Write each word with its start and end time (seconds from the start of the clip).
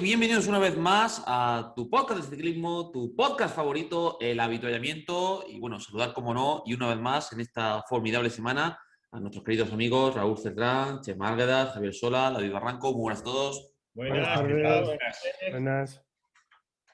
Y 0.00 0.02
bienvenidos 0.02 0.46
una 0.46 0.58
vez 0.58 0.78
más 0.78 1.22
a 1.26 1.74
tu 1.76 1.90
podcast 1.90 2.22
de 2.22 2.36
ciclismo, 2.36 2.90
tu 2.90 3.14
podcast 3.14 3.54
favorito, 3.54 4.16
el 4.20 4.40
habituallamiento. 4.40 5.44
Y 5.46 5.60
bueno, 5.60 5.78
saludar 5.78 6.14
como 6.14 6.32
no, 6.32 6.62
y 6.64 6.72
una 6.72 6.88
vez 6.88 6.98
más 6.98 7.32
en 7.34 7.40
esta 7.40 7.82
formidable 7.86 8.30
semana 8.30 8.78
a 9.12 9.20
nuestros 9.20 9.44
queridos 9.44 9.72
amigos 9.72 10.14
Raúl 10.14 10.38
Cetrán, 10.38 11.02
Che 11.02 11.14
Márgueda, 11.14 11.66
Javier 11.66 11.92
Sola, 11.92 12.30
David 12.30 12.52
Barranco. 12.52 12.92
Muy 12.92 13.02
buenas 13.02 13.20
a 13.20 13.24
todos. 13.24 13.74
Buenas, 13.92 14.40
Buenas. 15.50 16.02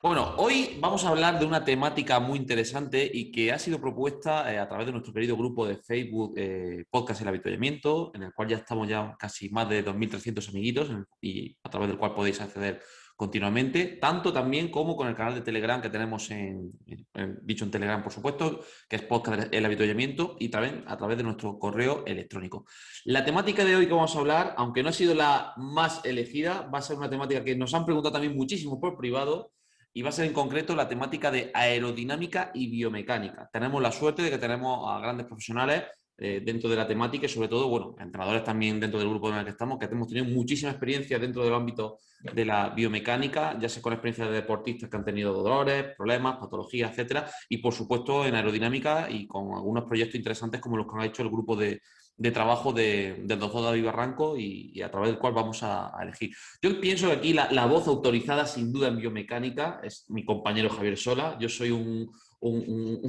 Bueno, 0.03 0.35
hoy 0.37 0.77
vamos 0.81 1.05
a 1.05 1.09
hablar 1.09 1.39
de 1.39 1.47
una 1.47 1.65
temática 1.65 2.21
muy 2.21 2.39
interesante 2.39 3.11
y 3.13 3.33
que 3.33 3.51
ha 3.51 3.59
sido 3.59 3.81
propuesta 3.81 4.53
eh, 4.53 4.59
a 4.59 4.69
través 4.69 4.87
de 4.87 4.93
nuestro 4.93 5.13
querido 5.13 5.37
grupo 5.37 5.67
de 5.67 5.77
Facebook 5.79 6.35
eh, 6.37 6.85
Podcast 6.91 7.23
El 7.23 7.29
Habituallamiento, 7.29 8.13
en 8.15 8.23
el 8.25 8.33
cual 8.33 8.49
ya 8.49 8.59
estamos 8.59 8.87
ya 8.89 9.17
casi 9.19 9.49
más 9.51 9.69
de 9.69 9.85
2.300 9.85 10.49
amiguitos 10.51 10.91
y 11.21 11.57
a 11.65 11.71
través 11.71 11.89
del 11.89 11.99
cual 11.99 12.15
podéis 12.15 12.41
acceder 12.41 12.81
continuamente, 13.17 13.97
tanto 14.01 14.33
también 14.33 14.71
como 14.71 14.95
con 14.95 15.09
el 15.09 15.15
canal 15.17 15.35
de 15.35 15.41
Telegram 15.41 15.81
que 15.81 15.89
tenemos 15.89 16.31
en, 16.31 16.71
en- 17.15 17.39
dicho 17.43 17.65
en 17.65 17.71
Telegram, 17.71 18.03
por 18.03 18.13
supuesto, 18.13 18.61
que 18.89 18.97
es 18.97 19.03
Podcast 19.03 19.53
El 19.53 19.65
Habituallamiento 19.65 20.37
y 20.39 20.51
también 20.51 20.85
a 20.87 20.97
través 20.99 21.17
de 21.17 21.25
nuestro 21.25 21.59
correo 21.59 22.05
electrónico. 22.07 22.67
La 23.07 23.25
temática 23.25 23.65
de 23.65 23.75
hoy 23.75 23.87
que 23.87 23.95
vamos 23.95 24.15
a 24.15 24.19
hablar, 24.21 24.55
aunque 24.59 24.83
no 24.83 24.91
ha 24.91 24.93
sido 24.93 25.15
la 25.15 25.55
más 25.57 26.05
elegida, 26.05 26.69
va 26.73 26.79
a 26.79 26.83
ser 26.83 26.99
una 26.99 27.09
temática 27.11 27.43
que 27.43 27.57
nos 27.57 27.73
han 27.75 27.87
preguntado 27.87 28.13
también 28.13 28.37
muchísimo 28.37 28.79
por 28.79 28.97
privado 28.99 29.53
y 29.97 30.03
va 30.03 30.11
a 30.11 30.13
ser 30.13 30.27
en 30.27 30.35
concreto 30.35 30.77
la 30.77 30.87
temática 30.87 31.31
de 31.31 31.51
aerodinámica 31.55 32.51
y 32.53 32.69
biomecánica. 32.69 33.49
Tenemos 33.51 33.81
la 33.81 33.91
suerte 33.91 34.21
de 34.21 34.29
que 34.29 34.37
tenemos 34.37 34.87
a 34.87 35.01
grandes 35.01 35.25
profesionales 35.25 35.85
eh, 36.19 36.43
dentro 36.45 36.69
de 36.69 36.77
la 36.77 36.87
temática 36.87 37.25
y 37.25 37.31
sobre 37.31 37.49
todo, 37.49 37.67
bueno, 37.71 37.97
entrenadores 37.99 38.45
también 38.45 38.79
dentro 38.79 38.99
del 38.99 39.09
grupo 39.09 39.31
en 39.31 39.37
el 39.37 39.45
que 39.45 39.53
estamos, 39.53 39.79
que 39.79 39.87
hemos 39.87 40.09
tenido 40.09 40.27
muchísima 40.27 40.71
experiencia 40.71 41.19
dentro 41.19 41.43
del 41.43 41.55
ámbito 41.55 41.97
de 42.21 42.45
la 42.45 42.69
biomecánica, 42.69 43.59
ya 43.59 43.71
sea 43.71 43.81
con 43.81 43.95
experiencia 43.95 44.27
de 44.27 44.33
deportistas 44.33 44.91
que 44.91 44.97
han 44.99 45.05
tenido 45.05 45.33
dolores, 45.33 45.95
problemas, 45.97 46.37
patologías, 46.37 46.91
etcétera, 46.91 47.31
y 47.49 47.57
por 47.57 47.73
supuesto 47.73 48.27
en 48.27 48.35
aerodinámica 48.35 49.09
y 49.11 49.27
con 49.27 49.55
algunos 49.55 49.85
proyectos 49.85 50.17
interesantes 50.17 50.61
como 50.61 50.77
los 50.77 50.87
que 50.87 51.01
ha 51.01 51.07
hecho 51.07 51.23
el 51.23 51.31
grupo 51.31 51.57
de, 51.57 51.81
de 52.19 52.31
trabajo 52.31 52.73
de, 52.73 53.23
del 53.25 53.39
doctor 53.39 53.63
David 53.65 53.85
Barranco 53.85 54.37
y, 54.39 54.81
a 54.83 54.91
través 54.91 55.11
del 55.11 55.19
cual 55.19 55.35
vamos 55.35 55.63
a, 55.63 55.93
elegir. 56.03 56.31
Yo 56.63 56.81
pienso 56.81 57.07
que 57.09 57.13
aquí 57.13 57.33
la, 57.33 57.51
la 57.53 57.67
voz 57.67 57.87
autorizada 57.89 58.47
sin 58.47 58.73
duda 58.73 58.89
en 58.89 58.97
biomecánica 58.99 59.81
es 59.85 60.07
mi 60.09 60.25
compañero 60.25 60.71
Javier 60.71 60.97
Sola. 60.97 61.37
Yo 61.39 61.49
soy 61.49 61.71
un- 61.71 62.11
un- 62.41 63.03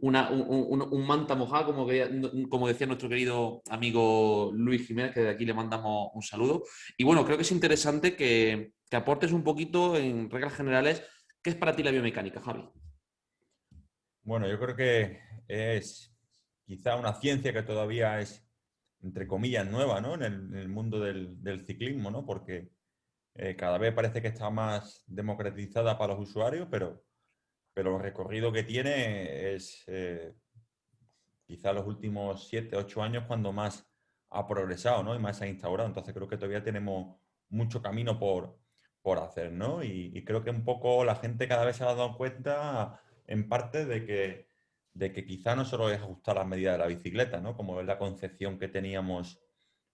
un 0.00 1.06
manta 1.06 1.34
mojada, 1.34 1.66
como, 1.66 1.86
que- 1.86 2.08
como 2.48 2.68
decía 2.68 2.86
nuestro 2.86 3.08
querido 3.08 3.62
amigo 3.68 4.50
Luis 4.54 4.86
Jiménez, 4.86 5.12
que 5.12 5.20
de 5.20 5.30
aquí 5.30 5.44
le 5.44 5.54
mandamos 5.54 6.10
un 6.14 6.22
saludo. 6.22 6.62
Y 6.96 7.04
bueno, 7.04 7.24
creo 7.24 7.36
que 7.36 7.42
es 7.42 7.52
interesante 7.52 8.14
que, 8.16 8.72
que 8.88 8.96
aportes 8.96 9.32
un 9.32 9.42
poquito 9.42 9.96
en 9.96 10.30
reglas 10.30 10.54
generales 10.54 11.02
qué 11.42 11.50
es 11.50 11.56
para 11.56 11.74
ti 11.74 11.82
la 11.82 11.90
biomecánica, 11.90 12.40
Javi. 12.40 12.68
Bueno, 14.22 14.48
yo 14.48 14.58
creo 14.60 14.76
que 14.76 15.18
es 15.48 16.14
quizá 16.64 16.96
una 16.96 17.12
ciencia 17.14 17.52
que 17.52 17.62
todavía 17.62 18.20
es, 18.20 18.46
entre 19.02 19.26
comillas, 19.26 19.68
nueva, 19.68 20.00
¿no? 20.00 20.14
En 20.14 20.22
el, 20.22 20.68
mundo 20.68 21.00
del, 21.00 21.64
ciclismo, 21.66 22.10
¿no? 22.10 22.24
Porque 22.24 22.70
eh, 23.34 23.56
cada 23.56 23.78
vez 23.78 23.92
parece 23.92 24.22
que 24.22 24.28
está 24.28 24.50
más 24.50 25.04
democratizada 25.06 25.98
para 25.98 26.14
los 26.14 26.28
usuarios, 26.28 26.68
pero, 26.70 27.04
pero 27.74 27.96
el 27.96 28.02
recorrido 28.02 28.52
que 28.52 28.62
tiene 28.62 29.54
es 29.54 29.84
eh, 29.88 30.34
quizá 31.46 31.72
los 31.72 31.86
últimos 31.86 32.48
siete, 32.48 32.76
ocho 32.76 33.02
años 33.02 33.24
cuando 33.26 33.52
más 33.52 33.88
ha 34.30 34.46
progresado, 34.46 35.02
¿no? 35.02 35.14
Y 35.14 35.18
más 35.18 35.38
se 35.38 35.44
ha 35.44 35.48
instaurado. 35.48 35.88
Entonces 35.88 36.14
creo 36.14 36.28
que 36.28 36.36
todavía 36.36 36.62
tenemos 36.62 37.16
mucho 37.48 37.82
camino 37.82 38.18
por, 38.18 38.56
por 39.02 39.18
hacer, 39.18 39.52
¿no? 39.52 39.82
Y 39.82 40.24
creo 40.24 40.44
que 40.44 40.50
un 40.50 40.64
poco 40.64 41.04
la 41.04 41.16
gente 41.16 41.48
cada 41.48 41.64
vez 41.64 41.76
se 41.76 41.84
ha 41.84 41.88
dado 41.88 42.16
cuenta, 42.16 43.00
en 43.26 43.48
parte, 43.48 43.84
de 43.84 44.06
que, 44.06 44.51
de 44.94 45.12
que 45.12 45.24
quizá 45.24 45.56
no 45.56 45.64
solo 45.64 45.90
es 45.90 46.00
ajustar 46.00 46.36
las 46.36 46.46
medidas 46.46 46.74
de 46.74 46.78
la 46.78 46.86
bicicleta, 46.86 47.40
¿no? 47.40 47.56
Como 47.56 47.80
es 47.80 47.86
la 47.86 47.98
concepción 47.98 48.58
que 48.58 48.68
teníamos 48.68 49.40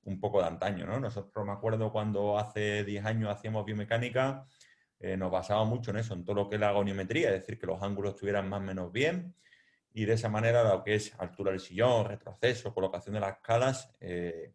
un 0.05 0.21
poco 0.21 0.41
de 0.41 0.49
antaño, 0.49 0.87
¿no? 0.87 0.99
Nosotros 1.01 1.45
me 1.47 1.53
acuerdo 1.53 1.93
cuando 1.93 2.39
hace 2.39 2.85
10 2.85 3.05
años 3.05 3.31
hacíamos 3.31 3.65
biomecánica, 3.65 4.47
eh, 4.99 5.17
nos 5.17 5.31
basábamos 5.31 5.69
mucho 5.69 5.91
en 5.93 5.99
eso, 5.99 6.15
en 6.15 6.25
todo 6.25 6.37
lo 6.37 6.49
que 6.49 6.57
es 6.57 6.61
la 6.61 6.73
goniometría, 6.73 7.29
es 7.29 7.41
decir, 7.41 7.59
que 7.59 7.67
los 7.67 7.83
ángulos 7.83 8.15
estuvieran 8.15 8.49
más 8.49 8.61
o 8.61 8.65
menos 8.65 8.93
bien 8.93 9.35
y 9.93 10.05
de 10.05 10.15
esa 10.15 10.29
manera 10.29 10.63
lo 10.63 10.83
que 10.83 10.95
es 10.95 11.15
altura 11.19 11.51
del 11.51 11.61
sillón, 11.61 12.07
retroceso, 12.07 12.75
colocación 12.75 13.15
de 13.15 13.21
las 13.21 13.37
escalas, 13.37 13.95
eh, 14.01 14.53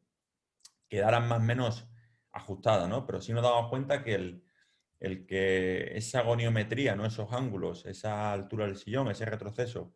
quedaran 0.88 1.28
más 1.28 1.40
o 1.40 1.44
menos 1.44 1.88
ajustadas, 2.32 2.90
¿no? 2.90 3.06
Pero 3.06 3.22
sí 3.22 3.34
nos 3.34 3.44
damos 3.44 3.70
cuenta 3.70 4.04
que 4.04 4.16
el, 4.16 4.44
el 5.00 5.26
que 5.26 5.98
esa 5.98 6.22
goniometría, 6.22 6.96
¿no? 6.96 7.06
esos 7.06 7.32
ángulos, 7.34 7.86
esa 7.86 8.32
altura 8.32 8.66
del 8.66 8.78
sillón, 8.78 9.10
ese 9.10 9.26
retroceso, 9.26 9.94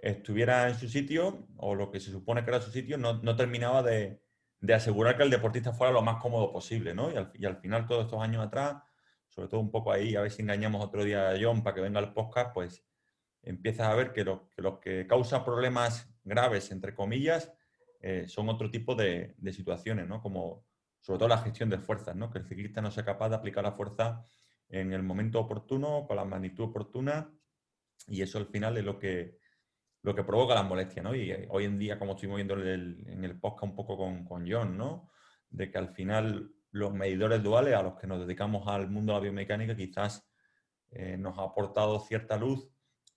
estuviera 0.00 0.68
en 0.68 0.74
su 0.74 0.88
sitio, 0.88 1.46
o 1.56 1.74
lo 1.74 1.90
que 1.90 2.00
se 2.00 2.10
supone 2.10 2.44
que 2.44 2.50
era 2.50 2.60
su 2.60 2.70
sitio, 2.70 2.98
no, 2.98 3.22
no 3.22 3.36
terminaba 3.36 3.82
de, 3.82 4.22
de 4.60 4.74
asegurar 4.74 5.16
que 5.16 5.22
el 5.22 5.30
deportista 5.30 5.72
fuera 5.72 5.92
lo 5.92 6.02
más 6.02 6.20
cómodo 6.20 6.52
posible, 6.52 6.94
¿no? 6.94 7.10
Y 7.12 7.44
al, 7.44 7.56
final, 7.58 7.86
todos 7.86 8.04
estos 8.04 8.20
años 8.20 8.44
atrás, 8.44 8.82
sobre 9.28 9.48
todo 9.48 9.60
un 9.60 9.70
poco 9.70 9.92
ahí, 9.92 10.16
a 10.16 10.22
ver 10.22 10.30
si 10.30 10.42
engañamos 10.42 10.84
otro 10.84 11.04
día 11.04 11.30
a 11.30 11.36
John 11.40 11.62
para 11.62 11.74
que 11.74 11.80
venga 11.80 12.00
al 12.00 12.12
podcast, 12.12 12.52
pues 12.52 12.84
empiezas 13.42 13.86
a 13.86 13.94
ver 13.94 14.12
que 14.12 14.24
lo 14.24 14.48
que, 14.48 14.62
lo 14.62 14.80
que 14.80 15.06
causa 15.06 15.44
problemas 15.44 16.08
graves, 16.24 16.70
entre 16.72 16.94
comillas, 16.94 17.52
eh, 18.00 18.26
son 18.28 18.48
otro 18.48 18.70
tipo 18.70 18.94
de, 18.94 19.34
de 19.38 19.52
situaciones, 19.52 20.08
¿no? 20.08 20.20
Como 20.20 20.66
sobre 21.00 21.18
todo 21.18 21.28
la 21.28 21.38
gestión 21.38 21.70
de 21.70 21.78
fuerzas, 21.78 22.16
¿no? 22.16 22.30
Que 22.30 22.38
el 22.38 22.46
ciclista 22.46 22.80
no 22.80 22.90
sea 22.90 23.04
capaz 23.04 23.28
de 23.28 23.36
aplicar 23.36 23.62
la 23.62 23.72
fuerza 23.72 24.24
en 24.68 24.92
el 24.92 25.02
momento 25.02 25.40
oportuno, 25.40 26.04
con 26.06 26.16
la 26.16 26.24
magnitud 26.24 26.64
oportuna, 26.64 27.32
y 28.08 28.22
eso 28.22 28.38
al 28.38 28.46
final 28.46 28.76
es 28.76 28.84
lo 28.84 28.98
que, 28.98 29.38
lo 30.02 30.14
que 30.14 30.24
provoca 30.24 30.54
las 30.54 30.64
molestias, 30.64 31.04
¿no? 31.04 31.14
Y 31.14 31.30
eh, 31.30 31.46
hoy 31.50 31.64
en 31.64 31.78
día, 31.78 31.98
como 31.98 32.12
estuvimos 32.12 32.36
viendo 32.36 32.54
en 32.54 33.24
el, 33.24 33.40
podcast 33.40 33.64
un 33.70 33.76
poco 33.76 33.96
con, 33.96 34.24
con 34.24 34.50
John, 34.50 34.76
¿no? 34.76 35.10
De 35.50 35.70
que 35.70 35.78
al 35.78 35.88
final 35.90 36.52
los 36.70 36.92
medidores 36.92 37.42
duales 37.42 37.74
a 37.74 37.82
los 37.82 37.94
que 37.96 38.06
nos 38.06 38.20
dedicamos 38.20 38.66
al 38.68 38.88
mundo 38.90 39.12
de 39.12 39.18
la 39.18 39.22
biomecánica 39.22 39.74
quizás 39.74 40.28
eh, 40.90 41.16
nos 41.16 41.38
ha 41.38 41.42
aportado 41.42 41.98
cierta 42.00 42.36
luz 42.36 42.70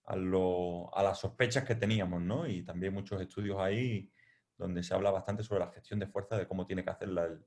a 0.03 1.03
las 1.03 1.19
sospechas 1.19 1.63
que 1.63 1.75
teníamos, 1.75 2.21
¿no? 2.21 2.47
Y 2.47 2.63
también 2.63 2.93
muchos 2.93 3.21
estudios 3.21 3.57
ahí 3.59 4.11
donde 4.57 4.83
se 4.83 4.93
habla 4.93 5.11
bastante 5.11 5.43
sobre 5.43 5.61
la 5.61 5.71
gestión 5.71 5.99
de 5.99 6.07
fuerza, 6.07 6.37
de 6.37 6.47
cómo 6.47 6.65
tiene 6.65 6.83
que 6.83 6.89
hacerla 6.89 7.25
el, 7.25 7.45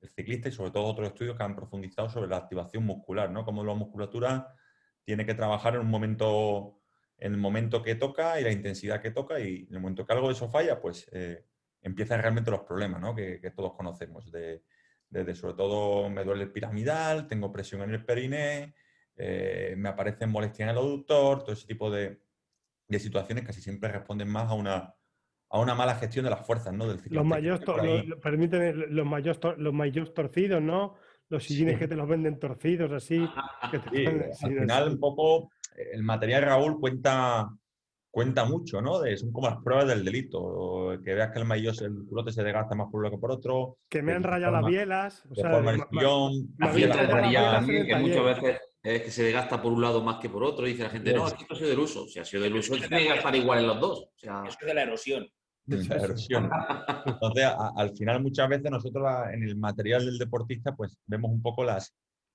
el 0.00 0.08
ciclista 0.08 0.48
y 0.48 0.52
sobre 0.52 0.70
todo 0.70 0.84
otros 0.84 1.08
estudios 1.08 1.36
que 1.36 1.42
han 1.42 1.56
profundizado 1.56 2.08
sobre 2.08 2.28
la 2.28 2.38
activación 2.38 2.84
muscular, 2.84 3.30
¿no? 3.30 3.44
Cómo 3.44 3.64
la 3.64 3.74
musculatura 3.74 4.54
tiene 5.04 5.26
que 5.26 5.34
trabajar 5.34 5.74
en 5.74 5.80
un 5.82 5.90
momento, 5.90 6.80
en 7.18 7.32
el 7.32 7.38
momento 7.38 7.82
que 7.82 7.94
toca 7.94 8.38
y 8.40 8.44
la 8.44 8.52
intensidad 8.52 9.00
que 9.00 9.10
toca 9.10 9.40
y 9.40 9.66
en 9.68 9.74
el 9.74 9.80
momento 9.80 10.04
que 10.06 10.12
algo 10.12 10.28
de 10.28 10.34
eso 10.34 10.48
falla, 10.50 10.80
pues 10.80 11.08
eh, 11.12 11.44
empiezan 11.82 12.20
realmente 12.20 12.50
los 12.50 12.60
problemas, 12.60 13.00
¿no? 13.00 13.14
Que, 13.14 13.40
que 13.40 13.50
todos 13.52 13.72
conocemos, 13.74 14.30
de, 14.30 14.62
desde 15.08 15.34
sobre 15.34 15.54
todo 15.54 16.10
me 16.10 16.24
duele 16.24 16.44
el 16.44 16.52
piramidal, 16.52 17.26
tengo 17.26 17.52
presión 17.52 17.82
en 17.82 17.90
el 17.92 18.04
periné, 18.04 18.74
eh, 19.16 19.74
me 19.78 19.88
aparecen 19.88 20.30
molestias 20.30 20.68
en 20.68 20.72
el 20.76 20.78
aductor, 20.78 21.42
todo 21.42 21.52
ese 21.52 21.66
tipo 21.66 21.90
de, 21.90 22.20
de 22.88 22.98
situaciones 22.98 23.44
casi 23.46 23.62
siempre 23.62 23.90
responden 23.90 24.28
más 24.28 24.50
a 24.50 24.54
una, 24.54 24.94
a 25.48 25.58
una 25.58 25.74
mala 25.74 25.94
gestión 25.94 26.24
de 26.24 26.30
las 26.30 26.44
fuerzas, 26.46 26.74
¿no? 26.74 26.86
Del. 26.86 26.96
Los 26.96 27.22
que 27.22 27.28
mayos, 27.28 27.60
está 27.60 27.72
por 27.72 27.80
tor- 27.82 27.86
ahí. 27.88 28.02
lo- 28.06 28.16
lo- 28.16 28.20
permíteme, 28.20 28.72
los 28.74 29.06
mayos, 29.06 29.40
tor- 29.40 29.56
los 29.56 29.72
mayos 29.72 30.12
torcidos, 30.12 30.60
¿no? 30.60 30.96
Los 31.28 31.44
sillines 31.44 31.74
Sí. 31.74 31.78
que 31.80 31.88
te 31.88 31.96
los 31.96 32.06
venden 32.08 32.38
torcidos, 32.38 32.92
así. 32.92 33.26
que 33.70 33.78
te 33.80 33.88
Sí, 33.90 34.06
así, 34.06 34.44
al 34.46 34.58
final 34.60 34.88
un 34.90 35.00
poco 35.00 35.50
el 35.92 36.02
material 36.02 36.42
Raúl 36.42 36.78
cuenta, 36.80 37.48
cuenta 38.10 38.44
mucho, 38.44 38.80
¿no? 38.80 39.00
De, 39.00 39.16
son 39.16 39.32
como 39.32 39.48
las 39.48 39.58
pruebas 39.62 39.86
del 39.88 40.04
delito. 40.04 40.98
Que 41.04 41.14
veas 41.14 41.30
que 41.32 41.38
el 41.40 41.44
maillot, 41.44 41.80
el 41.82 42.04
culote 42.08 42.32
se 42.32 42.42
desgasta 42.42 42.74
más 42.74 42.86
por 42.90 42.98
un 42.98 43.04
lado 43.04 43.16
que 43.16 43.20
por 43.20 43.30
otro. 43.32 43.78
Que 43.88 44.02
me 44.02 44.12
de 44.12 44.16
han 44.16 44.22
rayado 44.22 44.52
las 44.52 44.66
bielas. 44.66 45.24
O 45.26 45.28
de 45.30 45.34
sea, 45.42 45.50
forma 45.50 45.70
el 45.72 45.80
sillón, 45.90 46.54
La 46.58 46.72
de 46.72 47.86
que 47.86 47.96
muchas 47.96 48.24
veces 48.24 48.60
es 48.82 49.02
que 49.02 49.10
se 49.10 49.22
desgasta 49.24 49.60
por 49.60 49.72
un 49.72 49.82
lado 49.82 50.02
más 50.02 50.18
que 50.18 50.28
por 50.30 50.44
otro. 50.44 50.64
Dice 50.64 50.84
la 50.84 50.90
gente, 50.90 51.12
no, 51.12 51.26
Sí. 51.26 51.32
es 51.32 51.34
que 51.34 51.42
esto 51.42 51.54
ha 51.54 51.58
sido 51.58 51.70
del 51.70 51.78
uso. 51.80 52.06
Si 52.06 52.18
ha 52.20 52.24
sido 52.24 52.42
del 52.44 52.54
uso, 52.56 52.74
tiene 52.76 52.98
que 53.02 53.08
gastar 53.08 53.34
igual 53.34 53.58
en 53.60 53.66
los 53.66 53.80
dos. 53.80 53.98
O 54.04 54.12
sea, 54.18 54.44
Eso 54.46 54.56
es 54.60 54.66
de 54.66 54.74
la 54.74 54.82
erosión. 54.82 55.26
la 55.66 55.96
erosión. 55.96 56.48
Entonces, 57.06 57.44
a- 57.44 57.72
al 57.76 57.90
final, 57.96 58.22
muchas 58.22 58.48
veces 58.48 58.70
nosotros 58.70 59.02
la- 59.02 59.32
en 59.34 59.42
el 59.42 59.56
material 59.56 60.06
del 60.06 60.16
deportista, 60.18 60.74
pues 60.76 60.96
vemos 61.06 61.30
un 61.32 61.42
poco 61.42 61.64
las, 61.64 61.94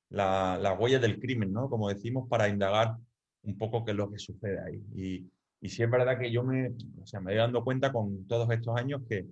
la, 0.10 0.60
las 0.62 0.78
huellas 0.78 1.02
del 1.02 1.18
crimen, 1.20 1.54
¿no? 1.54 1.70
Como 1.70 1.88
decimos, 1.88 2.28
para 2.30 2.50
indagar 2.50 2.98
un 3.44 3.58
poco 3.58 3.84
qué 3.86 3.92
es 3.92 3.98
lo 3.98 4.10
que 4.12 4.20
sucede 4.20 4.60
ahí. 4.60 4.84
Y, 4.96 5.32
y 5.62 5.70
sí 5.70 5.84
es 5.84 5.90
verdad 5.90 6.20
que 6.20 6.32
yo 6.32 6.44
me, 6.44 6.70
o 7.02 7.06
sea, 7.06 7.20
me 7.20 7.34
he 7.34 7.38
dando 7.38 7.64
cuenta 7.64 7.92
con 7.92 8.28
todos 8.28 8.50
estos 8.52 8.76
años 8.78 9.02
que 9.08 9.28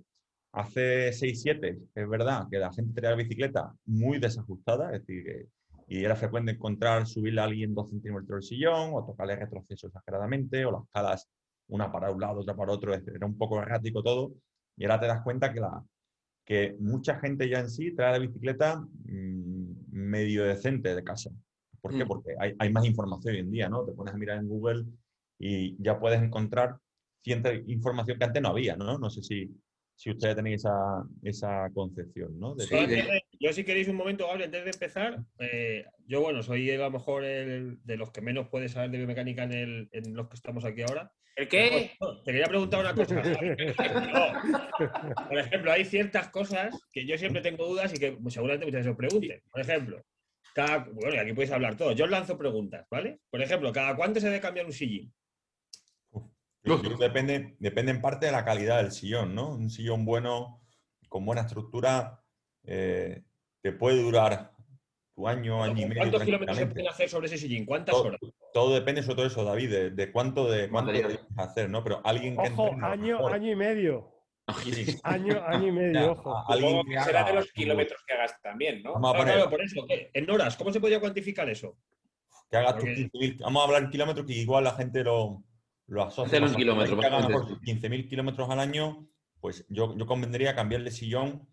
hace 0.52 1.12
6, 1.12 1.42
7, 1.42 1.78
es 1.94 2.08
verdad 2.08 2.46
que 2.50 2.58
la 2.58 2.72
gente 2.72 2.94
tenía 2.94 3.10
la 3.10 3.16
bicicleta 3.16 3.72
muy 3.86 4.18
desajustada, 4.18 4.94
es 4.94 5.06
decir, 5.06 5.48
y 5.90 6.04
era 6.04 6.14
frecuente 6.16 6.52
encontrar 6.52 7.06
subirle 7.06 7.40
a 7.40 7.44
alguien 7.44 7.74
dos 7.74 7.90
centímetros 7.90 8.28
del 8.28 8.42
sillón 8.42 8.90
o 8.94 9.04
tocarle 9.04 9.36
retroceso 9.36 9.88
exageradamente 9.88 10.64
o 10.64 10.70
las 10.70 10.88
calas 10.92 11.28
una 11.66 11.90
para 11.90 12.10
un 12.10 12.20
lado, 12.20 12.40
otra 12.40 12.54
para 12.54 12.72
otro, 12.72 12.94
era 12.94 13.26
un 13.26 13.36
poco 13.36 13.60
errático 13.60 14.02
todo. 14.02 14.32
Y 14.76 14.84
ahora 14.84 15.00
te 15.00 15.06
das 15.06 15.22
cuenta 15.22 15.52
que, 15.52 15.60
la, 15.60 15.84
que 16.44 16.76
mucha 16.78 17.18
gente 17.18 17.48
ya 17.48 17.60
en 17.60 17.70
sí 17.70 17.92
trae 17.94 18.12
la 18.12 18.18
bicicleta 18.18 18.80
mmm, 18.80 19.72
medio 19.90 20.44
decente 20.44 20.94
de 20.94 21.04
casa. 21.04 21.30
¿Por 21.80 21.96
qué? 21.96 22.04
Mm. 22.04 22.08
Porque 22.08 22.34
hay, 22.38 22.54
hay, 22.58 22.72
más 22.72 22.84
información 22.84 23.34
hoy 23.34 23.40
en 23.40 23.50
día, 23.50 23.68
¿no? 23.68 23.84
Te 23.84 23.92
pones 23.92 24.14
a 24.14 24.18
mirar 24.18 24.38
en 24.38 24.48
Google 24.48 24.84
y 25.38 25.82
ya 25.82 25.98
puedes 25.98 26.22
encontrar 26.22 26.76
cierta 27.22 27.52
información 27.54 28.18
que 28.18 28.24
antes 28.24 28.42
no 28.42 28.48
había, 28.50 28.76
¿no? 28.76 28.98
No 28.98 29.10
sé 29.10 29.22
si, 29.22 29.50
si 29.94 30.10
ustedes 30.10 30.36
tenéis 30.36 30.60
esa, 30.60 31.04
esa 31.22 31.70
concepción, 31.72 32.38
¿no? 32.38 32.54
De... 32.54 32.64
Sí, 32.64 32.86
de, 32.86 33.22
yo 33.38 33.52
si 33.52 33.64
queréis 33.64 33.88
un 33.88 33.96
momento, 33.96 34.26
Gabriel, 34.26 34.46
antes 34.46 34.64
de 34.64 34.70
empezar, 34.70 35.18
eh, 35.38 35.84
yo 36.06 36.20
bueno, 36.20 36.42
soy 36.42 36.70
a 36.70 36.78
lo 36.78 36.90
mejor 36.90 37.24
el, 37.24 37.78
de 37.84 37.96
los 37.96 38.10
que 38.10 38.20
menos 38.20 38.48
puede 38.48 38.68
saber 38.68 38.90
de 38.90 38.98
biomecánica 38.98 39.44
en, 39.44 39.52
el, 39.52 39.88
en 39.92 40.14
los 40.14 40.28
que 40.28 40.36
estamos 40.36 40.64
aquí 40.64 40.82
ahora. 40.82 41.12
¿El 41.36 41.48
qué? 41.48 41.92
te 42.24 42.32
quería 42.32 42.46
preguntar 42.46 42.80
una 42.80 42.94
cosa. 42.94 43.22
por 45.28 45.38
ejemplo, 45.38 45.72
hay 45.72 45.84
ciertas 45.86 46.28
cosas 46.28 46.78
que 46.92 47.06
yo 47.06 47.16
siempre 47.16 47.40
tengo 47.40 47.66
dudas 47.66 47.94
y 47.94 47.98
que 47.98 48.18
seguramente 48.28 48.66
muchas 48.66 48.80
veces 48.80 48.90
os 48.90 48.96
pregunten. 48.96 49.40
Por 49.50 49.60
ejemplo, 49.60 50.02
cada, 50.54 50.78
bueno, 50.78 51.14
y 51.14 51.18
aquí 51.18 51.32
podéis 51.32 51.52
hablar 51.52 51.76
todos. 51.76 51.94
Yo 51.94 52.04
os 52.04 52.10
lanzo 52.10 52.36
preguntas, 52.36 52.86
¿vale? 52.90 53.20
Por 53.30 53.42
ejemplo, 53.42 53.72
¿cada 53.72 53.96
cuánto 53.96 54.20
se 54.20 54.26
debe 54.26 54.40
cambiar 54.40 54.66
un 54.66 54.72
sillín? 54.72 55.12
Depende, 56.62 57.56
depende 57.58 57.92
en 57.92 58.02
parte 58.02 58.26
de 58.26 58.32
la 58.32 58.44
calidad 58.44 58.82
del 58.82 58.92
sillón, 58.92 59.34
¿no? 59.34 59.54
Un 59.54 59.70
sillón 59.70 60.04
bueno, 60.04 60.60
con 61.08 61.24
buena 61.24 61.42
estructura, 61.42 62.22
eh, 62.64 63.22
te 63.62 63.72
puede 63.72 64.02
durar 64.02 64.52
tu 65.14 65.26
año, 65.26 65.62
año 65.62 65.82
y 65.82 65.86
medio. 65.86 66.02
¿Cuántos 66.02 66.22
kilómetros 66.22 66.56
se 66.56 66.66
pueden 66.66 66.88
hacer 66.88 67.08
sobre 67.08 67.26
ese 67.26 67.38
sillín? 67.38 67.64
¿Cuántas 67.64 67.94
todo, 67.94 68.08
horas? 68.08 68.20
Todo 68.52 68.74
depende 68.74 69.02
sobre 69.02 69.16
todo 69.16 69.26
eso, 69.26 69.44
David, 69.44 69.70
de, 69.70 69.90
de 69.90 70.12
cuánto 70.12 70.50
de 70.50 70.68
cuánto 70.68 70.92
hacer, 71.36 71.70
¿no? 71.70 71.82
Pero 71.82 72.00
alguien 72.04 72.36
que 72.36 72.48
Ojo, 72.48 72.76
año, 72.82 73.26
año 73.26 73.52
y 73.52 73.56
medio. 73.56 74.19
Año, 75.04 75.42
año 75.46 75.68
y 75.68 75.72
medio, 75.72 76.00
ya, 76.00 76.10
ojo. 76.10 76.44
Alguien 76.48 76.86
que 76.86 77.00
será 77.00 77.24
de 77.24 77.34
los 77.34 77.52
kilómetros 77.52 78.02
que 78.06 78.14
hagas 78.14 78.40
también, 78.42 78.82
¿no? 78.82 78.94
Vamos 78.94 79.14
a 79.14 79.18
poner, 79.18 79.34
claro, 79.34 79.50
por 79.50 79.62
eso, 79.62 79.86
en 79.88 80.30
horas, 80.30 80.56
¿cómo 80.56 80.72
se 80.72 80.80
podría 80.80 81.00
cuantificar 81.00 81.48
eso? 81.48 81.76
Que 82.50 82.56
hagas 82.56 82.76
tus 82.76 82.84
15.000, 82.88 83.40
vamos 83.40 83.62
a 83.62 83.64
hablar 83.66 83.82
en 83.84 83.90
kilómetros 83.90 84.26
que 84.26 84.32
igual 84.32 84.64
la 84.64 84.72
gente 84.72 85.04
lo, 85.04 85.44
lo 85.86 86.02
asocia. 86.02 86.38
en 86.38 86.54
kilómetros. 86.54 86.98
Que 86.98 87.06
hagan 87.06 87.24
15.000 87.24 88.08
kilómetros 88.08 88.50
al 88.50 88.60
año, 88.60 89.08
pues 89.40 89.66
yo, 89.68 89.96
yo 89.96 90.06
convendría 90.06 90.54
cambiarle 90.54 90.90
sillón 90.90 91.48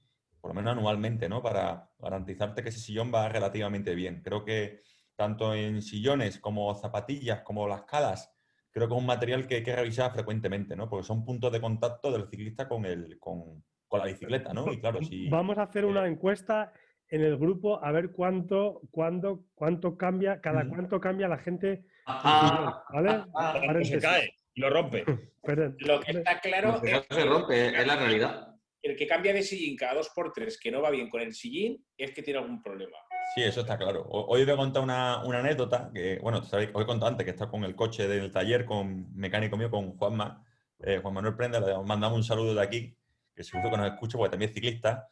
por 0.47 0.55
lo 0.55 0.61
menos 0.61 0.77
anualmente, 0.77 1.27
¿no? 1.27 1.41
Para 1.41 1.91
garantizarte 2.00 2.63
que 2.63 2.69
ese 2.69 2.79
sillón 2.79 3.11
va 3.13 3.27
relativamente 3.29 3.95
bien. 3.95 4.21
Creo 4.21 4.45
que 4.45 4.81
tanto 5.15 5.53
en 5.53 5.81
sillones 5.81 6.39
como 6.39 6.73
zapatillas, 6.75 7.41
como 7.41 7.67
las 7.67 7.83
calas, 7.83 8.31
creo 8.77 8.88
que 8.88 8.94
es 8.94 9.00
un 9.00 9.07
material 9.07 9.47
que 9.47 9.56
hay 9.56 9.63
que 9.63 9.75
revisar 9.75 10.13
frecuentemente, 10.13 10.75
¿no? 10.75 10.89
Porque 10.89 11.06
son 11.06 11.25
puntos 11.25 11.51
de 11.51 11.59
contacto 11.59 12.12
del 12.12 12.29
ciclista 12.29 12.68
con, 12.68 12.85
el, 12.85 13.18
con, 13.19 13.63
con 13.88 14.00
la 14.00 14.06
bicicleta, 14.06 14.53
¿no? 14.53 14.71
Y 14.71 14.79
claro, 14.79 15.01
si, 15.01 15.27
Vamos 15.29 15.57
a 15.57 15.63
hacer 15.63 15.85
una 15.85 16.07
encuesta 16.07 16.71
en 17.09 17.21
el 17.21 17.38
grupo 17.38 17.83
a 17.83 17.91
ver 17.91 18.12
cuánto, 18.12 18.81
cuándo, 18.91 19.45
cuánto 19.56 19.97
cambia, 19.97 20.39
cada 20.41 20.68
cuánto 20.68 21.00
cambia 21.00 21.27
la 21.27 21.38
gente. 21.38 21.85
Ah, 22.06 22.83
¿Vale? 22.94 23.24
Ah, 23.33 23.59
se 23.83 24.00
cae 24.00 24.33
y 24.53 24.62
lo 24.62 24.69
rompe. 24.69 25.06
lo 25.79 26.00
que 26.01 26.12
está 26.12 26.39
claro 26.39 26.81
es 26.83 27.01
que 27.07 27.15
se 27.15 27.25
rompe, 27.25 27.68
es 27.68 27.88
la 27.88 27.95
realidad. 27.95 28.56
El 28.81 28.95
que 28.95 29.07
cambia 29.07 29.33
de 29.33 29.44
sillín 29.44 29.75
cada 29.75 29.95
dos 29.95 30.09
por 30.15 30.31
tres 30.33 30.59
que 30.59 30.71
no 30.71 30.81
va 30.81 30.91
bien 30.91 31.09
con 31.09 31.21
el 31.21 31.33
sillín 31.33 31.83
es 31.97 32.12
que 32.12 32.21
tiene 32.21 32.39
algún 32.39 32.62
problema. 32.62 32.97
Sí, 33.27 33.44
eso 33.44 33.59
está 33.62 33.77
claro. 33.77 34.07
Hoy 34.09 34.45
voy 34.45 34.53
a 34.53 34.57
contar 34.57 34.81
una, 34.81 35.21
anécdota 35.21 35.91
que, 35.94 36.18
bueno, 36.19 36.41
sabéis, 36.44 36.69
os 36.74 36.81
he 36.81 36.85
contado 36.85 37.12
antes 37.12 37.25
que 37.25 37.31
está 37.31 37.50
con 37.50 37.65
el 37.65 37.75
coche 37.75 38.07
del 38.07 38.31
taller, 38.31 38.65
con 38.65 39.13
mecánico 39.15 39.57
mío, 39.57 39.69
con 39.69 39.97
Juanma, 39.97 40.45
eh, 40.79 41.00
Juan 41.01 41.13
Manuel 41.13 41.35
Prenda, 41.35 41.59
le 41.59 41.77
mandamos 41.83 42.18
un 42.18 42.24
saludo 42.24 42.56
de 42.56 42.62
aquí, 42.62 42.97
que 43.35 43.44
seguro 43.44 43.69
que 43.69 43.77
nos 43.77 43.91
escucha 43.91 44.18
porque 44.18 44.31
también 44.31 44.50
es 44.50 44.56
ciclista, 44.56 45.09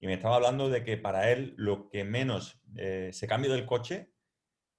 y 0.00 0.06
me 0.08 0.14
estaba 0.14 0.34
hablando 0.34 0.68
de 0.68 0.82
que 0.82 0.96
para 0.96 1.30
él 1.30 1.54
lo 1.56 1.88
que 1.88 2.02
menos 2.02 2.60
eh, 2.76 3.10
se 3.12 3.28
cambia 3.28 3.52
del 3.52 3.64
coche 3.64 4.12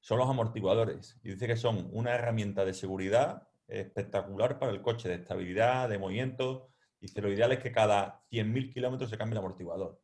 son 0.02 0.18
los 0.20 0.30
amortiguadores. 0.30 1.18
Y 1.24 1.30
dice 1.30 1.48
que 1.48 1.56
son 1.56 1.88
una 1.94 2.14
herramienta 2.14 2.66
de 2.66 2.74
seguridad 2.74 3.48
espectacular 3.70 4.60
para 4.60 4.74
el 4.74 4.82
coche, 4.82 5.08
de 5.08 5.16
estabilidad, 5.16 5.88
de 5.88 5.98
movimiento. 5.98 6.70
Dice, 7.00 7.22
lo 7.22 7.32
ideal 7.32 7.54
es 7.54 7.60
que 7.60 7.72
cada 7.72 8.26
100.000 8.30 8.74
kilómetros 8.74 9.10
se 9.10 9.18
cambie 9.18 9.36
el 9.36 9.40
amortiguador. 9.40 10.03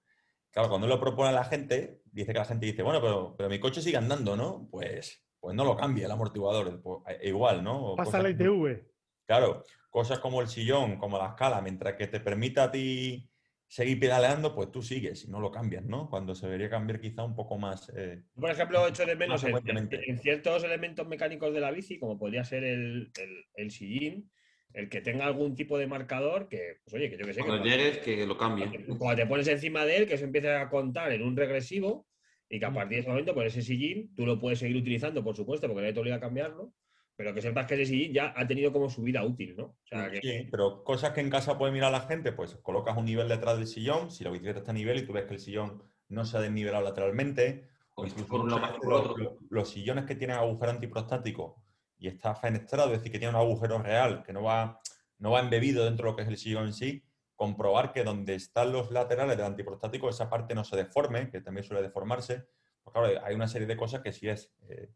Claro, 0.52 0.70
cuando 0.70 0.88
lo 0.88 1.00
propone 1.00 1.30
a 1.30 1.34
la 1.34 1.44
gente, 1.44 2.02
dice 2.12 2.34
que 2.34 2.40
la 2.40 2.46
gente 2.46 2.66
dice, 2.66 2.82
bueno, 2.84 3.02
pero, 3.02 3.36
pero 3.38 3.50
mi 3.50 3.60
coche 3.60 3.82
sigue 3.82 3.98
andando, 3.98 4.36
¿no? 4.36 4.68
Pues, 4.72 5.24
pues 5.40 5.56
no 5.56 5.64
lo 5.64 5.76
cambia 5.76 6.06
el 6.06 6.12
amortiguador, 6.12 6.82
pues, 6.82 7.04
igual, 7.24 7.64
¿no? 7.64 7.96
Pasa 7.96 8.22
la 8.22 8.30
ITV. 8.30 8.84
Claro, 9.26 9.64
cosas 9.90 10.20
como 10.20 10.42
el 10.42 10.48
sillón, 10.48 10.98
como 10.98 11.18
la 11.18 11.28
escala, 11.28 11.62
mientras 11.62 11.94
que 11.96 12.08
te 12.08 12.20
permita 12.20 12.64
a 12.64 12.72
ti 12.72 13.30
seguir 13.68 14.00
pedaleando, 14.00 14.56
pues 14.56 14.72
tú 14.72 14.82
sigues 14.82 15.26
y 15.26 15.30
no 15.30 15.40
lo 15.40 15.52
cambias, 15.52 15.86
¿no? 15.86 16.10
Cuando 16.10 16.34
se 16.34 16.48
debería 16.48 16.72
cambiar 16.72 17.00
quizá 17.00 17.24
un 17.24 17.36
poco 17.36 17.58
más. 17.60 17.92
Eh, 17.96 18.24
Por 18.34 18.50
ejemplo, 18.50 18.86
he 18.86 18.90
hecho 18.90 19.06
de 19.06 19.16
menos 19.16 19.44
en, 19.44 19.90
en, 19.92 20.18
ciertos 20.18 20.64
elementos 20.64 21.08
mecánicos 21.08 21.54
de 21.54 21.60
la 21.60 21.70
bici, 21.70 22.00
como 22.00 22.18
podría 22.18 22.44
ser 22.44 22.64
el, 22.64 23.12
el, 23.22 23.46
el 23.54 23.72
sillín, 23.72 24.32
el 24.74 24.90
que 24.90 25.02
tenga 25.02 25.26
algún 25.26 25.56
tipo 25.56 25.78
de 25.78 25.88
marcador 25.88 26.48
que, 26.48 26.78
pues 26.84 26.94
oye, 26.94 27.10
que 27.10 27.18
yo 27.18 27.26
que 27.26 27.34
sé. 27.34 27.42
Cuando 27.42 27.64
que 27.64 27.70
llegues, 27.70 27.98
que 28.00 28.26
lo 28.26 28.38
cambie. 28.38 28.86
Cuando 28.98 29.22
te 29.22 29.28
pones 29.28 29.48
encima 29.48 29.86
de 29.86 29.98
él, 29.98 30.08
que 30.08 30.18
se 30.18 30.26
empiece 30.26 30.52
a 30.52 30.70
contar 30.70 31.12
en 31.12 31.24
un 31.24 31.36
regresivo 31.36 32.08
y 32.50 32.60
que 32.60 32.66
a 32.66 32.74
partir 32.74 32.98
de 32.98 33.00
ese 33.02 33.10
momento, 33.10 33.34
pues 33.34 33.48
ese 33.48 33.62
sillín, 33.62 34.14
tú 34.16 34.26
lo 34.26 34.40
puedes 34.40 34.60
seguir 34.60 34.78
utilizando, 34.78 35.24
por 35.24 35.36
supuesto, 35.36 35.68
porque 35.68 35.82
nadie 35.82 35.94
te 35.94 36.00
obliga 36.00 36.18
a 36.18 36.20
cambiarlo, 36.20 36.74
pero 37.16 37.34
que 37.34 37.42
sepas 37.42 37.66
que 37.66 37.76
ese 37.76 37.86
sillín 37.86 38.14
ya 38.14 38.34
ha 38.36 38.48
tenido 38.48 38.72
como 38.72 38.90
su 38.90 39.02
vida 39.02 39.24
útil, 39.24 39.56
¿no? 39.58 39.64
O 39.66 39.88
sea, 39.88 40.10
que... 40.10 40.22
Sí, 40.22 40.48
pero 40.50 40.84
cosas 40.84 41.12
que 41.12 41.22
en 41.22 41.30
casa 41.30 41.58
puede 41.58 41.72
mirar 41.72 41.92
la 41.92 42.02
gente, 42.02 42.32
pues 42.32 42.56
colocas 42.56 42.98
un 42.98 43.06
nivel 43.06 43.28
detrás 43.28 43.58
del 43.58 43.68
sillón, 43.68 44.12
si 44.12 44.24
la 44.24 44.32
bicicleta 44.32 44.60
está 44.60 44.72
a 44.72 44.76
nivel 44.76 45.00
y 45.00 45.06
tú 45.06 45.14
ves 45.14 45.26
que 45.26 45.34
el 45.34 45.40
sillón 45.40 45.84
no 46.08 46.26
se 46.26 46.38
ha 46.38 46.42
desnivelado 46.42 46.84
lateralmente, 46.84 47.68
o 47.96 48.06
incluso 48.06 48.28
por 48.28 48.42
un 48.42 48.50
lado, 48.50 48.80
por 48.80 48.94
otro. 48.94 49.18
Los, 49.18 49.34
los 49.50 49.70
sillones 49.70 50.06
que 50.06 50.16
tienen 50.16 50.38
agujero 50.38 50.72
antiprostático 50.72 51.62
y 52.00 52.08
está 52.08 52.34
fenestrado, 52.34 52.92
es 52.92 53.00
decir, 53.00 53.12
que 53.12 53.20
tiene 53.20 53.36
un 53.36 53.42
agujero 53.42 53.78
real, 53.78 54.24
que 54.24 54.34
no 54.34 54.44
va 54.44 54.82
no 55.20 55.32
va 55.32 55.42
embebido 55.42 55.86
dentro 55.86 56.06
de 56.06 56.12
lo 56.12 56.16
que 56.16 56.24
es 56.24 56.28
el 56.28 56.38
sillón 56.38 56.66
en 56.66 56.74
sí, 56.74 57.04
comprobar 57.36 57.94
que 57.94 58.04
donde 58.04 58.36
están 58.36 58.72
los 58.72 58.90
laterales 58.92 59.38
del 59.38 59.46
antiprostático, 59.46 60.10
esa 60.10 60.30
parte 60.30 60.56
no 60.56 60.64
se 60.64 60.76
deforme, 60.76 61.30
que 61.30 61.42
también 61.42 61.64
suele 61.64 61.82
deformarse. 61.82 62.48
Pues 62.84 62.94
claro, 62.94 63.26
hay 63.26 63.36
una 63.36 63.48
serie 63.48 63.68
de 63.68 63.78
cosas 63.78 64.02
que 64.02 64.12
sí 64.12 64.28
es, 64.28 64.52
eh, 64.70 64.90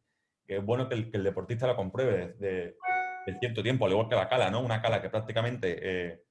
que 0.45 0.57
es 0.57 0.65
bueno 0.65 0.89
que 0.89 0.95
el, 0.95 1.11
que 1.11 1.17
el, 1.17 1.23
deportista 1.23 1.67
la 1.67 1.75
compruebe 1.75 2.35
de, 2.39 2.77
de, 3.25 3.39
cierto 3.39 3.61
tiempo, 3.61 3.85
al 3.85 3.91
igual 3.91 4.09
que 4.09 4.15
la 4.15 4.27
cala, 4.27 4.49
¿no? 4.49 4.61
Una 4.61 4.81
cala 4.81 5.01
que 5.01 5.09
prácticamente 5.09 5.77
eh, 5.81 6.23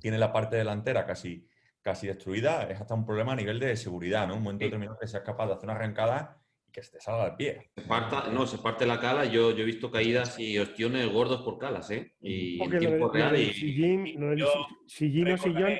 tiene 0.00 0.18
la 0.18 0.32
parte 0.32 0.56
delantera 0.56 1.06
casi, 1.06 1.46
casi 1.82 2.06
destruida, 2.06 2.64
es 2.64 2.80
hasta 2.80 2.94
un 2.94 3.06
problema 3.06 3.32
a 3.32 3.36
nivel 3.36 3.58
de 3.58 3.76
seguridad, 3.76 4.26
¿no? 4.26 4.36
Un 4.36 4.42
momento 4.42 4.64
determinado 4.64 4.98
que 4.98 5.08
seas 5.08 5.22
capaz 5.22 5.46
de 5.46 5.54
hacer 5.54 5.64
una 5.64 5.74
arrancada 5.74 6.39
que 6.70 6.82
se 6.82 6.92
te 6.92 7.00
salga 7.00 7.24
al 7.24 7.36
pie. 7.36 7.70
Se 7.74 7.82
parta, 7.82 8.28
no, 8.30 8.46
se 8.46 8.58
parte 8.58 8.86
la 8.86 9.00
cala. 9.00 9.24
Yo, 9.24 9.50
yo 9.52 9.62
he 9.62 9.66
visto 9.66 9.90
caídas 9.90 10.38
y 10.38 10.58
ostiones 10.58 11.08
gordos 11.10 11.42
por 11.42 11.58
calas, 11.58 11.90
¿eh? 11.90 12.14
Y 12.20 12.58
Porque 12.58 12.76
en 12.76 12.80
tiempo 12.80 13.06
lo, 13.06 13.12
real. 13.12 13.36
y... 13.36 13.52
Sillín, 13.52 14.20
lo 14.20 14.30
del 14.30 14.38
yo, 14.38 14.46
sillín 14.86 15.32
o 15.32 15.38
sillón. 15.38 15.72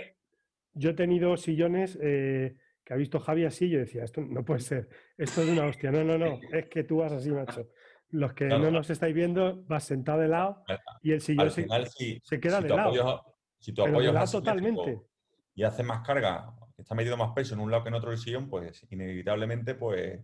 Yo 0.75 0.90
he 0.90 0.94
tenido 0.94 1.37
sillones 1.37 1.99
eh, 2.00 2.56
que 2.85 2.94
ha 2.94 2.97
visto 2.97 3.20
Javi 3.20 3.44
así 3.44 3.66
y 3.66 3.70
yo 3.70 3.78
decía, 3.78 4.04
esto 4.04 4.20
no 4.20 4.44
puede 4.44 4.61
ser, 4.61 4.88
esto 5.18 5.42
es 5.42 5.49
una 5.49 5.66
hostia. 5.66 5.90
No, 5.90 6.04
no, 6.04 6.18
no, 6.18 6.40
es 6.52 6.66
que 6.66 6.85
tú 6.85 6.99
vas 6.99 7.12
así, 7.12 7.30
macho. 7.30 7.68
Los 8.11 8.32
que 8.32 8.49
claro, 8.49 8.64
no 8.64 8.70
nos 8.73 8.90
estáis 8.90 9.14
viendo, 9.14 9.62
vas 9.64 9.85
sentado 9.85 10.20
de 10.20 10.28
lado 10.28 10.64
y 11.02 11.12
el 11.12 11.20
sillón 11.20 11.50
se, 11.50 11.62
final, 11.62 11.87
si, 11.87 12.20
se, 12.25 12.40
queda 12.40 12.59
si 12.59 12.64
de 12.64 12.68
lado. 12.70 12.88
Apoyas, 12.88 13.20
si 13.59 13.73
tu 13.73 13.82
apoyo 13.82 14.18
es 14.18 14.30
totalmente. 14.32 15.00
y 15.54 15.62
hace 15.62 15.85
más 15.85 16.04
carga, 16.04 16.52
está 16.76 16.94
metido 16.94 17.16
más 17.16 17.32
peso 17.32 17.54
en 17.54 17.61
un 17.61 17.70
lado 17.70 17.85
que 17.85 17.90
en 17.90 17.94
otro 17.94 18.11
del 18.11 18.18
sillón, 18.18 18.49
pues 18.49 18.85
inevitablemente, 18.90 19.75
pues 19.75 20.20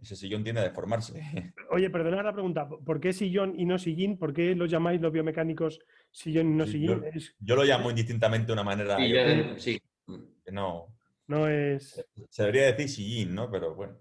ese 0.00 0.16
sillón 0.16 0.42
tiende 0.44 0.60
a 0.60 0.64
deformarse. 0.64 1.20
Oye, 1.70 1.90
perdonad 1.90 2.24
la 2.24 2.32
pregunta, 2.32 2.68
¿por 2.68 3.00
qué 3.00 3.12
sillón 3.12 3.58
y 3.58 3.64
no 3.64 3.78
sillín? 3.78 4.18
¿Por 4.18 4.32
qué 4.32 4.54
lo 4.54 4.66
llamáis 4.66 5.00
los 5.00 5.12
biomecánicos 5.12 5.80
sillón 6.10 6.52
y 6.52 6.56
no 6.56 6.64
Sí, 6.66 6.72
sillín? 6.72 6.88
yo, 6.88 7.04
Es- 7.12 7.36
yo 7.40 7.56
lo 7.56 7.64
llamo 7.64 7.90
indistintamente 7.90 8.46
de 8.48 8.52
una 8.52 8.64
manera. 8.64 8.96
Sí, 8.96 9.08
yo 9.08 9.14
ya- 9.16 9.24
creo 9.24 9.58
sí. 9.58 9.80
que 10.44 10.52
no. 10.52 10.94
no 11.26 11.48
es... 11.48 12.04
Se 12.30 12.42
debería 12.42 12.66
decir 12.72 12.88
sillín, 12.88 13.34
¿no? 13.34 13.50
Pero 13.50 13.74
bueno. 13.74 13.96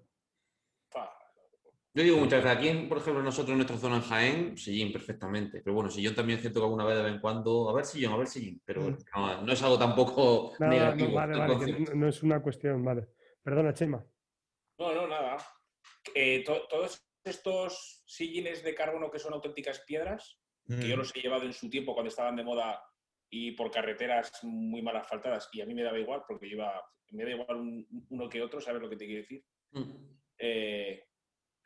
Yo 1.94 2.04
digo 2.04 2.18
muchas 2.18 2.44
veces, 2.44 2.58
aquí, 2.60 2.86
por 2.88 3.00
ejemplo, 3.00 3.24
nosotros 3.24 3.50
en 3.54 3.58
nuestra 3.58 3.76
zona 3.78 3.96
en 3.96 4.02
Jaén, 4.04 4.56
sillín 4.58 4.94
perfectamente. 4.94 5.62
Pero 5.64 5.74
bueno, 5.74 5.90
sillón 5.90 6.14
también 6.14 6.38
es 6.38 6.42
cierto 6.44 6.60
que 6.60 6.66
alguna 6.66 6.86
vez 6.86 6.96
de 6.96 7.04
vez 7.06 7.14
en 7.14 7.20
cuando, 7.20 7.68
a 7.72 7.74
ver 7.74 7.86
sillón, 7.86 8.14
a 8.14 8.18
ver 8.18 8.28
sillín. 8.28 8.62
Pero 8.64 8.82
Mm. 8.84 8.98
no, 9.16 9.42
no 9.42 9.52
es 9.52 9.64
algo 9.64 9.80
tampoco 9.80 10.54
Nada, 10.60 10.72
no, 10.72 10.80
negativo. 10.80 11.14
vale, 11.14 11.38
vale, 11.40 11.56
no, 11.88 11.96
no 11.96 12.08
es 12.08 12.22
una 12.22 12.40
cuestión, 12.40 12.86
vale. 12.86 13.08
Perdona, 13.42 13.74
Chema. 13.74 14.06
No, 14.78 14.94
no, 14.94 15.08
nada. 15.08 15.38
Eh, 16.20 16.44
to- 16.44 16.68
todos 16.68 17.04
estos 17.24 18.02
sillines 18.08 18.64
de 18.64 18.74
carbono 18.74 19.12
que 19.12 19.20
son 19.20 19.34
auténticas 19.34 19.80
piedras, 19.82 20.40
que 20.68 20.88
yo 20.90 20.98
los 20.98 21.16
he 21.16 21.22
llevado 21.22 21.44
en 21.44 21.54
su 21.54 21.70
tiempo 21.70 21.94
cuando 21.94 22.10
estaban 22.10 22.36
de 22.36 22.44
moda 22.44 22.82
y 23.30 23.52
por 23.52 23.70
carreteras 23.72 24.32
muy 24.44 24.82
mal 24.82 24.98
asfaltadas, 24.98 25.48
y 25.54 25.62
a 25.62 25.66
mí 25.66 25.74
me 25.74 25.84
daba 25.84 26.00
igual, 26.00 26.24
porque 26.28 26.48
iba, 26.48 26.82
me 27.12 27.24
da 27.24 27.32
igual 27.32 27.58
un- 27.58 27.88
uno 28.10 28.28
que 28.30 28.42
otro, 28.42 28.60
¿sabes 28.60 28.82
lo 28.82 28.90
que 28.90 28.98
te 28.98 29.06
quiero 29.06 29.22
decir? 29.22 29.46
Mm. 29.72 29.92
Eh, 30.40 31.04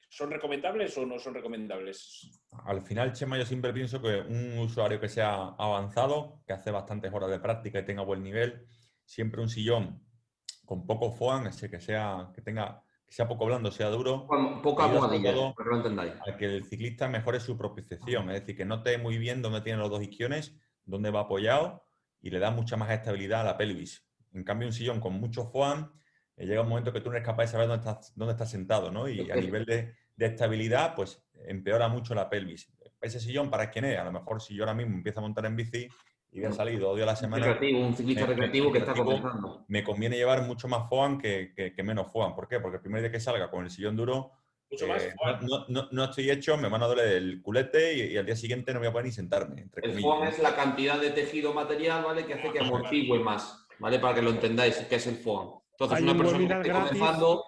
¿Son 0.09 0.29
recomendables 0.29 0.97
o 0.97 1.05
no 1.05 1.17
son 1.19 1.33
recomendables? 1.33 2.41
Al 2.65 2.81
final, 2.81 3.13
Chema, 3.13 3.37
yo 3.37 3.45
siempre 3.45 3.71
pienso 3.71 4.01
que 4.01 4.17
un 4.19 4.57
usuario 4.59 4.99
que 4.99 5.07
sea 5.07 5.55
avanzado, 5.57 6.43
que 6.45 6.53
hace 6.53 6.69
bastantes 6.69 7.13
horas 7.13 7.29
de 7.29 7.39
práctica 7.39 7.79
y 7.79 7.85
tenga 7.85 8.03
buen 8.03 8.21
nivel, 8.21 8.67
siempre 9.05 9.41
un 9.41 9.47
sillón 9.49 10.05
con 10.65 10.85
poco 10.85 11.11
foam, 11.13 11.47
ese 11.47 11.69
que 11.69 11.79
sea, 11.79 12.29
que 12.35 12.41
tenga, 12.41 12.83
sea 13.11 13.27
poco 13.27 13.45
blando, 13.45 13.71
sea 13.71 13.89
duro, 13.89 14.25
todo 15.33 15.53
para 15.53 15.65
que 15.65 15.69
lo 15.69 15.75
entendáis. 15.75 16.13
a 16.25 16.37
que 16.37 16.45
el 16.45 16.63
ciclista 16.63 17.09
mejore 17.09 17.41
su 17.41 17.57
propiciación, 17.57 18.29
es 18.31 18.39
decir, 18.39 18.55
que 18.55 18.63
note 18.63 18.97
muy 18.97 19.17
bien 19.17 19.41
dónde 19.41 19.59
tiene 19.59 19.79
los 19.79 19.89
dos 19.89 20.01
isquiones, 20.01 20.55
dónde 20.85 21.11
va 21.11 21.21
apoyado 21.21 21.85
y 22.21 22.29
le 22.29 22.39
da 22.39 22.51
mucha 22.51 22.77
más 22.77 22.89
estabilidad 22.89 23.41
a 23.41 23.43
la 23.43 23.57
pelvis. 23.57 24.07
En 24.31 24.45
cambio, 24.45 24.69
un 24.69 24.73
sillón 24.73 25.01
con 25.01 25.11
mucho 25.13 25.45
foam, 25.45 25.91
eh, 26.37 26.45
llega 26.45 26.61
un 26.61 26.69
momento 26.69 26.93
que 26.93 27.01
tú 27.01 27.09
no 27.09 27.17
eres 27.17 27.25
capaz 27.25 27.43
de 27.43 27.47
saber 27.49 27.67
dónde 27.67 27.85
estás, 27.85 28.13
dónde 28.15 28.31
estás 28.31 28.49
sentado, 28.49 28.91
¿no? 28.91 29.09
Y 29.09 29.29
a 29.29 29.35
nivel 29.35 29.65
de, 29.65 29.93
de 30.15 30.25
estabilidad, 30.25 30.95
pues 30.95 31.21
empeora 31.33 31.89
mucho 31.89 32.15
la 32.15 32.29
pelvis. 32.29 32.71
Ese 33.01 33.19
sillón, 33.19 33.49
¿para 33.49 33.71
quién 33.71 33.83
es? 33.83 33.99
A 33.99 34.05
lo 34.05 34.13
mejor 34.13 34.41
si 34.41 34.55
yo 34.55 34.63
ahora 34.63 34.73
mismo 34.73 34.95
empiezo 34.95 35.19
a 35.19 35.23
montar 35.23 35.45
en 35.47 35.57
bici 35.57 35.89
y 36.33 36.39
voy 36.39 36.49
a 36.49 36.51
salir 36.53 36.79
dos 36.79 36.95
días 36.95 37.03
a 37.03 37.07
la 37.07 37.11
Un 37.13 37.17
semana, 37.17 37.45
recreativo, 37.45 37.79
un 37.85 37.93
ciclista 37.93 38.25
recreativo 38.25 38.71
que 38.71 38.77
está 38.79 38.93
comenzando. 38.93 39.65
me 39.67 39.83
conviene 39.83 40.15
llevar 40.15 40.43
mucho 40.43 40.67
más 40.67 40.87
foam 40.87 41.17
que, 41.17 41.51
que- 41.55 41.73
que 41.73 41.83
menos 41.83 42.11
foam. 42.11 42.33
¿Por 42.33 42.47
qué? 42.47 42.59
Porque 42.59 42.77
el 42.77 42.81
primer 42.81 43.01
día 43.01 43.11
que 43.11 43.19
salga 43.19 43.49
con 43.51 43.63
el 43.65 43.69
sillón 43.69 43.95
duro, 43.97 44.31
Mucho 44.71 44.85
eh, 44.95 45.13
no, 45.41 45.65
no- 45.67 45.89
no 45.91 46.03
estoy 46.05 46.31
hecho, 46.31 46.55
me 46.55 46.69
van 46.69 46.81
a 46.83 46.87
doler 46.87 47.17
el 47.17 47.41
culete 47.41 47.93
y, 47.93 48.13
y 48.13 48.17
al 48.17 48.25
día 48.25 48.37
siguiente 48.37 48.71
no 48.73 48.79
voy 48.79 48.87
a 48.87 48.91
poder 48.93 49.05
ni 49.07 49.11
sentarme. 49.11 49.61
Entre 49.63 49.81
El 49.85 49.91
comillas, 49.91 50.03
foam 50.17 50.27
es 50.29 50.39
la 50.39 50.55
cantidad 50.55 51.01
de 51.01 51.09
tejido 51.09 51.53
material, 51.53 52.05
¿vale? 52.05 52.25
Que 52.25 52.35
hace 52.35 52.49
que 52.53 52.59
amortigue 52.59 53.19
más, 53.19 53.67
¿vale? 53.79 53.99
Para 53.99 54.15
que 54.15 54.21
lo 54.21 54.29
entendáis, 54.29 54.77
que 54.77 54.95
es 54.95 55.07
el 55.07 55.15
foam. 55.17 55.59
Entonces, 55.71 55.97
Hay 55.97 56.03
una 56.03 56.13
un 56.13 56.17
persona 56.19 56.47
que 56.47 56.69
esté 56.69 56.71
comenzando, 56.71 57.43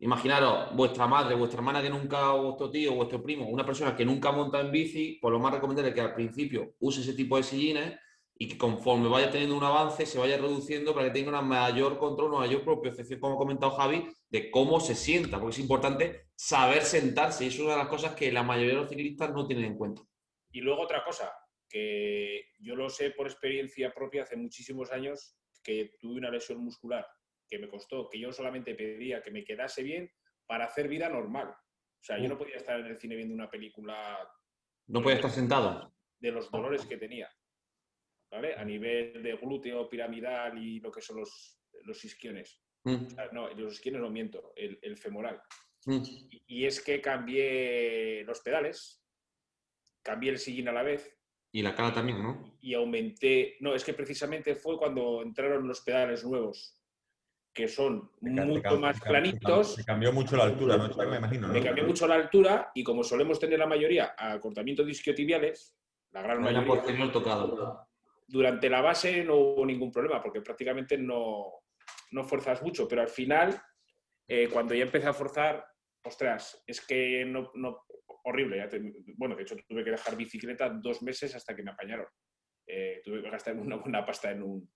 imaginaros, 0.00 0.74
vuestra 0.74 1.06
madre, 1.06 1.36
vuestra 1.36 1.58
hermana 1.60 1.80
que 1.80 1.90
nunca, 1.90 2.34
o 2.34 2.42
vuestro 2.46 2.68
tío, 2.70 2.92
o 2.92 2.96
vuestro 2.96 3.22
primo, 3.22 3.46
una 3.46 3.64
persona 3.64 3.94
que 3.94 4.04
nunca 4.04 4.32
monta 4.32 4.60
en 4.60 4.72
bici, 4.72 5.18
pues 5.22 5.30
lo 5.30 5.38
más 5.38 5.54
recomendable 5.54 5.90
es 5.90 5.94
que 5.94 6.00
al 6.00 6.14
principio 6.14 6.74
use 6.80 7.02
ese 7.02 7.14
tipo 7.14 7.36
de 7.36 7.44
sillines 7.44 7.94
y 8.36 8.48
que 8.48 8.58
conforme 8.58 9.08
vaya 9.08 9.30
teniendo 9.30 9.56
un 9.56 9.62
avance 9.62 10.06
se 10.06 10.18
vaya 10.18 10.36
reduciendo 10.36 10.92
para 10.92 11.06
que 11.06 11.12
tenga 11.12 11.28
una 11.28 11.42
mayor 11.42 11.98
control, 11.98 12.30
una 12.30 12.40
mayor 12.40 12.64
propiocepción, 12.64 13.20
como 13.20 13.34
ha 13.34 13.38
comentado 13.38 13.72
Javi, 13.72 14.08
de 14.28 14.50
cómo 14.50 14.80
se 14.80 14.94
sienta, 14.94 15.38
porque 15.38 15.54
es 15.54 15.60
importante 15.60 16.26
saber 16.34 16.82
sentarse 16.82 17.44
y 17.44 17.48
es 17.48 17.58
una 17.58 17.72
de 17.72 17.78
las 17.78 17.88
cosas 17.88 18.14
que 18.14 18.32
la 18.32 18.42
mayoría 18.42 18.74
de 18.74 18.80
los 18.80 18.88
ciclistas 18.88 19.32
no 19.32 19.46
tienen 19.46 19.66
en 19.66 19.78
cuenta. 19.78 20.02
Y 20.50 20.60
luego 20.60 20.82
otra 20.82 21.04
cosa, 21.04 21.32
que 21.68 22.46
yo 22.58 22.74
lo 22.74 22.90
sé 22.90 23.10
por 23.10 23.26
experiencia 23.26 23.92
propia 23.92 24.24
hace 24.24 24.36
muchísimos 24.36 24.90
años, 24.90 25.36
que 25.62 25.92
tuve 26.00 26.18
una 26.18 26.30
lesión 26.30 26.58
muscular 26.58 27.06
que 27.48 27.58
me 27.58 27.68
costó, 27.68 28.08
que 28.08 28.18
yo 28.18 28.32
solamente 28.32 28.74
pedía 28.74 29.22
que 29.22 29.30
me 29.30 29.44
quedase 29.44 29.82
bien 29.82 30.10
para 30.46 30.64
hacer 30.64 30.88
vida 30.88 31.08
normal. 31.08 31.48
O 31.48 32.06
sea, 32.06 32.18
yo 32.18 32.28
no 32.28 32.36
podía 32.36 32.56
estar 32.56 32.78
en 32.80 32.86
el 32.86 32.98
cine 32.98 33.16
viendo 33.16 33.34
una 33.34 33.50
película 33.50 34.18
No 34.86 35.02
puede 35.02 35.16
estar 35.16 35.30
sentado. 35.30 35.94
de 36.18 36.30
los 36.32 36.50
dolores 36.50 36.84
que 36.84 36.96
tenía, 36.96 37.30
¿vale? 38.34 38.54
A 38.54 38.64
nivel 38.64 39.22
de 39.22 39.36
glúteo, 39.36 39.88
piramidal 39.88 40.58
y 40.58 40.80
lo 40.80 40.90
que 40.90 41.00
son 41.00 41.18
los, 41.20 41.58
los 41.84 42.04
isquiones. 42.04 42.60
Mm, 42.84 43.06
O 43.06 43.10
sea, 43.10 43.28
no, 43.32 43.48
los 43.50 43.74
isquiones 43.74 44.00
no 44.02 44.10
miento, 44.10 44.52
el, 44.56 44.78
el 44.82 44.96
femoral. 44.98 45.40
mm. 45.86 46.02
Y, 46.30 46.42
y 46.46 46.64
es 46.66 46.80
que 46.82 47.00
cambié 47.00 48.24
los 48.24 48.40
pedales, 48.40 49.02
cambié 50.02 50.30
el 50.32 50.38
sillín 50.38 50.68
a 50.68 50.72
la 50.72 50.82
vez 50.82 51.16
Y 51.52 51.62
la 51.62 51.74
cara 51.74 51.92
también, 51.94 52.22
¿no? 52.22 52.52
y 52.60 52.74
aumenté. 52.74 53.56
No, 53.60 53.74
es 53.74 53.84
que 53.84 53.94
precisamente 53.94 54.54
fue 54.56 54.76
cuando 54.76 55.22
entraron 55.22 55.66
los 55.68 55.80
pedales 55.82 56.24
nuevos, 56.24 56.80
que 57.54 57.68
son 57.68 58.10
mucho 58.20 58.78
más 58.80 59.00
planitos. 59.00 59.76
te 59.76 59.84
cambió 59.84 60.12
mucho 60.12 60.36
la 60.36 60.44
altura, 60.44 60.76
¿no? 60.76 60.88
Me 61.08 61.16
imagino, 61.18 61.46
¿no? 61.48 61.52
Me 61.54 61.62
cambió 61.62 61.84
mucho 61.84 62.06
la 62.06 62.16
altura 62.16 62.70
y 62.74 62.82
como 62.82 63.04
solemos 63.04 63.38
tener 63.38 63.58
la 63.60 63.66
mayoría 63.66 64.14
acortamientos 64.18 64.88
isquiotibiales, 64.88 65.76
la 66.10 66.22
gran 66.22 66.38
No 66.38 66.44
mayoría, 66.44 66.66
posterior 66.68 67.12
tocado. 67.12 67.86
Durante 68.26 68.68
la 68.68 68.80
base 68.80 69.24
no 69.24 69.36
hubo 69.36 69.66
ningún 69.66 69.92
problema 69.92 70.22
porque 70.22 70.40
prácticamente 70.40 70.96
no, 70.96 71.62
no 72.12 72.24
fuerzas 72.24 72.62
mucho, 72.62 72.88
pero 72.88 73.02
al 73.02 73.08
final, 73.08 73.60
eh, 74.28 74.48
cuando 74.52 74.74
ya 74.74 74.84
empecé 74.84 75.06
a 75.06 75.12
forzar, 75.12 75.64
ostras, 76.04 76.62
es 76.66 76.80
que 76.80 77.24
no, 77.24 77.50
horrible. 78.24 78.68
bueno, 79.16 79.36
de 79.36 79.42
hecho 79.42 79.56
tuve 79.66 79.84
que 79.84 79.90
dejar 79.90 80.16
bicicleta 80.16 80.68
dos 80.68 81.02
meses 81.02 81.34
hasta 81.34 81.54
que 81.54 81.62
me 81.62 81.72
apañaron. 81.72 82.06
Eh, 82.66 83.02
tuve 83.04 83.22
que 83.22 83.30
gastar 83.30 83.56
una 83.56 84.06
pasta 84.06 84.30
en 84.30 84.42
un, 84.42 84.70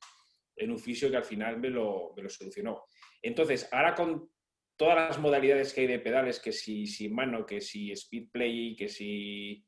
en 0.56 0.70
un 0.70 0.78
fisio 0.78 1.10
que 1.10 1.16
al 1.16 1.24
final 1.24 1.58
me 1.58 1.70
lo, 1.70 2.12
me 2.16 2.22
lo 2.22 2.28
solucionó. 2.28 2.84
Entonces, 3.22 3.68
ahora 3.72 3.94
con 3.94 4.30
todas 4.76 4.96
las 4.96 5.18
modalidades 5.18 5.72
que 5.72 5.82
hay 5.82 5.86
de 5.86 5.98
pedales, 5.98 6.38
que 6.38 6.52
si, 6.52 6.86
si 6.86 7.08
mano, 7.08 7.46
que 7.46 7.60
si 7.60 7.90
speed 7.92 8.30
play, 8.30 8.76
que 8.76 8.88
si 8.88 9.64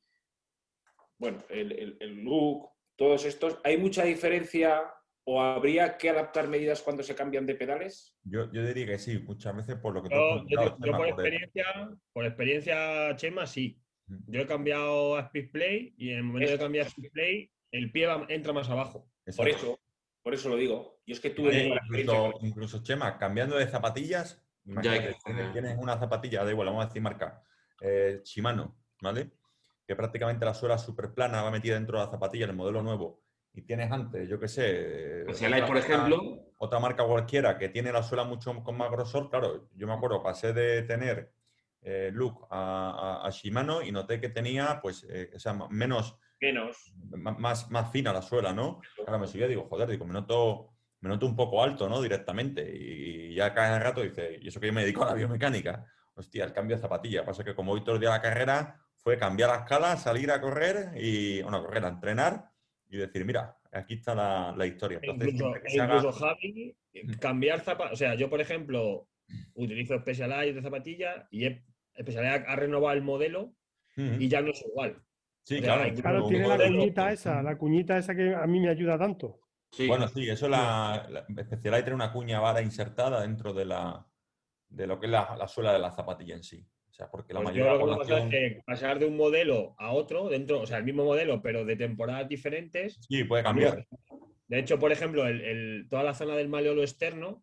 bueno, 1.21 1.45
el, 1.51 1.99
el 2.01 2.15
look, 2.25 2.71
todos 3.01 3.25
estos, 3.25 3.59
¿hay 3.65 3.79
mucha 3.79 4.05
diferencia 4.05 4.83
o 5.25 5.41
habría 5.41 5.97
que 5.97 6.11
adaptar 6.11 6.49
medidas 6.49 6.83
cuando 6.83 7.03
se 7.03 7.15
cambian 7.15 7.47
de 7.47 7.55
pedales? 7.55 8.15
Yo, 8.25 8.53
yo 8.53 8.63
diría 8.63 8.85
que 8.85 8.99
sí, 8.99 9.19
muchas 9.21 9.57
veces 9.57 9.77
por 9.77 9.95
lo 9.95 10.03
que 10.03 10.11
tú 10.11 10.15
Yo, 10.51 10.77
yo 10.79 10.93
por 10.93 11.07
experiencia, 11.09 11.65
por 12.13 12.27
experiencia, 12.27 13.17
Chema, 13.17 13.47
sí. 13.47 13.81
Yo 14.27 14.43
he 14.43 14.47
cambiado 14.47 15.17
a 15.17 15.21
Speed 15.23 15.51
Play 15.51 15.95
y 15.97 16.11
en 16.11 16.17
el 16.19 16.25
momento 16.25 16.53
de 16.53 16.59
cambiar 16.59 16.85
a 16.85 16.89
Speed 16.91 17.11
Play, 17.11 17.51
el 17.73 17.91
pie 17.91 18.07
va- 18.07 18.27
entra 18.29 18.53
más 18.53 18.69
abajo. 18.69 19.09
Por 19.35 19.49
eso, 19.49 19.81
por 20.23 20.35
eso 20.35 20.51
lo 20.51 20.57
digo. 20.57 21.01
Y 21.07 21.13
es 21.13 21.21
que 21.21 21.35
una 21.39 21.51
experiencia 21.77 22.19
incluso, 22.43 22.83
Chema, 22.83 23.17
cambiando 23.17 23.57
de 23.57 23.67
zapatillas, 23.67 24.45
imagínate, 24.67 25.09
hay 25.09 25.15
que- 25.15 25.21
tienes, 25.25 25.53
tienes 25.53 25.79
una 25.79 25.99
zapatilla, 25.99 26.45
da 26.45 26.51
igual, 26.51 26.67
vamos 26.67 26.85
a 26.85 26.89
decir 26.89 27.01
marca, 27.01 27.43
eh, 27.81 28.21
Shimano, 28.25 28.77
¿vale? 29.01 29.31
Que 29.91 29.97
prácticamente 29.97 30.45
la 30.45 30.55
suela 30.55 30.79
súper 30.79 31.13
plana 31.15 31.43
va 31.43 31.51
metida 31.51 31.75
dentro 31.75 31.99
de 31.99 32.05
la 32.05 32.11
zapatilla, 32.13 32.45
el 32.47 32.53
modelo 32.53 32.81
nuevo, 32.81 33.25
y 33.53 33.63
tienes 33.63 33.91
antes, 33.91 34.29
yo 34.29 34.39
qué 34.39 34.47
sé, 34.47 35.25
otra 35.29 35.67
por 35.67 35.77
ejemplo, 35.79 36.45
otra 36.59 36.79
marca 36.79 37.03
cualquiera 37.05 37.59
que 37.59 37.71
tiene 37.71 37.91
la 37.91 38.05
suela 38.05 38.23
mucho 38.23 38.55
con 38.63 38.77
más 38.77 38.89
grosor, 38.93 39.29
claro, 39.29 39.69
yo 39.75 39.89
me 39.89 39.93
acuerdo, 39.93 40.23
pasé 40.23 40.53
de 40.53 40.83
tener 40.83 41.33
eh, 41.83 42.13
look 42.15 42.47
a, 42.51 43.19
a- 43.25 43.27
a 43.27 43.31
Shimano 43.31 43.83
y 43.83 43.91
noté 43.91 44.21
que 44.21 44.29
tenía, 44.29 44.79
pues, 44.81 45.05
eh, 45.11 45.33
o 45.35 45.41
sea, 45.41 45.55
menos, 45.55 46.17
menos. 46.41 46.93
más, 47.17 47.69
más 47.73 47.91
fina 47.91 48.13
la 48.13 48.23
suela, 48.23 48.53
¿no? 48.53 48.81
Claro, 48.95 49.19
me 49.19 49.27
subía 49.27 49.47
y 49.47 49.49
digo, 49.49 49.67
joder, 49.69 49.89
digo, 49.89 50.07
me 50.07 50.13
noto, 50.13 50.69
me 51.01 51.09
noto 51.09 51.27
un 51.27 51.35
poco 51.35 51.65
alto, 51.65 51.89
¿no? 51.89 52.01
Directamente. 52.01 52.63
Y 52.73 53.35
ya 53.35 53.53
cada 53.53 53.81
rato 53.81 54.03
dice, 54.03 54.39
y 54.41 54.47
eso 54.47 54.61
que 54.61 54.69
yo 54.69 54.73
me 54.73 54.83
dedico 54.83 55.03
a 55.03 55.07
la 55.07 55.15
biomecánica. 55.15 55.85
Hostia, 56.15 56.45
el 56.45 56.53
cambio 56.53 56.77
de 56.77 56.83
zapatilla. 56.83 57.25
Pasa 57.25 57.43
que 57.43 57.57
como 57.57 57.73
hoy 57.73 57.83
todo 57.83 57.97
el 57.97 58.01
día 58.01 58.11
la 58.11 58.21
carrera 58.23 58.81
fue 59.03 59.19
cambiar 59.19 59.51
la 59.51 59.57
escala, 59.57 59.97
salir 59.97 60.31
a 60.31 60.41
correr 60.41 60.93
y, 60.97 61.43
bueno, 61.43 61.59
a 61.59 61.63
correr, 61.63 61.85
a 61.85 61.89
entrenar 61.89 62.51
y 62.89 62.97
decir, 62.99 63.25
mira, 63.25 63.57
aquí 63.73 63.95
está 63.95 64.15
la, 64.15 64.55
la 64.57 64.67
historia. 64.67 64.99
E 65.03 65.07
Entonces, 65.11 65.35
incluso, 65.35 65.55
que 65.61 65.77
e 65.77 65.81
haga- 65.81 66.13
Javi, 66.13 66.77
cambiar 67.19 67.61
zapatillas. 67.61 67.93
O 67.93 67.97
sea, 67.97 68.15
yo, 68.15 68.29
por 68.29 68.41
ejemplo, 68.41 69.09
utilizo 69.55 69.99
Specialized 69.99 70.55
de 70.55 70.63
zapatilla 70.63 71.27
y 71.31 71.47
Specialized 71.99 72.45
ha 72.47 72.57
renovado 72.57 72.95
el 72.97 73.03
modelo 73.03 73.55
y 73.97 74.29
ya 74.29 74.41
no 74.41 74.51
es 74.51 74.63
igual. 74.67 75.03
Sí, 75.43 75.61
claro. 75.61 75.95
Claro, 75.95 76.27
tiene 76.27 76.47
la 76.49 76.57
cuñita 76.59 77.13
esa, 77.13 77.43
la 77.43 77.57
cuñita 77.59 77.99
esa 77.99 78.15
que 78.15 78.35
a 78.35 78.47
mí 78.47 78.61
me 78.61 78.69
ayuda 78.71 78.99
tanto. 78.99 79.41
sí. 79.73 79.87
Bueno, 79.87 80.09
sí, 80.09 80.29
eso 80.29 80.49
la, 80.49 81.07
la 81.11 81.23
Specialized 81.27 81.85
tiene 81.85 81.95
una 81.95 82.13
cuña 82.13 82.41
vara 82.41 82.63
insertada 82.63 83.21
dentro 83.23 83.53
de 83.53 83.65
la 83.65 84.07
de 84.69 84.87
lo 84.87 85.01
que 85.01 85.07
es 85.07 85.13
la, 85.13 85.35
la 85.37 85.49
suela 85.49 85.73
de 85.73 85.81
la 85.81 85.91
zapatilla 85.91 86.35
en 86.37 86.45
sí. 86.45 86.65
Sea, 87.01 87.11
porque 87.11 87.33
la 87.33 87.41
Pues 87.41 87.55
mayoría 87.55 87.73
yo 87.81 87.87
lo 87.87 87.93
que 87.93 87.99
pasa 87.99 88.19
es 88.19 88.25
que 88.31 88.63
pasar 88.67 88.99
de 88.99 89.07
un 89.07 89.17
modelo 89.17 89.75
a 89.79 89.93
otro, 89.93 90.29
dentro, 90.29 90.61
o 90.61 90.67
sea, 90.67 90.77
el 90.77 90.85
mismo 90.85 91.03
modelo, 91.05 91.41
pero 91.41 91.65
de 91.65 91.75
temporadas 91.75 92.29
diferentes. 92.29 92.99
sí 93.09 93.25
puede 93.25 93.43
cambiar. 93.43 93.87
De 94.47 94.59
hecho, 94.59 94.79
por 94.79 94.93
ejemplo, 94.93 95.27
el- 95.27 95.41
el- 95.41 95.87
toda 95.89 96.03
la 96.03 96.13
zona 96.13 96.37
del 96.37 96.51
maleolo 96.51 96.83
externo 96.83 97.43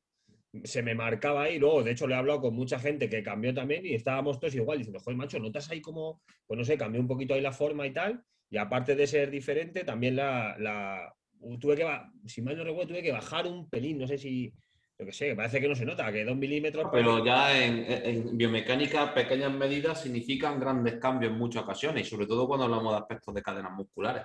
se 0.63 0.83
me 0.83 0.93
marcaba 0.93 1.43
ahí. 1.43 1.57
Luego, 1.57 1.81
de 1.81 1.91
hecho, 1.91 2.05
le 2.05 2.13
he 2.13 2.17
hablado 2.17 2.39
con 2.41 2.53
mucha 2.55 2.77
gente 2.77 3.09
que 3.09 3.23
cambió 3.23 3.51
también 3.51 3.83
y 3.83 3.95
estábamos 3.95 4.39
todos 4.39 4.53
igual, 4.53 4.77
diciendo, 4.77 4.99
joder, 4.99 5.17
macho, 5.17 5.39
¿notas 5.39 5.71
ahí 5.71 5.81
como, 5.81 6.21
pues 6.45 6.57
no 6.59 6.63
sé, 6.63 6.77
cambió 6.77 7.01
un 7.01 7.07
poquito 7.07 7.33
ahí 7.33 7.41
la 7.41 7.51
forma 7.51 7.87
y 7.87 7.93
tal? 7.93 8.21
Y 8.51 8.57
aparte 8.57 8.95
de 8.95 9.07
ser 9.07 9.31
diferente, 9.31 9.83
también 9.83 10.15
la, 10.17 10.55
la- 10.59 11.11
tuve 11.59 11.75
que, 11.77 11.87
si 12.27 12.43
mal 12.43 12.55
no 12.55 12.63
recuerdo, 12.63 12.89
tuve 12.89 13.01
que 13.01 13.11
bajar 13.11 13.47
un 13.47 13.67
pelín, 13.69 13.97
no 13.97 14.05
sé 14.07 14.19
si 14.19 14.53
Yo 15.00 15.06
que 15.06 15.13
sé, 15.13 15.36
parece 15.36 15.62
que 15.62 15.68
no 15.68 15.75
se 15.75 15.86
nota, 15.86 16.12
que 16.12 16.25
dos 16.25 16.36
milímetros. 16.36 16.88
Pero 16.92 17.24
ya 17.24 17.63
en, 17.63 18.36
biomecánica, 18.36 19.13
pequeñas 19.13 19.54
medidas 19.54 20.01
significan 20.01 20.60
grandes 20.60 20.96
cambios 20.96 21.32
en 21.32 21.38
muchas 21.38 21.63
ocasiones, 21.63 22.08
y 22.08 22.10
sobre 22.10 22.25
todo 22.25 22.48
cuando 22.48 22.66
hablamos 22.66 22.94
de 22.94 23.00
aspectos 23.00 23.36
de 23.36 23.44
cadenas 23.44 23.74
musculares. 23.74 24.24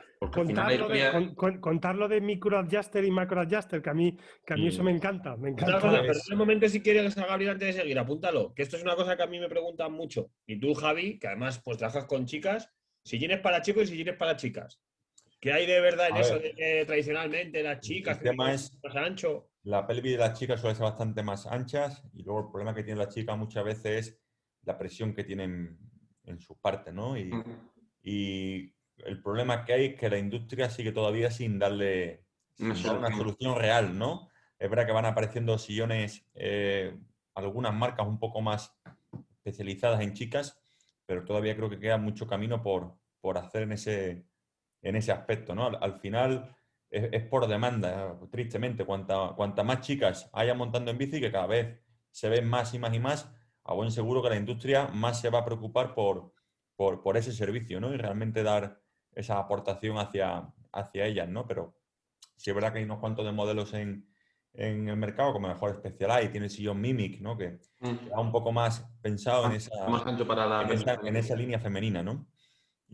Contarlo, 1.61 2.09
de, 2.09 2.21
micro 2.23 2.59
adjuster 2.59 3.05
y 3.05 3.11
macro 3.11 3.43
adjuster, 3.43 3.83
que 3.83 3.91
a 3.91 3.95
mí, 3.95 4.17
que 4.47 4.55
a 4.55 4.57
mí 4.57 4.69
eso 4.69 4.83
me 4.83 4.93
encanta. 4.93 5.37
Me 5.37 5.50
encanta. 5.50 5.79
pero 5.79 6.14
en 6.14 6.33
un 6.33 6.38
momento, 6.38 6.67
si 6.67 6.81
quieres, 6.81 7.14
Gabriel, 7.17 7.50
antes 7.50 7.75
de 7.75 7.83
seguir, 7.83 7.99
apúntalo, 7.99 8.55
que 8.55 8.62
esto 8.62 8.79
es 8.79 8.83
una 8.83 8.97
cosa 8.97 9.14
que 9.14 9.25
a 9.25 9.26
mí 9.26 9.38
me 9.38 9.50
preguntan 9.50 9.93
mucho. 9.93 10.31
Y 10.47 10.59
tú, 10.59 10.73
Javi, 10.73 11.19
que 11.19 11.26
además 11.26 11.61
pues 11.62 11.76
trabajas 11.76 12.07
con 12.07 12.25
chicas, 12.25 12.71
si 13.05 13.19
tienes 13.19 13.41
para 13.41 13.61
chicos 13.61 13.85
y 13.85 13.87
si 13.88 13.95
tienes 13.97 14.17
para 14.17 14.37
chicas. 14.37 14.81
¿Qué 15.38 15.52
hay 15.52 15.67
de 15.67 15.81
verdad 15.81 16.09
en 16.11 16.17
eso 16.19 16.38
de 16.38 16.55
que 16.55 16.85
tradicionalmente 16.87 17.62
las 17.62 17.81
chicas... 17.81 18.17
El 18.19 18.23
tema 18.23 18.55
es 18.55 18.79
más 18.83 18.95
ancho? 18.95 19.51
La 19.64 19.87
pelvis 19.87 20.12
de 20.12 20.19
las 20.19 20.38
chicas 20.38 20.61
suele 20.61 20.75
ser 20.75 20.85
bastante 20.85 21.23
más 21.23 21.47
anchas 21.47 22.02
y 22.14 22.23
luego 22.23 22.40
el 22.40 22.50
problema 22.50 22.75
que 22.75 22.83
tiene 22.83 22.99
la 22.99 23.09
chica 23.09 23.37
muchas 23.37 23.64
veces 23.64 24.07
es 24.09 24.21
la 24.64 24.76
presión 24.76 25.14
que 25.14 25.25
tienen 25.25 25.78
en 26.25 26.40
su 26.40 26.59
parte, 26.61 26.92
¿no? 26.92 27.16
Y, 27.16 27.31
y, 28.02 28.75
el 28.99 29.21
problema 29.21 29.64
que 29.64 29.73
hay 29.73 29.85
es 29.87 29.95
que 29.99 30.09
la 30.09 30.19
industria 30.19 30.71
sigue 30.71 30.92
todavía 30.92 31.31
sin 31.31 31.59
darle, 31.59 32.25
una 32.59 32.76
solución 33.16 33.57
real, 33.57 33.99
¿no? 33.99 34.28
Es 34.59 34.71
verdad 34.71 34.87
que 34.87 34.92
van 34.92 35.07
apareciendo 35.07 35.59
sillones, 35.59 36.25
eh, 36.35 36.97
algunas 37.35 37.75
marcas 37.75 38.07
un 38.07 38.21
poco 38.21 38.40
más 38.40 38.76
especializadas 39.31 40.02
en 40.02 40.12
chicas, 40.12 40.62
pero 41.07 41.25
todavía 41.25 41.57
creo 41.57 41.69
que 41.69 41.81
queda 41.81 41.99
mucho 41.99 42.28
camino 42.28 42.62
por, 42.62 42.95
por 43.21 43.38
hacer 43.38 43.62
en 43.62 43.73
ese, 43.73 44.25
en 44.83 44.97
ese 44.97 45.11
aspecto, 45.11 45.54
¿no? 45.54 45.66
Al, 45.66 45.99
final 45.99 46.54
es, 46.92 47.25
por 47.25 47.46
demanda, 47.49 48.18
tristemente. 48.30 48.84
Cuanta, 48.84 49.32
cuanta 49.34 49.64
más 49.64 49.80
chicas 49.80 50.28
haya 50.32 50.54
montando 50.54 50.90
en 50.90 50.99
bici, 50.99 51.20
que 51.20 51.32
cada 51.32 51.46
vez 51.46 51.80
se 52.11 52.28
ven 52.28 52.46
más 52.46 52.75
y 52.75 52.78
más 52.78 52.94
y 52.94 53.00
más, 53.00 53.32
a 53.64 53.72
buen 53.72 53.90
seguro 53.90 54.22
que 54.22 54.28
la 54.28 54.37
industria 54.37 54.88
más 54.88 55.20
se 55.20 55.30
va 55.30 55.40
a 55.40 55.44
preocupar 55.44 55.94
por, 55.94 56.34
por, 56.76 57.16
ese 57.16 57.32
servicio, 57.32 57.80
¿no? 57.80 57.94
Y 57.94 57.96
realmente 57.96 58.42
dar 58.42 58.80
esa 59.14 59.38
aportación 59.38 59.99
hacia, 59.99 60.52
hacia 60.72 61.06
ellas, 61.06 61.28
¿no? 61.28 61.46
Pero 61.46 61.78
sí 62.37 62.50
es 62.50 62.54
verdad 62.54 62.72
que 62.72 62.80
hay 62.80 62.84
unos 62.84 62.99
cuantos 62.99 63.25
de 63.25 63.32
modelos 63.32 63.72
en, 63.75 64.08
el 64.54 64.96
mercado, 64.99 65.32
como 65.32 65.49
mejor 65.49 65.75
Specialized, 65.76 66.30
tiene 66.30 66.46
el 66.46 66.50
sillón 66.50 66.78
Mimic, 66.78 67.22
¿no? 67.22 67.38
Que, 67.38 67.58
mm. 67.80 68.18
un 68.18 68.32
poco 68.32 68.52
más 68.52 68.87
pensado 69.00 69.46
en, 69.46 69.52
esa, 69.52 69.70
en, 71.02 71.16
esa, 71.16 71.34
línea 71.34 71.58
femenina, 71.58 72.02
¿no? 72.02 72.26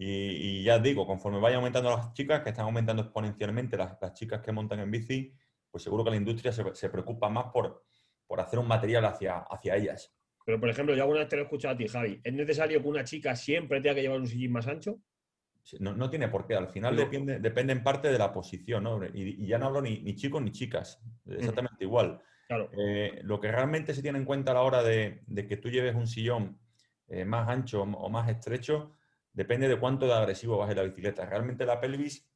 Y, 0.00 0.62
ya 0.62 0.78
digo, 0.78 1.04
conforme 1.06 1.40
vaya 1.40 1.56
aumentando 1.56 1.90
las 1.90 2.12
chicas, 2.12 2.42
que 2.42 2.50
están 2.50 2.66
aumentando 2.66 3.02
exponencialmente 3.02 3.76
las, 3.76 4.14
chicas 4.14 4.40
que 4.40 4.52
montan 4.52 4.78
en 4.78 4.92
bici, 4.92 5.34
pues 5.68 5.82
seguro 5.82 6.04
que 6.04 6.10
la 6.10 6.16
industria 6.16 6.52
se, 6.52 6.88
preocupa 6.88 7.28
más 7.28 7.46
por, 7.46 7.84
por, 8.24 8.40
hacer 8.40 8.60
un 8.60 8.68
material 8.68 9.04
hacia, 9.06 9.38
hacia 9.38 9.74
ellas. 9.74 10.14
Pero, 10.44 10.60
por 10.60 10.68
ejemplo, 10.68 10.94
yo 10.94 11.02
alguna 11.02 11.20
vez 11.20 11.28
te 11.28 11.34
lo 11.34 11.42
he 11.42 11.44
escuchado 11.46 11.74
a 11.74 11.76
ti, 11.76 11.88
Javi. 11.88 12.20
¿Es 12.22 12.32
necesario 12.32 12.80
que 12.80 12.88
una 12.88 13.02
chica 13.02 13.34
siempre 13.34 13.80
tenga 13.80 13.96
que 13.96 14.02
llevar 14.02 14.20
un 14.20 14.28
sillín 14.28 14.52
más 14.52 14.68
ancho? 14.68 15.00
No, 15.80 15.94
no 15.94 16.08
tiene 16.08 16.28
por 16.28 16.46
qué. 16.46 16.54
Al 16.54 16.68
final 16.68 16.96
depende, 16.96 17.40
depende 17.40 17.72
en 17.72 17.82
parte 17.82 18.08
de 18.08 18.18
la 18.18 18.32
posición, 18.32 18.84
¿no? 18.84 19.04
Y, 19.04 19.46
ya 19.48 19.58
no 19.58 19.66
hablo 19.66 19.82
ni, 19.82 20.14
chicos 20.14 20.40
ni 20.40 20.52
chicas. 20.52 21.02
Exactamente 21.26 21.84
igual. 21.84 22.22
Claro. 22.46 22.70
Eh, 22.78 23.18
lo 23.24 23.40
que 23.40 23.50
realmente 23.50 23.92
se 23.92 24.00
tiene 24.00 24.18
en 24.18 24.24
cuenta 24.24 24.52
a 24.52 24.54
la 24.54 24.62
hora 24.62 24.82
de, 24.84 25.24
que 25.48 25.56
tú 25.56 25.68
lleves 25.70 25.96
un 25.96 26.06
sillón 26.06 26.58
eh, 27.08 27.24
más 27.24 27.48
ancho 27.48 27.82
o 27.82 28.08
más 28.08 28.28
estrecho 28.30 28.94
depende 29.38 29.68
de 29.68 29.78
cuánto 29.78 30.04
de 30.06 30.14
agresivo 30.14 30.58
baje 30.58 30.74
la 30.74 30.82
bicicleta. 30.82 31.24
Realmente 31.24 31.64
la 31.64 31.80
pelvis, 31.80 32.28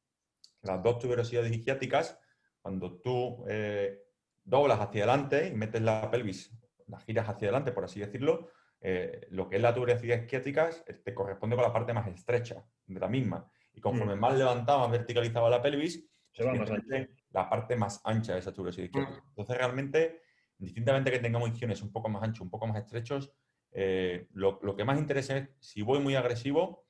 las 0.61 0.81
dos 0.81 0.99
tuberosidades 0.99 1.51
isquiáticas, 1.51 2.17
cuando 2.61 3.01
tú 3.01 3.43
eh, 3.49 4.05
doblas 4.41 4.79
hacia 4.79 5.03
adelante 5.03 5.49
y 5.49 5.53
metes 5.53 5.81
la 5.81 6.09
pelvis, 6.09 6.57
la 6.87 6.97
giras 7.01 7.27
hacia 7.27 7.49
adelante, 7.49 7.73
por 7.73 7.83
así 7.83 7.99
decirlo, 7.99 8.47
eh, 8.79 9.27
lo 9.31 9.49
que 9.49 9.57
es 9.57 9.61
la 9.61 9.73
tuberosidad 9.73 10.21
isquiática 10.21 10.69
te 10.69 11.13
corresponde 11.13 11.57
con 11.57 11.65
la 11.65 11.73
parte 11.73 11.91
más 11.91 12.07
estrecha 12.07 12.65
de 12.85 12.99
la 13.01 13.09
misma. 13.09 13.51
Y 13.73 13.81
conforme 13.81 14.15
mm. 14.15 14.19
más 14.19 14.37
levantaba, 14.37 14.83
más 14.83 14.91
verticalizaba 14.91 15.49
la 15.49 15.61
pelvis, 15.61 16.09
se 16.31 16.45
va 16.45 16.53
más 16.53 16.71
la 17.31 17.49
parte 17.49 17.75
más 17.75 17.99
ancha 18.05 18.31
de 18.31 18.39
esa 18.39 18.53
tuberosidad 18.53 18.85
isquiática. 18.85 19.19
Mm. 19.19 19.27
Entonces, 19.27 19.57
realmente, 19.57 20.21
distintamente 20.57 21.11
que 21.11 21.19
tengamos 21.19 21.49
isquiones 21.49 21.81
un 21.81 21.91
poco 21.91 22.07
más 22.07 22.23
anchos, 22.23 22.43
un 22.43 22.49
poco 22.49 22.65
más 22.65 22.77
estrechos, 22.77 23.29
eh, 23.73 24.29
lo, 24.31 24.59
lo, 24.61 24.73
que 24.77 24.85
más 24.85 24.97
interesa 24.97 25.35
es, 25.35 25.49
si 25.59 25.81
voy 25.81 25.99
muy 25.99 26.15
agresivo, 26.15 26.83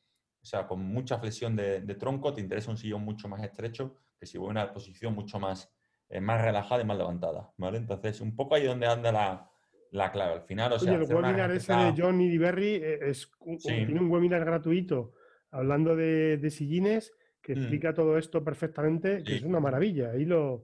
o 0.44 0.46
sea, 0.46 0.68
con 0.68 0.82
mucha 0.82 1.18
flexión 1.20 1.56
de, 1.56 1.82
tronco, 1.96 2.34
te 2.34 2.42
interesa 2.42 2.70
un 2.70 2.78
sillón 2.78 3.02
mucho 3.02 3.30
más 3.30 3.42
estrecho 3.42 3.96
que 4.20 4.26
si 4.26 4.38
voy 4.38 4.50
a 4.50 4.52
una 4.52 4.74
posición 4.74 5.16
mucho 5.16 5.40
más, 5.40 5.74
eh, 6.10 6.20
más 6.20 6.42
relajada 6.42 6.82
y 6.82 6.86
más 6.86 6.98
levantada, 6.98 7.54
¿vale? 7.58 7.78
Entonces, 7.78 8.20
un 8.20 8.36
poco 8.36 8.56
ahí 8.56 8.66
donde 8.66 8.86
anda 8.86 9.50
la, 9.90 10.12
clave. 10.12 10.34
Al 10.34 10.42
final, 10.42 10.74
o 10.74 10.80
sea... 10.80 10.96
el 10.96 11.04
webinar 11.04 11.52
ese 11.52 11.74
de 11.74 11.94
Johnny 11.98 12.38
Berry 12.38 12.76
eh, 12.76 13.00
es, 13.04 13.32
tiene 13.62 14.00
un 14.00 14.12
webinar 14.12 14.44
gratuito 14.44 15.14
hablando 15.52 15.96
de, 15.96 16.50
sillines 16.50 17.14
que 17.42 17.56
mm. 17.56 17.60
explica 17.60 17.94
todo 17.94 18.18
esto 18.18 18.44
perfectamente, 18.44 19.24
que 19.24 19.36
es 19.36 19.44
una 19.44 19.62
maravilla. 19.62 20.12
Ahí 20.12 20.26
lo, 20.26 20.62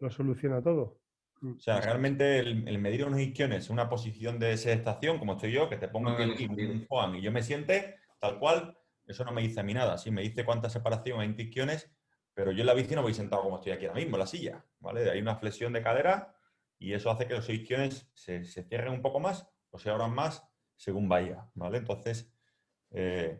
lo 0.00 0.10
soluciona 0.10 0.62
todo. 0.62 1.00
Mm. 1.40 1.56
O 1.56 1.60
sea, 1.60 1.80
realmente 1.80 2.38
el, 2.38 2.78
medir 2.78 3.06
unos 3.06 3.20
isquiones, 3.20 3.70
una 3.70 3.88
posición 3.88 4.38
de 4.38 4.52
estación, 4.52 5.18
como 5.18 5.32
estoy 5.32 5.50
yo, 5.50 5.68
que 5.68 5.78
te 5.78 5.88
pongo 5.88 6.10
aquí 6.10 6.46
un 6.46 6.86
foam 6.86 7.16
y 7.16 7.22
yo 7.22 7.32
me 7.32 7.42
siente 7.42 7.96
tal 8.20 8.38
cual, 8.38 8.76
eso 9.10 9.24
no 9.24 9.32
me 9.32 9.42
dice 9.42 9.60
a 9.60 9.62
mí 9.62 9.74
nada. 9.74 9.98
Sí, 9.98 10.10
me 10.10 10.22
dice 10.22 10.44
cuánta 10.44 10.70
separación 10.70 11.20
hay 11.20 11.28
en 11.28 11.40
isquiones, 11.40 11.90
pero 12.34 12.52
yo 12.52 12.60
en 12.60 12.66
la 12.66 12.74
bici 12.74 12.94
no 12.94 13.02
voy 13.02 13.14
sentado 13.14 13.42
como 13.42 13.56
estoy 13.56 13.72
aquí 13.72 13.86
ahora 13.86 14.00
mismo, 14.00 14.16
en 14.16 14.20
la 14.20 14.26
silla. 14.26 14.64
¿vale? 14.78 15.10
Hay 15.10 15.20
una 15.20 15.36
flexión 15.36 15.72
de 15.72 15.82
cadera 15.82 16.34
y 16.78 16.92
eso 16.94 17.10
hace 17.10 17.26
que 17.26 17.34
los 17.34 17.48
isquiones 17.48 18.10
se, 18.14 18.44
cierren 18.44 18.92
un 18.92 19.02
poco 19.02 19.20
más 19.20 19.48
o 19.70 19.78
se 19.78 19.90
abran 19.90 20.14
más 20.14 20.48
según 20.76 21.08
vaya. 21.08 21.50
¿vale? 21.54 21.78
Entonces, 21.78 22.32
eh, 22.90 23.38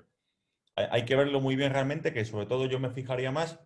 hay, 0.76 1.04
que 1.04 1.16
verlo 1.16 1.40
muy 1.40 1.56
bien 1.56 1.72
realmente, 1.72 2.12
que 2.12 2.24
sobre 2.24 2.46
todo 2.46 2.66
yo 2.66 2.78
me 2.78 2.90
fijaría 2.90 3.30
más 3.30 3.61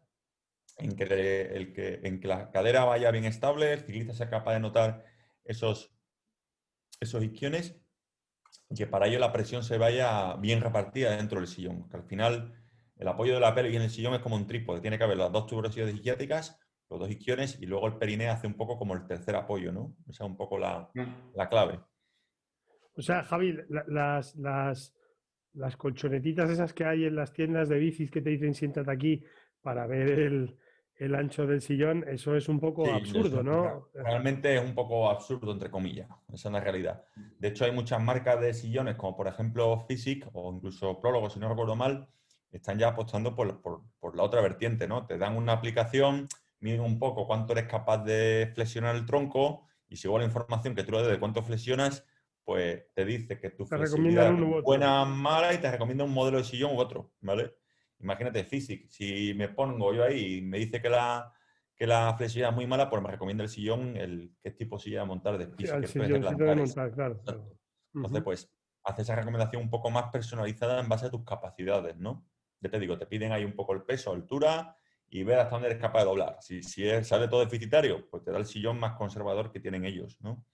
en 0.78 0.96
que, 0.96 1.04
el 1.04 1.72
que, 1.72 2.00
en 2.02 2.20
que 2.20 2.28
la 2.28 2.50
cadera 2.50 2.84
vaya 2.84 3.10
bien 3.10 3.24
estable, 3.24 3.72
el 3.72 3.80
ciclista 3.80 4.12
sea 4.12 4.30
capaz 4.30 4.54
de 4.54 4.60
notar 4.60 5.04
esos, 5.44 5.94
esos 7.00 7.22
que 8.74 8.86
para 8.86 9.06
ello 9.06 9.18
la 9.18 9.32
presión 9.32 9.62
se 9.62 9.78
vaya 9.78 10.34
bien 10.36 10.60
repartida 10.60 11.16
dentro 11.16 11.38
del 11.38 11.48
sillón. 11.48 11.88
Que 11.88 11.96
al 11.96 12.04
final 12.04 12.54
el 12.96 13.08
apoyo 13.08 13.34
de 13.34 13.40
la 13.40 13.54
pelvis 13.54 13.76
en 13.76 13.82
el 13.82 13.90
sillón 13.90 14.14
es 14.14 14.20
como 14.20 14.36
un 14.36 14.46
trípode. 14.46 14.80
Tiene 14.80 14.98
que 14.98 15.04
haber 15.04 15.18
las 15.18 15.32
dos 15.32 15.46
tuberosidades 15.46 15.94
isquiáticas, 15.94 16.58
los 16.90 17.00
dos 17.00 17.10
isquiones 17.10 17.60
y 17.60 17.66
luego 17.66 17.86
el 17.86 17.96
perineo 17.96 18.32
hace 18.32 18.46
un 18.46 18.54
poco 18.54 18.78
como 18.78 18.94
el 18.94 19.06
tercer 19.06 19.36
apoyo, 19.36 19.72
¿no? 19.72 19.96
Esa 20.08 20.24
es 20.24 20.30
un 20.30 20.36
poco 20.36 20.58
la, 20.58 20.90
mm. 20.94 21.48
clave. 21.50 21.80
O 22.96 23.02
sea, 23.02 23.24
Javi, 23.24 23.56
las, 23.68 24.36
las, 24.36 24.94
las 25.52 25.76
colchonetitas 25.76 26.50
esas 26.50 26.72
que 26.72 26.84
hay 26.84 27.04
en 27.04 27.16
las 27.16 27.32
tiendas 27.32 27.68
de 27.68 27.78
bicis 27.78 28.10
que 28.10 28.20
te 28.20 28.30
dicen 28.30 28.54
siéntate 28.54 28.90
aquí 28.90 29.24
para 29.62 29.86
ver 29.86 30.10
el, 30.10 30.56
el 30.96 31.14
ancho 31.14 31.46
del 31.46 31.60
sillón, 31.60 32.04
eso 32.06 32.36
es 32.36 32.48
un 32.48 32.60
poco 32.60 32.86
absurdo, 32.92 33.42
¿no? 33.42 33.88
Realmente 33.94 34.54
es 34.54 34.62
un 34.62 34.74
poco 34.74 35.10
absurdo, 35.10 35.52
entre 35.52 35.70
comillas. 35.70 36.08
Esa 36.32 36.48
es 36.48 36.52
la 36.52 36.60
realidad. 36.60 37.04
De 37.38 37.48
hecho, 37.48 37.64
hay 37.64 37.72
muchas 37.72 38.00
marcas 38.00 38.40
de 38.40 38.54
sillones, 38.54 38.94
como 38.96 39.16
por 39.16 39.26
ejemplo 39.26 39.84
Physic 39.88 40.28
o 40.32 40.52
incluso 40.54 41.00
Prólogo, 41.00 41.30
si 41.30 41.40
no 41.40 41.48
recuerdo 41.48 41.74
mal, 41.74 42.08
están 42.52 42.78
ya 42.78 42.88
apostando 42.88 43.34
por, 43.34 43.60
la 44.14 44.22
otra 44.22 44.40
vertiente, 44.40 44.86
¿no? 44.86 45.06
Te 45.06 45.18
dan 45.18 45.36
una 45.36 45.52
aplicación, 45.52 46.28
miden 46.60 46.80
un 46.80 46.98
poco 46.98 47.26
cuánto 47.26 47.52
eres 47.52 47.66
capaz 47.66 48.04
de 48.04 48.52
flexionar 48.54 48.94
el 48.94 49.06
tronco 49.06 49.66
y 49.88 49.96
si 49.96 50.08
la 50.08 50.24
información 50.24 50.74
que 50.74 50.84
tú 50.84 50.92
le 50.92 50.98
des 50.98 51.10
de 51.10 51.18
cuánto 51.18 51.42
flexionas, 51.42 52.06
pues 52.44 52.84
te 52.94 53.04
dice 53.04 53.40
que 53.40 53.50
tu 53.50 53.66
flexibilidad 53.66 54.32
es 54.32 54.62
buena, 54.62 55.04
mala 55.04 55.52
y 55.52 55.58
te 55.58 55.70
recomienda 55.70 56.04
un 56.04 56.12
modelo 56.12 56.38
de 56.38 56.44
sillón 56.44 56.76
u 56.76 56.78
otro, 56.78 57.12
¿vale? 57.20 57.54
Imagínate, 58.04 58.44
Physic, 58.44 58.88
si 58.88 59.34
me 59.34 59.48
pongo 59.48 59.92
yo 59.92 60.04
ahí 60.04 60.36
y 60.36 60.42
me 60.42 60.58
dice 60.58 60.80
que 60.80 60.90
la, 60.90 61.32
que 61.74 61.86
la 61.86 62.14
flexibilidad 62.16 62.50
es 62.50 62.56
muy 62.56 62.66
mala, 62.66 62.88
pues 62.88 63.02
me 63.02 63.10
recomienda 63.10 63.42
el 63.42 63.48
sillón, 63.48 63.96
el 63.96 64.32
qué 64.42 64.52
tipo 64.52 64.78
silla 64.78 65.00
de 65.00 65.06
montar 65.06 65.38
de 65.38 65.46
Physic. 65.48 65.92
claro, 66.94 67.22
Entonces, 67.94 68.22
pues, 68.22 68.54
hace 68.84 69.02
esa 69.02 69.16
recomendación 69.16 69.62
un 69.62 69.70
poco 69.70 69.90
más 69.90 70.10
personalizada 70.10 70.80
en 70.80 70.88
base 70.88 71.06
a 71.06 71.10
tus 71.10 71.24
capacidades, 71.24 71.96
¿no? 71.96 72.26
Ya 72.60 72.70
te 72.70 72.78
digo, 72.78 72.98
te 72.98 73.06
piden 73.06 73.32
ahí 73.32 73.44
un 73.44 73.54
poco 73.54 73.72
el 73.72 73.82
peso, 73.82 74.12
altura 74.12 74.76
y 75.08 75.22
ver 75.24 75.38
hasta 75.38 75.50
dónde 75.50 75.68
eres 75.68 75.80
capaz 75.80 76.00
de 76.00 76.06
doblar. 76.06 76.36
Si, 76.40 76.62
si 76.62 76.88
sale 77.04 77.28
todo 77.28 77.40
deficitario, 77.40 78.08
pues 78.10 78.22
te 78.22 78.30
da 78.30 78.38
el 78.38 78.46
sillón 78.46 78.78
más 78.78 78.96
conservador 78.96 79.50
que 79.50 79.60
tienen 79.60 79.84
ellos, 79.84 80.18
¿no? 80.20 80.44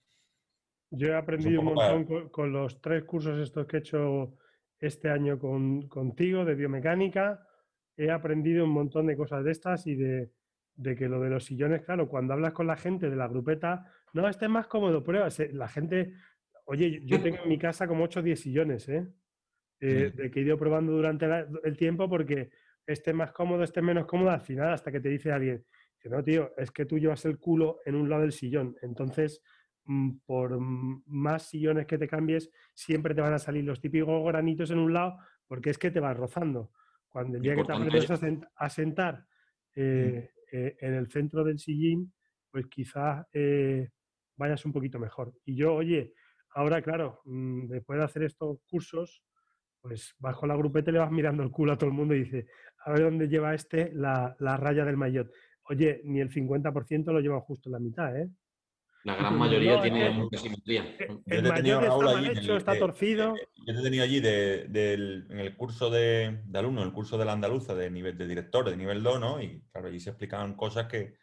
Yo 0.91 1.07
he 1.07 1.15
aprendido 1.15 1.61
un, 1.61 1.67
montón 1.67 2.05
con, 2.05 2.29
con, 2.29 2.51
los 2.51 2.81
tres 2.81 3.05
cursos 3.05 3.39
estos 3.39 3.65
que 3.65 3.77
he 3.77 3.79
hecho 3.79 4.35
este 4.81 5.09
año 5.09 5.39
con, 5.39 5.87
contigo 5.87 6.43
de 6.43 6.55
biomecánica. 6.55 7.47
He 7.95 8.09
aprendido 8.09 8.65
un 8.65 8.71
montón 8.71 9.05
de 9.05 9.15
cosas 9.15 9.43
de 9.43 9.51
estas 9.51 9.85
y 9.87 9.95
de, 9.95 10.31
que 10.97 11.07
lo 11.07 11.21
de 11.21 11.29
los 11.29 11.45
sillones, 11.45 11.83
claro, 11.83 12.09
cuando 12.09 12.33
hablas 12.33 12.53
con 12.53 12.67
la 12.67 12.75
gente 12.75 13.09
de 13.09 13.15
la 13.15 13.27
grupeta, 13.27 13.85
no, 14.13 14.27
este 14.27 14.45
es 14.45 14.51
más 14.51 14.67
cómodo, 14.67 15.03
prueba. 15.03 15.29
La 15.53 15.67
gente, 15.67 16.13
oye, 16.65 17.01
yo 17.05 17.21
tengo 17.21 17.37
en 17.43 17.49
mi 17.49 17.59
casa 17.59 17.87
como 17.87 18.03
8 18.03 18.19
o 18.19 18.23
10 18.23 18.39
sillones, 18.39 18.89
¿eh? 18.89 19.07
eh 19.79 20.11
de 20.13 20.31
que 20.31 20.39
he 20.39 20.43
ido 20.43 20.57
probando 20.57 20.91
durante 20.91 21.27
el 21.63 21.77
tiempo 21.77 22.09
porque 22.09 22.49
este 22.85 23.11
es 23.11 23.15
más 23.15 23.31
cómodo, 23.31 23.63
este 23.63 23.79
es 23.79 23.85
menos 23.85 24.05
cómodo, 24.07 24.31
al 24.31 24.41
final, 24.41 24.73
hasta 24.73 24.91
que 24.91 24.99
te 24.99 25.09
dice 25.09 25.31
alguien, 25.31 25.63
Dice, 26.01 26.09
no, 26.15 26.23
tío, 26.23 26.51
es 26.57 26.71
que 26.71 26.85
tú 26.85 26.97
llevas 26.97 27.25
el 27.25 27.37
culo 27.37 27.79
en 27.85 27.93
un 27.93 28.09
lado 28.09 28.23
del 28.23 28.31
sillón. 28.31 28.75
Entonces, 28.81 29.43
por 30.25 30.59
más 30.59 31.49
sillones 31.49 31.85
que 31.85 31.97
te 31.97 32.07
cambies, 32.07 32.51
siempre 32.73 33.15
te 33.15 33.21
van 33.21 33.33
a 33.33 33.39
salir 33.39 33.63
los 33.63 33.81
típicos 33.81 34.23
granitos 34.25 34.71
en 34.71 34.79
un 34.79 34.93
lado, 34.93 35.17
porque 35.47 35.69
es 35.69 35.77
que 35.77 35.91
te 35.91 35.99
vas 35.99 36.15
rozando. 36.15 36.71
Cuando 37.09 37.37
el 37.37 37.43
día 37.43 37.55
que 37.55 37.63
te 37.63 37.73
aprendes 37.73 38.09
a, 38.55 38.69
sentar 38.69 39.25
eh, 39.75 40.29
eh, 40.51 40.77
en 40.79 40.93
el 40.93 41.09
centro 41.09 41.43
del 41.43 41.59
sillín, 41.59 42.13
pues 42.49 42.67
quizás 42.67 43.25
eh, 43.33 43.89
vayas 44.37 44.65
un 44.65 44.71
poquito 44.71 44.99
mejor. 44.99 45.33
Y 45.45 45.55
yo, 45.55 45.73
oye, 45.73 46.13
ahora, 46.51 46.81
claro, 46.81 47.21
mm, 47.25 47.67
después 47.67 47.99
de 47.99 48.05
hacer 48.05 48.23
estos 48.23 48.59
cursos, 48.69 49.23
pues 49.81 50.13
bajo 50.19 50.45
la 50.45 50.55
grupeta 50.55 50.91
y 50.91 50.93
le 50.93 50.99
vas 50.99 51.11
mirando 51.11 51.43
el 51.43 51.51
culo 51.51 51.73
a 51.73 51.77
todo 51.77 51.89
el 51.89 51.95
mundo 51.95 52.13
y 52.13 52.23
dice, 52.23 52.47
a 52.85 52.91
ver 52.91 53.01
dónde 53.01 53.27
lleva 53.27 53.53
este 53.53 53.91
la, 53.93 54.35
la 54.39 54.55
raya 54.55 54.85
del 54.85 54.97
maillot. 54.97 55.31
Oye, 55.69 56.01
ni 56.05 56.21
el 56.21 56.29
50% 56.29 57.11
lo 57.11 57.19
lleva 57.19 57.41
justo 57.41 57.69
en 57.69 57.73
la 57.73 57.79
mitad, 57.79 58.15
¿eh? 58.17 58.29
La 59.03 59.15
gran 59.15 59.37
mayoría 59.37 59.81
tiene 59.81 60.09
mucha 60.11 60.37
simetría. 60.37 60.95
El 61.25 61.45
está 61.45 61.97
mal 61.97 62.25
hecho, 62.25 62.57
está 62.57 62.77
torcido. 62.77 63.35
Yo 63.65 63.73
te 63.73 63.79
he 63.79 63.83
tenido 63.83 64.03
allí 64.03 64.19
de, 64.19 64.63
en 65.29 65.39
el 65.39 65.55
curso 65.55 65.89
de, 65.89 66.41
de 66.45 66.59
alumno, 66.59 66.83
el 66.83 66.93
curso 66.93 67.17
de 67.17 67.25
la 67.25 67.33
andaluza 67.33 67.75
de 67.75 67.89
nivel 67.89 68.17
de 68.17 68.27
director, 68.27 68.69
de 68.69 68.77
nivel 68.77 69.03
2, 69.03 69.19
¿no? 69.19 69.41
Y 69.41 69.61
claro, 69.71 69.87
allí 69.87 69.99
se 69.99 70.11
explicaban 70.11 70.55
cosas 70.55 70.87
que, 70.87 71.15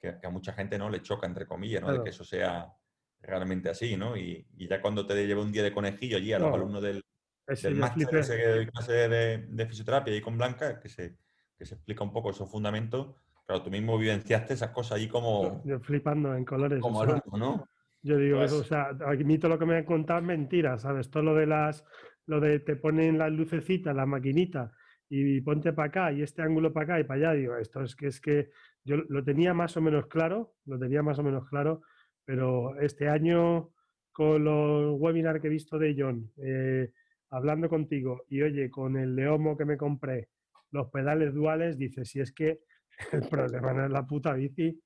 que, 0.00 0.14
a 0.22 0.30
mucha 0.30 0.52
gente 0.52 0.78
no 0.78 0.90
le 0.90 1.02
choca, 1.02 1.26
entre 1.26 1.46
comillas, 1.46 1.82
¿no? 1.82 1.92
De 1.92 2.02
que 2.02 2.10
eso 2.10 2.24
sea 2.24 2.72
realmente 3.20 3.68
así, 3.68 3.96
¿no? 3.96 4.16
Y, 4.16 4.46
y, 4.56 4.68
ya 4.68 4.80
cuando 4.80 5.06
te 5.06 5.26
lleva 5.26 5.42
un 5.42 5.52
día 5.52 5.62
de 5.62 5.72
conejillo 5.72 6.16
allí 6.16 6.32
a 6.32 6.38
los 6.38 6.54
alumnos 6.54 6.82
del, 6.82 7.04
del 7.46 7.74
máster 7.74 8.08
de 8.08 8.68
clase 8.68 8.92
de, 8.92 9.38
de, 9.48 9.66
fisioterapia 9.66 10.14
y 10.14 10.20
con 10.20 10.36
Blanca, 10.36 10.78
que 10.80 10.88
se, 10.88 11.16
que 11.58 11.64
se 11.64 11.74
explica 11.74 12.04
un 12.04 12.12
poco 12.12 12.30
esos 12.30 12.50
fundamentos, 12.50 13.14
claro, 13.46 13.62
tú 13.62 13.70
mismo 13.70 13.96
vivenciaste 13.96 14.54
esas 14.54 14.70
cosas 14.70 14.98
allí 14.98 15.08
como... 15.08 15.62
Yo, 15.64 15.80
flipando 15.80 16.34
en 16.34 16.44
colores. 16.44 16.80
Como 16.80 17.02
alumno, 17.02 17.38
¿no? 17.38 17.68
Yo 18.02 18.18
digo, 18.18 18.38
pues 18.38 18.52
o 18.52 18.62
sea, 18.62 18.90
a 18.90 19.12
mí 19.14 19.38
todo 19.38 19.50
lo 19.52 19.58
que 19.58 19.66
me 19.66 19.76
han 19.76 19.84
contado 19.84 20.20
es 20.20 20.26
mentira, 20.26 20.78
¿sabes? 20.78 21.10
Todo 21.10 21.22
lo 21.24 21.34
de 21.34 21.46
las, 21.46 21.84
lo 22.26 22.40
de 22.40 22.60
te 22.60 22.76
ponen 22.76 23.18
las 23.18 23.32
lucecitas, 23.32 23.96
la 23.96 24.06
maquinita, 24.06 24.72
y 25.08 25.40
ponte 25.40 25.72
para 25.72 25.88
acá, 25.88 26.12
y 26.12 26.22
este 26.22 26.42
ángulo 26.42 26.72
para 26.72 26.84
acá 26.84 27.00
y 27.00 27.04
para 27.04 27.30
allá, 27.30 27.40
digo, 27.40 27.56
esto 27.56 27.82
es 27.82 27.96
que 27.96 28.08
es 28.08 28.20
que 28.20 28.50
yo 28.84 28.96
lo 29.08 29.24
tenía 29.24 29.54
más 29.54 29.76
o 29.76 29.80
menos 29.80 30.06
claro, 30.06 30.54
lo 30.66 30.78
tenía 30.78 31.02
más 31.02 31.18
o 31.18 31.22
menos 31.22 31.48
claro, 31.48 31.82
pero 32.24 32.78
este 32.80 33.08
año 33.08 33.70
con 34.12 34.44
los 34.44 34.98
webinars 35.00 35.40
que 35.40 35.48
he 35.48 35.50
visto 35.50 35.78
de 35.78 35.94
John, 35.98 36.30
eh, 36.36 36.90
hablando 37.30 37.68
contigo, 37.68 38.24
y 38.28 38.42
oye, 38.42 38.70
con 38.70 38.96
el 38.96 39.14
Leomo 39.14 39.56
que 39.56 39.64
me 39.64 39.76
compré, 39.76 40.28
los 40.70 40.90
pedales 40.90 41.34
duales, 41.34 41.76
dice, 41.76 42.04
si 42.04 42.20
es 42.20 42.32
que 42.32 42.60
el 43.12 43.28
problema 43.28 43.72
no 43.72 43.84
es 43.84 43.90
la 43.90 44.06
puta 44.06 44.32
bici, 44.32 44.80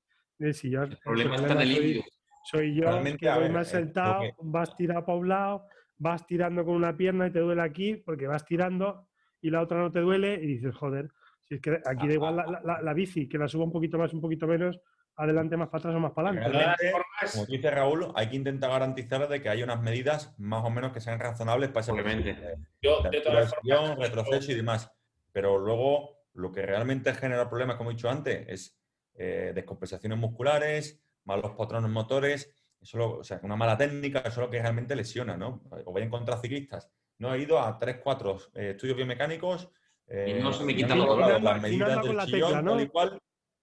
si 0.53 0.69
yo, 0.69 0.83
el 0.83 0.97
problema, 0.97 1.35
está 1.35 1.53
en 1.53 1.61
el 1.61 1.75
soy, 1.75 2.03
soy 2.43 2.75
yo 2.75 3.03
que 3.17 3.29
voy 3.29 3.49
más 3.49 3.67
sentado, 3.67 4.23
vas 4.41 4.75
tirado 4.75 5.05
para 5.05 5.17
un 5.17 5.29
lado, 5.29 5.65
vas 5.97 6.25
tirando 6.25 6.65
con 6.65 6.75
una 6.75 6.97
pierna 6.97 7.27
y 7.27 7.31
te 7.31 7.39
duele 7.39 7.61
aquí, 7.61 7.95
porque 7.95 8.27
vas 8.27 8.45
tirando 8.45 9.07
y 9.41 9.49
la 9.49 9.61
otra 9.61 9.79
no 9.79 9.91
te 9.91 9.99
duele, 9.99 10.35
y 10.35 10.47
dices, 10.47 10.75
joder, 10.75 11.09
si 11.41 11.55
es 11.55 11.61
que 11.61 11.79
aquí 11.85 12.07
da 12.07 12.13
igual 12.13 12.35
la, 12.35 12.81
la 12.81 12.93
bici, 12.93 13.27
que 13.27 13.37
la 13.37 13.47
suba 13.47 13.65
un 13.65 13.71
poquito 13.71 13.97
más, 13.97 14.13
un 14.13 14.21
poquito 14.21 14.47
menos, 14.47 14.79
adelante, 15.15 15.57
más 15.57 15.69
para 15.69 15.79
atrás 15.79 15.95
o 15.95 15.99
más 15.99 16.11
para 16.13 16.29
adelante. 16.29 16.91
como 17.31 17.45
dice 17.45 17.71
Raúl, 17.71 18.11
hay 18.15 18.29
que 18.29 18.35
intentar 18.35 18.71
garantizar 18.71 19.27
de 19.27 19.41
que 19.41 19.49
haya 19.49 19.63
unas 19.63 19.81
medidas 19.81 20.33
más 20.39 20.63
o 20.63 20.69
menos 20.69 20.91
que 20.91 21.01
sean 21.01 21.19
razonables 21.19 21.69
para 21.69 21.81
ese 21.81 21.91
Obviamente. 21.91 22.37
Yo, 22.81 23.01
de 23.01 23.21
todas 23.21 23.53
formas, 23.53 23.97
retroceso 23.99 24.51
y 24.51 24.55
demás. 24.55 24.91
Pero 25.31 25.57
luego, 25.57 26.20
lo 26.33 26.51
que 26.51 26.65
realmente 26.65 27.13
genera 27.13 27.49
problemas, 27.49 27.75
como 27.75 27.91
he 27.91 27.93
dicho 27.93 28.09
antes, 28.09 28.47
es 28.47 28.77
eh, 29.15 29.51
descompensaciones 29.53 30.17
musculares, 30.17 31.01
malos 31.25 31.51
patrones 31.51 31.91
motores, 31.91 32.53
eso 32.79 33.17
o 33.19 33.23
sea, 33.23 33.39
una 33.43 33.55
mala 33.55 33.77
técnica, 33.77 34.19
eso 34.19 34.29
es 34.29 34.37
lo 34.37 34.49
que 34.49 34.61
realmente 34.61 34.95
lesiona, 34.95 35.37
¿no? 35.37 35.63
O 35.85 35.91
voy 35.91 36.01
a 36.01 36.05
encontrar 36.05 36.39
ciclistas. 36.39 36.89
No 37.19 37.33
he 37.33 37.39
ido 37.39 37.59
a 37.59 37.77
3, 37.77 37.99
4 38.03 38.37
eh, 38.55 38.69
estudios 38.71 38.97
biomecánicos. 38.97 39.69
y 40.09 40.33
no 40.41 40.51
se 40.51 40.63
me 40.63 40.75
quitan 40.75 40.99
las 41.43 41.61
medidas 41.61 42.03
del 42.03 42.19
chillón, 42.25 42.65
tal 42.65 42.81
y 42.81 42.87
cual, 42.87 43.19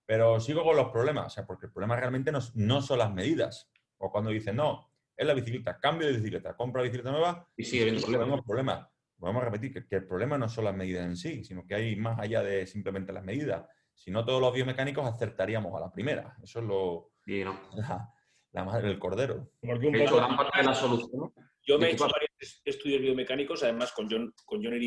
pero 0.07 0.41
sigo 0.41 0.63
con 0.63 0.77
los 0.77 0.91
problemas, 0.91 1.27
o 1.27 1.31
sea, 1.31 1.47
porque 1.47 1.67
el 1.67 1.73
problema 1.73 1.97
realmente 1.97 2.33
no, 2.33 2.39
no 2.55 2.81
son 2.81 2.99
las 2.99 3.13
medidas. 3.13 3.69
O 3.99 4.13
cuando 4.13 4.31
dicen, 4.31 4.57
no, 4.57 4.89
es 5.19 5.27
la 5.27 5.35
bicicleta, 5.35 5.79
cambio 5.81 6.07
de 6.07 6.15
bicicleta, 6.15 6.57
compra 6.57 6.83
bicicleta 6.83 7.11
nueva 7.11 7.47
y 7.57 7.65
sigue 7.65 7.83
habiendo 7.83 8.07
problemas. 8.07 8.45
problemas. 8.45 8.89
Vamos 9.19 9.43
a 9.43 9.47
repetir 9.47 9.73
que, 9.73 9.97
el 9.97 10.07
problema 10.07 10.39
no 10.39 10.49
son 10.49 10.65
las 10.65 10.75
medidas 10.75 11.05
en 11.05 11.17
sí, 11.17 11.45
sino 11.45 11.67
que 11.67 11.75
hay 11.75 11.97
más 11.97 12.19
allá 12.19 12.43
de 12.43 12.67
simplemente 12.67 13.13
las 13.13 13.25
medidas. 13.25 13.67
Si 13.95 14.11
no, 14.11 14.25
todos 14.25 14.41
los 14.41 14.55
biomecánicos 14.55 15.07
acertaríamos 15.07 15.75
a 15.77 15.81
la 15.81 15.93
primera. 15.93 16.37
Eso 16.43 16.61
es 16.61 16.65
lo. 16.65 17.11
la, 18.53 18.65
madre 18.65 18.89
del 18.89 18.99
cordero. 18.99 19.51
Porque 19.61 19.87
un 19.87 19.99
poco, 19.99 20.17
gran 20.17 20.37
parte 20.37 20.59
de 20.59 20.65
la 20.65 20.75
solución. 20.75 21.33
Yo 21.69 21.79
me 21.79 21.89
he 21.89 21.93
hecho 21.93 22.09
varios 22.09 22.63
estudios 22.65 23.03
biomecánicos, 23.03 23.63
además 23.63 23.93
con 23.93 24.09
John, 24.09 24.33
con 24.47 24.65
John 24.65 24.79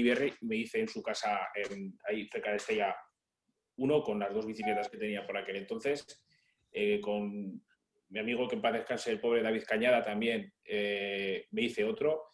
me 0.41 0.55
hice 0.55 0.79
en 0.79 0.87
su 0.87 1.03
casa, 1.03 1.39
ahí 2.07 2.27
cerca 2.27 2.49
de 2.49 2.55
Estella, 2.55 2.95
uno 3.75 4.01
con 4.01 4.17
las 4.17 4.33
dos 4.33 4.47
bicicletas 4.47 4.89
que 4.89 4.97
tenía 4.97 5.23
por 5.27 5.37
aquel 5.37 5.57
entonces, 5.57 6.03
eh, 6.71 6.99
con 6.99 7.61
mi 8.09 8.19
amigo 8.19 8.47
que 8.47 8.55
en 8.55 8.61
paz 8.63 8.73
descanse, 8.73 9.11
el 9.11 9.19
pobre 9.19 9.43
David 9.43 9.63
Cañada 9.67 10.03
también, 10.03 10.51
eh, 10.65 11.45
me 11.51 11.61
hice 11.63 11.83
otro. 11.83 12.30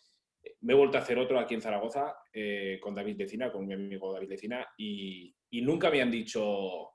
Me 0.61 0.73
he 0.73 0.75
vuelto 0.75 0.97
a 0.97 1.01
hacer 1.01 1.17
otro 1.17 1.39
aquí 1.39 1.53
en 1.53 1.61
Zaragoza 1.61 2.15
eh, 2.33 2.79
con 2.81 2.95
David 2.95 3.17
Lecina, 3.17 3.51
con 3.51 3.65
mi 3.65 3.73
amigo 3.73 4.13
David 4.13 4.29
Lecina, 4.29 4.67
y, 4.77 5.35
y, 5.49 5.61
nunca 5.61 5.89
me 5.89 6.01
han 6.01 6.11
dicho, 6.11 6.91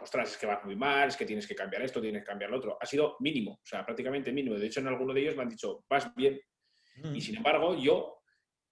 ostras, 0.00 0.32
es 0.32 0.36
que 0.38 0.46
vas 0.46 0.64
muy 0.64 0.76
mal, 0.76 1.08
es 1.08 1.16
que 1.16 1.26
tienes 1.26 1.46
que 1.46 1.54
cambiar 1.54 1.82
esto, 1.82 2.00
tienes 2.00 2.22
que 2.22 2.28
cambiar 2.28 2.50
lo 2.50 2.58
otro. 2.58 2.78
Ha 2.80 2.86
sido 2.86 3.16
mínimo, 3.20 3.52
o 3.52 3.66
sea, 3.66 3.84
prácticamente 3.84 4.32
mínimo. 4.32 4.56
De 4.56 4.66
hecho, 4.66 4.80
en 4.80 4.88
alguno 4.88 5.12
de 5.12 5.20
ellos 5.20 5.36
me 5.36 5.42
han 5.42 5.48
dicho, 5.48 5.84
vas 5.88 6.14
bien. 6.14 6.40
Mm. 7.02 7.14
Y 7.14 7.20
sin 7.20 7.36
embargo, 7.36 7.76
yo 7.76 8.16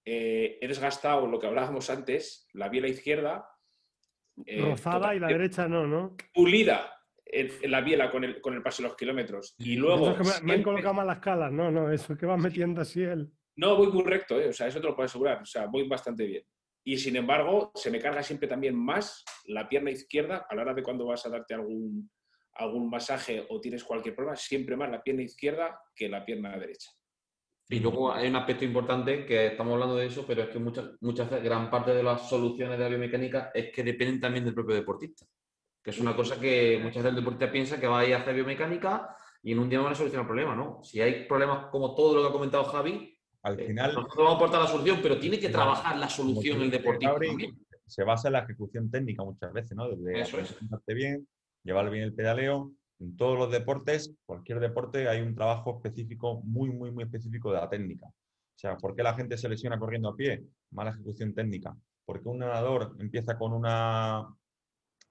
he 0.09 0.65
desgastado 0.65 1.27
lo 1.27 1.37
que 1.37 1.47
hablábamos 1.47 1.89
antes, 1.89 2.47
la 2.53 2.69
biela 2.69 2.87
izquierda, 2.87 3.45
eh, 4.45 4.61
Rozada 4.61 5.15
y 5.15 5.19
la 5.19 5.27
derecha 5.27 5.67
no, 5.67 5.87
¿no? 5.87 6.15
Pulida 6.33 6.93
en, 7.25 7.71
la 7.71 7.81
biela 7.81 8.11
con 8.11 8.23
el, 8.23 8.39
con 8.41 8.53
el 8.53 8.61
paso 8.61 8.81
de 8.81 8.89
los 8.89 8.97
kilómetros. 8.97 9.55
Y 9.57 9.75
luego. 9.75 10.15
me, 10.43 10.53
han 10.53 10.63
colocado 10.63 10.93
mal 10.93 11.07
las 11.07 11.19
calas, 11.19 11.51
no, 11.51 11.71
no, 11.71 11.91
eso 11.91 12.15
que 12.15 12.25
va 12.25 12.37
metiendo 12.37 12.81
así 12.81 13.03
él. 13.03 13.31
No, 13.57 13.75
voy 13.75 13.87
muy 13.87 14.03
recto, 14.03 14.39
¿eh? 14.39 14.49
o 14.49 14.53
sea, 14.53 14.67
eso 14.67 14.79
te 14.79 14.87
lo 14.87 14.95
puedo 14.95 15.07
asegurar, 15.07 15.41
o 15.41 15.45
sea, 15.45 15.65
voy 15.65 15.87
bastante 15.87 16.25
bien. 16.25 16.43
Y 16.85 16.97
sin 16.97 17.15
embargo, 17.15 17.71
se 17.75 17.91
me 17.91 17.99
carga 17.99 18.23
siempre 18.23 18.47
también 18.47 18.75
más 18.75 19.25
la 19.45 19.67
pierna 19.67 19.91
izquierda 19.91 20.45
a 20.49 20.55
la 20.55 20.61
hora 20.61 20.73
de 20.73 20.83
cuando 20.83 21.05
vas 21.05 21.25
a 21.25 21.29
darte 21.29 21.53
algún, 21.53 22.09
algún 22.53 22.89
masaje 22.89 23.45
o 23.49 23.59
tienes 23.59 23.83
cualquier 23.83 24.15
problema, 24.15 24.37
siempre 24.37 24.77
más 24.77 24.89
la 24.89 25.01
pierna 25.01 25.23
izquierda 25.23 25.79
que 25.93 26.07
la 26.07 26.23
pierna 26.23 26.57
derecha. 26.57 26.91
Y 27.69 27.79
luego 27.79 28.13
hay 28.13 28.29
un 28.29 28.37
aspecto 28.37 28.63
importante 28.63 29.25
que 29.25 29.47
estamos 29.47 29.73
hablando 29.73 29.97
de 29.97 30.05
eso, 30.05 30.25
pero 30.25 30.43
es 30.43 30.49
que 30.49 30.59
muchas, 30.59 30.91
muchas 31.01 31.29
gran 31.43 31.69
parte 31.69 31.93
de 31.93 32.03
las 32.03 32.29
soluciones 32.29 32.77
de 32.77 32.83
la 32.83 32.89
biomecánica 32.89 33.51
es 33.53 33.71
que 33.73 33.83
dependen 33.83 34.21
también 34.21 34.45
del 34.45 34.53
propio 34.53 34.75
deportista. 34.75 35.25
Que 35.83 35.89
es 35.89 35.99
una 35.99 36.15
cosa 36.15 36.39
que 36.39 36.77
muchas 36.77 37.03
veces 37.03 37.09
el 37.09 37.15
deportista 37.15 37.51
piensa 37.51 37.79
que 37.79 37.87
va 37.87 37.99
a 37.99 38.05
ir 38.05 38.13
a 38.13 38.19
hacer 38.19 38.35
biomecánica 38.35 39.13
y 39.43 39.51
en 39.51 39.59
un 39.59 39.69
día 39.69 39.81
van 39.81 39.91
a 39.91 39.95
solucionar 39.95 40.23
el 40.23 40.27
problema, 40.27 40.55
¿no? 40.55 40.81
Si 40.83 41.01
hay 41.01 41.25
problemas 41.25 41.65
como 41.69 41.93
todo 41.93 42.15
lo 42.15 42.21
que 42.21 42.29
ha 42.29 42.31
comentado 42.31 42.63
Javi, 42.63 43.16
al 43.47 43.59
eh, 43.59 43.67
final. 43.67 43.93
no 43.93 44.07
vamos 44.15 44.33
a 44.33 44.35
aportar 44.35 44.61
la 44.61 44.67
solución, 44.67 44.99
pero 45.01 45.19
tiene 45.19 45.39
que 45.39 45.49
trabajar 45.49 45.97
la 45.97 46.09
solución 46.09 46.61
el 46.61 46.71
deportista. 46.71 47.15
Se 47.85 48.03
basa 48.03 48.27
en 48.27 48.33
la 48.33 48.39
ejecución 48.39 48.91
técnica 48.91 49.23
muchas 49.23 49.53
veces, 49.53 49.75
¿no? 49.75 49.89
Desde 49.89 50.19
Eso 50.19 50.39
es. 50.39 50.55
bien, 50.87 51.25
llevar 51.63 51.89
bien 51.89 52.03
el 52.03 52.13
pedaleo, 52.13 52.73
en 52.99 53.15
todos 53.15 53.37
los 53.37 53.51
deportes, 53.51 54.13
cualquier 54.25 54.59
deporte, 54.59 55.07
hay 55.07 55.21
un 55.21 55.35
trabajo 55.35 55.77
específico, 55.77 56.41
muy, 56.43 56.69
muy, 56.69 56.91
muy 56.91 57.05
específico 57.05 57.51
de 57.51 57.59
la 57.59 57.69
técnica. 57.69 58.07
O 58.07 58.59
sea, 58.59 58.75
¿por 58.75 58.95
qué 58.95 59.03
la 59.03 59.13
gente 59.13 59.37
se 59.37 59.47
lesiona 59.47 59.79
corriendo 59.79 60.09
a 60.09 60.15
pie? 60.15 60.43
Mala 60.71 60.89
ejecución 60.89 61.33
técnica. 61.33 61.77
¿Por 62.05 62.21
qué 62.21 62.27
un 62.27 62.39
nadador 62.39 62.95
empieza 62.99 63.37
con 63.37 63.53
una, 63.53 64.27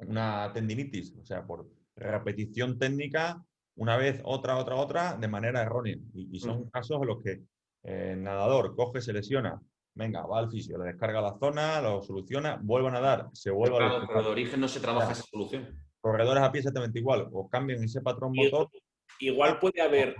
una 0.00 0.50
tendinitis? 0.52 1.14
O 1.16 1.24
sea, 1.24 1.46
por 1.46 1.70
repetición 1.94 2.78
técnica, 2.78 3.42
una 3.76 3.96
vez, 3.96 4.20
otra, 4.24 4.56
otra, 4.58 4.76
otra, 4.76 5.16
de 5.16 5.28
manera 5.28 5.62
errónea. 5.62 5.96
Y, 6.14 6.40
son 6.40 6.68
casos 6.70 7.00
en 7.00 7.06
los 7.06 7.22
que 7.22 7.42
el 7.86 8.22
nadador 8.22 8.74
coge, 8.74 9.00
se 9.00 9.12
lesiona, 9.12 9.60
venga, 9.94 10.26
va 10.26 10.40
al 10.40 10.50
fisio, 10.50 10.78
le 10.78 10.86
descarga 10.86 11.20
la 11.20 11.38
zona, 11.38 11.80
lo 11.80 12.02
soluciona, 12.02 12.58
vuelve 12.62 12.88
a 12.88 12.92
nadar, 12.92 13.28
se 13.32 13.50
vuelve 13.50 13.76
a... 13.76 14.06
Pero 14.06 14.22
de 14.22 14.28
origen 14.28 14.60
no 14.60 14.68
se 14.68 14.80
trabaja 14.80 15.12
esa 15.12 15.22
solución 15.22 15.86
corredores 16.06 16.42
a 16.42 16.52
pie 16.52 16.60
exactamente 16.60 17.00
igual, 17.00 17.28
o 17.32 17.48
cambian 17.48 17.82
ese 17.82 18.00
patrón 18.00 18.32
motor. 18.32 18.68
Igual 19.18 19.58
puede 19.58 19.80
haber 19.82 20.14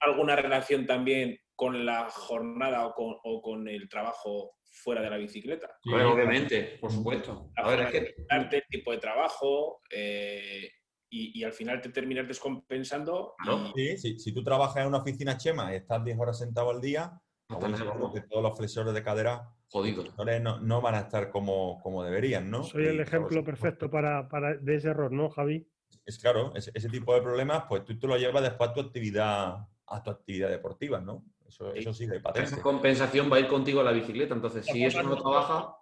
alguna 0.00 0.36
relación 0.36 0.86
también 0.86 1.36
con 1.56 1.84
la 1.84 2.08
jornada 2.10 2.86
o 2.86 3.42
con, 3.42 3.68
el 3.68 3.88
trabajo 3.88 4.52
fuera 4.62 5.02
de 5.02 5.10
la 5.10 5.16
bicicleta. 5.16 5.76
obviamente, 5.84 6.78
por 6.80 6.92
supuesto. 6.92 7.50
a 7.56 7.68
ver, 7.68 7.80
es 7.80 7.90
que... 7.90 8.14
el 8.30 8.64
tipo 8.68 8.92
de 8.92 8.98
trabajo 8.98 9.80
eh, 9.90 10.70
y, 11.10 11.44
al 11.44 11.52
final 11.52 11.80
te 11.80 11.90
terminas 11.90 12.26
descompensando. 12.26 13.34
Sí, 13.74 14.18
si 14.18 14.32
tú 14.32 14.42
trabajas 14.42 14.82
en 14.82 14.88
una 14.88 14.98
oficina 14.98 15.36
chema 15.36 15.72
y 15.72 15.76
estás 15.76 16.04
10 16.04 16.18
horas 16.18 16.38
sentado 16.38 16.70
al 16.70 16.80
día, 16.80 17.20
todos 17.48 18.42
los 18.42 18.56
flexores 18.56 18.94
de 18.94 19.02
cadera 19.02 19.48
jodidos 19.68 20.14
no, 20.40 20.60
no, 20.60 20.80
van 20.80 20.94
a 20.94 21.00
estar 21.00 21.30
como, 21.30 21.80
como 21.82 22.04
deberían, 22.04 22.50
¿no? 22.50 22.62
Soy 22.62 22.86
el 22.86 23.00
ejemplo 23.00 23.42
perfecto 23.44 23.90
para, 23.90 24.28
para, 24.28 24.54
de 24.54 24.76
ese 24.76 24.90
error, 24.90 25.10
¿no, 25.10 25.30
Javi? 25.30 25.66
es 26.06 26.18
claro, 26.18 26.52
ese, 26.54 26.88
tipo 26.88 27.14
de 27.14 27.22
problemas, 27.22 27.64
pues 27.68 27.84
tú 27.84 27.98
te 27.98 28.06
lo 28.06 28.16
llevas 28.16 28.42
después 28.42 28.70
a 28.70 28.74
tu 28.74 28.80
actividad, 28.80 29.66
a 29.86 30.02
tu 30.02 30.10
actividad 30.10 30.50
deportiva, 30.50 31.00
¿no? 31.00 31.24
Eso, 31.46 31.72
sí. 31.72 31.78
eso 31.78 31.94
sí 31.94 32.06
de 32.06 32.20
patente. 32.20 32.50
Esa 32.50 32.62
compensación 32.62 33.30
va 33.30 33.36
a 33.36 33.40
ir 33.40 33.48
contigo 33.48 33.80
a 33.80 33.84
la 33.84 33.92
bicicleta, 33.92 34.34
entonces 34.34 34.66
si 34.66 34.84
eso 34.84 35.02
no 35.02 35.16
trabaja... 35.16 35.76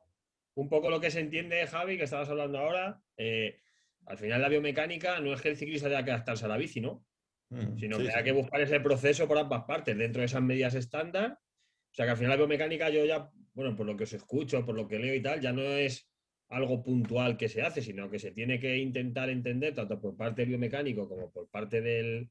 Un 0.54 0.68
poco 0.68 0.90
lo 0.90 1.00
que 1.00 1.10
se 1.10 1.20
entiende, 1.20 1.66
Javi, 1.66 1.96
que 1.96 2.04
estabas 2.04 2.28
hablando 2.28 2.58
ahora, 2.58 3.02
eh, 3.16 3.58
al 4.06 4.18
final 4.18 4.40
la 4.40 4.48
biomecánica 4.48 5.20
no 5.20 5.32
es 5.32 5.40
que 5.40 5.48
el 5.48 5.56
ciclista 5.56 5.88
tenga 5.88 6.04
que 6.04 6.10
adaptarse 6.10 6.44
a 6.44 6.48
la 6.48 6.56
bici, 6.56 6.80
¿no? 6.80 7.04
Mm, 7.50 7.76
sino 7.76 7.98
que 7.98 8.10
hay 8.10 8.24
que 8.24 8.32
buscar 8.32 8.60
ese 8.60 8.80
proceso 8.80 9.28
por 9.28 9.38
ambas 9.38 9.64
partes, 9.64 9.96
dentro 9.96 10.20
de 10.20 10.26
esas 10.26 10.42
medidas 10.42 10.74
estándar. 10.74 11.32
O 11.32 11.94
sea 11.94 12.06
que 12.06 12.12
al 12.12 12.16
final 12.16 12.30
la 12.30 12.36
biomecánica 12.36 12.88
yo 12.88 13.04
ya, 13.04 13.30
bueno, 13.54 13.76
por 13.76 13.86
lo 13.86 13.96
que 13.96 14.04
os 14.04 14.12
escucho, 14.12 14.64
por 14.64 14.74
lo 14.74 14.88
que 14.88 14.98
leo 14.98 15.14
y 15.14 15.22
tal, 15.22 15.40
ya 15.40 15.52
no 15.52 15.62
es 15.62 16.10
algo 16.48 16.82
puntual 16.82 17.36
que 17.36 17.48
se 17.48 17.62
hace, 17.62 17.80
sino 17.80 18.10
que 18.10 18.18
se 18.18 18.30
tiene 18.30 18.58
que 18.58 18.76
intentar 18.76 19.30
entender 19.30 19.74
tanto 19.74 20.00
por 20.00 20.16
parte 20.16 20.42
del 20.42 20.50
biomecánico 20.50 21.08
como 21.08 21.30
por 21.30 21.48
parte 21.48 21.80
del, 21.80 22.30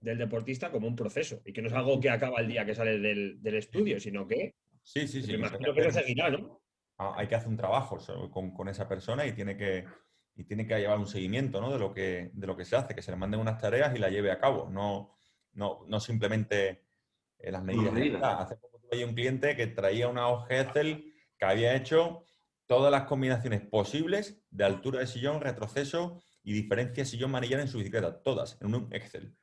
deportista 0.00 0.70
como 0.70 0.88
un 0.88 0.96
proceso 0.96 1.40
y 1.44 1.52
que 1.52 1.62
no 1.62 1.68
es 1.68 1.74
algo 1.74 2.00
que 2.00 2.10
acaba 2.10 2.40
el 2.40 2.48
día 2.48 2.66
que 2.66 2.74
sale 2.74 2.98
del, 2.98 3.54
estudio, 3.54 4.00
sino 4.00 4.26
que... 4.26 4.54
Sí, 4.82 5.06
sí, 5.06 5.22
sí. 5.22 5.34
imagino 5.34 5.72
que 5.72 5.92
seguirá, 5.92 6.30
¿no? 6.30 6.60
Ah, 6.98 7.14
hay 7.16 7.26
que 7.26 7.34
hacer 7.34 7.48
un 7.48 7.56
trabajo 7.56 7.98
con, 8.30 8.68
esa 8.68 8.88
persona 8.88 9.26
y 9.26 9.32
tiene 9.32 9.56
que, 9.56 9.84
y 10.34 10.44
tiene 10.44 10.66
que 10.66 10.78
llevar 10.78 10.98
un 10.98 11.06
seguimiento 11.06 11.60
¿no? 11.60 11.72
de, 11.72 11.78
lo 11.78 11.92
que, 11.92 12.30
de 12.32 12.46
lo 12.46 12.56
que 12.56 12.64
se 12.64 12.76
hace, 12.76 12.94
que 12.94 13.02
se 13.02 13.10
le 13.10 13.16
manden 13.16 13.40
unas 13.40 13.60
tareas 13.60 13.94
y 13.94 13.98
la 13.98 14.08
lleve 14.08 14.30
a 14.30 14.38
cabo, 14.38 14.68
no, 14.70 15.14
no, 15.52 15.84
no 15.86 16.00
simplemente 16.00 16.84
eh, 17.38 17.50
las 17.50 17.62
medidas. 17.62 18.22
Hace 18.22 18.56
poco 18.56 18.80
tuve 18.80 19.04
un 19.04 19.14
cliente 19.14 19.56
que 19.56 19.66
traía 19.66 20.08
una 20.08 20.28
hoja 20.28 20.60
Excel 20.60 21.12
que 21.38 21.44
había 21.44 21.74
hecho 21.74 22.24
todas 22.66 22.90
las 22.90 23.04
combinaciones 23.04 23.60
posibles 23.62 24.42
de 24.50 24.64
altura 24.64 25.00
de 25.00 25.06
sillón, 25.06 25.40
retroceso 25.40 26.22
y 26.42 26.52
diferencia 26.52 27.04
sillón-manillar 27.04 27.60
en 27.60 27.68
su 27.68 27.78
bicicleta, 27.78 28.22
todas, 28.22 28.58
en 28.60 28.74
un 28.74 28.88
Excel. 28.92 29.36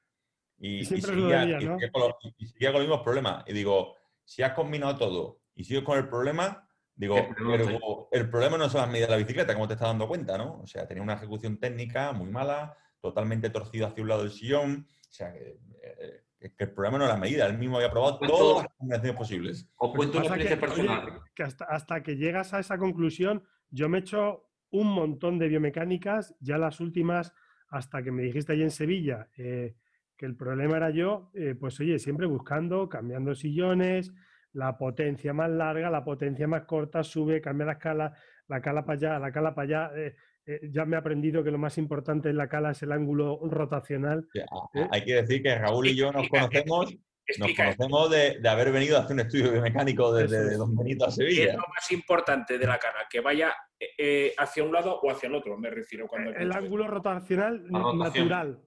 Y, 0.58 0.84
seguía, 0.84 1.48
con 1.92 2.02
los, 2.02 2.82
mismos 2.82 3.02
problemas. 3.02 3.46
Y 3.48 3.54
digo, 3.54 3.96
si 4.26 4.44
has 4.44 4.54
combinado 4.54 4.98
todo 4.98 5.42
y 5.56 5.64
sigues 5.64 5.84
con 5.84 5.98
el 5.98 6.10
problema, 6.10 6.69
digo, 7.00 8.10
el 8.12 8.30
problema 8.30 8.58
no 8.58 8.70
son 8.70 8.82
las 8.82 8.90
medidas 8.90 9.08
de 9.08 9.16
la 9.16 9.20
bicicleta, 9.20 9.54
como 9.54 9.68
te 9.68 9.74
estás 9.74 9.88
dando 9.88 10.08
cuenta, 10.08 10.38
¿no? 10.38 10.60
O 10.62 10.68
sea, 10.68 10.86
tenía 10.86 11.02
una 11.02 11.14
ejecución 11.14 11.58
técnica 11.58 12.12
muy 12.12 12.30
mala, 12.30 12.76
totalmente 13.00 13.50
torcido 13.50 13.88
hacia 13.88 14.04
un 14.04 14.10
lado 14.10 14.24
del 14.24 14.32
sillón. 14.32 14.86
O 14.90 15.12
sea, 15.12 15.32
que, 15.32 15.58
eh, 15.82 16.24
que 16.40 16.66
el 16.66 16.72
problema 16.72 16.98
no 16.98 17.06
es 17.06 17.10
la 17.10 17.18
medida, 17.18 17.48
él 17.48 17.58
mismo 17.58 17.78
había 17.78 17.90
probado 17.90 18.20
todas 18.20 18.64
las 18.64 18.74
combinaciones 18.78 19.18
posibles. 19.18 19.70
Os 19.78 19.96
cuento 19.96 20.18
una 20.18 20.28
experiencia 20.28 20.60
personal. 20.60 21.22
que 21.34 21.44
hasta, 21.44 22.04
que 22.04 22.18
llegas 22.18 22.54
a 22.54 22.60
esa 22.60 22.78
conclusión, 22.78 23.44
yo 23.70 23.88
me 23.88 24.00
he 24.00 24.02
hecho 24.02 24.46
un 24.72 24.88
montón 24.88 25.40
de 25.40 25.48
biomecánicas, 25.48 26.36
ya 26.42 26.58
las 26.58 26.82
últimas, 26.82 27.34
hasta 27.70 28.04
que 28.04 28.12
me 28.12 28.24
dijiste 28.24 28.54
ahí 28.54 28.62
en 28.62 28.72
Sevilla 28.72 29.30
eh, 29.38 29.76
que 30.18 30.26
el 30.26 30.36
problema 30.36 30.76
era 30.76 30.90
yo, 30.90 31.32
eh, 31.34 31.56
pues 31.58 31.80
oye, 31.80 31.98
siempre 31.98 32.26
buscando, 32.26 32.90
cambiando 32.90 33.34
sillones, 33.36 34.14
la 34.54 34.78
potencia 34.78 35.34
más 35.34 35.50
larga, 35.50 35.90
la 35.90 36.04
potencia 36.04 36.48
más 36.48 36.64
corta, 36.64 37.04
sube, 37.04 37.42
cambia 37.42 37.68
la 37.68 37.74
escala, 37.74 38.14
la 38.48 38.62
cala 38.62 38.86
para 38.86 38.98
allá, 38.98 39.20
la 39.20 39.32
cala 39.32 39.54
para 39.54 39.66
allá. 39.66 40.00
Eh, 40.00 40.16
eh, 40.46 40.62
ya 40.72 40.84
me 40.86 40.96
he 40.96 41.00
aprendido 41.00 41.44
que 41.44 41.52
lo 41.52 41.60
más 41.60 41.78
importante 41.78 42.30
en 42.30 42.38
la 42.38 42.50
cala 42.50 42.72
es 42.72 42.82
el 42.82 42.92
ángulo 42.92 43.40
rotacional. 43.44 44.28
¿eh? 44.34 44.88
Hay 44.92 45.04
que 45.04 45.16
decir 45.16 45.44
que 45.44 45.56
Raúl 45.56 45.88
y 45.88 45.96
yo 45.96 46.12
nos 46.12 46.28
conocemos, 46.28 46.96
nos 47.38 47.54
conocemos 47.56 48.10
de, 48.10 48.50
haber 48.50 48.72
venido 48.72 48.98
a 48.98 49.02
hacer 49.02 49.14
un 49.14 49.20
estudio 49.20 49.52
biomecánico 49.52 50.12
desde 50.12 50.58
Don 50.58 50.76
Benito 50.76 51.06
a 51.06 51.12
Sevilla. 51.12 51.44
¿Qué 51.44 51.50
es 51.50 51.56
lo 51.56 51.68
más 51.68 51.92
importante 51.92 52.58
de 52.58 52.66
la 52.66 52.80
cala? 52.80 53.06
Que 53.08 53.20
vaya 53.20 53.54
eh, 53.80 54.34
hacia 54.40 54.64
un 54.64 54.72
lado 54.72 55.00
o 55.00 55.12
hacia 55.12 55.28
el 55.28 55.36
otro, 55.36 55.56
me 55.56 55.70
refiero. 55.70 56.08
cuando 56.08 56.32
El 56.32 56.52
ángulo 56.52 56.88
rotacional 56.88 57.70
natural 57.70 58.60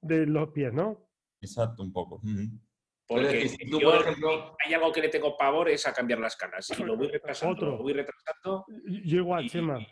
de 0.00 0.26
los 0.26 0.50
pies, 0.50 0.72
¿no? 0.72 1.06
Exacto, 1.40 1.82
un 1.82 1.92
poco. 1.92 2.20
Porque 3.10 3.48
si 3.48 3.68
yo, 3.68 3.80
por 3.80 4.00
ejemplo, 4.00 4.56
hay 4.64 4.74
algo 4.74 4.92
que 4.92 5.00
le 5.00 5.08
tengo 5.08 5.36
pavor 5.36 5.68
es 5.68 5.86
a 5.86 5.92
cambiar 5.92 6.20
las 6.20 6.36
calas. 6.36 6.70
Y 6.78 6.84
lo 6.84 6.96
voy 6.96 7.08
retrasando, 7.08 7.66
lo 7.66 7.78
voy 7.78 7.92
retrasando. 7.92 8.64
Yo 9.04 9.16
igual, 9.18 9.50
Chema 9.50 9.84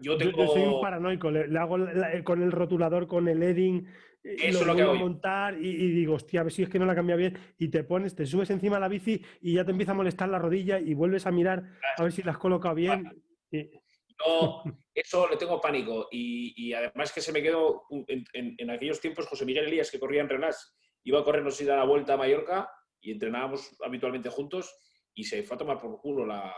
yo, 0.00 0.18
soy 0.18 0.62
un 0.62 0.80
paranoico, 0.80 1.30
le, 1.30 1.58
hago 1.58 1.76
con 2.24 2.42
el 2.42 2.52
rotulador, 2.52 3.06
con 3.06 3.28
el 3.28 3.42
edding, 3.42 3.86
Eso 4.22 4.64
lo, 4.64 4.74
lo 4.74 4.90
a 4.90 4.94
montar 4.94 5.54
y, 5.60 5.90
digo, 5.90 6.14
hostia, 6.14 6.40
a 6.40 6.44
ver 6.44 6.52
si 6.52 6.62
es 6.62 6.68
que 6.68 6.78
no 6.78 6.86
la 6.86 6.94
cambia 6.94 7.16
bien 7.16 7.38
y 7.58 7.68
te 7.68 7.84
pones, 7.84 8.14
te 8.14 8.26
subes 8.26 8.50
encima 8.50 8.76
de 8.76 8.80
la 8.80 8.88
bici 8.88 9.24
y 9.40 9.54
ya 9.54 9.64
te 9.64 9.70
empieza 9.72 9.92
a 9.92 9.96
molestar 9.96 10.28
la 10.28 10.38
rodilla 10.38 10.78
y 10.78 10.94
vuelves 10.94 11.26
a 11.26 11.30
mirar 11.30 11.64
a 11.96 12.02
ver 12.02 12.12
si 12.12 12.22
la 12.22 12.32
has 12.32 12.38
colocado 12.38 12.74
bien. 12.74 13.10
Yo 13.50 14.62
eso 14.94 15.28
le 15.28 15.36
tengo 15.36 15.60
pánico 15.60 16.08
y, 16.10 16.72
además 16.72 17.12
que 17.12 17.20
se 17.20 17.32
me 17.32 17.42
quedó 17.42 17.84
en, 18.06 18.70
aquellos 18.70 19.00
tiempos 19.00 19.26
José 19.26 19.44
Miguel 19.44 19.66
Elías 19.66 19.90
que 19.90 19.98
corría 19.98 20.20
en 20.20 20.28
Renás, 20.28 20.76
iba 21.04 21.20
a 21.20 21.24
corrernos 21.24 21.60
y 21.60 21.64
dar 21.64 21.78
la 21.78 21.84
vuelta 21.84 22.14
a 22.14 22.16
Mallorca 22.16 22.70
y 23.00 23.12
entrenábamos 23.12 23.76
habitualmente 23.84 24.28
juntos 24.28 24.76
y 25.14 25.24
se 25.24 25.42
fue 25.42 25.56
a 25.56 25.58
tomar 25.58 25.78
por 25.78 26.00
culo 26.00 26.26
la, 26.26 26.54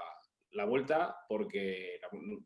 la 0.53 0.65
vuelta 0.65 1.17
porque, 1.29 1.99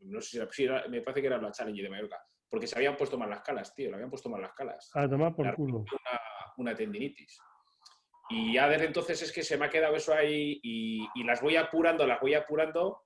no 0.02 0.20
sé 0.20 0.46
si 0.50 0.64
era, 0.64 0.86
me 0.88 1.02
parece 1.02 1.20
que 1.20 1.26
era 1.26 1.40
la 1.40 1.50
Challenge 1.50 1.82
de 1.82 1.90
Mallorca, 1.90 2.18
porque 2.48 2.66
se 2.66 2.76
habían 2.76 2.96
puesto 2.96 3.18
mal 3.18 3.30
las 3.30 3.42
calas, 3.42 3.74
tío, 3.74 3.88
le 3.88 3.94
habían 3.94 4.10
puesto 4.10 4.28
mal 4.28 4.40
las 4.40 4.52
calas. 4.52 4.90
A 4.94 5.08
tomar 5.08 5.34
por 5.34 5.54
culo. 5.54 5.84
Una, 6.58 6.74
tendinitis. 6.74 7.38
Y 8.30 8.54
ya 8.54 8.68
desde 8.68 8.86
entonces 8.86 9.22
es 9.22 9.32
que 9.32 9.42
se 9.42 9.56
me 9.56 9.66
ha 9.66 9.70
quedado 9.70 9.94
eso 9.96 10.12
ahí 10.12 10.58
y, 10.62 11.24
las 11.24 11.40
voy 11.42 11.56
apurando, 11.56 12.06
las 12.06 12.20
voy 12.20 12.34
apurando 12.34 13.02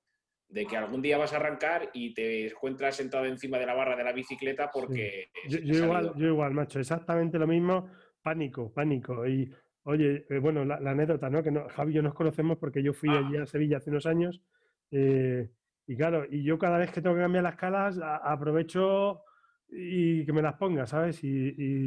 de 0.48 0.66
que 0.66 0.76
algún 0.76 1.00
día 1.00 1.18
vas 1.18 1.32
a 1.32 1.36
arrancar 1.36 1.90
y 1.92 2.12
te 2.12 2.48
encuentras 2.48 2.96
sentado 2.96 3.24
encima 3.24 3.58
de 3.58 3.66
la 3.66 3.74
barra 3.74 3.96
de 3.96 4.04
la 4.04 4.12
bicicleta 4.12 4.70
porque... 4.72 5.30
Yo, 5.48 5.58
igual, 5.58 6.12
yo 6.16 6.26
igual, 6.26 6.52
macho, 6.52 6.80
exactamente 6.80 7.38
lo 7.38 7.46
mismo, 7.46 7.88
pánico, 8.22 8.72
pánico. 8.72 9.26
Y 9.26 9.52
oye, 9.84 10.26
eh, 10.28 10.38
bueno, 10.38 10.64
la, 10.64 10.76
anécdota, 10.76 11.30
¿no? 11.30 11.42
Que 11.42 11.50
no, 11.50 11.68
Javi 11.68 11.92
y 11.92 11.94
yo 11.96 12.02
nos 12.02 12.14
conocemos 12.14 12.58
porque 12.58 12.82
yo 12.82 12.92
fui 12.92 13.10
ah. 13.10 13.18
allí 13.18 13.36
a 13.36 13.46
Sevilla 13.46 13.78
hace 13.78 13.90
unos 13.90 14.06
años 14.06 14.42
eh, 14.90 15.48
y 15.86 15.96
claro, 15.96 16.24
y 16.28 16.44
yo 16.44 16.58
cada 16.58 16.78
vez 16.78 16.92
que 16.92 17.02
tengo 17.02 17.16
que 17.16 17.22
cambiar 17.22 17.44
las 17.44 17.56
calas, 17.56 17.98
aprovecho 18.02 19.22
y 19.68 20.24
que 20.24 20.32
me 20.32 20.42
las 20.42 20.54
ponga, 20.54 20.86
¿sabes? 20.86 21.22
Y, 21.24 21.86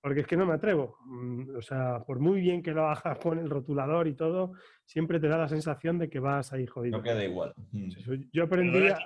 porque 0.00 0.20
es 0.20 0.26
que 0.26 0.36
no 0.36 0.46
me 0.46 0.54
atrevo. 0.54 0.98
Mm, 1.06 1.56
o 1.56 1.62
sea, 1.62 2.04
por 2.06 2.20
muy 2.20 2.40
bien 2.40 2.62
que 2.62 2.72
lo 2.72 2.86
hagas 2.88 3.18
con 3.18 3.38
el 3.38 3.50
rotulador 3.50 4.06
y 4.06 4.14
todo, 4.14 4.52
siempre 4.84 5.18
te 5.18 5.26
da 5.26 5.38
la 5.38 5.48
sensación 5.48 5.98
de 5.98 6.08
que 6.08 6.20
vas 6.20 6.52
ahí 6.52 6.66
jodido. 6.66 6.98
No 6.98 7.02
queda 7.02 7.24
igual. 7.24 7.52
Mm. 7.72 7.88
Yo 8.32 8.44
aprendí 8.44 8.86
a... 8.88 8.98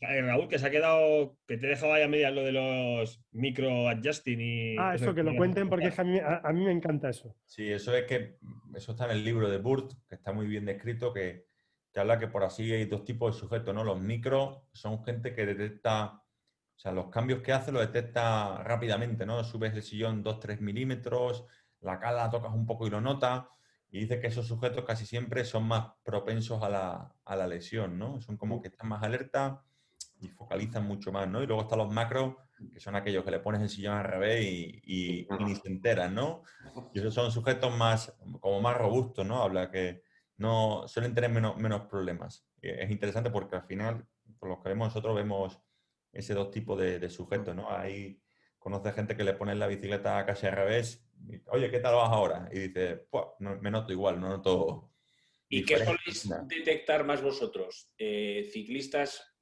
Raúl, 0.00 0.48
que 0.48 0.58
se 0.58 0.66
ha 0.66 0.70
quedado, 0.70 1.36
que 1.46 1.56
te 1.56 1.66
he 1.66 1.70
dejado 1.70 1.92
ahí 1.94 2.02
a 2.02 2.08
medias 2.08 2.32
lo 2.32 2.42
de 2.42 2.52
los 2.52 3.24
micro 3.32 3.88
adjusting 3.88 4.40
y. 4.40 4.76
Ah, 4.78 4.94
eso, 4.94 5.14
que 5.14 5.22
lo 5.22 5.34
cuenten 5.36 5.68
porque 5.68 5.92
a 5.96 6.04
mí, 6.04 6.18
a, 6.20 6.52
mí, 6.52 6.64
me 6.64 6.72
encanta 6.72 7.08
eso. 7.08 7.34
Sí, 7.44 7.70
eso 7.70 7.96
es 7.96 8.04
que, 8.04 8.36
eso 8.74 8.92
está 8.92 9.06
en 9.06 9.12
el 9.12 9.24
libro 9.24 9.48
de 9.48 9.58
Burt, 9.58 9.92
que 10.08 10.14
está 10.14 10.32
muy 10.32 10.46
bien 10.46 10.64
descrito, 10.64 11.12
que 11.12 11.46
que 11.96 12.00
habla 12.00 12.18
que 12.18 12.28
por 12.28 12.44
así 12.44 12.70
hay 12.70 12.84
dos 12.84 13.04
tipos 13.04 13.34
de 13.34 13.40
sujetos, 13.40 13.74
¿no? 13.74 13.82
Los 13.82 13.98
micros 13.98 14.60
son 14.70 15.02
gente 15.02 15.34
que 15.34 15.46
detecta, 15.46 16.12
o 16.12 16.78
sea, 16.78 16.92
los 16.92 17.08
cambios 17.08 17.40
que 17.40 17.54
hace 17.54 17.72
lo 17.72 17.80
detecta 17.80 18.62
rápidamente, 18.62 19.24
¿no? 19.24 19.42
Subes 19.42 19.72
el 19.72 19.82
sillón 19.82 20.22
2-3 20.22 20.60
milímetros, 20.60 21.46
la 21.80 21.98
cala 21.98 22.28
tocas 22.28 22.52
un 22.52 22.66
poco 22.66 22.86
y 22.86 22.90
lo 22.90 23.00
nota, 23.00 23.48
y 23.88 24.00
dice 24.00 24.20
que 24.20 24.26
esos 24.26 24.46
sujetos 24.46 24.84
casi 24.84 25.06
siempre 25.06 25.42
son 25.46 25.66
más 25.68 25.94
propensos 26.04 26.62
a 26.62 26.68
la, 26.68 27.46
lesión, 27.46 27.98
¿no? 27.98 28.20
Son 28.20 28.36
como 28.36 28.60
que 28.60 28.68
están 28.68 28.90
más 28.90 29.02
alerta 29.02 29.64
y 30.20 30.28
focalizan 30.28 30.86
mucho 30.86 31.12
más, 31.12 31.28
¿no? 31.28 31.42
Y 31.42 31.46
luego 31.46 31.62
están 31.62 31.78
los 31.78 31.92
macros, 31.92 32.34
que 32.72 32.80
son 32.80 32.96
aquellos 32.96 33.24
que 33.24 33.30
le 33.30 33.40
pones 33.40 33.60
el 33.60 33.68
sillón 33.68 33.96
al 33.98 34.04
revés 34.04 34.44
y, 34.44 34.80
y, 34.84 35.20
y 35.28 35.44
ni 35.44 35.54
se 35.54 35.68
enteran, 35.68 36.14
¿no? 36.14 36.42
Y 36.94 36.98
esos 36.98 37.14
son 37.14 37.30
sujetos 37.30 37.76
más, 37.76 38.16
como 38.40 38.60
más 38.60 38.76
robustos, 38.76 39.26
¿no? 39.26 39.42
Habla 39.42 39.70
que 39.70 40.02
no 40.38 40.86
suelen 40.88 41.14
tener 41.14 41.30
menos, 41.30 41.56
menos 41.56 41.82
problemas. 41.82 42.46
Es 42.60 42.90
interesante 42.90 43.30
porque 43.30 43.56
al 43.56 43.66
final, 43.66 44.06
por 44.38 44.48
lo 44.48 44.62
que 44.62 44.70
vemos 44.70 44.88
nosotros, 44.88 45.14
vemos 45.14 45.60
ese 46.12 46.34
dos 46.34 46.50
tipos 46.50 46.78
de, 46.78 47.08
sujetos, 47.10 47.54
¿no? 47.54 47.70
Ahí 47.70 48.20
conoce 48.58 48.92
gente 48.92 49.16
que 49.16 49.24
le 49.24 49.34
pone 49.34 49.54
la 49.54 49.66
bicicleta 49.66 50.24
casi 50.24 50.46
al 50.46 50.56
revés. 50.56 51.06
Oye, 51.48 51.70
¿qué 51.70 51.78
tal 51.78 51.94
vas 51.94 52.10
ahora? 52.10 52.48
Y 52.52 52.58
dice, 52.60 53.06
me 53.60 53.70
noto 53.70 53.92
igual, 53.92 54.20
no 54.20 54.28
noto... 54.28 54.92
¿Y 55.48 55.64
qué 55.64 55.78
soléis 55.78 56.28
detectar 56.48 57.04
más 57.04 57.22
vosotros? 57.22 57.92
Eh, 57.96 58.48
¿Ciclistas 58.52 59.35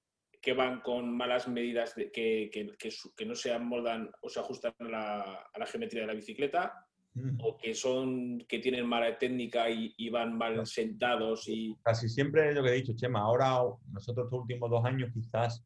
que 0.44 0.52
van 0.52 0.80
con 0.82 1.16
malas 1.16 1.48
medidas 1.48 1.94
que, 1.94 2.50
que, 2.52 3.26
no 3.26 3.34
se 3.34 3.52
amoldan 3.52 4.10
o 4.20 4.28
se 4.28 4.40
ajustan 4.40 4.74
a 4.78 4.84
la, 4.84 5.20
a 5.52 5.58
la 5.58 5.66
geometría 5.66 6.02
de 6.02 6.08
la 6.08 6.14
bicicleta? 6.14 6.86
Mm. 7.14 7.38
o 7.44 7.56
que 7.56 7.74
son 7.74 8.40
que 8.48 8.58
tienen 8.58 8.88
mala 8.88 9.16
técnica 9.16 9.70
y, 9.70 10.10
van 10.10 10.36
mal 10.36 10.66
sentados 10.66 11.44
y 11.46 11.76
casi 11.80 12.08
siempre 12.08 12.48
es 12.48 12.56
lo 12.56 12.62
que 12.64 12.70
he 12.70 12.74
dicho 12.74 12.92
Chema 12.96 13.20
ahora 13.20 13.60
nosotros 13.92 14.26
estos 14.26 14.40
últimos 14.40 14.68
dos 14.68 14.84
años 14.84 15.12
quizás 15.14 15.64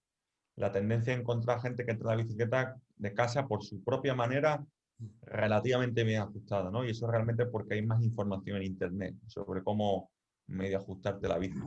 la 0.57 0.71
tendencia 0.71 1.15
a 1.15 1.17
encontrar 1.17 1.63
gente 1.63 1.87
que 1.87 1.93
entra 1.93 2.13
a 2.13 2.17
la 2.17 2.23
bicicleta 2.23 2.77
de 2.97 3.15
casa 3.15 3.47
por 3.47 3.65
su 3.65 3.83
propia 3.83 4.15
manera 4.15 4.63
relativamente 5.23 6.05
bien 6.05 6.21
ajustada 6.21 6.71
¿no? 6.71 6.85
y 6.85 6.91
eso 6.91 7.07
realmente 7.07 7.47
porque 7.47 7.77
hay 7.77 7.83
más 7.87 8.03
información 8.03 8.59
en 8.59 8.65
internet 8.65 9.15
sobre 9.27 9.63
cómo 9.63 10.11
medio 10.49 10.77
ajustarte 10.77 11.29
la 11.29 11.39
bici 11.39 11.61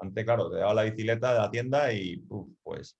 antes 0.00 0.24
claro 0.24 0.50
te 0.50 0.56
daba 0.58 0.74
la 0.74 0.82
bicicleta 0.84 1.32
de 1.32 1.38
la 1.38 1.50
tienda 1.50 1.92
y 1.92 2.24
pues 2.62 2.98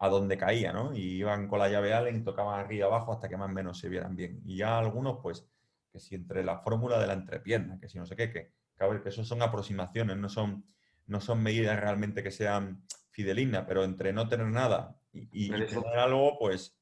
a 0.00 0.08
donde 0.08 0.38
caía, 0.38 0.72
¿no? 0.72 0.94
Y 0.94 1.16
iban 1.16 1.48
con 1.48 1.58
la 1.58 1.68
llave 1.68 1.92
Allen 1.92 2.16
y 2.16 2.24
tocaban 2.24 2.60
arriba 2.60 2.86
y 2.86 2.88
abajo 2.88 3.12
hasta 3.12 3.28
que 3.28 3.36
más 3.36 3.50
o 3.50 3.52
menos 3.52 3.78
se 3.78 3.88
vieran 3.88 4.14
bien. 4.14 4.40
Y 4.44 4.58
ya 4.58 4.78
algunos, 4.78 5.18
pues, 5.20 5.46
que 5.92 5.98
si 5.98 6.14
entre 6.14 6.44
la 6.44 6.58
fórmula 6.58 7.00
de 7.00 7.08
la 7.08 7.14
entrepierna, 7.14 7.78
que 7.80 7.88
si 7.88 7.98
no 7.98 8.06
sé 8.06 8.14
qué, 8.14 8.30
que, 8.30 8.52
que, 8.76 9.02
que 9.02 9.08
eso 9.08 9.24
son 9.24 9.42
aproximaciones, 9.42 10.16
no 10.16 10.28
son, 10.28 10.64
no 11.06 11.20
son 11.20 11.42
medidas 11.42 11.80
realmente 11.80 12.22
que 12.22 12.30
sean 12.30 12.84
fidelignas, 13.10 13.64
pero 13.66 13.82
entre 13.82 14.12
no 14.12 14.28
tener 14.28 14.46
nada 14.46 14.96
y, 15.12 15.46
y 15.46 15.50
tener 15.50 15.98
algo, 15.98 16.38
pues 16.38 16.77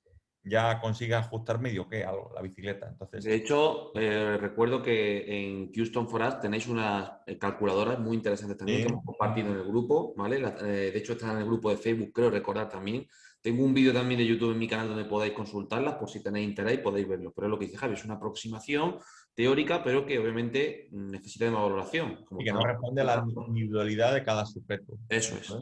ya 0.48 0.80
consigue 0.80 1.14
ajustar 1.14 1.61
medio 1.61 1.88
que 1.88 2.04
algo, 2.04 2.30
la 2.35 2.40
bicicleta. 2.40 2.88
Entonces... 2.88 3.24
De 3.24 3.35
hecho, 3.35 3.90
eh, 3.96 4.37
recuerdo 4.38 4.80
que 4.80 5.24
en 5.26 5.72
Houston 5.72 6.09
Forest 6.09 6.40
tenéis 6.40 6.68
unas 6.68 7.11
eh, 7.26 7.37
calculadoras 7.37 7.98
muy 7.98 8.16
interesantes 8.16 8.56
también 8.56 8.82
que 8.82 8.88
hemos 8.92 9.04
compartido 9.04 9.48
en 9.48 9.59
el 9.59 9.64
grupo, 9.64 10.14
¿vale? 10.16 10.37
Eh, 10.37 10.90
de 10.92 10.98
hecho, 10.98 11.14
están 11.14 11.32
en 11.32 11.38
el 11.38 11.46
grupo 11.46 11.70
de 11.70 11.76
Facebook, 11.76 12.12
creo 12.12 12.30
recordar 12.30 12.68
también. 12.68 13.06
Tengo 13.40 13.64
un 13.64 13.74
vídeo 13.74 13.92
también 13.92 14.18
de 14.18 14.26
YouTube 14.26 14.52
en 14.52 14.59
mi 14.59 14.68
canal 14.68 14.88
donde 14.88 15.04
podéis 15.04 15.32
consultarlas 15.32 15.94
por 15.94 16.09
si 16.09 16.22
tenéis 16.22 16.48
interés 16.48 16.74
y 16.74 16.78
podéis 16.78 17.09
verlo. 17.09 17.32
Pero 17.35 17.46
es 17.46 17.50
lo 17.50 17.59
que 17.59 17.66
dice 17.66 17.78
Javi, 17.78 17.94
es 17.94 18.04
una 18.04 18.14
aproximación 18.14 18.98
teórica, 19.35 19.85
pero 19.85 20.06
que 20.06 20.18
obviamente 20.18 20.88
necesita 20.92 21.44
de 21.44 21.50
una 21.52 21.61
valoración. 21.61 22.24
y 22.38 22.44
que 22.44 22.52
no 22.52 22.61
responde 22.61 23.02
a 23.02 23.04
la 23.04 23.24
individualidad 23.46 24.14
de 24.14 24.24
cada 24.24 24.46
sujeto. 24.46 24.98
Eso 25.09 25.37
es. 25.37 25.54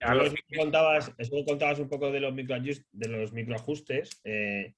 Eso 0.00 0.34
contabas, 0.56 1.12
contabas 1.46 1.78
un 1.80 1.88
poco 1.88 2.12
de 2.12 2.20
los, 2.20 2.34
de 2.34 3.08
los 3.08 3.32
microajustes. 3.32 4.20
Eh, 4.24 4.74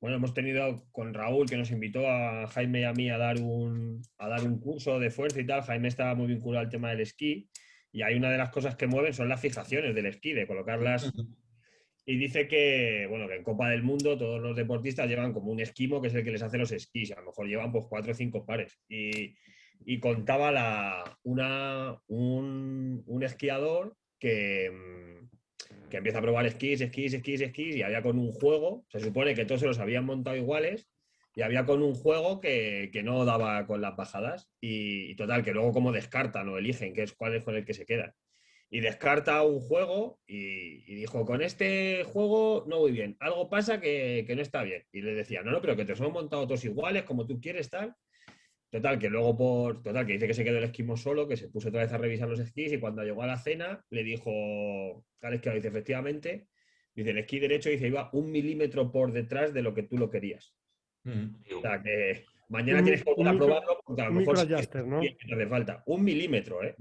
bueno, 0.00 0.16
hemos 0.16 0.34
tenido 0.34 0.84
con 0.90 1.14
Raúl 1.14 1.48
que 1.48 1.56
nos 1.56 1.70
invitó 1.70 2.08
a 2.08 2.46
Jaime 2.48 2.80
y 2.80 2.84
a 2.84 2.92
mí 2.92 3.08
a 3.08 3.16
dar 3.16 3.38
un, 3.40 4.02
a 4.18 4.28
dar 4.28 4.42
un 4.42 4.58
curso 4.58 4.98
de 4.98 5.10
fuerza 5.10 5.40
y 5.40 5.46
tal. 5.46 5.62
Jaime 5.62 5.88
estaba 5.88 6.14
muy 6.14 6.26
vinculado 6.26 6.64
al 6.64 6.70
tema 6.70 6.90
del 6.90 7.00
esquí 7.00 7.48
y 7.92 8.02
hay 8.02 8.16
una 8.16 8.30
de 8.30 8.38
las 8.38 8.50
cosas 8.50 8.76
que 8.76 8.86
mueven 8.86 9.14
son 9.14 9.28
las 9.28 9.40
fijaciones 9.40 9.94
del 9.94 10.06
esquí, 10.06 10.32
de 10.32 10.46
colocarlas. 10.46 11.12
Y 12.04 12.18
dice 12.18 12.48
que, 12.48 13.06
bueno, 13.08 13.26
que 13.28 13.36
en 13.36 13.44
Copa 13.44 13.70
del 13.70 13.82
Mundo 13.82 14.18
todos 14.18 14.42
los 14.42 14.56
deportistas 14.56 15.08
llevan 15.08 15.32
como 15.32 15.52
un 15.52 15.60
esquimo 15.60 16.02
que 16.02 16.08
es 16.08 16.14
el 16.14 16.22
que 16.22 16.32
les 16.32 16.42
hace 16.42 16.58
los 16.58 16.72
esquís. 16.72 17.12
A 17.12 17.20
lo 17.20 17.26
mejor 17.28 17.46
llevan 17.46 17.72
pues 17.72 17.86
cuatro 17.88 18.12
o 18.12 18.14
cinco 18.14 18.44
pares. 18.44 18.78
Y, 18.88 19.34
y 19.86 20.00
contaba 20.00 20.52
la, 20.52 21.18
una, 21.22 21.98
un, 22.08 23.02
un 23.06 23.22
esquiador 23.22 23.96
Mm, 24.24 25.28
que, 25.90 25.96
empieza 25.98 26.18
a 26.18 26.22
probar 26.22 26.46
esquís, 26.46 26.80
esquís, 26.80 27.14
esquís, 27.14 27.40
esquís, 27.40 27.76
y 27.76 27.82
había 27.82 28.02
con 28.02 28.18
un 28.18 28.32
juego, 28.32 28.84
se 28.88 29.00
supone 29.00 29.34
que 29.34 29.44
todos 29.44 29.60
se 29.60 29.66
los 29.66 29.78
habían 29.78 30.04
montado 30.04 30.36
iguales, 30.36 30.88
y 31.36 31.42
había 31.42 31.66
con 31.66 31.82
un 31.82 31.94
juego 31.94 32.40
que, 32.40 32.90
no 33.04 33.24
daba 33.24 33.66
con 33.66 33.80
las 33.80 33.96
bajadas, 33.96 34.50
y, 34.60 35.14
total, 35.16 35.44
que 35.44 35.52
luego 35.52 35.72
como 35.72 35.92
descartan 35.92 36.48
o 36.48 36.58
eligen 36.58 36.94
qué 36.94 37.02
es 37.02 37.12
cuál 37.12 37.34
es 37.34 37.44
con 37.44 37.54
el 37.56 37.64
que 37.64 37.74
se 37.74 37.86
quedan. 37.86 38.14
Y 38.70 38.80
descarta 38.80 39.42
un 39.42 39.60
juego 39.60 40.20
y, 40.26 40.94
dijo, 40.94 41.24
con 41.24 41.42
este 41.42 42.02
juego 42.04 42.64
no 42.66 42.78
voy 42.78 42.92
bien, 42.92 43.16
algo 43.20 43.48
pasa 43.48 43.80
que, 43.80 44.24
que, 44.26 44.34
no 44.34 44.42
está 44.42 44.62
bien. 44.62 44.84
Y 44.92 45.02
le 45.02 45.14
decía, 45.14 45.42
no, 45.42 45.52
no, 45.52 45.60
pero 45.60 45.76
que 45.76 45.84
te 45.84 45.94
son 45.96 46.12
montado 46.12 46.46
todos 46.46 46.64
iguales, 46.64 47.04
como 47.04 47.26
tú 47.26 47.40
quieres, 47.40 47.70
tal. 47.70 47.94
Total, 48.74 48.98
que 48.98 49.08
luego 49.08 49.36
por. 49.36 49.84
Total, 49.84 50.04
que 50.04 50.14
dice 50.14 50.26
que 50.26 50.34
se 50.34 50.42
quedó 50.42 50.58
el 50.58 50.64
esquimo 50.64 50.96
solo, 50.96 51.28
que 51.28 51.36
se 51.36 51.46
puso 51.46 51.68
otra 51.68 51.82
vez 51.82 51.92
a 51.92 51.96
revisar 51.96 52.28
los 52.28 52.40
esquís 52.40 52.72
y 52.72 52.80
cuando 52.80 53.04
llegó 53.04 53.22
a 53.22 53.28
la 53.28 53.38
cena 53.38 53.84
le 53.90 54.02
dijo 54.02 54.32
al 55.22 55.34
esquiador, 55.34 55.60
dice, 55.60 55.68
efectivamente, 55.68 56.48
dice, 56.92 57.10
el 57.10 57.18
esquí 57.18 57.38
derecho 57.38 57.70
dice, 57.70 57.86
iba 57.86 58.10
un 58.12 58.32
milímetro 58.32 58.90
por 58.90 59.12
detrás 59.12 59.54
de 59.54 59.62
lo 59.62 59.74
que 59.74 59.84
tú 59.84 59.96
lo 59.96 60.10
querías. 60.10 60.56
Mm. 61.04 61.36
O 61.56 61.60
sea 61.60 61.80
que 61.80 62.24
mañana 62.48 62.82
tienes 62.82 63.04
que 63.04 63.14
volver 63.14 63.28
a 63.28 63.36
probarlo 63.36 63.80
porque 63.86 64.02
a 64.02 64.06
lo 64.06 64.12
mejor 64.12 64.40
adjuster, 64.40 64.84
¿no? 64.84 64.98
hace 64.98 65.46
falta. 65.46 65.84
Un 65.86 66.02
milímetro, 66.02 66.64
¿eh? 66.64 66.74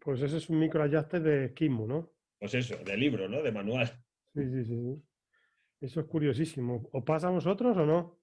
Pues 0.00 0.20
ese 0.22 0.38
es 0.38 0.50
un 0.50 0.58
micro 0.58 0.82
adjuster 0.82 1.22
de 1.22 1.44
esquimo, 1.44 1.86
¿no? 1.86 2.10
Pues 2.40 2.52
eso, 2.54 2.78
de 2.78 2.96
libro, 2.96 3.28
¿no? 3.28 3.44
De 3.44 3.52
manual. 3.52 3.86
Sí, 4.34 4.42
sí, 4.44 4.64
sí. 4.64 5.02
Eso 5.80 6.00
es 6.00 6.06
curiosísimo. 6.06 6.88
¿O 6.90 7.04
pasa 7.04 7.28
a 7.28 7.30
vosotros 7.30 7.76
o 7.76 7.86
no? 7.86 8.18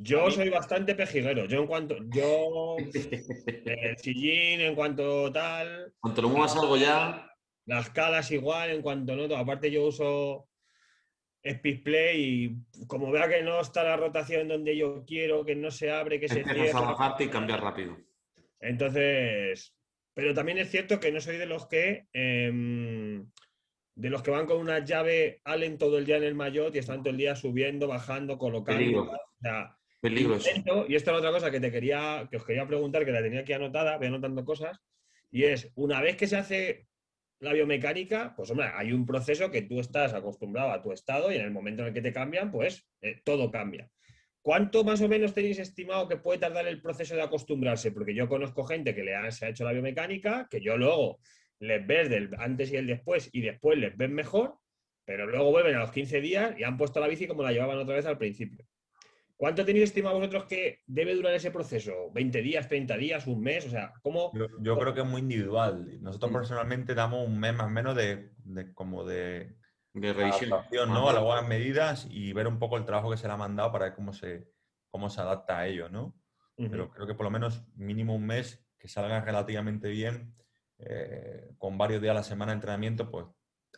Yo 0.00 0.30
soy 0.30 0.48
bastante 0.48 0.94
pejiguero. 0.94 1.46
Yo 1.46 1.60
en 1.60 1.66
cuanto. 1.66 1.96
Yo. 2.10 2.76
el 3.66 3.98
sillín, 3.98 4.60
en 4.60 4.74
cuanto 4.74 5.32
tal. 5.32 5.92
Cuanto 6.00 6.22
lo 6.22 6.28
muevas 6.28 6.56
algo 6.56 6.76
ya. 6.76 7.30
Las 7.66 7.90
calas 7.90 8.30
igual, 8.30 8.70
en 8.70 8.82
cuanto 8.82 9.16
no. 9.16 9.34
Aparte, 9.36 9.70
yo 9.70 9.86
uso 9.86 10.48
Speed 11.42 11.82
Play 11.82 12.22
y 12.22 12.86
como 12.86 13.10
vea 13.10 13.28
que 13.28 13.42
no 13.42 13.60
está 13.60 13.82
la 13.82 13.96
rotación 13.96 14.48
donde 14.48 14.76
yo 14.76 15.04
quiero, 15.06 15.44
que 15.44 15.54
no 15.54 15.70
se 15.70 15.90
abre, 15.90 16.20
que 16.20 16.28
se 16.28 16.44
cierra. 16.44 16.78
a 16.78 16.92
bajarte 16.92 17.24
y 17.24 17.28
cambiar 17.28 17.62
rápido. 17.62 17.96
Entonces. 18.60 19.74
Pero 20.14 20.34
también 20.34 20.58
es 20.58 20.70
cierto 20.70 20.98
que 20.98 21.12
no 21.12 21.20
soy 21.20 21.36
de 21.36 21.46
los 21.46 21.66
que. 21.66 22.06
Em, 22.12 23.28
de 23.94 24.10
los 24.10 24.22
que 24.22 24.30
van 24.30 24.46
con 24.46 24.58
una 24.58 24.78
llave 24.84 25.40
Allen 25.44 25.76
todo 25.76 25.98
el 25.98 26.06
día 26.06 26.18
en 26.18 26.22
el 26.22 26.36
maillot 26.36 26.72
y 26.74 26.78
están 26.78 27.02
todo 27.02 27.10
el 27.10 27.16
día 27.16 27.34
subiendo, 27.34 27.88
bajando, 27.88 28.38
colocando. 28.38 29.02
O 29.02 29.40
sea, 29.40 29.77
Peligroso. 30.00 30.48
Y 30.88 30.94
esto 30.94 31.10
es 31.10 31.16
otra 31.18 31.32
cosa 31.32 31.50
que 31.50 31.60
te 31.60 31.72
quería, 31.72 32.28
que 32.30 32.36
os 32.36 32.44
quería 32.44 32.66
preguntar, 32.66 33.04
que 33.04 33.12
la 33.12 33.22
tenía 33.22 33.40
aquí 33.40 33.52
anotada, 33.52 33.98
voy 33.98 34.06
anotando 34.06 34.44
cosas, 34.44 34.78
y 35.30 35.44
es, 35.44 35.70
una 35.74 36.00
vez 36.00 36.16
que 36.16 36.26
se 36.26 36.36
hace 36.36 36.86
la 37.40 37.52
biomecánica, 37.52 38.34
pues 38.36 38.50
hombre, 38.50 38.70
hay 38.74 38.92
un 38.92 39.06
proceso 39.06 39.50
que 39.50 39.62
tú 39.62 39.80
estás 39.80 40.14
acostumbrado 40.14 40.70
a 40.70 40.82
tu 40.82 40.92
estado 40.92 41.30
y 41.30 41.36
en 41.36 41.42
el 41.42 41.50
momento 41.50 41.82
en 41.82 41.88
el 41.88 41.94
que 41.94 42.00
te 42.00 42.12
cambian, 42.12 42.50
pues 42.50 42.88
eh, 43.00 43.20
todo 43.24 43.50
cambia. 43.50 43.88
¿Cuánto 44.42 44.82
más 44.82 45.00
o 45.02 45.08
menos 45.08 45.34
tenéis 45.34 45.58
estimado 45.58 46.08
que 46.08 46.16
puede 46.16 46.38
tardar 46.38 46.66
el 46.66 46.80
proceso 46.80 47.14
de 47.14 47.22
acostumbrarse? 47.22 47.92
Porque 47.92 48.14
yo 48.14 48.28
conozco 48.28 48.64
gente 48.64 48.94
que 48.94 49.04
le 49.04 49.14
ha, 49.14 49.30
se 49.30 49.46
ha 49.46 49.48
hecho 49.50 49.64
la 49.64 49.72
biomecánica, 49.72 50.48
que 50.50 50.60
yo 50.60 50.76
luego 50.76 51.20
les 51.60 51.86
ves 51.86 52.08
del 52.08 52.30
antes 52.38 52.72
y 52.72 52.76
el 52.76 52.86
después 52.86 53.28
y 53.32 53.40
después 53.42 53.78
les 53.78 53.96
ven 53.96 54.14
mejor, 54.14 54.56
pero 55.04 55.26
luego 55.26 55.50
vuelven 55.50 55.74
a 55.74 55.80
los 55.80 55.92
15 55.92 56.20
días 56.20 56.58
y 56.58 56.64
han 56.64 56.76
puesto 56.76 57.00
la 57.00 57.08
bici 57.08 57.26
como 57.26 57.42
la 57.42 57.52
llevaban 57.52 57.78
otra 57.78 57.96
vez 57.96 58.06
al 58.06 58.18
principio. 58.18 58.64
¿Cuánto 59.38 59.64
tenéis 59.64 59.84
estimado 59.84 60.16
vosotros 60.16 60.46
que 60.46 60.82
debe 60.88 61.14
durar 61.14 61.32
ese 61.32 61.52
proceso? 61.52 61.92
¿20 62.12 62.42
días, 62.42 62.66
30 62.66 62.96
días, 62.96 63.26
un 63.28 63.40
mes? 63.40 63.66
O 63.66 63.70
sea, 63.70 63.92
¿cómo...? 64.02 64.32
Yo, 64.60 64.76
creo 64.76 64.92
que 64.92 65.02
es 65.02 65.06
muy 65.06 65.20
individual. 65.20 66.02
Nosotros 66.02 66.32
mm. 66.32 66.34
personalmente 66.34 66.94
damos 66.96 67.24
un 67.24 67.38
mes 67.38 67.54
más 67.54 67.68
o 67.68 67.70
menos 67.70 67.94
de, 67.94 68.32
como 68.74 69.04
de... 69.04 69.56
De 69.94 70.12
revisión. 70.12 70.50
¿no? 70.88 71.08
A 71.08 71.12
las 71.12 71.22
buenas 71.22 71.46
medidas 71.46 72.08
y 72.10 72.32
ver 72.32 72.48
un 72.48 72.58
poco 72.58 72.78
el 72.78 72.84
trabajo 72.84 73.12
que 73.12 73.16
se 73.16 73.28
le 73.28 73.32
ha 73.32 73.36
mandado 73.36 73.70
para 73.70 73.84
ver 73.86 73.94
cómo 73.94 74.12
se, 74.12 74.50
cómo 74.90 75.08
se 75.08 75.20
adapta 75.20 75.58
a 75.58 75.68
ello, 75.68 75.88
¿no? 75.88 76.16
Pero 76.56 76.90
creo 76.90 77.06
que 77.06 77.14
por 77.14 77.22
lo 77.22 77.30
menos 77.30 77.64
mínimo 77.76 78.16
un 78.16 78.26
mes 78.26 78.66
que 78.76 78.88
salga 78.88 79.20
relativamente 79.20 79.88
bien, 79.88 80.34
eh, 80.78 81.50
con 81.58 81.78
varios 81.78 82.02
días 82.02 82.10
a 82.10 82.14
la 82.14 82.22
semana 82.24 82.50
de 82.50 82.56
entrenamiento, 82.56 83.08
pues 83.08 83.26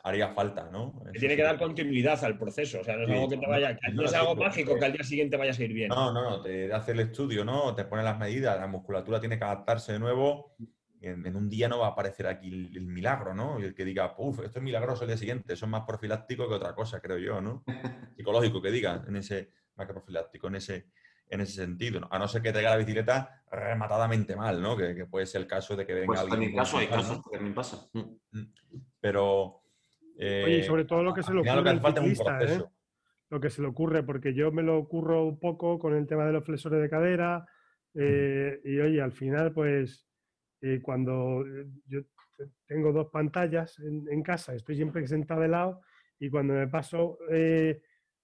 haría 0.02 0.28
falta, 0.28 0.68
¿no? 0.70 1.02
tiene 1.18 1.36
que 1.36 1.42
dar 1.42 1.58
continuidad 1.58 2.22
al 2.24 2.38
proceso, 2.38 2.80
o 2.80 2.84
sea, 2.84 2.96
no 2.96 3.04
es 3.04 3.10
algo 3.10 3.28
que 3.28 3.36
te 3.36 3.46
vaya, 3.46 3.78
no, 3.92 4.04
es 4.04 4.14
algo 4.14 4.34
mágico 4.36 4.78
que 4.78 4.84
al 4.84 4.92
día 4.92 5.04
siguiente 5.04 5.36
vayas 5.36 5.58
a 5.58 5.64
ir 5.64 5.72
bien. 5.72 5.88
No, 5.88 6.12
no, 6.12 6.22
no, 6.22 6.42
te 6.42 6.72
hace 6.72 6.92
el 6.92 7.00
estudio, 7.00 7.44
¿no? 7.44 7.74
Te 7.74 7.84
pone 7.84 8.02
las 8.02 8.18
medidas, 8.18 8.58
la 8.58 8.66
musculatura 8.66 9.20
tiene 9.20 9.38
que 9.38 9.44
adaptarse 9.44 9.92
de 9.92 9.98
nuevo. 9.98 10.54
En, 11.02 11.34
un 11.34 11.48
día 11.48 11.68
no 11.68 11.78
va 11.78 11.88
a 11.88 11.90
aparecer 11.90 12.26
aquí 12.26 12.48
el, 12.48 12.86
milagro, 12.86 13.34
¿no? 13.34 13.58
Y 13.58 13.64
el 13.64 13.74
que 13.74 13.84
diga, 13.84 14.14
uff, 14.18 14.40
esto 14.40 14.58
es 14.58 14.62
milagroso 14.62 15.04
el 15.04 15.08
día 15.08 15.16
siguiente, 15.16 15.54
eso 15.54 15.64
es 15.64 15.70
más 15.70 15.84
profiláctico 15.86 16.48
que 16.48 16.54
otra 16.54 16.74
cosa, 16.74 17.00
creo 17.00 17.18
yo, 17.18 17.40
¿no? 17.40 17.64
Psicológico 18.16 18.60
que 18.60 18.70
diga, 18.70 19.02
en 19.06 19.16
ese, 19.16 19.52
más 19.76 19.86
que 19.86 19.94
profiláctico, 19.94 20.48
en 20.48 20.56
ese, 20.56 20.86
en 21.28 21.40
ese 21.40 21.54
sentido, 21.54 22.00
¿no? 22.00 22.08
A 22.10 22.18
no 22.18 22.28
ser 22.28 22.42
que 22.42 22.52
tenga 22.52 22.70
la 22.70 22.76
bicicleta 22.76 23.42
rematadamente 23.50 24.36
mal, 24.36 24.60
¿no? 24.60 24.76
Que, 24.76 25.06
puede 25.06 25.26
ser 25.26 25.42
el 25.42 25.46
caso 25.46 25.76
de 25.76 25.86
que 25.86 25.94
venga 25.94 26.06
pues 26.06 26.20
alguien. 26.20 26.42
En 26.42 26.50
mi 26.50 26.56
caso 26.56 26.78
hay 26.78 26.86
casos 26.86 27.22
que 27.24 27.30
también 27.36 27.54
pasa. 27.54 27.88
Mm. 27.92 28.42
Oye, 30.20 30.58
y 30.58 30.62
sobre 30.62 30.84
todo 30.84 31.02
lo 31.02 31.14
que 31.14 31.22
se 31.22 31.32
le 31.32 31.40
ocurre 31.40 31.70
al 31.70 31.80
ciclista, 31.80 32.42
¿eh? 32.42 32.62
Lo 33.30 33.40
que 33.40 33.48
se 33.48 33.62
le 33.62 33.68
ocurre, 33.68 34.02
porque 34.02 34.34
yo 34.34 34.52
me 34.52 34.62
lo 34.62 34.76
ocurro 34.76 35.24
un 35.24 35.38
poco 35.38 35.78
con 35.78 35.94
el 35.94 36.06
tema 36.06 36.26
de 36.26 36.32
los 36.32 36.44
flexores 36.44 36.82
de 36.82 36.90
cadera. 36.90 37.46
Eh, 37.94 38.60
y 38.64 38.78
oye, 38.80 39.00
al 39.00 39.12
final, 39.12 39.52
pues 39.52 40.06
eh, 40.60 40.80
cuando 40.82 41.44
yo 41.86 42.00
tengo 42.66 42.92
dos 42.92 43.08
pantallas 43.10 43.78
en, 43.78 44.22
casa, 44.22 44.54
estoy 44.54 44.76
siempre 44.76 45.06
sentado 45.06 45.40
de 45.40 45.48
lado 45.48 45.80
y 46.18 46.28
cuando 46.28 46.54
me 46.54 46.68
paso 46.68 47.18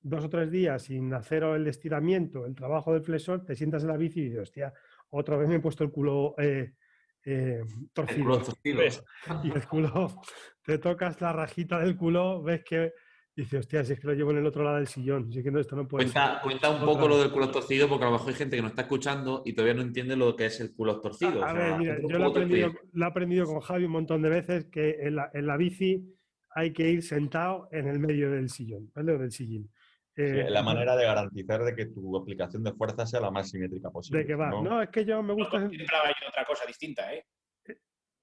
dos 0.01 0.25
o 0.25 0.29
tres 0.29 0.51
días 0.51 0.83
sin 0.83 1.13
hacer 1.15 1.45
el 1.45 1.67
estiramiento, 1.67 2.47
el 2.47 2.55
trabajo 2.55 2.93
del 2.93 3.03
flexor, 3.03 3.45
te 3.45 3.55
sientas 3.55 3.83
en 3.83 3.89
la 3.89 3.97
bici 3.97 4.21
y 4.21 4.25
dices, 4.25 4.41
hostia, 4.41 4.73
otra 5.11 5.37
vez 5.37 5.49
me 5.49 5.57
he 5.57 5.61
puesto 5.61 5.85
el 5.85 5.91
culo 5.91 6.35
torcido. 7.93 8.39
Y 9.43 9.51
el 9.51 9.67
culo 9.67 10.23
te 10.65 10.79
tocas 10.79 11.21
la 11.21 11.33
rajita 11.33 11.79
del 11.81 11.97
culo, 11.97 12.43
ves 12.43 12.63
que 12.65 12.93
dices, 13.35 13.61
hostia, 13.61 13.85
si 13.85 13.93
es 13.93 14.01
que 14.01 14.07
lo 14.07 14.15
llevo 14.15 14.31
en 14.31 14.39
el 14.39 14.47
otro 14.47 14.65
lado 14.65 14.77
del 14.77 14.87
sillón, 14.87 15.31
si 15.31 15.39
es 15.41 15.45
que 15.45 15.61
esto 15.61 15.77
no 15.77 15.87
puede 15.87 16.05
cuenta, 16.05 16.41
Cuenta 16.43 16.71
un 16.71 16.85
poco 16.85 17.07
lo 17.07 17.19
del 17.19 17.31
culo 17.31 17.51
torcido, 17.51 17.89
porque 17.89 18.05
a 18.05 18.09
lo 18.09 18.15
mejor 18.15 18.29
hay 18.29 18.35
gente 18.35 18.57
que 18.57 18.63
no 18.63 18.69
está 18.69 18.83
escuchando 18.83 19.43
y 19.45 19.53
todavía 19.53 19.75
no 19.75 19.83
entiende 19.83 20.17
lo 20.17 20.35
que 20.35 20.47
es 20.47 20.61
el 20.61 20.75
culo 20.75 21.01
torcido. 21.01 21.45
A, 21.45 21.53
ver, 21.53 21.79
mira, 21.79 21.99
yo 22.01 22.19
lo 22.19 22.27
he, 22.27 22.31
aprendido, 22.31 22.73
lo 22.93 23.05
he, 23.05 23.09
aprendido, 23.09 23.47
con 23.47 23.61
Javi 23.61 23.85
un 23.85 23.93
montón 23.93 24.23
de 24.23 24.31
veces, 24.31 24.67
que 24.67 24.97
en 25.03 25.17
la, 25.17 25.31
en 25.35 25.47
la 25.47 25.57
bici 25.57 26.03
hay 26.55 26.73
que 26.73 26.89
ir 26.89 27.03
sentado 27.03 27.69
en 27.71 27.87
el 27.89 27.99
medio 27.99 28.31
del 28.31 28.49
sillón, 28.49 28.91
¿vale? 28.95 29.13
O 29.13 29.19
del 29.19 29.31
sillín. 29.31 29.71
Eh, 30.19 30.47
la 30.49 30.63
manera 30.63 30.97
de 30.97 31.05
garantizar 31.05 31.63
de 31.63 31.75
que 31.75 31.87
tu 31.87 32.17
aplicación 32.17 32.65
de 32.65 32.73
fuerza 32.73 33.05
sea 33.05 33.21
la 33.21 33.31
más 33.31 33.51
simétrica 33.51 33.91
posible. 33.91 34.21
De 34.21 34.27
que 34.27 34.35
va. 34.35 34.51
No, 34.51 34.81
es 34.81 34.89
que 34.89 35.05
yo 35.05 35.23
me 35.23 35.35
gusta. 35.35 35.59
No, 35.59 35.67
otra 35.67 36.45
cosa 36.47 36.65
distinta, 36.67 37.13
¿eh? 37.13 37.27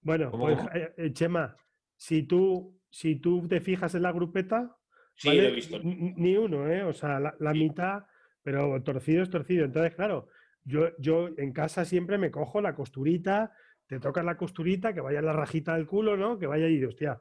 Bueno, 0.01 0.31
pues, 0.31 0.59
eh, 0.73 0.93
eh, 0.97 1.13
Chema, 1.13 1.55
si 1.95 2.23
tú 2.23 2.81
si 2.89 3.15
tú 3.15 3.47
te 3.47 3.59
fijas 3.59 3.95
en 3.95 4.03
la 4.03 4.11
grupeta, 4.11 4.77
Sí, 5.15 5.29
lo 5.29 5.43
he 5.43 5.51
visto. 5.51 5.79
ni 5.83 6.35
uno, 6.35 6.67
¿eh? 6.67 6.83
O 6.83 6.93
sea, 6.93 7.19
la, 7.19 7.53
mitad, 7.53 8.03
pero 8.41 8.81
torcido 8.81 9.21
es 9.21 9.29
torcido. 9.29 9.65
Entonces, 9.65 9.95
claro, 9.95 10.27
yo, 10.63 10.89
yo 10.97 11.29
en 11.37 11.53
casa 11.53 11.85
siempre 11.85 12.17
me 12.17 12.31
cojo 12.31 12.61
la 12.61 12.75
costurita, 12.75 13.51
te 13.87 13.99
tocas 13.99 14.25
la 14.25 14.37
costurita, 14.37 14.93
que 14.93 15.01
vaya 15.01 15.21
la 15.21 15.33
rajita 15.33 15.75
del 15.75 15.87
culo, 15.87 16.17
¿no? 16.17 16.39
Que 16.39 16.47
vaya 16.47 16.65
ahí, 16.65 16.83
hostia, 16.83 17.19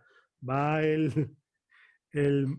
va 0.48 0.82
el, 0.82 1.36
el, 2.12 2.58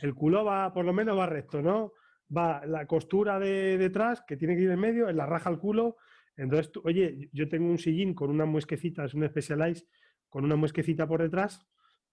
el, 0.00 0.14
culo 0.14 0.44
va, 0.44 0.72
por 0.72 0.84
lo 0.84 0.92
menos 0.92 1.18
va 1.18 1.26
recto, 1.26 1.60
¿no? 1.60 1.92
Va 2.34 2.64
la 2.66 2.86
costura 2.86 3.38
de 3.38 3.78
detrás, 3.78 4.22
que 4.26 4.36
tiene 4.36 4.56
que 4.56 4.62
ir 4.62 4.70
en 4.70 4.80
medio, 4.80 5.08
en 5.08 5.16
la 5.16 5.26
raja 5.26 5.50
al 5.50 5.58
culo. 5.58 5.96
Entonces, 6.36 6.72
oye, 6.82 7.28
yo 7.32 7.48
tengo 7.48 7.68
un 7.68 7.78
sillín 7.78 8.14
con 8.14 8.30
una 8.30 8.46
muesquecita, 8.46 9.04
es 9.04 9.14
un 9.14 9.28
Specialized, 9.28 9.86
con 10.28 10.44
una 10.44 10.56
muesquecita 10.56 11.06
por 11.06 11.22
detrás, 11.22 11.66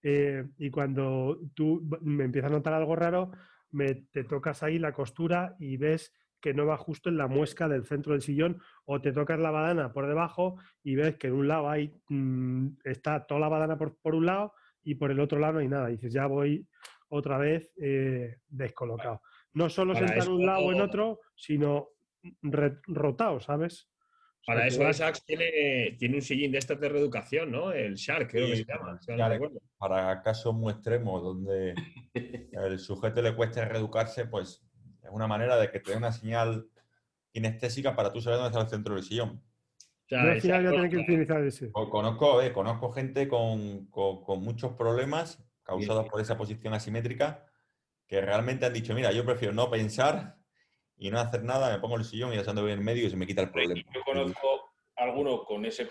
eh, 0.03 0.45
y 0.57 0.69
cuando 0.69 1.39
tú 1.53 1.87
me 2.01 2.25
empiezas 2.25 2.51
a 2.51 2.55
notar 2.55 2.73
algo 2.73 2.95
raro, 2.95 3.31
me, 3.71 3.95
te 4.11 4.23
tocas 4.23 4.63
ahí 4.63 4.79
la 4.79 4.93
costura 4.93 5.55
y 5.59 5.77
ves 5.77 6.13
que 6.41 6.53
no 6.53 6.65
va 6.65 6.77
justo 6.77 7.09
en 7.09 7.17
la 7.17 7.27
muesca 7.27 7.69
del 7.69 7.85
centro 7.85 8.13
del 8.13 8.21
sillón, 8.21 8.59
o 8.85 8.99
te 8.99 9.13
tocas 9.13 9.39
la 9.39 9.51
badana 9.51 9.93
por 9.93 10.07
debajo 10.07 10.57
y 10.83 10.95
ves 10.95 11.15
que 11.17 11.27
en 11.27 11.33
un 11.33 11.47
lado 11.47 11.69
hay, 11.69 11.93
mm, 12.09 12.67
está 12.83 13.25
toda 13.25 13.39
la 13.39 13.47
badana 13.47 13.77
por, 13.77 13.95
por, 14.01 14.15
un 14.15 14.25
lado 14.25 14.53
y 14.83 14.95
por 14.95 15.11
el 15.11 15.19
otro 15.19 15.39
lado 15.39 15.53
no 15.53 15.59
hay 15.59 15.67
nada. 15.67 15.89
Y 15.89 15.93
dices, 15.93 16.13
ya 16.13 16.25
voy 16.25 16.65
otra 17.09 17.37
vez 17.37 17.71
eh, 17.81 18.37
descolocado. 18.47 19.21
No 19.53 19.69
solo 19.69 19.95
sentar 19.95 20.19
en 20.19 20.31
un 20.31 20.45
lado 20.45 20.65
o 20.65 20.71
en 20.71 20.81
otro, 20.81 21.19
sino 21.35 21.89
rotado, 22.87 23.39
¿sabes? 23.39 23.89
Para 24.45 24.65
eso 24.65 24.85
Asax 24.85 25.23
tiene, 25.23 25.95
tiene 25.99 26.15
un 26.15 26.21
sillín 26.21 26.51
de 26.51 26.57
estas 26.57 26.79
de 26.79 26.89
reeducación, 26.89 27.51
¿no? 27.51 27.71
El 27.71 27.95
Shark, 27.95 28.29
creo 28.31 28.47
que 28.47 28.57
se 28.57 28.65
llama. 28.65 28.99
para 29.77 30.21
casos 30.23 30.53
muy 30.53 30.73
extremos 30.73 31.21
donde 31.21 31.75
el 32.13 32.79
sujeto 32.79 33.21
le 33.21 33.35
cueste 33.35 33.63
reeducarse, 33.65 34.25
pues 34.25 34.63
es 35.03 35.09
una 35.11 35.27
manera 35.27 35.57
de 35.57 35.69
que 35.69 35.79
te 35.79 35.91
dé 35.91 35.97
una 35.97 36.11
señal 36.11 36.65
kinestésica 37.31 37.95
para 37.95 38.11
tú 38.11 38.19
saber 38.19 38.39
dónde 38.39 38.49
está 38.49 38.61
el 38.61 38.69
centro 38.69 38.95
del 38.95 39.03
sillón. 39.03 39.43
Conozco, 41.71 42.41
eh, 42.41 42.51
conozco 42.51 42.91
gente 42.91 43.27
con, 43.27 43.89
muchos 44.41 44.73
problemas 44.73 45.43
causados 45.63 46.07
por 46.09 46.19
esa 46.19 46.37
posición 46.37 46.73
asimétrica 46.73 47.45
que 48.07 48.19
realmente 48.19 48.65
han 48.65 48.73
dicho, 48.73 48.93
mira, 48.93 49.11
yo 49.11 49.25
prefiero 49.25 49.53
no 49.53 49.69
pensar 49.69 50.35
y 50.97 51.09
no 51.09 51.19
hacer 51.19 51.43
nada, 51.43 51.71
me 51.71 51.79
pongo 51.79 51.95
el 51.95 52.03
sillón 52.03 52.33
y 52.33 52.35
ya 52.35 52.49
ando 52.49 52.65
bien 52.65 52.79
en 52.79 52.85
medio 52.85 53.07
y 53.07 53.09
se 53.09 53.15
me 53.15 53.25
quita 53.25 53.43
el 53.43 53.51
problema. 53.51 53.81
Yo 53.93 54.01
conozco 54.05 54.71
a 54.97 55.03
alguno 55.03 55.43
con 55.45 55.65
ese 55.65 55.87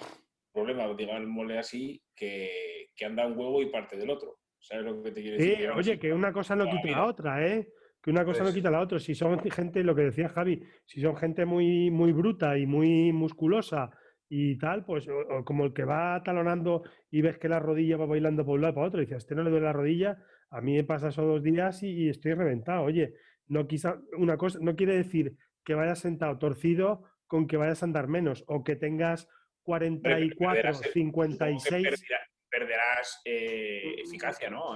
problema, 0.53 0.87
digámosle 0.95 1.59
así, 1.59 2.03
que, 2.15 2.91
que 2.95 3.05
anda 3.07 3.27
un 3.27 3.39
huevo 3.39 3.63
y 3.63 3.67
parte 3.67 3.97
del 3.97 4.11
otro. 4.11 4.39
¿Sabes 4.59 4.85
lo 4.85 5.03
que 5.03 5.13
te 5.13 5.23
quiere 5.23 5.39
decir? 5.39 5.71
oye, 5.71 5.99
que 5.99 6.13
una 6.13 6.33
cosa 6.33 6.55
no 6.55 6.69
quita 6.69 6.91
la 6.91 7.07
otra, 7.07 7.47
¿eh? 7.47 7.73
Que 8.03 8.11
una 8.11 8.25
cosa 8.25 8.41
no 8.41 8.47
pues 8.47 8.55
quita 8.55 8.71
la 8.71 8.81
otra. 8.81 8.99
Si 8.99 9.15
son 9.15 9.39
gente, 9.51 9.83
lo 9.83 9.95
que 9.95 10.03
decía 10.03 10.29
Javi, 10.29 10.63
si 10.85 11.01
son 11.01 11.17
gente 11.17 11.47
muy, 11.47 11.91
muy 11.91 12.13
bruta 12.13 12.59
y 12.59 12.67
muy 12.67 13.13
musculosa 13.13 13.91
y 14.33 14.57
tal, 14.59 14.85
pues 14.85 15.09
como 15.45 15.65
el 15.65 15.75
que 15.75 15.85
va 15.85 16.23
talonando 16.23 16.85
y 17.11 17.21
ves 17.21 17.37
que 17.37 17.49
la 17.49 17.59
rodilla 17.59 17.97
va 17.97 18.07
bailando 18.07 18.47
por 18.47 18.55
un 18.55 18.63
lado 18.63 18.73
y 18.73 18.75
para 18.77 18.87
otro, 18.87 19.03
y 19.03 19.05
dices, 19.05 19.19
este 19.19 19.35
no 19.35 19.43
le 19.43 19.51
duele 19.51 19.67
la 19.67 19.73
rodilla, 19.73 20.23
a 20.51 20.61
mí 20.61 20.77
me 20.77 20.85
pasa 20.85 21.09
esos 21.09 21.27
dos 21.27 21.43
días 21.43 21.83
y, 21.83 22.09
estoy 22.09 22.35
reventado. 22.35 22.85
Oye, 22.85 23.15
no 23.49 23.67
quizá 23.67 24.01
una 24.17 24.37
cosa, 24.37 24.61
no 24.63 24.77
quiere 24.77 24.95
decir 24.95 25.37
que 25.65 25.75
vayas 25.75 25.99
sentado 25.99 26.39
torcido 26.39 27.03
con 27.27 27.49
que 27.49 27.57
vayas 27.57 27.83
a 27.83 27.87
andar 27.87 28.07
menos 28.07 28.45
o 28.47 28.63
que 28.63 28.77
tengas 28.77 29.29
44, 29.63 30.75
56. 30.75 32.05
Perderás, 32.49 33.21
eh, 33.25 33.95
eficacia, 34.05 34.49
¿no? 34.49 34.75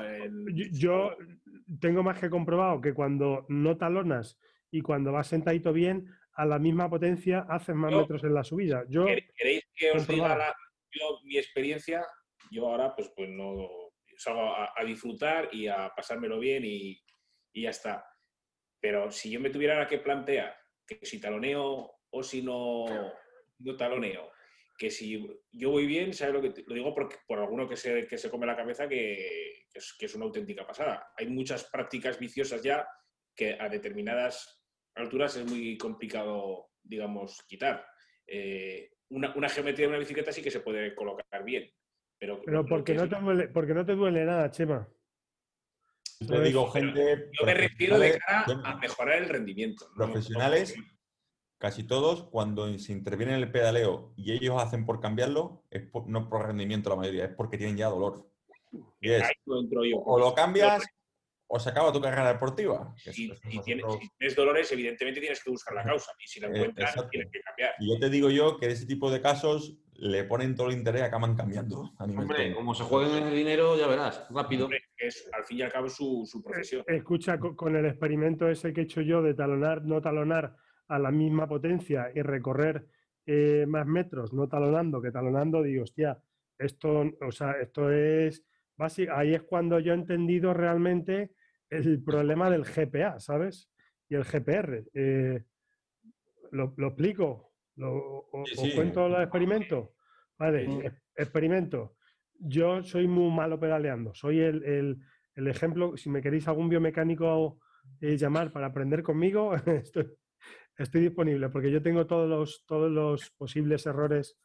Yo 0.73 1.17
tengo 1.81 2.03
más 2.03 2.21
que 2.21 2.31
comprobado 2.31 2.81
que 2.81 2.93
cuando 2.93 3.47
no 3.49 3.77
talonas 3.77 4.39
y 4.71 4.81
cuando 4.81 5.13
vas 5.13 5.29
sentadito 5.29 5.73
bien, 5.73 6.07
a 6.35 6.45
la 6.45 6.59
misma 6.59 6.91
potencia 6.91 7.47
haces 7.49 7.75
más 7.75 7.93
metros 7.93 8.25
en 8.25 8.35
la 8.35 8.45
subida. 8.45 8.85
Yo, 8.89 9.05
¿Queréis 9.05 9.65
que 9.75 9.93
os 9.93 10.07
diga 10.07 10.55
mi 11.25 11.39
experiencia? 11.39 12.07
Yo 12.51 12.69
ahora 12.69 12.95
pues, 12.95 13.13
pues 13.17 13.29
no 13.29 13.69
salgo 14.17 14.55
a, 14.55 14.85
disfrutar 14.85 15.49
y 15.53 15.67
a 15.67 15.93
pasármelo 15.95 16.39
bien 16.39 16.65
y, 16.65 17.01
ya 17.55 17.71
está. 17.71 18.05
Pero 18.81 19.11
si 19.11 19.31
yo 19.31 19.41
me 19.41 19.51
tuviera 19.51 19.87
que 19.87 19.99
plantear 19.99 20.57
que 20.87 20.99
si 21.03 21.21
taloneo 21.21 22.01
o 22.11 22.23
si 22.23 22.43
no, 22.43 22.85
no 23.59 23.77
taloneo, 23.77 24.31
que 24.77 24.91
si 24.91 25.25
yo 25.53 25.71
voy 25.71 25.87
bien, 25.87 26.13
¿sabes 26.13 26.35
lo 26.35 26.43
que 26.43 26.65
lo 26.67 26.75
digo? 26.75 26.95
Porque, 26.95 27.17
por 27.27 27.39
alguno 27.39 27.69
que 27.69 27.77
se, 27.77 28.07
que 28.07 28.19
se 28.19 28.29
come 28.29 28.47
la 28.47 28.57
cabeza 28.57 28.89
que, 28.89 29.67
es, 29.73 29.95
que 29.99 30.07
es 30.07 30.15
una 30.15 30.27
auténtica 30.27 30.67
pasada. 30.67 31.13
Hay 31.17 31.29
muchas 31.29 31.65
prácticas 31.65 32.19
viciosas 32.19 32.63
ya 32.63 32.87
que 33.35 33.57
a 33.59 33.69
determinadas 33.69 34.64
alturas 34.95 35.37
es 35.37 35.47
muy 35.47 35.77
complicado, 35.77 36.71
digamos, 36.83 37.43
quitar. 37.47 37.87
Eh, 38.27 38.91
una, 39.11 39.49
geometría 39.49 39.87
de 39.87 39.91
una 39.91 39.99
bicicleta 39.99 40.33
sí 40.33 40.43
que 40.43 40.51
se 40.51 40.61
puede 40.61 40.95
colocar 40.95 41.45
bien. 41.45 41.71
Pero, 42.19 42.41
pero 42.45 42.65
porque, 42.65 42.95
no 42.95 43.09
te 43.09 43.17
duele, 43.17 43.49
porque 43.49 43.75
no 43.75 43.85
te 43.85 43.95
duele 43.95 44.25
nada, 44.25 44.51
Chema. 44.51 44.89
Te 46.27 46.41
digo, 46.41 46.71
gente. 46.71 47.31
Yo 47.39 47.45
me 47.45 47.55
refiero 47.55 47.99
de 47.99 48.19
cara 48.19 48.45
a 48.65 48.77
mejorar 48.77 49.19
el 49.19 49.29
rendimiento. 49.29 49.87
Profesionales, 49.95 50.75
casi 51.59 51.85
todos, 51.85 52.25
cuando 52.31 52.79
se 52.79 52.93
interviene 52.93 53.35
en 53.35 53.41
el 53.41 53.51
pedaleo 53.51 54.15
y 54.17 54.33
ellos 54.33 54.63
hacen 54.63 54.87
por 54.87 55.01
cambiarlo, 55.01 55.65
es 55.71 55.89
no 56.07 56.29
por 56.29 56.47
rendimiento 56.47 56.91
la 56.91 56.97
mayoría, 56.97 57.25
es 57.25 57.35
porque 57.35 57.59
tienen 57.59 57.77
ya 57.77 57.89
dolor. 57.89 58.31
o 58.73 60.19
lo 60.19 60.35
cambias 60.35 60.85
o 61.47 61.59
se 61.59 61.71
acaba 61.71 61.93
tu 61.93 62.01
carrera 62.01 62.33
deportiva. 62.33 62.93
Si, 62.97 63.33
tienes, 63.65 64.37
dolores, 64.37 64.71
evidentemente 64.73 65.21
tienes 65.21 65.43
que 65.43 65.51
buscar 65.51 65.75
la 65.75 65.85
causa. 65.85 66.13
Y 66.19 66.27
si 66.27 66.41
la 66.41 66.49
eh, 66.49 66.51
encuentras, 66.55 66.95
tienes 67.11 67.31
que 67.31 67.41
cambiar. 67.41 67.75
Y 67.79 67.93
yo 67.93 67.99
te 67.99 68.11
digo 68.11 68.31
yo 68.31 68.57
que 68.59 68.67
ese 68.67 68.87
tipo 68.87 69.11
de 69.11 69.21
casos 69.21 69.79
le 69.95 70.25
ponen 70.25 70.57
todo 70.57 70.69
el 70.69 70.77
interés 70.77 71.03
y 71.03 71.05
acaban 71.05 71.37
cambiando. 71.37 71.93
Hombre, 71.99 72.55
como 72.55 72.75
se 72.75 72.85
jueguen 72.85 73.25
el 73.25 73.35
dinero, 73.35 73.79
ya 73.79 73.87
verás, 73.87 74.27
rápido. 74.31 74.69
es, 74.97 75.29
al 75.33 75.45
fin 75.45 75.59
y 75.59 75.63
al 75.63 75.73
cabo 75.73 75.89
su, 75.89 76.27
su 76.27 76.43
profesión. 76.43 76.85
Eh, 76.89 76.97
escucha, 76.97 77.39
con, 77.39 77.77
el 77.77 77.87
experimento 77.87 78.49
ese 78.49 78.73
que 78.73 78.81
he 78.81 78.85
hecho 78.85 79.03
yo 79.03 79.23
de 79.23 79.35
talonar, 79.35 79.85
no 79.85 80.01
talonar 80.01 80.57
a 80.89 80.99
la 80.99 81.11
misma 81.11 81.47
potencia 81.47 82.11
y 82.15 82.23
recorrer 82.23 82.87
eh, 83.27 83.65
más 83.69 83.87
metros, 83.87 84.33
no 84.33 84.49
talonando 84.49 85.01
que 85.01 85.11
talonando, 85.11 85.63
digo, 85.63 85.85
hostia, 85.85 86.19
esto, 86.59 87.05
o 87.21 87.33
sea, 87.33 87.53
esto 87.61 87.91
es 87.91 88.45
ahí 89.15 89.35
es 89.35 89.43
cuando 89.43 89.79
yo 89.79 89.93
he 89.93 89.97
entendido 89.97 90.53
realmente 90.53 91.31
el 91.75 92.03
problema 92.03 92.51
del 92.51 92.65
GPA, 92.65 93.21
¿sabes? 93.21 93.71
Y 94.09 94.15
el 94.15 94.25
GPR. 94.25 94.85
Eh, 94.95 95.45
¿lo, 96.53 96.75
explico? 96.79 97.53
¿Lo, 97.77 98.27
cuento 98.75 99.09
los 99.09 99.23
experimentos? 99.23 99.91
Vale, 100.39 100.93
experimento. 101.17 101.97
Yo 102.39 102.83
soy 102.83 103.07
muy 103.07 103.31
malo 103.31 103.59
pedaleando. 103.59 104.15
Soy 104.15 104.41
el, 104.41 105.01
ejemplo, 105.35 105.97
si 105.97 106.11
me 106.11 106.23
queréis 106.23 106.47
algún 106.49 106.69
biomecánico 106.69 107.61
eh, 108.01 108.17
llamar 108.17 108.53
para 108.53 108.67
aprender 108.67 109.03
conmigo, 109.03 109.55
estoy, 109.67 110.11
estoy, 110.77 111.03
disponible 111.03 111.49
porque 111.49 111.71
yo 111.71 111.83
tengo 111.83 112.07
todos 112.07 112.29
los, 112.29 112.65
todos 112.67 112.91
los 112.91 113.31
posibles 113.31 113.87
errores 113.87 114.39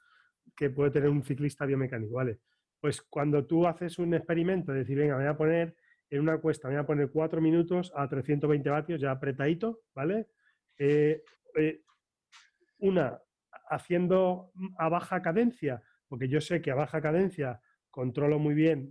que 0.56 0.70
puede 0.70 0.92
tener 0.92 1.10
un 1.10 1.24
ciclista 1.24 1.66
biomecánico, 1.66 2.16
¿vale? 2.16 2.40
Pues 2.80 3.02
cuando 3.02 3.46
tú 3.46 3.68
haces 3.68 4.00
un 4.00 4.14
experimento, 4.14 4.72
de 4.72 4.80
decir, 4.80 4.98
venga, 4.98 5.18
me 5.18 5.24
voy 5.24 5.32
a 5.32 5.38
poner 5.38 5.76
en 6.10 6.22
una 6.22 6.38
cuesta, 6.40 6.68
me 6.68 6.76
voy 6.76 6.84
a 6.84 6.88
poner 6.88 7.12
cuatro 7.12 7.42
minutos 7.42 7.92
a 7.96 8.08
320 8.08 8.70
vatios, 8.70 9.02
ya 9.02 9.12
apretadito, 9.12 9.82
¿vale? 9.94 10.28
Eh, 10.78 11.24
eh, 11.56 11.82
una, 12.80 13.20
haciendo 13.70 14.52
a 14.78 14.90
baja 14.90 15.22
cadencia, 15.22 15.84
porque 16.08 16.28
yo 16.28 16.42
sé 16.42 16.62
que 16.62 16.72
a 16.72 16.76
baja 16.76 17.02
cadencia 17.02 17.62
controlo 17.92 18.40
muy 18.40 18.54
bien 18.54 18.90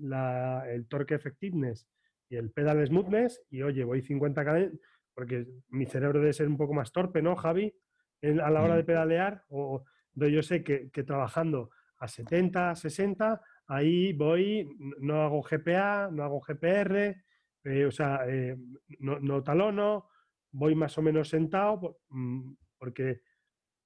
el 0.69 0.87
torque 0.87 1.15
effectiveness 1.15 1.89
y 2.29 2.37
el 2.37 2.51
pedal 2.51 2.87
smoothness, 2.87 3.43
y 3.51 3.63
oye, 3.63 3.85
voy 3.85 4.03
50 4.03 4.45
cadencias, 4.45 4.81
porque 5.15 5.47
mi 5.69 5.87
cerebro 5.87 6.21
debe 6.21 6.33
ser 6.33 6.47
un 6.47 6.57
poco 6.57 6.75
más 6.75 6.93
torpe, 6.93 7.23
¿no, 7.23 7.35
Javi? 7.35 7.75
a 8.23 8.51
la 8.51 8.63
hora 8.63 8.77
de 8.77 8.83
mm. 8.83 8.87
pedalear, 8.87 9.45
o 9.49 9.85
yo 10.15 10.43
sé 10.43 10.63
que, 10.63 10.91
que 10.91 11.05
trabajando 11.05 11.71
a 11.99 12.09
70, 12.09 12.75
60, 12.75 13.41
ahí 13.69 14.13
voy, 14.13 14.69
no 15.01 15.23
hago 15.23 15.43
GPA, 15.43 16.11
no 16.11 16.25
hago 16.25 16.41
GPR, 16.41 17.25
eh, 17.65 17.85
o 17.87 17.91
sea, 17.91 18.23
eh, 18.27 18.57
no, 18.99 19.43
talono, 19.43 20.09
voy 20.51 20.75
más 20.75 20.97
o 20.99 21.03
menos 21.03 21.29
sentado, 21.29 22.01
mm, 22.09 22.53
porque 22.79 23.23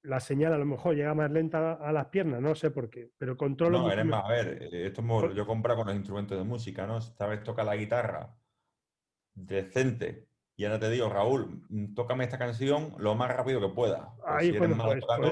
la 0.03 0.19
señal 0.19 0.53
a 0.53 0.57
lo 0.57 0.65
mejor 0.65 0.95
llega 0.95 1.13
más 1.13 1.31
lenta 1.31 1.73
a 1.73 1.91
las 1.91 2.07
piernas, 2.07 2.41
no 2.41 2.55
sé 2.55 2.71
por 2.71 2.89
qué, 2.89 3.11
pero 3.17 3.37
controlo... 3.37 3.79
No, 3.79 3.91
eres 3.91 4.05
más, 4.05 4.25
a 4.25 4.29
ver, 4.29 4.63
eh, 4.63 4.87
esto 4.87 5.33
yo 5.33 5.45
compro 5.45 5.75
con 5.75 5.87
los 5.87 5.95
instrumentos 5.95 6.37
de 6.37 6.43
música, 6.43 6.87
¿no? 6.87 6.97
Esta 6.97 7.27
vez 7.27 7.43
toca 7.43 7.63
la 7.63 7.75
guitarra 7.75 8.35
decente. 9.35 10.29
Y 10.55 10.65
ahora 10.65 10.79
te 10.79 10.89
digo, 10.89 11.09
Raúl, 11.09 11.65
mm, 11.69 11.93
tócame 11.93 12.23
esta 12.25 12.37
canción 12.37 12.93
lo 12.99 13.15
más 13.15 13.35
rápido 13.35 13.59
que 13.59 13.73
pueda. 13.73 14.13
Ahí 14.25 14.51
si 14.51 14.57
pues, 14.57 14.71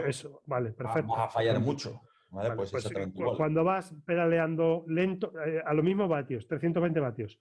eso, 0.07 0.41
vale, 0.45 0.71
perfecto. 0.71 1.11
Vas 1.11 1.27
a 1.27 1.29
fallar 1.29 1.59
mucho. 1.59 2.01
¿Vale? 2.31 2.55
pues, 2.55 2.71
pues, 2.71 2.83
cu- 3.13 3.21
igual. 3.21 3.37
cuando 3.37 3.63
vas 3.63 3.93
pedaleando 4.05 4.83
lento, 4.87 5.33
eh, 5.45 5.61
a 5.65 5.73
los 5.73 5.83
mismos 5.85 6.09
vatios, 6.09 6.47
320 6.47 6.99
vatios, 6.99 7.39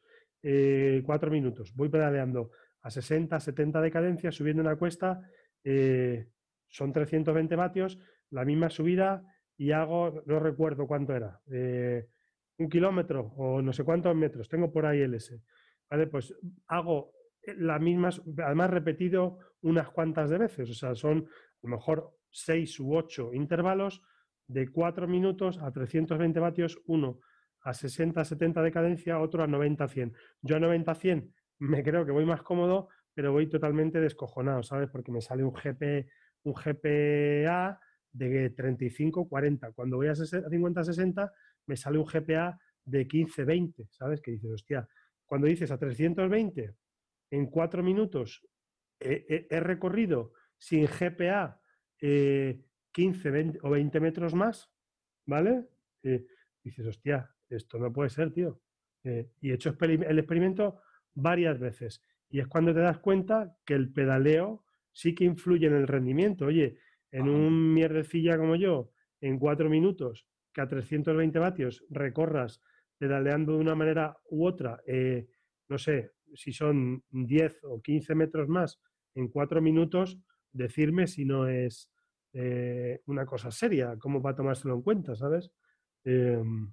4 1.04 1.30
minutos, 1.30 1.74
voy 1.74 1.88
pedaleando 1.88 2.50
a 2.82 2.90
60, 2.90 3.38
70 3.40 3.80
de 3.80 3.90
cadencia, 3.90 4.32
subiendo 4.32 4.62
una 4.62 4.76
cuesta, 4.76 5.20
eh, 5.64 6.28
son 6.68 6.92
320 6.92 7.56
vatios, 7.56 7.98
la 8.30 8.44
misma 8.44 8.70
subida 8.70 9.22
y 9.56 9.72
hago, 9.72 10.22
no 10.26 10.40
recuerdo 10.40 10.86
cuánto 10.86 11.14
era, 11.14 11.40
eh, 11.52 12.06
un 12.58 12.68
kilómetro 12.70 13.32
o 13.36 13.60
no 13.60 13.72
sé 13.72 13.84
cuántos 13.84 14.14
metros, 14.16 14.48
tengo 14.48 14.72
por 14.72 14.86
ahí 14.86 15.00
el 15.00 15.14
S. 15.14 15.42
¿vale? 15.90 16.06
Pues 16.06 16.34
hago 16.68 17.12
la 17.58 17.78
misma, 17.78 18.10
su- 18.12 18.34
además 18.42 18.70
repetido 18.70 19.38
unas 19.62 19.90
cuantas 19.90 20.30
de 20.30 20.38
veces, 20.38 20.70
o 20.70 20.74
sea, 20.74 20.94
son 20.94 21.18
a 21.18 21.58
lo 21.62 21.68
mejor 21.68 22.12
6 22.30 22.78
u 22.80 22.94
8 22.96 23.34
intervalos 23.34 24.00
de 24.50 24.68
4 24.68 25.06
minutos 25.06 25.58
a 25.58 25.70
320 25.70 26.40
vatios, 26.40 26.80
uno 26.86 27.20
a 27.62 27.72
60, 27.72 28.24
70 28.24 28.62
de 28.62 28.72
cadencia, 28.72 29.20
otro 29.20 29.44
a 29.44 29.46
90, 29.46 29.86
100. 29.86 30.12
Yo 30.42 30.56
a 30.56 30.60
90, 30.60 30.94
100 30.94 31.34
me 31.60 31.82
creo 31.84 32.04
que 32.04 32.10
voy 32.10 32.24
más 32.24 32.42
cómodo, 32.42 32.88
pero 33.14 33.32
voy 33.32 33.48
totalmente 33.48 34.00
descojonado, 34.00 34.62
¿sabes? 34.62 34.90
Porque 34.90 35.12
me 35.12 35.20
sale 35.20 35.44
un, 35.44 35.52
GP, 35.52 36.08
un 36.44 36.54
GPA 36.54 37.78
de 38.12 38.50
35, 38.50 39.28
40. 39.28 39.72
Cuando 39.72 39.96
voy 39.96 40.08
a 40.08 40.14
60, 40.14 40.48
50, 40.48 40.84
60, 40.84 41.32
me 41.66 41.76
sale 41.76 41.98
un 41.98 42.06
GPA 42.06 42.58
de 42.84 43.06
15, 43.06 43.44
20, 43.44 43.86
¿sabes? 43.90 44.20
Que 44.20 44.32
dices, 44.32 44.50
hostia, 44.50 44.88
cuando 45.24 45.46
dices 45.46 45.70
a 45.70 45.78
320 45.78 46.74
en 47.30 47.46
4 47.46 47.82
minutos 47.82 48.44
he 48.98 49.60
recorrido 49.60 50.32
sin 50.58 50.86
GPA 50.86 51.58
eh, 52.00 52.60
15 52.92 53.30
20 53.30 53.58
o 53.62 53.70
20 53.70 54.00
metros 54.00 54.34
más, 54.34 54.70
¿vale? 55.26 55.68
Eh, 56.02 56.26
dices, 56.62 56.86
hostia, 56.86 57.30
esto 57.48 57.78
no 57.78 57.92
puede 57.92 58.10
ser, 58.10 58.32
tío. 58.32 58.60
Eh, 59.04 59.30
y 59.40 59.50
he 59.50 59.54
hecho 59.54 59.74
el 59.80 60.18
experimento 60.18 60.80
varias 61.14 61.58
veces. 61.58 62.02
Y 62.28 62.40
es 62.40 62.46
cuando 62.46 62.72
te 62.74 62.80
das 62.80 62.98
cuenta 62.98 63.56
que 63.64 63.74
el 63.74 63.92
pedaleo 63.92 64.64
sí 64.92 65.14
que 65.14 65.24
influye 65.24 65.66
en 65.66 65.74
el 65.74 65.86
rendimiento. 65.86 66.46
Oye, 66.46 66.78
en 67.10 67.22
Ajá. 67.22 67.30
un 67.30 67.74
mierdecilla 67.74 68.36
como 68.38 68.56
yo, 68.56 68.92
en 69.20 69.38
cuatro 69.38 69.68
minutos, 69.68 70.26
que 70.52 70.60
a 70.60 70.68
320 70.68 71.38
vatios 71.38 71.84
recorras 71.90 72.60
pedaleando 72.98 73.52
de 73.52 73.58
una 73.58 73.74
manera 73.74 74.16
u 74.28 74.46
otra, 74.46 74.82
eh, 74.86 75.26
no 75.68 75.78
sé, 75.78 76.12
si 76.34 76.52
son 76.52 77.02
10 77.10 77.64
o 77.64 77.80
15 77.80 78.14
metros 78.14 78.48
más 78.48 78.80
en 79.14 79.28
cuatro 79.28 79.60
minutos, 79.62 80.18
decirme 80.52 81.06
si 81.06 81.24
no 81.24 81.48
es 81.48 81.90
eh, 82.32 83.00
una 83.06 83.26
cosa 83.26 83.50
seria, 83.50 83.96
cómo 83.98 84.20
va 84.22 84.30
a 84.30 84.34
tomárselo 84.36 84.74
en 84.74 84.82
cuenta, 84.82 85.14
¿sabes? 85.16 85.50
Em, 86.04 86.72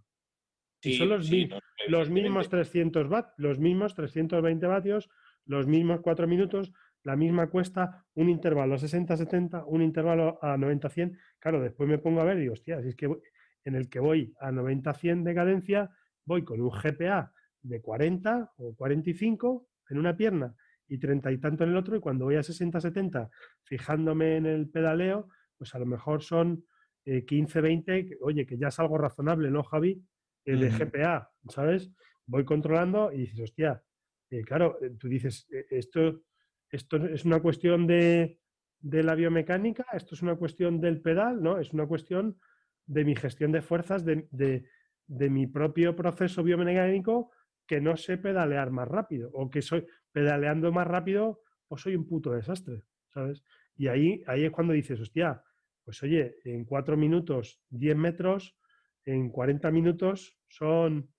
y 0.83 0.93
son 0.93 1.09
los, 1.09 1.27
sí, 1.27 1.47
no, 1.47 1.59
los 1.87 2.09
mismos 2.09 2.49
300 2.49 3.09
vat, 3.09 3.29
los 3.37 3.59
mismos 3.59 3.95
320 3.95 4.67
vatios, 4.67 5.09
los 5.45 5.67
mismos 5.67 6.01
4 6.01 6.27
minutos, 6.27 6.71
la 7.03 7.15
misma 7.15 7.49
cuesta, 7.49 8.05
un 8.15 8.29
intervalo 8.29 8.75
a 8.75 8.77
60-70, 8.77 9.63
un 9.65 9.81
intervalo 9.81 10.39
a 10.41 10.57
90-100. 10.57 11.17
Claro, 11.39 11.61
después 11.61 11.89
me 11.89 11.97
pongo 11.97 12.21
a 12.21 12.25
ver 12.25 12.37
y 12.37 12.41
digo, 12.41 12.53
hostia, 12.53 12.81
si 12.81 12.89
es 12.89 12.95
que 12.95 13.07
voy- 13.07 13.21
en 13.63 13.75
el 13.75 13.89
que 13.89 13.99
voy 13.99 14.33
a 14.39 14.51
90-100 14.51 15.23
de 15.23 15.35
cadencia, 15.35 15.89
voy 16.25 16.43
con 16.43 16.61
un 16.61 16.69
GPA 16.69 17.33
de 17.61 17.81
40 17.81 18.51
o 18.57 18.75
45 18.75 19.69
en 19.89 19.97
una 19.97 20.15
pierna 20.15 20.55
y 20.87 20.99
30 20.99 21.31
y 21.31 21.37
tanto 21.37 21.63
en 21.63 21.71
el 21.71 21.77
otro, 21.77 21.95
y 21.97 21.99
cuando 21.99 22.25
voy 22.25 22.35
a 22.35 22.43
60-70, 22.43 23.29
fijándome 23.63 24.37
en 24.37 24.45
el 24.45 24.69
pedaleo, 24.69 25.29
pues 25.57 25.73
a 25.75 25.79
lo 25.79 25.85
mejor 25.85 26.21
son 26.23 26.63
15-20, 27.05 28.07
que, 28.09 28.17
oye, 28.21 28.45
que 28.45 28.57
ya 28.57 28.67
es 28.67 28.79
algo 28.79 28.97
razonable, 28.97 29.49
¿no, 29.49 29.63
Javi? 29.63 30.03
Eh, 30.45 30.55
de. 30.57 30.69
GPA, 30.71 31.29
¿sabes? 31.49 31.91
Voy 32.25 32.43
controlando 32.45 33.11
y 33.13 33.19
dices, 33.19 33.39
hostia, 33.39 33.81
eh, 34.29 34.41
claro, 34.41 34.77
eh, 34.81 34.91
tú 34.99 35.07
dices, 35.07 35.47
eh, 35.51 35.65
esto, 35.69 36.21
esto 36.69 36.97
es 36.97 37.23
una 37.25 37.39
cuestión 37.41 37.87
de, 37.87 38.39
de 38.79 39.03
la 39.03 39.15
biomecánica, 39.15 39.85
esto 39.93 40.15
es 40.15 40.21
una 40.21 40.35
cuestión 40.35 40.81
del 40.81 41.01
pedal, 41.01 41.41
¿no? 41.41 41.59
Es 41.59 41.71
una 41.73 41.87
cuestión 41.87 42.37
de 42.85 43.05
mi 43.05 43.15
gestión 43.15 43.51
de 43.51 43.61
fuerzas, 43.61 44.03
de, 44.05 44.27
de- 44.31 44.65
de 45.09 45.29
mi 45.29 45.47
propio 45.47 45.95
proceso 45.95 46.43
biomecánico, 46.43 47.31
que 47.65 47.79
no 47.79 47.95
sé 47.95 48.17
pedalear 48.17 48.71
más 48.71 48.89
rápido, 48.89 49.29
o 49.33 49.49
que 49.49 49.61
soy 49.61 49.85
pedaleando 50.11 50.73
más 50.73 50.85
rápido, 50.87 51.41
o 51.69 51.77
soy 51.77 51.95
un 51.95 52.05
puto 52.05 52.31
desastre, 52.33 52.83
¿sabes? 53.13 53.41
Y 53.77 53.87
ahí, 53.87 54.21
ahí 54.27 54.43
es 54.43 54.51
cuando 54.51 54.73
dices, 54.73 54.99
hostia, 54.99 55.41
pues 55.87 56.03
oye, 56.03 56.35
en 56.43 56.65
cuatro 56.65 56.97
minutos, 56.97 57.63
10 57.69 57.95
metros, 57.95 58.57
en 59.05 59.29
40 59.29 59.71
minutos 59.71 60.37
son, 60.49 61.09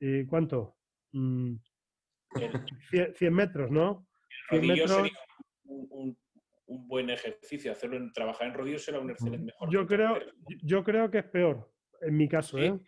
eh, 0.00 0.24
¿cuánto? 0.26 0.78
Mm, 1.12 1.56
El- 2.40 2.64
100, 2.88 3.14
100 3.14 3.34
metros, 3.34 3.70
¿no? 3.70 4.08
100 4.48 4.60
rodillo 4.62 4.72
metros. 4.74 4.96
sería 4.96 5.18
un, 5.64 5.86
un- 5.90 6.18
un 6.68 6.88
buen 6.88 7.10
ejercicio. 7.10 7.70
Hacerlo 7.72 7.98
en, 7.98 8.10
trabajar 8.14 8.46
en 8.48 8.54
rodillos 8.54 8.84
será 8.86 9.00
un 9.00 9.10
excelente 9.10 9.44
mejor. 9.44 9.70
Yo 9.70 9.86
creo, 9.86 10.18
yo 10.62 10.82
creo 10.82 11.10
que 11.10 11.18
es 11.18 11.24
peor, 11.26 11.70
en 12.00 12.16
mi 12.16 12.26
caso, 12.26 12.56
Sí. 12.56 12.64
¿eh? 12.64 12.80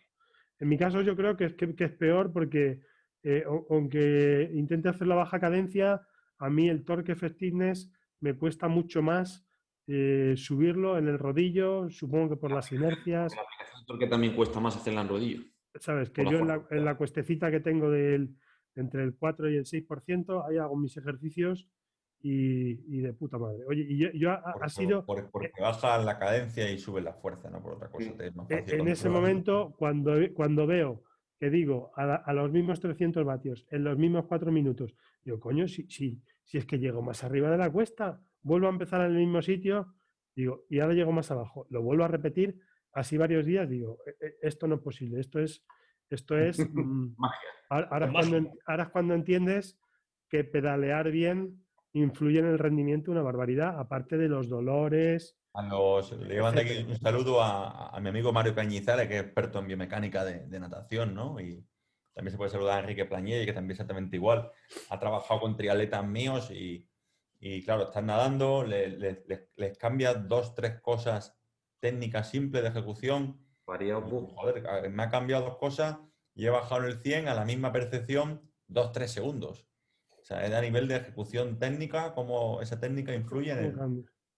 En 0.60 0.68
mi 0.70 0.78
caso 0.78 1.02
yo 1.02 1.14
creo 1.14 1.36
que 1.36 1.44
es, 1.44 1.54
que, 1.56 1.74
que 1.76 1.84
es 1.84 1.92
peor 1.92 2.32
porque 2.32 2.80
eh, 3.22 3.44
aunque 3.68 4.48
intente 4.54 4.88
hacer 4.88 5.06
la 5.08 5.14
baja 5.14 5.38
cadencia, 5.38 6.00
a 6.38 6.48
mí 6.48 6.70
el 6.70 6.86
torque 6.86 7.12
effectiveness 7.12 7.92
me 8.20 8.32
cuesta 8.34 8.66
mucho 8.66 9.02
más 9.02 9.46
eh, 9.88 10.34
subirlo 10.36 10.98
en 10.98 11.08
el 11.08 11.18
rodillo, 11.18 11.88
supongo 11.90 12.30
que 12.30 12.36
por 12.36 12.52
las 12.52 12.70
inercias, 12.72 13.34
Porque 13.86 14.06
también 14.06 14.34
cuesta 14.36 14.60
más 14.60 14.76
hacerla 14.76 15.00
en 15.00 15.08
rodillo. 15.08 15.42
sabes, 15.80 16.10
que 16.10 16.22
Por 16.22 16.26
la 16.26 16.30
yo 16.32 16.38
en 16.40 16.48
la, 16.48 16.66
en 16.70 16.84
la 16.84 16.96
cuestecita 16.96 17.50
que 17.50 17.60
tengo 17.60 17.90
del, 17.90 18.36
entre 18.74 19.02
el 19.02 19.14
4 19.16 19.50
y 19.50 19.56
el 19.56 19.64
6%, 19.64 20.44
ahí 20.46 20.58
hago 20.58 20.76
mis 20.76 20.96
ejercicios 20.96 21.66
y, 22.20 22.96
y 22.96 23.00
de 23.00 23.12
puta 23.14 23.38
madre. 23.38 23.64
Oye, 23.66 23.86
y 23.88 23.96
yo, 23.96 24.10
yo 24.12 24.30
ha, 24.30 24.34
ha 24.50 24.52
Por- 24.58 24.70
sido... 24.70 25.06
por- 25.06 25.30
porque 25.30 25.52
baja 25.60 25.96
la 25.98 26.18
cadencia 26.18 26.70
y 26.70 26.78
sube 26.78 27.00
la 27.00 27.14
fuerza, 27.14 27.48
no 27.50 27.62
por 27.62 27.74
otra 27.74 27.88
cosa. 27.88 28.12
Te 28.16 28.26
es 28.26 28.36
más 28.36 28.50
E- 28.50 28.58
fácil 28.60 28.80
En 28.80 28.88
ese 28.88 29.08
momento, 29.08 29.74
cuando, 29.78 30.12
cuando 30.34 30.66
veo 30.66 31.02
que 31.40 31.48
digo 31.48 31.92
a, 31.96 32.04
la- 32.04 32.16
a 32.16 32.32
los 32.34 32.50
mismos 32.50 32.78
300 32.80 33.24
vatios, 33.24 33.66
en 33.70 33.84
los 33.84 33.96
mismos 33.96 34.26
4 34.26 34.50
minutos, 34.52 34.94
digo, 35.24 35.38
coño, 35.40 35.66
si, 35.68 35.88
si, 35.88 36.20
si 36.44 36.58
es 36.58 36.66
que 36.66 36.78
llego 36.78 37.00
más 37.00 37.22
arriba 37.24 37.50
de 37.50 37.56
la 37.58 37.70
cuesta, 37.70 38.20
vuelvo 38.42 38.66
a 38.66 38.70
empezar 38.70 39.00
en 39.02 39.12
el 39.12 39.18
mismo 39.18 39.42
sitio, 39.42 39.94
digo, 40.34 40.64
y 40.68 40.80
ahora 40.80 40.94
llego 40.94 41.12
más 41.12 41.30
abajo, 41.30 41.66
lo 41.70 41.82
vuelvo 41.82 42.04
a 42.04 42.08
repetir 42.08 42.60
así 42.92 43.16
varios 43.16 43.44
días, 43.44 43.68
digo, 43.68 43.98
"E- 44.06 44.26
e- 44.26 44.34
esto 44.42 44.66
no 44.66 44.76
es 44.76 44.80
posible, 44.80 45.20
esto 45.20 45.38
es, 45.40 45.64
esto 46.10 46.36
es, 46.38 46.58
mm, 46.74 47.14
Magia. 47.16 47.48
ahora, 47.70 48.06
es 48.06 48.12
cuando, 48.12 48.52
ahora 48.66 48.82
es 48.84 48.88
cuando 48.90 49.14
entiendes 49.14 49.78
que 50.28 50.44
pedalear 50.44 51.10
bien 51.10 51.64
influye 51.92 52.38
en 52.38 52.46
el 52.46 52.58
rendimiento 52.58 53.10
una 53.10 53.22
barbaridad, 53.22 53.78
aparte 53.78 54.16
de 54.18 54.28
los 54.28 54.48
dolores. 54.48 55.38
Los, 55.54 56.12
le 56.12 56.40
mando 56.40 56.60
aquí 56.60 56.84
un 56.86 56.96
saludo 56.96 57.42
a, 57.42 57.88
a 57.88 58.00
mi 58.00 58.10
amigo 58.10 58.32
Mario 58.32 58.54
Cañizares, 58.54 59.08
que 59.08 59.16
es 59.16 59.22
experto 59.24 59.58
en 59.58 59.66
biomecánica 59.66 60.24
de, 60.24 60.46
de 60.46 60.60
natación, 60.60 61.14
¿no? 61.14 61.40
Y 61.40 61.66
también 62.14 62.32
se 62.32 62.36
puede 62.36 62.50
saludar 62.50 62.76
a 62.78 62.80
Enrique 62.80 63.06
Plañé, 63.06 63.44
que 63.44 63.52
también 63.52 63.72
exactamente 63.72 64.16
igual. 64.16 64.50
Ha 64.90 64.98
trabajado 65.00 65.40
con 65.40 65.56
triatletas 65.56 66.06
míos 66.06 66.50
y, 66.50 66.87
y, 67.40 67.62
claro, 67.62 67.84
están 67.84 68.06
nadando, 68.06 68.64
le- 68.64 68.88
le- 68.88 69.24
les, 69.26 69.48
les 69.56 69.78
cambia 69.78 70.14
dos, 70.14 70.54
tres 70.54 70.80
cosas 70.80 71.36
técnicas 71.80 72.30
simples 72.30 72.62
de 72.62 72.68
ejecución. 72.70 73.40
Buf. 74.00 74.30
joder, 74.34 74.90
me 74.90 75.02
ha 75.02 75.08
cambiado 75.10 75.44
dos 75.44 75.56
cosas 75.58 75.98
y 76.34 76.46
he 76.46 76.50
bajado 76.50 76.82
en 76.84 76.88
el 76.90 76.98
100 77.00 77.28
a 77.28 77.34
la 77.34 77.44
misma 77.44 77.72
percepción 77.72 78.42
dos, 78.66 78.92
tres 78.92 79.10
segundos. 79.12 79.68
O 80.10 80.24
sea, 80.24 80.44
es 80.44 80.52
a 80.52 80.60
nivel 80.60 80.88
de 80.88 80.96
ejecución 80.96 81.58
técnica, 81.58 82.12
cómo 82.14 82.60
esa 82.60 82.78
técnica 82.80 83.14
influye 83.14 83.52
en 83.52 83.58
el, 83.58 83.74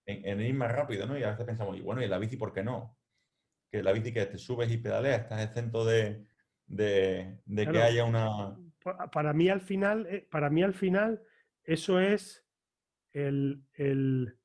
en, 0.07 0.27
en 0.29 0.41
ir 0.41 0.55
más 0.55 0.71
rápido, 0.73 1.07
¿no? 1.07 1.19
Y 1.19 1.23
a 1.23 1.31
veces 1.31 1.47
pensamos, 1.47 1.77
y 1.77 1.81
bueno, 1.81 2.03
¿y 2.03 2.09
la 2.09 2.19
bici 2.19 2.37
por 2.37 2.53
qué 2.53 2.63
no? 2.63 2.99
Que 3.73 3.83
la 3.83 3.93
bici 3.93 4.13
que 4.13 4.27
te 4.27 4.39
subes 4.39 4.71
y 4.71 4.77
pedaleas, 4.79 5.23
estás 5.23 5.43
exento 5.43 5.85
de, 5.85 6.27
de, 6.67 7.41
de 7.45 7.65
que 7.73 7.79
haya 7.83 8.05
una... 8.05 8.57
pa- 8.83 9.11
para 9.11 9.33
mí 9.33 9.49
al 9.49 9.61
final, 9.61 10.07
eh, 10.07 10.27
para 10.31 10.51
mí 10.51 10.63
al 10.63 10.75
final, 10.75 11.23
eso 11.65 11.99
es 12.01 12.45
el, 13.13 13.63
el- 13.75 14.37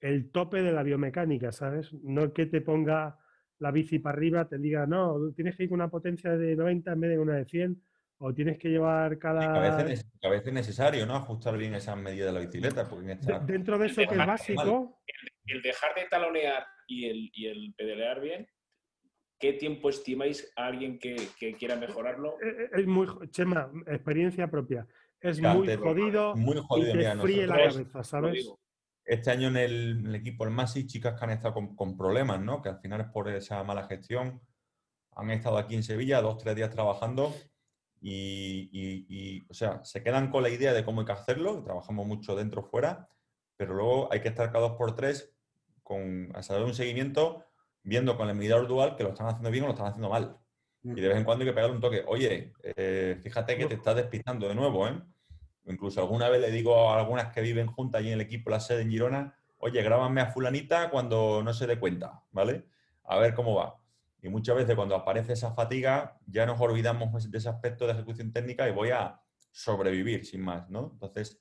el 0.00 0.30
tope 0.30 0.62
de 0.62 0.72
la 0.72 0.82
biomecánica, 0.82 1.50
¿sabes? 1.52 1.92
No 2.02 2.32
que 2.32 2.46
te 2.46 2.60
ponga 2.60 3.18
la 3.58 3.70
bici 3.70 3.98
para 3.98 4.16
arriba, 4.18 4.46
te 4.48 4.58
diga, 4.58 4.86
no, 4.86 5.32
tienes 5.34 5.56
que 5.56 5.62
ir 5.64 5.68
con 5.70 5.76
una 5.80 5.88
potencia 5.90 6.36
de 6.36 6.54
90 6.56 6.92
en 6.92 7.00
vez 7.00 7.10
de 7.12 7.18
una 7.18 7.36
de 7.36 7.44
100, 7.46 7.82
o 8.18 8.34
tienes 8.34 8.58
que 8.58 8.68
llevar 8.68 9.12
a 9.12 9.18
cada... 9.18 9.60
veces, 9.60 10.06
a 10.22 10.28
veces 10.28 10.48
es 10.48 10.52
necesario, 10.52 11.06
¿no? 11.06 11.14
Ajustar 11.16 11.56
bien 11.56 11.74
esas 11.74 11.96
medidas 11.96 12.26
de 12.26 12.32
la 12.40 12.44
bicicleta, 12.46 12.84
porque 12.88 13.12
en 13.12 13.18
De- 13.20 13.32
esta- 13.32 13.38
dentro 13.46 13.78
de 13.78 13.86
eso 13.86 14.06
que 14.06 14.14
es 14.14 14.26
básico, 14.26 15.00
El 15.46 15.62
dejar 15.62 15.94
de 15.94 16.04
talonear 16.10 16.66
y 16.86 17.06
el, 17.06 17.30
y 17.32 17.46
el 17.46 17.74
pedalear 17.76 18.20
bien, 18.20 18.46
¿qué 19.38 19.54
tiempo 19.54 19.88
estimáis 19.88 20.52
a 20.56 20.66
alguien 20.66 20.98
que, 20.98 21.16
que 21.38 21.54
quiera 21.54 21.76
mejorarlo? 21.76 22.34
eh, 22.42 22.56
eh, 22.64 22.70
es 22.80 22.86
muy, 22.86 23.06
Chema, 23.30 23.70
experiencia 23.86 24.50
propia, 24.50 24.86
es 25.24 25.40
muy 25.40 25.66
te- 25.66 25.76
jodido 25.76 26.36
muy 26.36 26.56
y 26.56 26.60
jodido, 26.60 26.92
te 26.92 26.98
mira, 26.98 27.16
fríe 27.16 27.46
la 27.46 27.56
cabeza, 27.56 28.04
¿sabes? 28.04 28.52
este 29.04 29.30
año 29.30 29.48
en 29.48 29.56
el, 29.56 30.14
equipo, 30.14 30.44
el 30.44 30.50
Masi, 30.50 30.86
chicas 30.86 31.18
que 31.18 31.24
han 31.24 31.30
estado 31.30 31.54
con, 31.76 31.96
problemas, 31.96 32.40
¿no? 32.40 32.62
Que 32.62 32.70
al 32.70 32.80
final 32.80 33.02
es 33.02 33.06
por 33.08 33.28
esa 33.28 33.62
mala 33.62 33.86
gestión. 33.86 34.40
Han 35.12 35.30
estado 35.30 35.58
aquí 35.58 35.74
en 35.74 35.82
Sevilla 35.82 36.22
dos, 36.22 36.38
tres 36.38 36.56
días 36.56 36.70
trabajando 36.70 37.34
y, 38.00 39.44
o 39.48 39.54
sea, 39.54 39.84
se 39.84 40.02
quedan 40.02 40.30
con 40.30 40.42
la 40.42 40.48
idea 40.48 40.72
de 40.72 40.84
cómo 40.84 41.00
hay 41.00 41.06
que 41.06 41.12
hacerlo. 41.12 41.62
Trabajamos 41.62 42.06
mucho 42.06 42.34
dentro, 42.34 42.62
fuera, 42.62 43.08
pero 43.56 43.74
luego 43.74 44.12
hay 44.12 44.20
que 44.20 44.28
estar 44.28 44.50
cada 44.50 44.68
dos 44.68 44.76
por 44.78 44.94
tres 44.94 45.34
con, 45.82 46.30
a 46.34 46.42
saber 46.42 46.64
un 46.64 46.74
seguimiento, 46.74 47.44
viendo 47.82 48.16
con 48.16 48.28
el 48.28 48.34
medidor 48.34 48.66
dual 48.66 48.96
que 48.96 49.04
lo 49.04 49.10
están 49.10 49.26
haciendo 49.26 49.50
bien 49.50 49.64
o 49.64 49.66
lo 49.68 49.74
están 49.74 49.88
haciendo 49.88 50.08
mal. 50.08 50.38
Y 50.82 51.00
de 51.00 51.08
vez 51.08 51.16
en 51.16 51.24
cuando 51.24 51.44
hay 51.44 51.50
que 51.50 51.54
pegarle 51.54 51.76
un 51.76 51.80
toque. 51.80 52.04
Oye, 52.06 52.52
eh, 52.62 53.18
fíjate 53.22 53.56
que 53.56 53.66
te 53.66 53.74
estás 53.74 53.96
despistando 53.96 54.48
de 54.48 54.54
nuevo, 54.54 54.86
¿eh? 54.86 55.00
Incluso 55.66 56.00
alguna 56.00 56.28
vez 56.28 56.40
le 56.40 56.50
digo 56.50 56.90
a 56.90 56.98
algunas 56.98 57.32
que 57.32 57.40
viven 57.40 57.66
juntas 57.66 58.00
allí 58.00 58.08
en 58.08 58.14
el 58.14 58.20
equipo, 58.20 58.50
la 58.50 58.60
sede 58.60 58.82
en 58.82 58.90
Girona, 58.90 59.38
oye, 59.58 59.82
grábame 59.82 60.20
a 60.20 60.26
fulanita 60.26 60.90
cuando 60.90 61.42
no 61.42 61.54
se 61.54 61.66
dé 61.66 61.78
cuenta, 61.78 62.22
¿vale? 62.32 62.66
A 63.04 63.18
ver 63.18 63.34
cómo 63.34 63.54
va. 63.54 63.80
Y 64.22 64.28
muchas 64.28 64.56
veces 64.56 64.74
cuando 64.74 64.94
aparece 64.94 65.32
esa 65.32 65.54
fatiga, 65.54 66.18
ya 66.26 66.46
nos 66.46 66.60
olvidamos 66.60 67.30
de 67.30 67.38
ese 67.38 67.48
aspecto 67.48 67.86
de 67.86 67.92
ejecución 67.92 68.32
técnica 68.32 68.68
y 68.68 68.72
voy 68.72 68.90
a 68.90 69.20
sobrevivir, 69.50 70.24
sin 70.24 70.42
más, 70.42 70.68
¿no? 70.68 70.90
Entonces, 70.92 71.40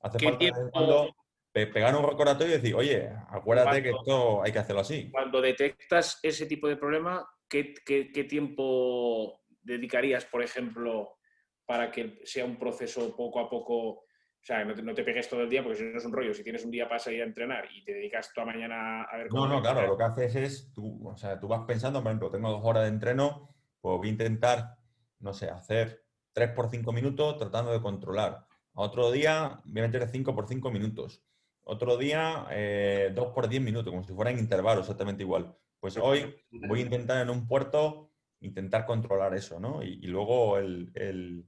hace 0.00 0.18
falta 0.18 0.70
cuando 0.72 1.14
pegar 1.52 1.94
un 1.94 2.08
recordatorio 2.08 2.54
y 2.54 2.56
decir, 2.58 2.74
oye, 2.74 3.10
acuérdate 3.28 3.82
que 3.82 3.90
esto 3.90 4.42
hay 4.42 4.52
que 4.52 4.58
hacerlo 4.58 4.80
así. 4.80 5.10
Cuando 5.10 5.40
detectas 5.40 6.18
ese 6.22 6.46
tipo 6.46 6.68
de 6.68 6.76
problema, 6.76 7.26
¿qué, 7.48 7.74
qué 7.84 8.24
tiempo 8.24 9.42
dedicarías, 9.62 10.24
por 10.24 10.42
ejemplo, 10.42 11.18
para 11.66 11.90
que 11.90 12.20
sea 12.24 12.44
un 12.44 12.58
proceso 12.58 13.14
poco 13.16 13.40
a 13.40 13.48
poco, 13.48 13.88
o 13.88 14.06
sea, 14.40 14.64
no 14.64 14.74
te, 14.74 14.82
no 14.82 14.94
te, 14.94 15.04
pegues 15.04 15.28
todo 15.28 15.42
el 15.42 15.48
día 15.48 15.62
porque 15.62 15.78
si 15.78 15.84
no 15.84 15.98
es 15.98 16.04
un 16.04 16.12
rollo. 16.12 16.34
Si 16.34 16.42
tienes 16.42 16.64
un 16.64 16.70
día 16.70 16.88
para 16.88 16.98
salir 16.98 17.22
a 17.22 17.26
entrenar 17.26 17.68
y 17.72 17.84
te 17.84 17.94
dedicas 17.94 18.32
toda 18.34 18.46
mañana 18.46 19.02
a 19.04 19.16
ver 19.16 19.28
cómo... 19.28 19.46
No, 19.46 19.54
no, 19.54 19.62
claro, 19.62 19.86
lo 19.86 19.96
que 19.96 20.04
haces 20.04 20.34
es, 20.36 20.72
tú, 20.72 21.08
o 21.08 21.16
sea, 21.16 21.38
tú 21.38 21.48
vas 21.48 21.64
pensando, 21.66 22.02
por 22.02 22.10
ejemplo, 22.10 22.30
tengo 22.30 22.50
dos 22.50 22.62
horas 22.64 22.84
de 22.84 22.88
entreno, 22.88 23.54
pues 23.80 23.98
voy 23.98 24.08
a 24.08 24.12
intentar, 24.12 24.76
no 25.20 25.32
sé, 25.32 25.48
hacer 25.48 26.04
tres 26.32 26.50
por 26.50 26.70
cinco 26.70 26.92
minutos 26.92 27.38
tratando 27.38 27.72
de 27.72 27.80
controlar. 27.80 28.46
Otro 28.74 29.10
día 29.10 29.60
voy 29.64 29.82
a 29.82 29.86
meter 29.86 30.08
cinco 30.08 30.34
por 30.34 30.48
cinco 30.48 30.70
minutos. 30.70 31.22
Otro 31.64 31.96
día, 31.96 32.46
eh, 32.50 33.12
dos 33.14 33.28
por 33.28 33.48
diez 33.48 33.62
minutos, 33.62 33.92
como 33.92 34.02
si 34.02 34.12
fuera 34.12 34.30
en 34.30 34.38
intervalo, 34.38 34.80
exactamente 34.80 35.22
igual. 35.22 35.56
Pues 35.78 35.96
hoy 35.96 36.34
voy 36.50 36.80
a 36.80 36.82
intentar 36.82 37.22
en 37.22 37.30
un 37.30 37.46
puerto 37.46 38.12
intentar 38.40 38.86
controlar 38.86 39.34
eso, 39.34 39.60
¿no? 39.60 39.82
Y, 39.82 40.06
luego 40.06 40.58
el, 40.58 40.90
el 40.94 41.44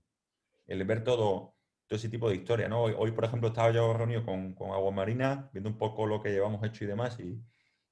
ver 0.66 1.04
todo, 1.04 1.54
todo 1.86 1.96
ese 1.96 2.08
tipo 2.08 2.28
de 2.28 2.36
historia. 2.36 2.68
¿no? 2.68 2.82
Hoy, 2.82 3.12
por 3.12 3.24
ejemplo, 3.24 3.48
estaba 3.48 3.70
yo 3.70 3.92
reunido 3.92 4.24
con, 4.24 4.54
con 4.54 4.70
Agua 4.70 4.92
Marina, 4.92 5.48
viendo 5.52 5.70
un 5.70 5.78
poco 5.78 6.06
lo 6.06 6.22
que 6.22 6.30
llevamos 6.30 6.64
hecho 6.64 6.84
y 6.84 6.86
demás, 6.86 7.18
y, 7.20 7.42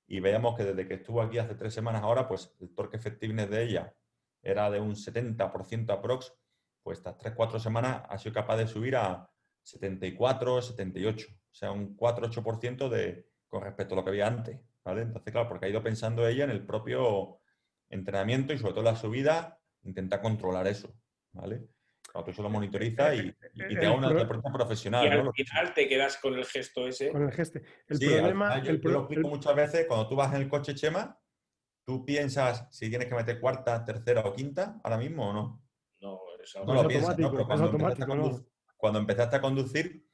y 0.07 0.21
veíamos 0.21 0.57
que 0.57 0.65
desde 0.65 0.87
que 0.87 0.95
estuvo 0.95 1.23
aquí 1.23 1.39
hace 1.39 1.55
tres 1.55 1.73
semanas 1.75 2.03
ahora, 2.03 2.29
pues 2.29 2.55
el 2.61 2.75
torque 2.75 2.97
effectiveness 2.97 3.51
de 3.51 3.63
ella 3.63 3.95
era 4.43 4.71
de 4.71 4.81
un 4.81 4.95
70% 4.95 5.91
aprox, 5.91 6.35
pues 6.83 6.99
estas 6.99 7.17
tres, 7.17 7.35
cuatro 7.35 7.61
semanas 7.61 8.03
ha 8.09 8.19
sido 8.19 8.35
capaz 8.35 8.57
de 8.57 8.67
subir 8.67 8.97
a 8.97 9.31
74, 9.63 10.63
78, 10.63 11.29
o 11.31 11.55
sea, 11.55 11.71
un 11.71 11.97
4-8% 11.97 12.89
de, 12.89 13.29
con 13.49 13.63
respecto 13.63 13.95
a 13.95 13.97
lo 13.99 14.05
que 14.05 14.11
había 14.11 14.27
antes, 14.27 14.59
¿vale? 14.85 15.03
Entonces, 15.03 15.33
claro, 15.33 15.49
porque 15.49 15.67
ha 15.67 15.69
ido 15.69 15.83
pensando 15.83 16.27
ella 16.27 16.45
en 16.45 16.51
el 16.51 16.67
propio 16.67 17.41
entrenamiento 17.89 18.53
y 18.53 18.59
sobre 18.59 18.73
todo 18.73 18.83
la 18.83 18.97
subida, 18.97 19.61
intenta 19.83 20.21
controlar 20.21 20.67
eso, 20.67 20.93
¿vale? 21.33 21.69
Claro, 22.13 22.27
tú 22.27 22.31
eso 22.31 22.43
lo 22.43 22.51
monitoriza 22.51 23.15
y, 23.15 23.35
y 23.55 23.75
te 23.75 23.87
da 23.87 23.93
una 23.93 24.13
deporte 24.13 24.51
profesional. 24.53 25.07
Y 25.07 25.09
al 25.09 25.33
final 25.33 25.75
te 25.75 25.89
quedas 25.89 26.19
con 26.19 26.35
el 26.35 26.45
gesto 26.45 26.87
ese. 26.87 27.11
Con 27.11 27.23
el 27.23 27.33
gesto. 27.33 27.59
El 27.89 27.97
sí, 27.97 28.07
problema. 28.07 28.63
yo, 28.63 28.73
lo 28.83 28.99
explico 29.01 29.29
muchas 29.29 29.57
veces, 29.57 29.87
cuando 29.87 30.07
tú 30.09 30.15
vas 30.15 30.35
en 30.35 30.43
el 30.43 30.49
coche 30.49 30.75
Chema, 30.75 31.19
tú 31.87 32.05
piensas 32.05 32.69
si 32.71 32.91
tienes 32.91 33.09
que 33.09 33.15
meter 33.15 33.41
cuarta, 33.41 33.83
tercera 33.83 34.21
o 34.21 34.35
quinta 34.35 34.79
ahora 34.85 34.99
mismo 34.99 35.31
o 35.31 35.33
no. 35.33 35.65
No, 36.01 36.21
eso 36.43 36.63
no 36.67 36.83
lo 36.83 36.87
piensas, 36.87 37.19
¿no? 37.19 37.31
Pero 37.31 37.47
cuando, 37.47 37.71
empezaste 37.71 38.05
cuando 38.77 38.99
empezaste 38.99 39.37
a 39.37 39.41
conducir, 39.41 40.07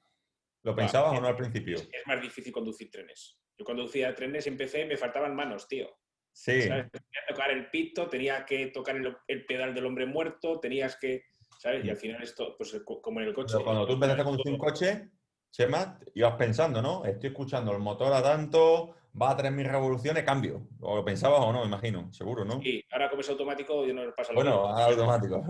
¿lo 0.63 0.77
pensabas 0.77 1.19
o 1.19 1.21
no 1.21 1.27
al 1.27 1.37
principio? 1.37 1.79
Es, 1.79 1.89
es, 1.93 2.07
más 2.07 2.23
difícil 2.23 2.53
conducir 2.53 2.93
trenes. 2.93 3.41
Yo 3.59 3.65
conducía 3.65 4.15
trenes 4.15 4.47
y 4.47 4.51
empecé 4.51 4.85
me 4.85 4.97
faltaban 4.97 5.35
manos, 5.35 5.67
tío. 5.67 5.99
Sí. 6.33 6.61
Tenía 6.61 6.89
que 6.89 7.01
tocar 7.29 7.51
el 7.51 7.69
pito, 7.71 8.09
tenía 8.09 8.47
que 8.47 8.69
tocar 8.69 8.97
el 9.27 9.47
pedal 9.47 9.75
del 9.75 9.87
hombre 9.87 10.07
muerto, 10.07 10.61
tenías 10.61 10.97
que 10.97 11.25
¿sabes? 11.59 11.85
Y 11.85 11.91
al 11.91 11.97
final 11.97 12.23
esto, 12.23 12.55
pues 12.57 12.81
como 13.03 13.21
en 13.21 13.27
el 13.27 13.35
coche. 13.35 13.53
Pero 13.53 13.65
cuando 13.65 13.87
tú 13.87 13.93
empezaste 13.93 14.23
a 14.23 14.25
conducir 14.25 14.53
un 14.53 14.59
coche, 14.59 15.11
Chema, 15.51 15.99
ibas 16.15 16.37
pensando, 16.37 16.81
¿no? 16.81 17.05
Estoy 17.05 17.31
escuchando 17.31 17.73
el 17.73 17.79
motor 17.79 18.13
a 18.13 18.23
tanto, 18.23 18.95
va 19.21 19.31
a 19.31 19.37
3.000 19.37 19.71
revoluciones, 19.71 20.25
cambio. 20.25 20.69
O 20.81 20.97
lo 20.97 21.05
pensabas 21.05 21.41
o 21.41 21.53
no, 21.53 21.65
imagino, 21.65 22.13
seguro, 22.13 22.45
¿no? 22.45 22.63
Sí, 22.63 22.83
ahora 22.93 23.11
como 23.11 23.23
es 23.23 23.29
automático, 23.31 23.85
yo 23.85 23.93
no 23.93 24.05
le 24.05 24.13
pasa 24.13 24.33
lo 24.33 24.37
Bueno, 24.37 24.53
ahora 24.69 24.87
automático. 24.87 25.45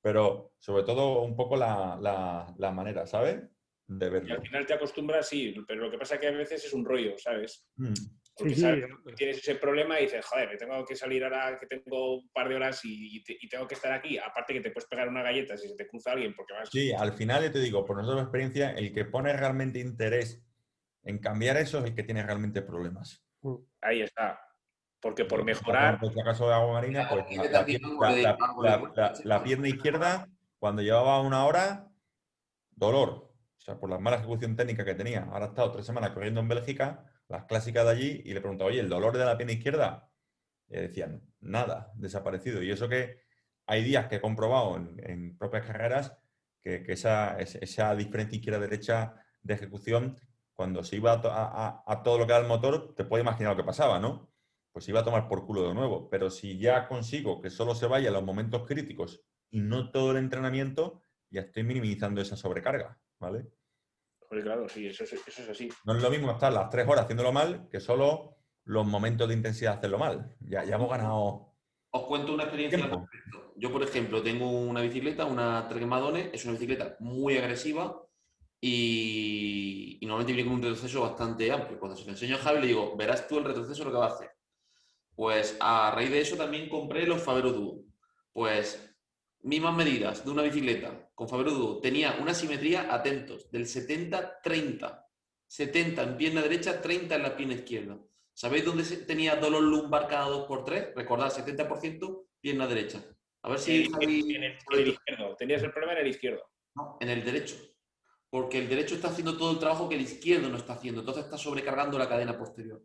Pero 0.00 0.54
sobre 0.58 0.82
todo 0.82 1.22
un 1.22 1.36
poco 1.36 1.56
la, 1.56 1.98
la, 2.58 2.70
manera, 2.72 3.06
¿sabes? 3.06 3.42
De 3.86 4.10
verlo. 4.10 4.28
Y 4.28 4.32
al 4.32 4.42
final 4.42 4.66
te 4.66 4.74
acostumbras, 4.74 5.28
sí, 5.28 5.54
pero 5.66 5.82
lo 5.82 5.90
que 5.90 5.98
pasa 5.98 6.14
es 6.14 6.20
que 6.20 6.28
a 6.28 6.32
veces 6.32 6.64
es 6.64 6.72
un 6.72 6.84
rollo, 6.84 7.14
¿sabes? 7.18 7.66
Mm. 7.76 7.92
Porque 8.36 9.14
tienes 9.16 9.38
ese 9.38 9.54
problema 9.54 10.00
y 10.00 10.04
dices, 10.04 10.24
joder, 10.26 10.48
me 10.48 10.56
tengo 10.56 10.84
que 10.84 10.96
salir 10.96 11.22
ahora 11.22 11.56
que 11.58 11.66
tengo 11.66 12.16
un 12.16 12.28
par 12.30 12.48
de 12.48 12.56
horas 12.56 12.80
y, 12.84 13.22
tengo 13.48 13.68
que 13.68 13.74
estar 13.74 13.92
aquí. 13.92 14.18
Aparte 14.18 14.54
que 14.54 14.60
te 14.60 14.70
puedes 14.72 14.88
pegar 14.88 15.08
una 15.08 15.22
galleta 15.22 15.56
si 15.56 15.68
se 15.68 15.76
te 15.76 15.86
cruza 15.86 16.12
alguien 16.12 16.34
porque 16.34 16.52
vas... 16.52 16.68
Sí, 16.70 16.92
al 16.92 17.12
final 17.12 17.44
yo 17.44 17.52
te 17.52 17.60
digo, 17.60 17.84
por 17.84 17.96
nuestra 17.96 18.20
experiencia, 18.20 18.72
el 18.72 18.92
que 18.92 19.04
pone 19.04 19.32
realmente 19.32 19.78
interés 19.78 20.42
en 21.04 21.18
cambiar 21.18 21.56
eso 21.58 21.78
es 21.78 21.84
el 21.84 21.94
que 21.94 22.02
tiene 22.02 22.24
realmente 22.24 22.62
problemas. 22.62 23.24
Mm. 23.42 23.54
Ahí 23.82 24.02
está. 24.02 24.40
Porque 25.00 25.24
por 25.24 25.44
mejorar... 25.44 26.00
En 26.02 26.18
el 26.18 26.24
caso 26.24 26.48
de 26.48 26.54
agua 26.54 26.72
marina, 26.72 27.08
pues 27.08 27.24
la, 29.24 29.44
pierna 29.44 29.68
izquierda, 29.68 30.28
cuando 30.58 30.82
llevaba 30.82 31.20
una 31.20 31.44
hora, 31.44 31.88
dolor. 32.70 33.10
O 33.10 33.60
sea, 33.60 33.78
por 33.78 33.90
la 33.90 33.98
mala 33.98 34.16
ejecución 34.16 34.56
técnica 34.56 34.84
que 34.84 34.94
tenía. 34.94 35.28
Ahora 35.30 35.46
ha 35.46 35.48
estado 35.48 35.70
tres 35.70 35.86
semanas 35.86 36.10
corriendo 36.10 36.40
en 36.40 36.48
Bélgica 36.48 37.04
las 37.34 37.44
clásicas 37.46 37.84
de 37.84 37.90
allí, 37.90 38.22
y 38.24 38.32
le 38.32 38.40
preguntaba, 38.40 38.70
oye, 38.70 38.80
¿el 38.80 38.88
dolor 38.88 39.16
de 39.16 39.24
la 39.24 39.36
pierna 39.36 39.52
izquierda? 39.52 40.10
Y 40.68 40.76
decían, 40.76 41.22
nada, 41.40 41.92
desaparecido. 41.96 42.62
Y 42.62 42.70
eso 42.70 42.88
que 42.88 43.20
hay 43.66 43.82
días 43.82 44.06
que 44.06 44.16
he 44.16 44.20
comprobado 44.20 44.76
en, 44.76 45.36
propias 45.36 45.66
carreras 45.66 46.16
que, 46.62 46.84
esa, 46.88 47.38
esa, 47.38 47.94
diferencia 47.94 48.36
izquierda-derecha 48.36 49.14
de 49.42 49.54
ejecución, 49.54 50.18
cuando 50.54 50.82
se 50.82 50.96
iba 50.96 51.20
a, 51.22 52.02
todo 52.02 52.18
lo 52.18 52.26
que 52.26 52.32
era 52.32 52.42
el 52.42 52.48
motor, 52.48 52.94
te 52.94 53.04
puedes 53.04 53.24
imaginar 53.24 53.52
lo 53.52 53.56
que 53.56 53.66
pasaba, 53.66 53.98
¿no? 53.98 54.30
Pues 54.72 54.88
iba 54.88 55.00
a 55.00 55.04
tomar 55.04 55.28
por 55.28 55.44
culo 55.44 55.68
de 55.68 55.74
nuevo. 55.74 56.08
Pero 56.08 56.30
si 56.30 56.58
ya 56.58 56.88
consigo 56.88 57.40
que 57.40 57.50
solo 57.50 57.74
se 57.74 57.86
vaya 57.86 58.08
en 58.08 58.14
los 58.14 58.24
momentos 58.24 58.66
críticos 58.66 59.22
y 59.50 59.60
no 59.60 59.90
todo 59.90 60.12
el 60.12 60.18
entrenamiento, 60.18 61.02
ya 61.30 61.42
estoy 61.42 61.64
minimizando 61.64 62.20
esa 62.20 62.36
sobrecarga, 62.36 62.98
¿vale? 63.18 63.46
Claro, 64.42 64.68
sí, 64.68 64.86
eso 64.86 65.04
es, 65.04 65.48
así. 65.48 65.68
No 65.84 65.96
es 65.96 66.02
lo 66.02 66.10
mismo 66.10 66.30
estar 66.30 66.52
las 66.52 66.70
tres 66.70 66.86
horas 66.88 67.04
haciéndolo 67.04 67.32
mal 67.32 67.68
que 67.70 67.80
solo 67.80 68.36
los 68.64 68.86
momentos 68.86 69.28
de 69.28 69.34
intensidad 69.34 69.78
hacerlo 69.78 69.98
mal. 69.98 70.34
Ya, 70.40 70.64
ya 70.64 70.76
hemos 70.76 70.90
ganado. 70.90 71.54
Os 71.90 72.02
cuento 72.04 72.34
una 72.34 72.44
experiencia. 72.44 72.90
Yo, 73.56 73.72
por 73.72 73.82
ejemplo, 73.82 74.22
tengo 74.22 74.50
una 74.50 74.80
bicicleta, 74.80 75.26
una 75.26 75.68
Trek 75.68 75.84
Madone, 75.86 76.30
es 76.32 76.44
una 76.44 76.54
bicicleta 76.54 76.96
muy 76.98 77.36
agresiva 77.36 78.04
y, 78.60 79.98
normalmente 80.02 80.32
viene 80.32 80.48
con 80.48 80.58
un 80.58 80.62
retroceso 80.62 81.02
bastante 81.02 81.52
amplio. 81.52 81.78
Cuando 81.78 81.96
se 81.96 82.04
lo 82.04 82.10
enseño 82.10 82.36
a 82.36 82.38
Javi, 82.38 82.60
le 82.62 82.66
digo, 82.68 82.96
verás 82.96 83.28
tú 83.28 83.38
el 83.38 83.44
retroceso 83.44 83.84
lo 83.84 83.90
que 83.90 83.98
va 83.98 84.06
a 84.06 84.14
hacer. 84.14 84.30
Pues 85.14 85.56
a 85.60 85.92
raíz 85.94 86.10
de 86.10 86.20
eso 86.20 86.36
también 86.36 86.68
compré 86.68 87.06
los 87.06 87.22
Favero 87.22 87.52
Duo. 87.52 87.84
Pues 88.32 88.93
mismas 89.44 89.76
medidas 89.76 90.24
de 90.24 90.30
una 90.30 90.42
bicicleta 90.42 91.10
con 91.14 91.28
Duo, 91.28 91.80
tenía 91.80 92.16
una 92.20 92.34
simetría, 92.34 92.92
atentos, 92.92 93.50
del 93.50 93.66
70-30. 93.66 95.04
70 95.46 96.02
en 96.02 96.16
pierna 96.16 96.42
derecha, 96.42 96.80
30 96.80 97.14
en 97.14 97.22
la 97.22 97.36
pierna 97.36 97.54
izquierda. 97.54 97.98
¿Sabéis 98.32 98.64
dónde 98.64 98.84
tenía 99.06 99.36
dolor 99.36 99.62
lumbar 99.62 100.08
cada 100.08 100.28
2x3? 100.28 100.94
Recordad, 100.94 101.30
70% 101.30 102.26
pierna 102.40 102.66
derecha. 102.66 103.04
A 103.42 103.50
ver 103.50 103.58
si... 103.58 103.84
En, 103.84 104.02
el, 104.02 104.88
izquierdo. 104.88 105.36
Tenías 105.36 105.62
el 105.62 105.70
problema 105.70 105.92
en 105.92 105.98
el 106.00 106.08
izquierdo. 106.08 106.42
No, 106.74 106.96
en 107.00 107.10
el 107.10 107.24
derecho. 107.24 107.54
Porque 108.30 108.58
el 108.58 108.68
derecho 108.68 108.96
está 108.96 109.08
haciendo 109.08 109.36
todo 109.36 109.52
el 109.52 109.58
trabajo 109.58 109.88
que 109.88 109.94
el 109.94 110.00
izquierdo 110.00 110.48
no 110.48 110.56
está 110.56 110.72
haciendo. 110.72 111.00
Entonces 111.00 111.24
está 111.24 111.38
sobrecargando 111.38 111.98
la 111.98 112.08
cadena 112.08 112.36
posterior. 112.36 112.82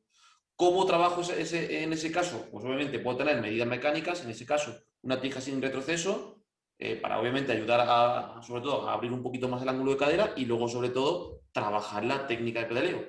¿Cómo 0.55 0.85
trabajo 0.85 1.21
ese, 1.21 1.83
en 1.83 1.93
ese 1.93 2.11
caso? 2.11 2.47
Pues 2.51 2.63
obviamente 2.65 2.99
puedo 2.99 3.17
tener 3.17 3.41
medidas 3.41 3.67
mecánicas, 3.67 4.23
en 4.23 4.29
ese 4.29 4.45
caso 4.45 4.75
una 5.01 5.21
tija 5.21 5.41
sin 5.41 5.61
retroceso, 5.61 6.38
eh, 6.81 6.95
para 6.95 7.19
obviamente 7.19 7.51
ayudar 7.51 7.81
a, 7.81 8.41
sobre 8.41 8.61
todo, 8.61 8.87
a 8.87 8.93
abrir 8.93 9.11
un 9.11 9.21
poquito 9.21 9.49
más 9.49 9.61
el 9.61 9.67
ángulo 9.67 9.91
de 9.91 9.97
cadera 9.97 10.33
y 10.37 10.45
luego, 10.45 10.69
sobre 10.69 10.89
todo, 10.89 11.41
trabajar 11.51 12.05
la 12.05 12.25
técnica 12.25 12.61
de 12.61 12.65
pedaleo. 12.67 13.05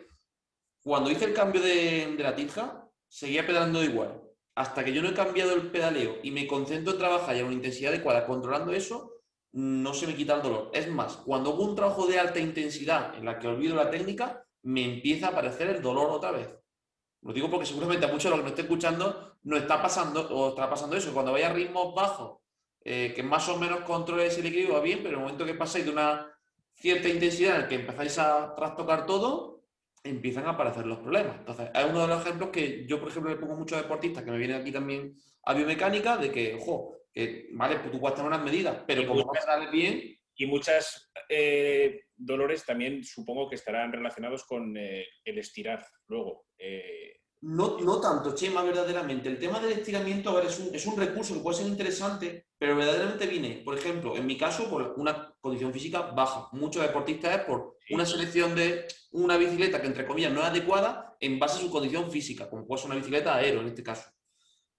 Cuando 0.83 1.09
hice 1.09 1.27
el 1.27 1.35
cambio 1.35 1.63
de, 1.63 2.17
la 2.19 2.35
tija, 2.35 2.89
seguía 3.07 3.47
pedalando 3.47 3.85
igual. 3.85 4.21
Hasta 4.57 4.85
que 4.85 4.93
yo 4.93 5.03
no 5.03 5.11
he 5.11 5.15
cambiado 5.15 5.55
el 5.55 5.71
pedaleo 5.71 6.19
y 6.23 6.33
me 6.33 6.49
concentro 6.49 6.95
en 6.95 6.99
trabajar 6.99 7.37
ya 7.37 7.43
a 7.43 7.45
una 7.45 7.55
intensidad 7.55 7.93
adecuada 7.93 8.27
controlando 8.27 8.73
eso, 8.73 9.13
no 9.53 9.95
se 9.95 10.09
me 10.09 10.17
quita 10.17 10.35
el 10.35 10.43
dolor. 10.43 10.71
Es 10.75 10.91
más, 10.91 11.19
cuando 11.19 11.53
hago 11.53 11.63
un 11.63 11.77
trabajo 11.77 12.07
de 12.07 12.19
alta 12.19 12.41
intensidad 12.41 13.15
en 13.15 13.25
la 13.25 13.39
que 13.39 13.47
olvido 13.47 13.77
la 13.77 13.91
técnica, 13.91 14.45
me 14.63 14.97
empieza 14.97 15.29
a 15.29 15.31
aparecer 15.31 15.69
el 15.69 15.81
dolor 15.81 16.11
otra 16.11 16.33
vez. 16.33 16.49
Lo 17.23 17.33
digo 17.33 17.49
porque 17.49 17.67
seguramente 17.67 18.07
a 18.07 18.09
muchos 18.09 18.25
de 18.25 18.31
los 18.31 18.39
que 18.39 18.45
me 18.45 18.51
estén 18.51 18.65
escuchando 18.65 19.37
no 19.43 19.57
está 19.57 19.81
pasando 19.81 20.29
o 20.29 20.51
está 20.51 20.69
pasando 20.69 20.97
eso. 20.97 21.13
Cuando 21.13 21.33
vaya 21.33 21.51
a 21.51 21.53
ritmos 21.53 21.95
bajos, 21.95 22.41
eh, 22.83 23.13
que 23.15 23.23
más 23.23 23.49
o 23.49 23.59
menos 23.59 23.81
controles 23.81 24.37
el 24.39 24.47
equilibrio 24.47 24.75
va 24.75 24.81
bien, 24.81 24.99
pero 24.99 25.11
en 25.11 25.15
el 25.15 25.21
momento 25.21 25.45
que 25.45 25.55
pasáis 25.55 25.85
de 25.85 25.91
una 25.91 26.27
cierta 26.75 27.09
intensidad 27.09 27.57
en 27.57 27.63
el 27.63 27.69
que 27.69 27.75
empezáis 27.75 28.19
a 28.19 28.55
trastocar 28.55 29.07
todo, 29.07 29.65
empiezan 30.03 30.47
a 30.47 30.51
aparecer 30.51 30.87
los 30.87 30.99
problemas. 30.99 31.37
Entonces, 31.39 31.71
es 31.75 31.85
uno 31.85 32.03
de 32.03 32.09
los 32.09 32.23
ejemplos 32.23 32.51
que 32.51 32.87
yo, 32.87 32.99
por 32.99 33.11
ejemplo, 33.11 33.31
le 33.31 33.37
pongo 33.37 33.55
a 33.55 33.59
muchos 33.59 33.81
deportistas 33.81 34.25
que 34.25 34.31
me 34.31 34.39
vienen 34.39 34.61
aquí 34.61 34.73
también 34.73 35.15
a 35.45 35.55
biomecánica, 35.55 36.17
de 36.17 36.31
que, 36.31 36.55
ojo, 36.55 36.97
que, 37.13 37.49
vale, 37.53 37.77
pues 37.77 37.91
tú 37.93 38.01
puedes 38.01 38.17
tener 38.17 38.29
unas 38.29 38.45
medidas, 38.45 38.83
pero 38.87 39.07
como 39.07 39.25
muchas, 39.25 39.47
no 39.47 39.71
bien... 39.71 40.17
Y 40.37 40.47
muchos 40.47 41.13
eh, 41.29 42.05
dolores 42.17 42.65
también 42.65 43.05
supongo 43.05 43.47
que 43.47 43.57
estarán 43.57 43.93
relacionados 43.93 44.47
con 44.47 44.75
eh, 44.75 45.07
el 45.23 45.39
estirar 45.39 45.85
luego. 46.09 46.47
Eh, 46.57 47.20
no, 47.43 47.79
no 47.79 48.01
tanto, 48.01 48.35
Chema, 48.35 48.63
verdaderamente. 48.63 49.29
El 49.29 49.39
tema 49.39 49.61
del 49.61 49.73
estiramiento, 49.73 50.35
un, 50.35 50.75
es 50.75 50.87
un 50.87 50.97
recurso 50.97 51.35
que 51.35 51.41
puede 51.41 51.57
ser 51.57 51.69
interesante, 51.69 52.49
pero 52.59 52.77
verdaderamente 52.77 53.27
viene, 53.27 53.63
por 53.65 53.79
ejemplo, 53.79 54.15
en 54.17 54.27
mi 54.27 54.37
caso, 54.37 54.69
por 54.69 54.95
una 54.97 55.35
condición 55.41 55.73
física 55.73 56.03
baja. 56.03 56.49
Muchos 56.53 56.83
deportistas 56.83 57.39
es 57.39 57.45
por 57.45 57.77
una 57.91 58.05
selección 58.05 58.55
de 58.55 58.87
una 59.13 59.39
bicicleta 59.39 59.81
que, 59.81 59.87
entre 59.87 60.07
comillas, 60.07 60.33
no 60.33 60.41
es 60.41 60.49
adecuada 60.49 61.17
en 61.19 61.39
base 61.39 61.59
a 61.59 61.63
su 61.63 61.71
condición 61.71 62.11
física, 62.11 62.49
como 62.51 62.67
puede 62.67 62.83
ser 62.83 62.91
una 62.91 62.99
bicicleta 62.99 63.35
aero 63.35 63.61
en 63.61 63.69
este 63.69 63.83
caso. 63.83 64.11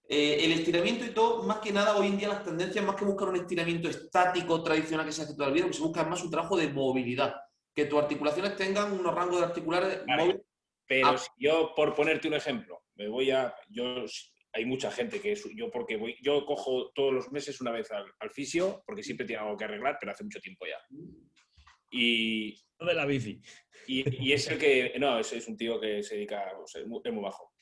Eh, 0.08 0.44
el 0.46 0.52
estiramiento 0.52 1.06
y 1.06 1.14
todo, 1.14 1.42
más 1.44 1.60
que 1.60 1.72
nada, 1.72 1.96
hoy 1.96 2.08
en 2.08 2.18
día 2.18 2.28
las 2.28 2.44
tendencias, 2.44 2.86
más 2.86 2.96
que 2.96 3.06
buscar 3.06 3.30
un 3.30 3.38
estiramiento 3.38 3.90
estático 3.90 4.62
tradicional 4.62 5.06
que 5.06 5.14
se 5.14 5.24
hace 5.24 5.34
toda 5.34 5.48
la 5.48 5.54
vida, 5.54 5.66
lo 5.66 5.72
que 5.72 5.78
se 5.78 5.84
busca 5.84 6.02
es 6.02 6.08
más 6.08 6.22
un 6.22 6.30
trabajo 6.30 6.58
de 6.58 6.68
movilidad. 6.68 7.34
Que 7.74 7.86
tus 7.86 7.98
articulaciones 7.98 8.56
tengan 8.58 8.92
unos 8.92 9.16
rangos 9.16 9.40
de 9.40 9.46
articulares 9.46 10.02
móviles. 10.06 10.42
Pero 10.92 11.08
ah. 11.08 11.18
si 11.18 11.30
yo, 11.38 11.72
por 11.74 11.96
ponerte 11.96 12.28
un 12.28 12.34
ejemplo, 12.34 12.84
me 12.96 13.08
voy 13.08 13.32
a. 13.32 13.56
Yo 13.70 14.04
hay 14.52 14.66
mucha 14.66 14.92
gente 14.92 15.22
que 15.22 15.34
yo 15.56 15.72
porque 15.72 15.96
voy, 15.96 16.18
yo 16.22 16.46
cojo 16.46 16.92
todos 16.92 17.14
los 17.14 17.32
meses 17.32 17.62
una 17.62 17.72
vez 17.72 17.90
al, 17.92 18.30
fisio, 18.30 18.84
porque 18.86 19.02
siempre 19.02 19.26
tengo 19.26 19.40
algo 19.40 19.56
que 19.56 19.64
arreglar, 19.64 19.96
pero 19.98 20.12
hace 20.12 20.26
mucho 20.26 20.42
tiempo 20.42 20.66
ya. 20.66 20.76
Y. 21.92 22.62
de 22.78 22.94
la 22.94 23.06
bici. 23.06 23.40
Y, 23.88 24.34
es 24.34 24.50
el 24.50 24.58
que. 24.58 24.94
No, 25.00 25.18
es, 25.18 25.32
es, 25.32 25.48
un 25.48 25.56
tío 25.56 25.80
que 25.80 26.04
se 26.04 26.16
dedica. 26.16 26.52
es, 26.76 26.86
muy, 26.86 27.24
bajo. 27.24 27.54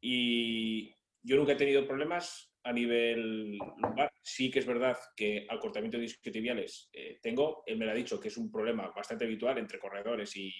Y 0.00 0.90
yo 1.22 1.36
nunca 1.36 1.52
he 1.52 1.56
tenido 1.56 1.86
problemas 1.86 2.54
a 2.64 2.72
nivel 2.72 3.58
lumbar. 3.82 4.10
Sí 4.22 4.50
que 4.50 4.60
es 4.60 4.66
verdad 4.66 4.96
que 5.14 5.46
acortamiento 5.50 5.98
de 5.98 6.04
isquiotibiales 6.04 6.88
eh, 6.94 7.18
tengo. 7.20 7.64
Él 7.66 7.76
me 7.76 7.84
lo 7.84 7.90
ha 7.90 7.94
dicho 7.94 8.18
que 8.18 8.28
es 8.28 8.38
un 8.38 8.50
problema 8.50 8.90
bastante 8.96 9.26
habitual 9.26 9.58
entre 9.58 9.78
corredores 9.78 10.34
y, 10.38 10.54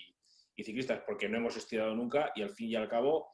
y 0.59 0.65
ciclistas 0.65 1.03
porque 1.07 1.29
no 1.29 1.39
hemos 1.39 1.57
estirado 1.57 1.95
nunca 1.95 2.33
y 2.35 2.43
al 2.43 2.51
fin 2.51 2.69
y 2.69 2.75
al 2.75 2.89
cabo 2.89 3.31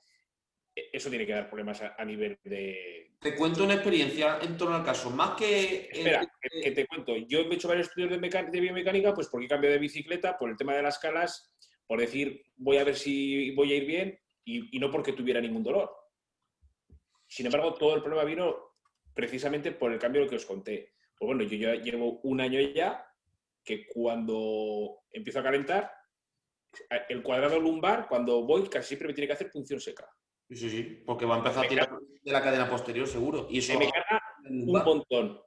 e, 0.77 0.91
eso 0.93 1.09
tiene 1.09 1.25
que 1.27 1.33
dar 1.33 1.49
problemas 1.49 1.81
a, 1.81 2.05
nivel 2.05 2.39
de... 2.45 3.13
Te 3.19 3.35
cuento 3.35 3.65
una 3.65 3.75
experiencia 3.75 4.39
en 4.43 4.59
torno 4.59 4.77
al 4.77 4.85
caso, 4.85 5.09
más 5.09 5.31
que... 5.31 5.89
Espera, 5.91 6.31
que, 6.63 6.71
te 6.73 6.87
cuento. 6.87 7.17
Yo 7.17 7.41
he 7.41 7.55
hecho 7.55 7.67
varios 7.67 7.89
estudios 7.89 8.11
de, 8.11 8.61
biomecánica, 8.61 9.15
pues 9.15 9.29
porque 9.29 9.47
he 9.47 9.49
cambiado 9.49 9.73
de 9.73 9.81
bicicleta, 9.81 10.37
por 10.37 10.51
el 10.51 10.57
tema 10.59 10.75
de 10.75 10.83
las 10.83 10.99
calas, 10.99 11.51
por 11.87 11.99
decir, 11.99 12.45
voy 12.57 12.77
a 12.77 12.85
ver 12.85 12.95
si 12.95 13.53
voy 13.53 13.73
a 13.73 13.77
ir 13.77 13.87
bien 13.87 14.21
y, 14.45 14.79
no 14.79 14.91
porque 14.91 15.15
tuviera 15.15 15.41
ningún 15.41 15.63
dolor. 15.63 15.91
Sin 17.27 17.47
embargo, 17.47 17.73
todo 17.73 17.95
el 17.95 18.03
problema 18.03 18.25
vino 18.25 18.75
precisamente 19.15 19.73
por 19.73 19.93
el 19.93 19.99
cambio 19.99 20.29
que 20.29 20.37
os 20.37 20.45
conté. 20.45 20.93
Pues 21.19 21.27
bueno, 21.27 21.43
yo 21.45 21.57
ya 21.57 21.75
llevo 21.83 22.21
un 22.21 22.43
año 22.43 22.61
ya 22.61 23.07
que 23.65 23.87
cuando 23.87 24.99
empiezo 25.11 25.41
a 25.41 25.45
calentar, 25.45 25.91
el 27.09 27.23
cuadrado 27.23 27.59
lumbar, 27.59 28.07
cuando 28.09 28.43
voy, 28.43 28.69
casi 28.69 28.89
siempre 28.89 29.09
me 29.09 29.15
tiene 29.15 29.29
que 29.29 29.35
hacer 29.35 29.51
punción 29.51 29.81
seca. 29.81 30.09
Sí, 30.49 30.57
sí, 30.57 30.71
sí, 30.71 31.03
porque 31.07 31.25
va 31.25 31.37
a 31.37 31.39
empezar 31.39 31.65
a 31.65 31.69
tirar 31.69 31.99
de 32.23 32.33
la 32.33 32.43
cadena 32.43 32.69
posterior, 32.69 33.07
seguro. 33.07 33.47
Y 33.51 33.63
se 33.63 33.79
me 33.79 33.91
carga 33.91 34.23
un 34.49 34.67
montón. 34.67 35.41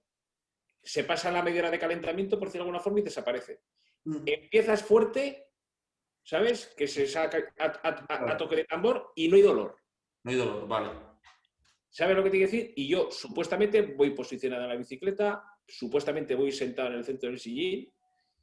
Se 0.82 1.04
pasa 1.04 1.32
la 1.32 1.44
media 1.44 1.62
hora 1.62 1.72
de 1.72 1.80
calentamiento, 1.80 2.40
por 2.40 2.48
decirlo 2.48 2.64
de 2.64 2.70
alguna 2.70 2.84
forma, 2.84 3.00
y 3.00 3.04
desaparece. 3.04 3.62
Mm. 4.06 4.24
Empiezas 4.26 4.84
fuerte, 4.84 5.48
¿sabes? 6.24 6.74
Que 6.76 6.88
se 6.88 7.08
saca 7.08 7.54
a, 7.60 8.38
toque 8.38 8.56
de 8.56 8.66
tambor 8.66 9.12
y 9.16 9.28
no 9.28 9.36
hay 9.36 9.42
dolor. 9.42 9.78
No 10.24 10.32
hay 10.32 10.38
dolor, 10.38 10.68
vale. 10.68 10.90
¿Sabes 11.90 12.16
lo 12.16 12.24
que 12.24 12.30
te 12.30 12.38
quiero 12.38 12.52
decir? 12.52 12.74
Y 12.76 12.88
yo 12.88 13.10
supuestamente 13.12 13.82
voy 13.82 14.12
posicionada 14.12 14.64
en 14.64 14.70
la 14.70 14.76
bicicleta, 14.76 15.44
supuestamente 15.68 16.36
voy 16.36 16.52
sentado 16.52 16.90
en 16.90 16.96
el 16.96 17.06
centro 17.06 17.30
del 17.30 17.40
sillín, 17.40 17.92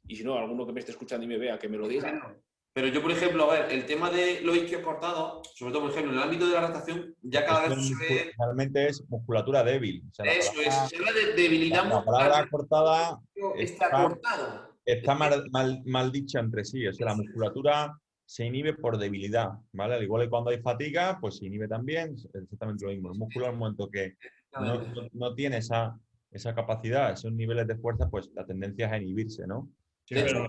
y 0.07 0.15
si 0.15 0.23
no, 0.23 0.37
alguno 0.37 0.65
que 0.65 0.73
me 0.73 0.79
esté 0.79 0.91
escuchando 0.91 1.25
y 1.25 1.29
me 1.29 1.37
vea 1.37 1.57
que 1.57 1.69
me 1.69 1.77
lo 1.77 1.87
diga. 1.87 2.37
Pero 2.75 2.89
yo, 2.89 3.01
por 3.01 3.11
ejemplo, 3.11 3.49
a 3.49 3.53
ver, 3.53 3.71
el 3.71 3.85
tema 3.85 4.09
de 4.09 4.41
los 4.41 4.57
isquios 4.57 4.81
cortados, 4.81 5.49
sobre 5.55 5.71
todo, 5.71 5.83
por 5.83 5.91
ejemplo, 5.91 6.11
en 6.11 6.17
el 6.17 6.23
ámbito 6.25 6.45
de 6.45 6.55
la 6.55 6.59
adaptación, 6.59 7.15
ya 7.21 7.45
cada 7.45 7.69
vez 7.69 7.87
se 7.87 7.95
ve... 7.95 8.31
Realmente 8.37 8.89
es 8.89 9.01
musculatura 9.07 9.63
débil. 9.63 10.03
Eso 10.11 10.61
es, 10.61 10.89
se 10.89 10.97
habla 10.97 11.13
de 11.13 11.41
debilidad 11.41 11.87
la, 11.87 11.95
muscular. 11.95 12.21
La 12.21 12.27
palabra 12.27 12.49
cortada 12.49 13.19
está, 13.55 13.89
cortada. 13.89 14.69
Está 14.83 15.15
mal, 15.15 15.83
mal, 15.85 16.11
dicha 16.11 16.41
entre 16.41 16.65
sí. 16.65 16.85
O 16.85 16.91
sea, 16.91 17.05
la 17.05 17.15
musculatura 17.15 17.97
se 18.25 18.45
inhibe 18.45 18.73
por 18.73 18.97
debilidad, 18.97 19.51
¿vale? 19.71 19.95
Al 19.95 20.03
igual 20.03 20.23
que 20.23 20.29
cuando 20.29 20.49
hay 20.49 20.61
fatiga, 20.61 21.17
pues 21.21 21.37
se 21.37 21.45
inhibe 21.45 21.69
también, 21.69 22.13
exactamente 22.33 22.83
lo 22.83 22.91
mismo. 22.91 23.13
El 23.13 23.17
músculo, 23.17 23.47
al 23.47 23.55
momento 23.55 23.89
que 23.89 24.15
no, 24.59 24.81
no, 25.13 25.33
tiene 25.33 25.59
esa, 25.59 25.97
esa 26.29 26.53
capacidad, 26.53 27.13
esos 27.13 27.31
niveles 27.31 27.67
de 27.67 27.77
fuerza, 27.77 28.09
pues 28.09 28.29
la 28.35 28.45
tendencia 28.45 28.87
es 28.87 28.91
a 28.91 28.97
inhibirse, 28.97 29.47
¿no? 29.47 29.69
Sí, 30.05 30.13
pero, 30.13 30.47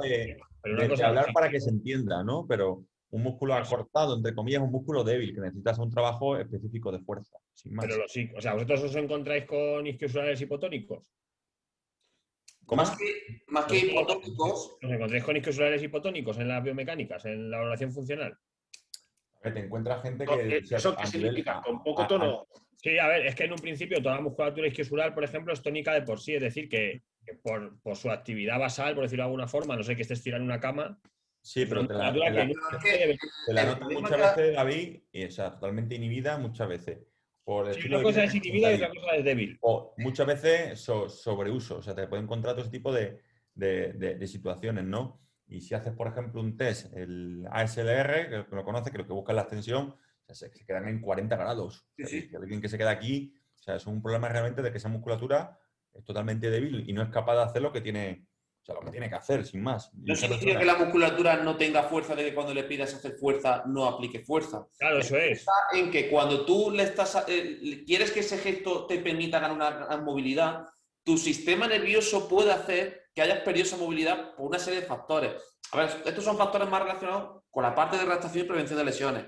de, 0.00 1.04
hablar 1.04 1.32
para 1.32 1.50
que 1.50 1.60
se 1.60 1.70
entienda, 1.70 2.22
¿no? 2.22 2.46
Pero 2.46 2.84
un 3.10 3.22
músculo 3.22 3.54
acortado, 3.54 4.16
entre 4.16 4.34
comillas, 4.34 4.62
es 4.62 4.66
un 4.66 4.72
músculo 4.72 5.02
débil, 5.02 5.34
que 5.34 5.40
necesitas 5.40 5.78
un 5.78 5.90
trabajo 5.90 6.38
específico 6.38 6.92
de 6.92 7.00
fuerza, 7.00 7.36
sin 7.54 7.74
más. 7.74 7.86
Pero 7.86 8.04
sí, 8.06 8.30
o 8.36 8.40
sea, 8.40 8.54
¿vosotros 8.54 8.84
os 8.84 8.96
encontráis 8.96 9.46
con 9.46 9.86
isquiosulares 9.86 10.40
hipotónicos? 10.40 11.12
¿Cómo? 12.66 12.82
Más 12.82 12.96
que, 12.96 13.42
más 13.48 13.64
que 13.66 13.78
hipotónicos. 13.78 14.76
¿Os 14.82 14.90
encontráis 14.90 15.24
con 15.24 15.36
isquiosulares 15.36 15.82
hipotónicos 15.82 16.38
en 16.38 16.48
las 16.48 16.62
biomecánicas, 16.62 17.24
en 17.26 17.50
la 17.50 17.58
valoración 17.58 17.92
funcional? 17.92 18.38
Te 19.42 19.58
encuentras 19.58 20.02
gente 20.02 20.24
que... 20.24 20.58
¿Eso 20.58 20.96
qué 20.96 21.06
significa? 21.06 21.60
¿Con 21.62 21.82
poco 21.82 22.06
tono? 22.06 22.46
Sí, 22.76 22.98
a 22.98 23.08
ver, 23.08 23.26
es 23.26 23.34
que 23.34 23.44
en 23.44 23.52
un 23.52 23.58
principio 23.58 24.02
toda 24.02 24.16
la 24.16 24.22
musculatura 24.22 24.68
isquiosular, 24.68 25.14
por 25.14 25.24
ejemplo, 25.24 25.52
es 25.52 25.62
tónica 25.62 25.92
de 25.92 26.02
por 26.02 26.20
sí, 26.20 26.34
es 26.34 26.42
decir, 26.42 26.68
que 26.68 27.02
por, 27.42 27.96
su 27.96 28.10
actividad 28.10 28.58
basal, 28.58 28.94
por 28.94 29.04
decirlo 29.04 29.24
de 29.24 29.28
alguna 29.28 29.48
forma, 29.48 29.76
no 29.76 29.82
sé 29.82 29.96
que 29.96 30.02
estés 30.02 30.22
tirando 30.22 30.44
una 30.44 30.60
cama. 30.60 31.00
Sí, 31.42 31.66
pero 31.66 31.86
te 31.86 31.92
la, 31.92 32.10
nota 33.66 33.88
muchas 33.88 34.36
veces, 34.36 34.56
David, 34.56 35.02
y 35.12 35.24
o 35.24 35.30
sea, 35.30 35.52
totalmente 35.52 35.94
inhibida 35.94 36.38
muchas 36.38 36.68
veces. 36.68 36.98
Por 37.44 37.74
sí, 37.74 37.88
una 37.88 38.02
cosa 38.02 38.24
es 38.24 38.34
inhibida 38.34 38.72
y 38.72 38.76
otra 38.76 38.88
cosa 38.88 39.16
es 39.16 39.24
débil. 39.24 39.58
O 39.60 39.94
muchas 39.98 40.26
veces 40.26 40.80
sobreuso, 40.80 41.78
o 41.78 41.82
sea, 41.82 41.94
te 41.94 42.06
puede 42.06 42.22
encontrar 42.22 42.54
todo 42.54 42.62
ese 42.62 42.70
tipo 42.70 42.90
de, 42.92 43.20
de, 43.54 44.26
situaciones, 44.26 44.84
¿no? 44.84 45.20
Y 45.46 45.60
si 45.60 45.74
haces, 45.74 45.92
por 45.92 46.08
ejemplo, 46.08 46.40
un 46.40 46.56
test, 46.56 46.94
el 46.96 47.44
ASLR, 47.50 48.46
que 48.48 48.56
lo 48.56 48.64
conoces, 48.64 48.90
que 48.90 48.98
lo 48.98 49.06
que 49.06 49.12
busca 49.12 49.32
es 49.32 49.36
la 49.36 49.42
extensión, 49.42 49.94
se, 50.28 50.50
quedan 50.50 50.88
en 50.88 51.00
40 51.00 51.36
grados. 51.36 51.86
Si 51.98 52.30
alguien 52.34 52.62
que 52.62 52.68
se 52.68 52.78
queda 52.78 52.90
aquí, 52.90 53.34
o 53.58 53.62
sea, 53.62 53.76
es 53.76 53.86
un 53.86 54.02
problema 54.02 54.28
realmente 54.28 54.62
de 54.62 54.70
que 54.70 54.78
esa 54.78 54.88
musculatura 54.88 55.58
es 55.94 56.04
totalmente 56.04 56.50
débil 56.50 56.88
y 56.88 56.92
no 56.92 57.02
es 57.02 57.08
capaz 57.08 57.36
de 57.36 57.42
hacer 57.42 57.62
lo 57.62 57.72
que 57.72 57.80
tiene, 57.80 58.26
o 58.62 58.64
sea, 58.64 58.74
lo 58.74 58.80
que, 58.82 58.90
tiene 58.90 59.08
que 59.08 59.14
hacer, 59.14 59.44
sin 59.44 59.62
más. 59.62 59.92
No 59.94 60.14
significa 60.14 60.58
que 60.58 60.64
la 60.64 60.76
musculatura 60.76 61.36
no 61.36 61.56
tenga 61.56 61.84
fuerza 61.84 62.14
de 62.14 62.24
que 62.24 62.34
cuando 62.34 62.52
le 62.52 62.64
pidas 62.64 62.94
hacer 62.94 63.12
fuerza 63.12 63.62
no 63.66 63.86
aplique 63.86 64.20
fuerza. 64.20 64.66
Claro, 64.78 64.98
eso 64.98 65.16
es. 65.16 65.40
Está 65.40 65.52
en 65.74 65.90
que 65.90 66.08
cuando 66.10 66.44
tú 66.44 66.70
le 66.70 66.82
estás 66.82 67.24
eh, 67.28 67.84
quieres 67.86 68.10
que 68.10 68.20
ese 68.20 68.38
gesto 68.38 68.86
te 68.86 68.98
permita 68.98 69.38
ganar 69.38 69.56
una 69.56 69.70
gran 69.70 70.04
movilidad, 70.04 70.66
tu 71.04 71.16
sistema 71.16 71.66
nervioso 71.68 72.28
puede 72.28 72.50
hacer 72.50 73.04
que 73.14 73.22
hayas 73.22 73.40
perdido 73.40 73.66
esa 73.66 73.76
movilidad 73.76 74.34
por 74.34 74.46
una 74.46 74.58
serie 74.58 74.80
de 74.80 74.86
factores. 74.86 75.32
A 75.72 75.78
ver, 75.78 75.90
estos 76.04 76.24
son 76.24 76.36
factores 76.36 76.68
más 76.68 76.82
relacionados 76.82 77.42
con 77.50 77.62
la 77.62 77.74
parte 77.74 77.96
de 77.96 78.04
redactación 78.04 78.44
y 78.44 78.48
prevención 78.48 78.78
de 78.78 78.84
lesiones. 78.84 79.24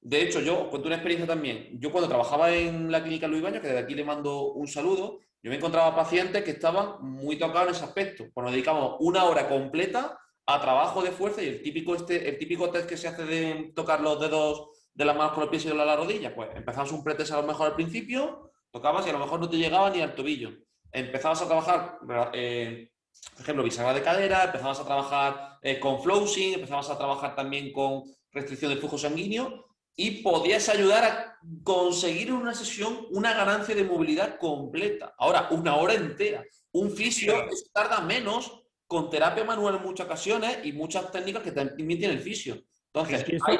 De 0.00 0.22
hecho, 0.22 0.40
yo 0.40 0.70
cuento 0.70 0.88
una 0.88 0.96
experiencia 0.96 1.26
también. 1.26 1.70
Yo 1.80 1.90
cuando 1.90 2.08
trabajaba 2.08 2.52
en 2.52 2.90
la 2.90 3.02
clínica 3.02 3.26
Luis 3.28 3.42
Baño, 3.42 3.60
que 3.60 3.68
desde 3.68 3.80
aquí 3.80 3.94
le 3.94 4.04
mando 4.04 4.52
un 4.52 4.66
saludo, 4.68 5.20
yo 5.42 5.50
me 5.50 5.56
encontraba 5.56 5.94
pacientes 5.94 6.42
que 6.42 6.50
estaban 6.52 6.96
muy 7.00 7.36
tocados 7.38 7.68
en 7.68 7.74
ese 7.74 7.84
aspecto. 7.84 8.24
Pues 8.32 8.44
nos 8.44 8.52
dedicamos 8.52 8.96
una 9.00 9.24
hora 9.24 9.48
completa 9.48 10.18
a 10.46 10.60
trabajo 10.60 11.02
de 11.02 11.12
fuerza 11.12 11.42
y 11.42 11.48
el 11.48 11.62
típico, 11.62 11.94
este, 11.94 12.28
el 12.28 12.38
típico 12.38 12.70
test 12.70 12.88
que 12.88 12.96
se 12.96 13.08
hace 13.08 13.24
de 13.24 13.72
tocar 13.74 14.00
los 14.00 14.18
dedos 14.20 14.70
de 14.94 15.04
las 15.04 15.16
manos 15.16 15.32
con 15.32 15.42
los 15.42 15.50
pies 15.50 15.64
y 15.64 15.68
de 15.68 15.74
la 15.74 15.94
rodilla, 15.94 16.34
pues 16.34 16.48
empezabas 16.56 16.90
un 16.90 17.04
pretest 17.04 17.30
a 17.30 17.40
lo 17.40 17.46
mejor 17.46 17.68
al 17.68 17.74
principio, 17.76 18.50
tocabas 18.72 19.06
y 19.06 19.10
a 19.10 19.12
lo 19.12 19.20
mejor 19.20 19.38
no 19.38 19.48
te 19.48 19.56
llegaba 19.56 19.90
ni 19.90 20.00
al 20.00 20.14
tobillo. 20.14 20.50
Empezabas 20.90 21.42
a 21.42 21.46
trabajar, 21.46 21.98
eh, 22.32 22.90
por 23.32 23.42
ejemplo, 23.42 23.62
bisagra 23.62 23.94
de 23.94 24.02
cadera, 24.02 24.44
empezabas 24.44 24.80
a 24.80 24.84
trabajar 24.84 25.58
eh, 25.62 25.78
con 25.78 26.02
flowsing, 26.02 26.54
empezabas 26.54 26.90
a 26.90 26.98
trabajar 26.98 27.36
también 27.36 27.72
con 27.72 28.02
restricción 28.32 28.70
del 28.70 28.80
flujo 28.80 28.98
sanguíneo 28.98 29.67
y 30.00 30.22
podías 30.22 30.68
ayudar 30.68 31.04
a 31.04 31.38
conseguir 31.64 32.28
en 32.28 32.34
una 32.34 32.54
sesión 32.54 33.06
una 33.10 33.34
ganancia 33.34 33.74
de 33.74 33.82
movilidad 33.82 34.38
completa. 34.38 35.12
Ahora, 35.18 35.48
una 35.50 35.74
hora 35.74 35.94
entera. 35.94 36.44
Un 36.70 36.92
fisio 36.92 37.34
tarda 37.72 38.00
menos 38.00 38.62
con 38.86 39.10
terapia 39.10 39.42
manual 39.42 39.74
en 39.74 39.82
muchas 39.82 40.06
ocasiones 40.06 40.60
y 40.62 40.72
muchas 40.72 41.10
técnicas 41.10 41.42
que 41.42 41.50
también 41.50 41.98
tiene 41.98 42.14
el 42.14 42.20
fisio. 42.20 42.62
Entonces, 42.94 43.18
Es 43.20 43.24
que 43.24 43.36
eso, 43.36 43.44
hay 43.48 43.58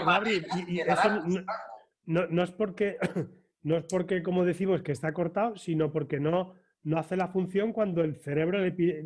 y- 0.68 0.80
eso 0.80 1.10
no, 1.26 1.44
no- 2.04 2.26
no 2.28 2.42
es 2.44 2.52
porque, 2.52 2.96
no 3.62 3.76
es 3.78 3.84
porque, 3.90 4.22
como 4.22 4.44
decimos, 4.44 4.80
que 4.82 4.92
está 4.92 5.12
cortado, 5.12 5.56
sino 5.56 5.90
porque 5.92 6.20
no, 6.20 6.54
no 6.84 6.98
hace 7.00 7.16
la 7.16 7.26
función 7.28 7.72
cuando 7.72 8.02
el 8.02 8.14
cerebro 8.16 8.60
le 8.60 8.70
pide. 8.70 9.00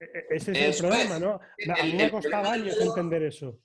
e- 0.00 0.04
e- 0.06 0.26
Ese 0.30 0.52
es 0.52 0.58
Eso 0.78 0.84
el 0.86 0.88
problema, 0.90 1.14
es. 1.16 1.20
¿no? 1.20 1.32
A 1.74 1.84
mí 1.84 1.92
me 1.92 2.10
del 2.10 2.34
años 2.34 2.80
entender 2.80 3.24
eso. 3.24 3.58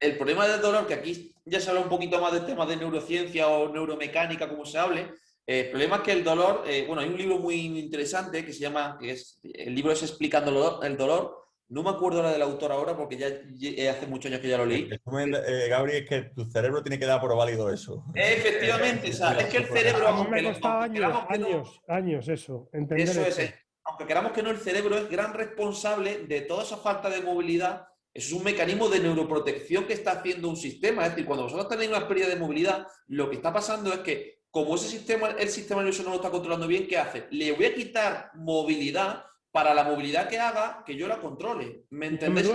El 0.00 0.16
problema 0.16 0.46
del 0.46 0.60
dolor, 0.60 0.86
que 0.86 0.94
aquí 0.94 1.32
ya 1.44 1.60
se 1.60 1.70
habla 1.70 1.82
un 1.82 1.88
poquito 1.88 2.20
más 2.20 2.32
del 2.32 2.46
tema 2.46 2.66
de 2.66 2.76
neurociencia 2.76 3.48
o 3.48 3.72
neuromecánica, 3.72 4.48
como 4.48 4.64
se 4.64 4.78
hable. 4.78 5.00
eh, 5.46 5.60
el 5.60 5.70
problema 5.70 5.96
es 5.96 6.02
que 6.02 6.12
el 6.12 6.22
dolor, 6.24 6.62
eh, 6.66 6.84
bueno, 6.86 7.02
hay 7.02 7.08
un 7.08 7.16
libro 7.16 7.38
muy 7.38 7.56
interesante 7.78 8.44
que 8.44 8.52
se 8.52 8.60
llama, 8.60 8.96
que 9.00 9.12
es, 9.12 9.40
el 9.42 9.74
libro 9.74 9.92
es 9.92 10.02
Explicando 10.02 10.50
el 10.50 10.56
dolor, 10.56 10.84
el 10.86 10.96
dolor. 10.96 11.38
No 11.70 11.82
me 11.82 11.90
acuerdo 11.90 12.22
la 12.22 12.32
del 12.32 12.40
autor 12.42 12.72
ahora 12.72 12.96
porque 12.96 13.16
ya, 13.18 13.28
ya 13.54 13.90
hace 13.90 14.06
muchos 14.06 14.30
años 14.30 14.40
que 14.40 14.48
ya 14.48 14.56
lo 14.56 14.64
leí. 14.64 14.84
El 14.84 14.90
resumen, 14.90 15.34
eh, 15.34 15.68
Gabri, 15.68 15.96
es 15.96 16.08
que 16.08 16.22
tu 16.34 16.44
cerebro 16.46 16.82
tiene 16.82 16.98
que 16.98 17.04
dar 17.04 17.20
por 17.20 17.34
válido 17.36 17.70
eso. 17.70 18.04
Efectivamente, 18.14 19.10
o 19.10 19.12
sea, 19.12 19.32
es 19.38 19.46
que 19.46 19.56
el 19.58 19.66
cerebro, 19.66 20.08
A 20.08 20.12
mí 20.12 20.16
me 20.18 20.22
aunque, 20.22 20.38
ha 20.38 20.42
lo- 20.42 20.48
costado 20.52 20.74
aunque 20.82 20.98
años, 20.98 21.08
queramos 21.10 21.26
que 21.28 21.38
no- 21.38 21.46
años, 21.46 21.80
años 21.88 22.28
eso, 22.28 22.68
entender 22.72 23.08
Eso 23.08 23.20
es, 23.22 23.38
eso. 23.38 23.40
eh, 23.42 23.54
aunque 23.84 24.06
queramos 24.06 24.32
que 24.32 24.42
no, 24.42 24.50
el 24.50 24.58
cerebro 24.58 24.96
es 24.96 25.10
gran 25.10 25.34
responsable 25.34 26.26
de 26.26 26.40
toda 26.42 26.62
esa 26.62 26.76
falta 26.78 27.10
de 27.10 27.20
movilidad. 27.20 27.86
Eso 28.18 28.30
es 28.30 28.32
un 28.32 28.42
mecanismo 28.42 28.88
de 28.88 28.98
neuroprotección 28.98 29.86
que 29.86 29.92
está 29.92 30.10
haciendo 30.10 30.48
un 30.48 30.56
sistema. 30.56 31.04
Es 31.04 31.10
decir, 31.10 31.24
cuando 31.24 31.44
vosotros 31.44 31.68
tenéis 31.68 31.88
una 31.88 32.08
pérdida 32.08 32.26
de 32.26 32.34
movilidad, 32.34 32.84
lo 33.06 33.30
que 33.30 33.36
está 33.36 33.52
pasando 33.52 33.92
es 33.92 34.00
que, 34.00 34.40
como 34.50 34.74
ese 34.74 34.88
sistema, 34.88 35.36
el 35.38 35.48
sistema 35.48 35.82
nervioso 35.82 36.02
no 36.02 36.10
lo 36.10 36.16
está 36.16 36.28
controlando 36.28 36.66
bien, 36.66 36.88
¿qué 36.88 36.98
hace? 36.98 37.28
Le 37.30 37.52
voy 37.52 37.66
a 37.66 37.74
quitar 37.76 38.32
movilidad 38.34 39.24
para 39.52 39.72
la 39.72 39.84
movilidad 39.84 40.28
que 40.28 40.36
haga 40.36 40.82
que 40.84 40.96
yo 40.96 41.06
la 41.06 41.20
controle. 41.20 41.84
¿Me 41.90 42.06
entendéis? 42.06 42.50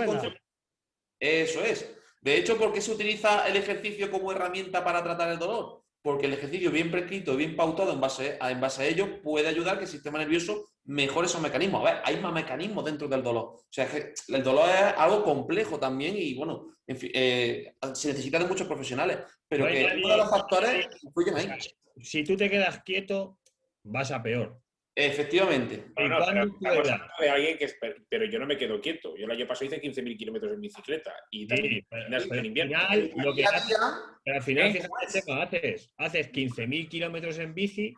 Eso 1.18 1.64
es. 1.64 1.96
De 2.20 2.36
hecho, 2.36 2.58
¿por 2.58 2.70
qué 2.70 2.82
se 2.82 2.92
utiliza 2.92 3.48
el 3.48 3.56
ejercicio 3.56 4.10
como 4.10 4.32
herramienta 4.32 4.84
para 4.84 5.02
tratar 5.02 5.30
el 5.30 5.38
dolor? 5.38 5.82
Porque 6.02 6.26
el 6.26 6.34
ejercicio 6.34 6.70
bien 6.70 6.90
prescrito, 6.90 7.36
bien 7.36 7.56
pautado 7.56 7.90
en 7.90 8.02
base 8.02 8.36
a, 8.38 8.50
en 8.50 8.60
base 8.60 8.82
a 8.82 8.86
ello, 8.86 9.22
puede 9.22 9.48
ayudar 9.48 9.78
que 9.78 9.84
el 9.84 9.90
sistema 9.90 10.18
nervioso 10.18 10.66
mejore 10.86 11.26
esos 11.26 11.40
mecanismos. 11.40 11.80
A 11.86 11.92
ver, 11.94 12.02
hay 12.04 12.20
más 12.20 12.32
mecanismos 12.32 12.84
dentro 12.84 13.08
del 13.08 13.22
dolor. 13.22 13.44
O 13.44 13.66
sea, 13.70 13.84
es 13.84 13.90
que 13.90 14.34
el 14.34 14.42
dolor 14.42 14.68
es 14.68 14.94
algo 14.98 15.22
complejo 15.24 15.78
también 15.78 16.14
y, 16.16 16.34
bueno, 16.34 16.68
en 16.86 16.96
fin, 16.96 17.10
eh, 17.14 17.74
se 17.94 18.08
necesita 18.08 18.38
de 18.38 18.46
muchos 18.46 18.66
profesionales. 18.66 19.18
Pero 19.48 19.64
No 19.66 19.70
que 19.72 19.82
nadie- 19.86 19.98
uno 20.04 20.08
de 20.08 20.16
los 20.18 20.30
factores 20.30 20.86
influyen 21.02 21.36
ahí. 21.36 21.58
Si 22.02 22.24
tú 22.24 22.36
te 22.36 22.50
quedas 22.50 22.82
quieto, 22.82 23.38
vas 23.84 24.10
a 24.10 24.22
peor. 24.22 24.58
Efectivamente. 24.96 25.86
¿Y 25.96 26.02
No, 26.02 26.08
no, 26.08 26.16
cuándo 26.18 26.32
pero 26.32 26.44
estamos 26.44 26.58
pueda? 26.60 26.94
hablando 26.94 27.14
de 27.18 27.30
alguien 27.30 27.58
que 27.58 27.64
es- 27.64 27.76
pero 28.08 28.24
yo 28.26 28.38
no 28.38 28.46
me 28.46 28.56
quedo 28.56 28.80
quieto. 28.80 29.16
Yo 29.16 29.24
el 29.24 29.30
año 29.30 29.46
pasado 29.46 29.66
hice 29.66 29.80
15.000 29.80 30.16
kilómetros 30.16 30.52
en 30.54 30.60
bicicleta 30.60 31.12
y 31.30 31.46
también 31.48 31.74
Sí, 31.74 31.86
pero, 31.90 32.02
gimnasio 32.04 32.28
pero 32.28 32.34
en 32.34 32.40
al 32.40 32.46
invierno. 32.46 32.78
final, 32.78 33.10
lo 33.24 33.34
que 33.34 33.40
Día 33.40 33.48
a 33.48 33.52
haces- 33.56 33.66
día, 33.68 33.78
pero 34.24 34.36
al 34.36 34.42
final, 34.42 34.66
¿Eh? 34.66 34.72
fíjate 35.10 35.32
haces, 35.32 35.90
haces 35.96 36.28
15.000 36.30 36.88
kilómetros 36.88 37.38
en 37.38 37.54
bici, 37.54 37.92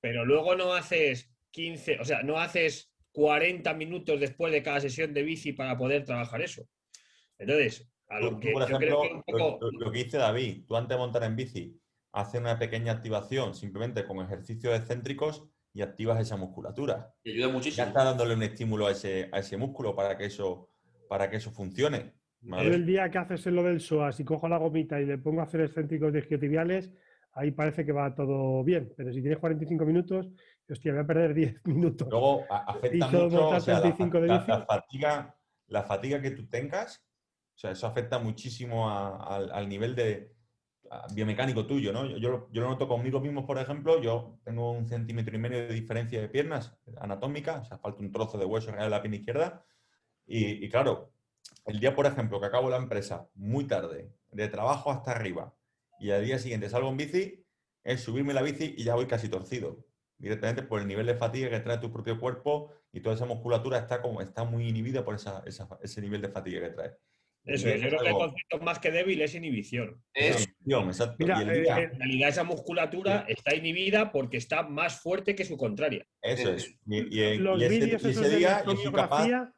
pero 0.00 0.24
luego 0.24 0.54
no 0.56 0.72
haces 0.72 1.30
15, 1.50 1.98
o 2.00 2.04
sea, 2.04 2.22
no 2.22 2.38
haces 2.38 2.92
40 3.12 3.74
minutos 3.74 4.20
después 4.20 4.52
de 4.52 4.62
cada 4.62 4.80
sesión 4.80 5.12
de 5.12 5.22
bici 5.22 5.52
para 5.52 5.76
poder 5.76 6.04
trabajar 6.04 6.40
eso. 6.42 6.62
Entonces, 7.38 7.90
a 8.08 8.20
lo 8.20 8.30
tú, 8.30 8.40
que 8.40 8.52
por 8.52 8.68
yo 8.68 8.78
creo 8.78 9.04
ejemplo, 9.04 9.22
que 9.24 9.32
un 9.34 9.58
poco... 9.58 9.70
lo, 9.72 9.90
que 9.92 10.04
dice 10.04 10.18
David, 10.18 10.64
tú 10.66 10.76
antes 10.76 10.96
de 10.96 10.98
montar 10.98 11.22
en 11.24 11.36
bici, 11.36 11.76
haces 12.12 12.40
una 12.40 12.58
pequeña 12.58 12.92
activación 12.92 13.54
simplemente 13.54 14.04
con 14.04 14.18
ejercicios 14.20 14.78
excéntricos 14.78 15.48
y 15.72 15.82
activas 15.82 16.20
esa 16.20 16.36
musculatura. 16.36 17.14
que 17.22 17.30
ayuda 17.32 17.46
Ya 17.46 17.52
muchísimo. 17.52 17.86
estás 17.88 18.04
dándole 18.04 18.34
un 18.34 18.42
estímulo 18.42 18.86
a 18.88 18.92
ese, 18.92 19.28
a 19.32 19.38
ese 19.38 19.56
músculo 19.56 19.94
para 19.94 20.16
que 20.16 20.24
eso, 20.26 20.68
para 21.08 21.30
que 21.30 21.36
eso 21.36 21.50
funcione. 21.52 22.14
Yo 22.42 22.56
el 22.58 22.86
día 22.86 23.10
que 23.10 23.18
haces 23.18 23.46
lo 23.46 23.62
del 23.62 23.80
SOAS 23.80 24.18
y 24.20 24.24
cojo 24.24 24.48
la 24.48 24.56
gomita 24.56 25.00
y 25.00 25.06
le 25.06 25.18
pongo 25.18 25.42
a 25.42 25.44
hacer 25.44 25.60
excéntricos 25.60 26.12
de 26.12 26.20
isquiotibiales, 26.20 26.90
ahí 27.32 27.50
parece 27.50 27.84
que 27.84 27.92
va 27.92 28.14
todo 28.14 28.64
bien. 28.64 28.92
Pero 28.96 29.12
si 29.12 29.20
tienes 29.20 29.38
45 29.38 29.84
minutos, 29.84 30.28
hostia, 30.72 30.92
voy 30.92 31.02
a 31.02 31.06
perder 31.06 31.34
10 31.34 31.60
minutos. 31.66 32.08
Luego 32.10 32.44
afecta 32.50 33.08
mucho 33.08 33.48
o 33.48 33.60
sea, 33.60 33.74
la, 33.74 33.80
35 33.82 34.20
de 34.20 34.26
la- 34.28 34.38
bici. 34.38 34.50
la 34.50 34.66
fatiga, 34.66 35.36
la 35.66 35.82
fatiga 35.82 36.20
que 36.22 36.30
tú 36.32 36.48
tengas, 36.48 37.04
o 37.54 37.58
sea, 37.58 37.70
eso 37.72 37.86
afecta 37.86 38.18
muchísimo 38.18 38.88
a- 38.90 39.36
al, 39.36 39.50
al 39.52 39.68
nivel 39.68 39.94
de 39.94 40.34
a- 40.90 41.06
biomecánico 41.14 41.66
tuyo, 41.66 41.92
¿no? 41.92 42.06
Yo, 42.06 42.16
yo 42.16 42.30
lo- 42.30 42.48
yo 42.52 42.62
lo 42.62 42.68
noto 42.70 42.88
conmigo 42.88 43.20
mismo, 43.20 43.46
por 43.46 43.58
ejemplo, 43.58 44.00
yo 44.00 44.38
tengo 44.44 44.72
un 44.72 44.88
centímetro 44.88 45.34
y 45.36 45.38
medio 45.38 45.58
de 45.58 45.74
diferencia 45.74 46.20
de 46.20 46.28
piernas 46.28 46.76
anatómica, 47.00 47.58
o 47.60 47.64
sea, 47.64 47.78
falta 47.78 48.00
un 48.02 48.10
trozo 48.12 48.38
de 48.38 48.44
hueso 48.44 48.72
de 48.72 48.88
la 48.90 49.00
pierna 49.02 49.16
izquierda. 49.18 49.64
Y, 50.26 50.64
y 50.64 50.68
claro, 50.68 51.12
el 51.66 51.80
día, 51.80 51.94
por 51.94 52.06
ejemplo, 52.06 52.40
que 52.40 52.46
acabo 52.46 52.70
la 52.70 52.76
empresa 52.76 53.28
muy 53.34 53.64
tarde, 53.66 54.12
de 54.32 54.48
trabajo 54.48 54.90
hasta 54.90 55.10
arriba, 55.12 55.54
y 55.98 56.10
al 56.12 56.24
día 56.24 56.38
siguiente 56.38 56.68
salgo 56.68 56.88
en 56.88 56.96
bici, 56.96 57.44
es 57.84 58.00
subirme 58.00 58.32
la 58.32 58.42
bici 58.42 58.74
y 58.76 58.84
ya 58.84 58.94
voy 58.94 59.06
casi 59.06 59.28
torcido 59.28 59.84
directamente 60.20 60.62
por 60.62 60.80
el 60.80 60.86
nivel 60.86 61.06
de 61.06 61.14
fatiga 61.16 61.50
que 61.50 61.60
trae 61.60 61.78
tu 61.78 61.90
propio 61.92 62.20
cuerpo 62.20 62.72
y 62.92 63.00
toda 63.00 63.16
esa 63.16 63.24
musculatura 63.26 63.78
está 63.78 64.00
como 64.02 64.20
está 64.20 64.44
muy 64.44 64.68
inhibida 64.68 65.04
por 65.04 65.14
esa, 65.14 65.42
esa- 65.46 65.66
ese 65.82 66.00
nivel 66.00 66.20
de 66.20 66.28
fatiga 66.28 66.60
que 66.60 66.68
trae. 66.70 66.90
Eso 67.42 67.68
es, 67.70 67.80
yo 67.80 67.88
creo 67.88 68.00
que 68.02 68.08
el 68.08 68.14
concepto 68.14 68.58
más 68.58 68.78
que 68.78 68.90
débil 68.90 69.22
es 69.22 69.34
inhibición. 69.34 70.02
Es- 70.12 70.46
inhibición, 70.46 70.86
exacto. 70.88 71.16
Mira, 71.20 71.38
y 71.38 71.42
el 71.42 71.50
eh, 71.50 71.60
día- 71.62 71.78
eh, 71.80 71.90
En 71.92 71.98
realidad 71.98 72.28
esa 72.28 72.44
musculatura 72.44 73.24
está 73.28 73.54
inhibida 73.54 74.12
porque 74.12 74.36
está 74.36 74.62
más 74.62 75.00
fuerte 75.00 75.34
que 75.34 75.46
su 75.46 75.56
contraria. 75.56 76.06
eso 76.20 76.52
es. 76.52 76.68
Y, 76.86 77.18
y- 77.18 77.38
Los 77.38 77.58
y 77.60 77.64
ese, 77.64 77.74
vídeos 77.74 77.92
y 77.92 77.94
ese 78.08 78.10
esos 78.10 78.30
de 78.30 78.36
día 78.36 78.52
electromiografía, 78.60 79.54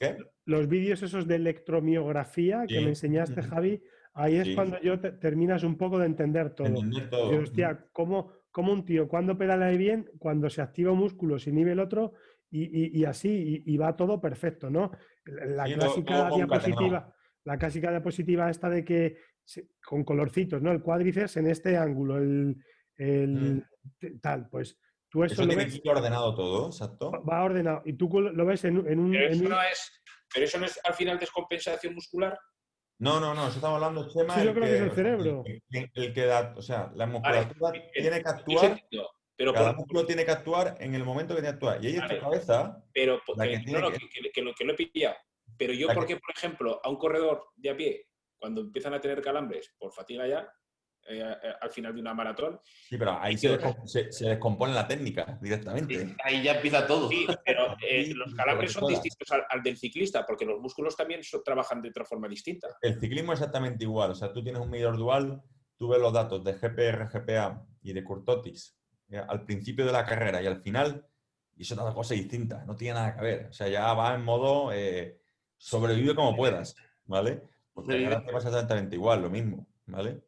¿Qué? 0.00 0.16
los 0.46 0.68
vídeos 0.68 1.02
esos 1.02 1.26
de 1.28 1.36
electromiografía 1.36 2.64
que 2.66 2.80
me 2.80 2.88
enseñaste, 2.88 3.42
Javi, 3.42 3.82
ahí 4.14 4.36
es 4.36 4.46
Sí. 4.48 4.54
cuando 4.54 4.80
yo 4.80 4.98
te- 4.98 5.12
terminas 5.12 5.62
un 5.64 5.76
poco 5.76 5.98
de 5.98 6.06
entender 6.06 6.54
todo. 6.54 6.66
Entender 6.68 7.10
todo. 7.10 7.40
Hostia, 7.42 7.86
¿cómo, 7.92 8.32
cómo 8.54 8.72
un 8.72 8.84
tío 8.84 9.08
cuando 9.08 9.36
pedala 9.36 9.68
bien, 9.70 10.08
cuando 10.16 10.48
se 10.48 10.62
activa 10.62 10.92
un 10.92 11.00
músculo, 11.00 11.40
se 11.40 11.50
inhibe 11.50 11.72
el 11.72 11.80
otro 11.80 12.12
y, 12.52 12.62
y- 12.62 13.00
y 13.00 13.04
así, 13.04 13.64
y, 13.66 13.74
y 13.74 13.76
va 13.76 13.96
todo 13.96 14.20
perfecto, 14.20 14.70
¿no? 14.70 14.92
La 15.24 15.64
clásica 15.74 16.30
diapositiva, 16.36 17.12
la 17.42 17.58
clásica 17.58 17.90
diapositiva 17.90 18.48
esta 18.48 18.70
de 18.70 18.84
que 18.84 19.16
se- 19.44 19.70
con 19.84 20.04
colorcitos, 20.04 20.62
¿no? 20.62 20.70
El 20.70 20.82
cuádriceps 20.82 21.36
en 21.38 21.48
este 21.48 21.76
ángulo, 21.76 22.18
el, 22.18 22.56
el 22.96 23.64
t- 23.98 24.20
tal, 24.22 24.48
pues 24.48 24.78
tú 25.10 25.24
eso, 25.24 25.32
Eso 25.34 25.42
lo 25.42 25.48
tiene 25.48 25.64
ves, 25.64 25.72
que 25.74 25.80
ir 25.88 25.90
ordenado 25.92 26.32
todo, 26.36 26.66
exacto. 26.68 27.10
va 27.28 27.42
ordenado 27.42 27.82
y 27.84 27.94
tú 27.94 28.08
lo 28.20 28.46
ves 28.46 28.64
en, 28.66 28.78
un- 28.78 28.88
en 28.88 28.98
un... 29.00 29.10
Pero 29.10 29.26
en 29.26 29.32
eso 29.32 29.42
un- 29.44 29.50
no 29.50 29.62
es, 29.62 30.02
pero 30.32 30.44
eso 30.46 30.58
no 30.60 30.66
es 30.66 30.78
al 30.84 30.94
final 30.94 31.18
descompensación 31.18 31.92
muscular. 31.92 32.38
No, 32.98 33.18
no, 33.20 33.34
no, 33.34 33.48
eso 33.48 33.56
estamos 33.56 33.76
hablando, 33.82 34.08
Chema. 34.08 34.34
Sí, 34.36 34.44
yo 34.44 34.54
creo 34.54 34.64
que 34.66 34.74
es 34.76 34.80
el 34.82 34.90
cerebro. 34.92 35.42
El, 35.46 35.90
el 35.94 36.12
que 36.14 36.24
da, 36.26 36.54
o 36.56 36.62
sea, 36.62 36.90
la 36.94 37.06
musculatura 37.06 37.70
Vale, 37.70 37.90
tiene 37.92 38.22
que 38.22 38.28
actuar, 38.28 38.64
entiendo, 38.66 39.10
pero, 39.36 39.52
cada 39.52 39.70
por- 39.70 39.76
músculo 39.78 40.06
tiene 40.06 40.24
que 40.24 40.30
actuar 40.30 40.76
en 40.78 40.94
el 40.94 41.04
momento 41.04 41.34
que 41.34 41.40
tiene 41.42 41.58
que 41.58 41.64
actuar. 41.66 41.84
Y 41.84 41.88
ahí 41.88 41.92
está 41.94 42.06
Vale. 42.06 42.18
tu 42.18 42.24
cabeza, 42.24 42.84
pero 42.92 43.20
la 43.36 43.44
que, 43.48 43.64
que 43.64 43.72
no, 43.72 43.80
no, 43.80 43.90
que- 43.90 43.98
que, 43.98 44.08
que- 44.08 44.30
que 44.30 44.42
lo, 44.42 44.54
que 44.54 44.64
lo 44.64 44.72
he 44.72 44.76
pillado. 44.76 45.16
Pero 45.58 45.72
yo, 45.72 45.88
La 45.88 45.94
¿por 45.94 46.06
que- 46.06 46.14
qué, 46.14 46.20
por 46.20 46.30
ejemplo, 46.36 46.80
a 46.82 46.88
un 46.88 46.96
corredor 46.96 47.44
de 47.56 47.70
a 47.70 47.76
pie, 47.76 48.06
cuando 48.38 48.60
empiezan 48.60 48.94
a 48.94 49.00
tener 49.00 49.20
calambres 49.22 49.74
por 49.78 49.92
fatiga 49.92 50.26
ya, 50.26 50.48
eh, 51.06 51.36
eh, 51.42 51.52
al 51.60 51.70
final 51.70 51.94
de 51.94 52.00
una 52.00 52.14
maratón, 52.14 52.60
sí, 52.88 52.96
pero 52.96 53.18
ahí 53.20 53.36
se, 53.36 53.58
descom- 53.58 53.86
se- 53.86 54.10
se 54.12 54.28
descompone 54.28 54.72
la 54.72 54.86
técnica 54.86 55.38
directamente. 55.40 56.16
Ahí 56.24 56.42
ya 56.42 56.54
empieza 56.56 56.86
todo. 56.86 57.08
sí, 57.08 57.26
pero 57.44 57.76
eh, 57.88 58.12
los 58.14 58.34
calambres 58.34 58.72
son 58.72 58.86
distintos 58.88 59.30
al, 59.32 59.44
al 59.50 59.62
del 59.62 59.76
ciclista, 59.76 60.24
porque 60.26 60.44
los 60.44 60.60
músculos 60.60 60.96
también 60.96 61.22
so- 61.22 61.42
trabajan 61.42 61.80
de 61.82 61.88
otra 61.90 62.04
forma 62.04 62.28
distinta. 62.28 62.68
El 62.80 62.98
ciclismo 63.00 63.32
es 63.32 63.40
exactamente 63.40 63.84
igual. 63.84 64.10
O 64.12 64.14
sea, 64.14 64.32
tú 64.32 64.42
tienes 64.42 64.60
un 64.62 64.70
medidor 64.70 64.96
dual, 64.96 65.42
tú 65.76 65.88
ves 65.88 66.00
los 66.00 66.12
datos 66.12 66.42
de 66.44 66.54
GPR, 66.54 67.08
GPA 67.08 67.66
y 67.82 67.92
de 67.92 68.02
Curtotis 68.04 68.76
eh, 69.10 69.18
al 69.28 69.44
principio 69.44 69.84
de 69.84 69.92
la 69.92 70.04
carrera 70.06 70.40
y 70.42 70.46
al 70.46 70.62
final, 70.62 71.06
y 71.56 71.62
eso 71.62 71.74
es 71.74 71.80
otra 71.80 71.92
cosa 71.94 72.14
distinta, 72.14 72.64
no 72.64 72.74
tiene 72.76 72.94
nada 72.94 73.14
que 73.14 73.22
ver. 73.22 73.46
O 73.46 73.52
sea, 73.52 73.68
ya 73.68 73.92
va 73.92 74.14
en 74.14 74.24
modo 74.24 74.72
eh, 74.72 75.20
sobrevive 75.58 76.14
como 76.14 76.34
puedas, 76.36 76.74
¿vale? 77.04 77.42
Porque 77.72 78.04
ahora 78.04 78.24
te 78.24 78.32
pasa 78.32 78.48
exactamente 78.48 78.96
igual, 78.96 79.20
lo 79.22 79.30
mismo, 79.30 79.66
¿vale? 79.86 80.22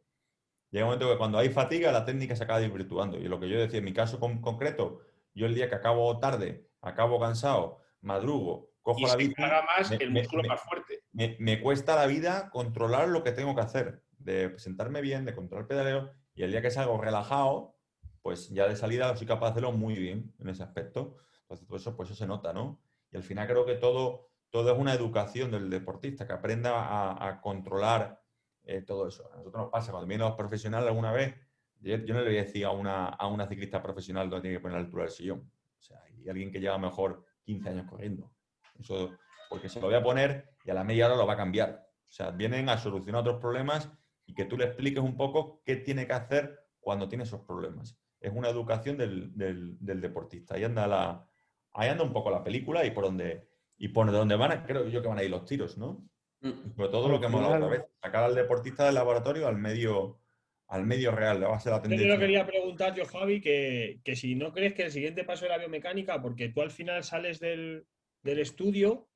Llega 0.71 0.85
un 0.85 0.91
momento 0.91 1.11
que 1.11 1.19
cuando 1.19 1.39
hay 1.39 1.49
fatiga, 1.51 1.93
la 1.93 2.05
técnica 2.05 2.35
se 2.37 2.45
acaba 2.45 2.61
desvirtuando. 2.61 3.19
Y 3.19 3.29
lo 3.29 3.39
que 3.41 3.49
yo 3.49 3.59
decía, 3.59 3.79
en 3.79 3.85
mi 3.85 3.93
caso 3.93 4.19
con- 4.21 4.41
concreto, 4.41 5.01
yo 5.35 5.47
el 5.47 5.55
día 5.55 5.69
que 5.69 5.75
acabo 5.77 6.19
tarde, 6.19 6.69
acabo 6.81 7.21
cansado, 7.21 7.79
madrugo, 8.01 8.71
cojo 8.83 9.01
Y 9.01 9.03
la 9.03 9.09
se 9.11 9.17
bici, 9.17 9.35
más 9.41 9.91
me- 9.91 9.97
el 9.97 10.11
músculo 10.11 10.43
me- 10.43 10.49
más 10.49 10.61
fuerte. 10.61 11.01
me, 11.13 11.37
me 11.41 11.61
cuesta 11.61 11.97
la 11.97 12.07
vida 12.07 12.51
controlar 12.51 13.09
lo 13.09 13.23
que 13.23 13.33
tengo 13.33 13.55
que 13.55 13.61
hacer, 13.63 14.03
de 14.19 14.55
sentarme 14.59 15.01
bien, 15.01 15.25
de 15.25 15.35
controlar 15.35 15.63
el 15.65 15.69
pedaleo, 15.69 16.11
y 16.35 16.43
el 16.43 16.51
día 16.51 16.63
que 16.63 16.71
salgo 16.71 17.01
relajado, 17.01 17.77
pues 18.23 18.51
ya 18.51 18.67
de 18.69 18.77
salida 18.77 19.15
soy 19.17 19.27
capaz 19.27 19.47
de 19.47 19.51
hacerlo 19.53 19.73
muy 19.73 19.95
bien 19.95 20.35
en 20.41 20.49
ese 20.49 20.63
aspecto. 20.63 21.17
Entonces, 21.43 21.67
todo 21.67 21.77
eso, 21.77 21.97
pues 21.97 22.11
eso 22.11 22.19
se 22.19 22.27
nota, 22.27 22.53
¿no? 22.53 22.81
Y 23.13 23.17
al 23.17 23.23
final 23.23 23.47
creo 23.47 23.65
que 23.65 23.77
todo, 23.77 24.31
todo 24.51 24.73
es 24.73 24.79
una 24.79 24.95
educación 24.95 25.51
del 25.53 25.71
deportista, 25.71 26.27
que 26.27 26.33
aprenda 26.33 26.73
a, 26.73 27.29
a 27.29 27.41
controlar 27.41 28.21
eh, 28.67 28.83
todo 28.83 29.09
eso. 29.09 29.31
A 29.33 29.37
nosotros 29.37 29.63
nos 29.63 29.71
pasa, 29.71 29.93
cuando 29.93 30.09
vienen 30.09 30.27
los 30.27 30.37
profesionales 30.37 30.89
alguna 30.89 31.13
vez, 31.13 31.35
yo, 31.81 31.97
no 31.99 32.21
le 32.21 32.27
voy 32.27 32.39
a 32.39 32.43
decir 32.43 32.65
a 32.65 32.73
una, 32.73 33.07
a 33.07 33.27
una 33.29 33.47
ciclista 33.47 33.83
profesional 33.83 34.29
dónde 34.29 34.43
tiene 34.43 34.57
que 34.57 34.61
poner 34.61 34.79
la 34.79 34.85
altura 34.85 35.05
del 35.05 35.13
sillón. 35.13 35.51
O 35.79 35.83
sea, 35.83 36.03
hay 36.03 36.29
alguien 36.29 36.51
que 36.51 36.61
lleva 36.61 36.77
mejor 36.79 37.25
15 37.45 37.69
años 37.69 37.87
corriendo. 37.89 38.33
Eso, 38.79 39.17
porque 39.49 39.69
se 39.69 39.81
lo 39.81 39.87
voy 39.87 39.95
a 39.95 40.03
poner 40.03 40.57
y 40.65 40.71
a 40.71 40.75
la 40.75 40.85
media 40.85 41.07
hora 41.07 41.17
lo 41.17 41.27
va 41.27 41.35
a 41.35 41.37
cambiar. 41.37 41.89
O 42.09 42.13
sea, 42.13 42.31
vienen 42.31 42.69
a 42.69 42.79
solucionar 42.79 43.21
otros 43.21 43.41
problemas 43.41 43.91
y 44.27 44.35
que 44.35 44.45
tú 44.45 44.57
le 44.57 44.65
expliques 44.65 45.03
un 45.03 45.17
poco 45.17 45.63
qué 45.65 45.77
tiene 45.77 46.07
que 46.07 46.13
hacer 46.13 46.59
cuando 46.81 47.09
tiene 47.09 47.25
esos 47.25 47.43
problemas. 47.43 47.97
Es 48.21 48.33
una 48.35 48.49
educación 48.49 48.97
del, 48.97 49.77
deportista. 49.81 50.57
Ahí 50.57 50.65
anda, 50.65 50.87
la, 50.87 51.29
ahí 51.73 51.89
anda 51.89 52.03
un 52.03 52.13
poco 52.13 52.31
la 52.31 52.43
película 52.43 52.85
y 52.85 52.91
por 52.91 53.05
donde, 53.05 53.49
y 53.77 53.89
por 53.89 54.11
donde 54.11 54.37
van, 54.37 54.65
creo 54.65 54.89
yo 54.89 55.03
que 55.03 55.09
van 55.09 55.19
a 55.19 55.23
ir 55.23 55.31
los 55.31 55.45
tiros, 55.45 55.79
¿no? 55.79 56.09
Mm. 56.47 56.73
Pero 56.77 56.91
todo 56.91 57.09
lo 57.09 57.21
que 57.21 57.27
hemos 57.27 57.43
hablado 57.43 57.67
otra 57.67 57.79
vez, 57.79 57.87
sacar 58.01 58.25
al 58.25 58.35
deportista 58.35 58.87
del 58.87 58.95
laboratorio 58.95 59.49
al 59.49 59.57
medio, 59.57 60.21
al 60.69 60.87
medio 60.87 61.11
real, 61.11 61.43
va 61.43 61.57
a 61.57 61.61
ser 61.61 61.73
la 61.73 61.83
tendencia. 61.83 62.09
Yo 62.09 62.19
quería 62.19 62.47
preguntar 62.47 62.95
yo, 62.95 63.05
Javi, 63.05 63.41
que, 63.41 64.01
si 64.15 64.35
no 64.35 64.53
crees 64.53 64.75
que 64.75 64.85
el 64.85 64.93
siguiente 64.93 65.25
paso 65.25 65.45
es 65.45 65.51
la 65.51 65.59
biomecánica, 65.59 66.21
porque 66.21 66.49
tú 66.49 66.63
al 66.63 66.71
final 66.71 67.03
sales 67.05 67.41
del, 67.41 67.87
estudio 68.25 69.09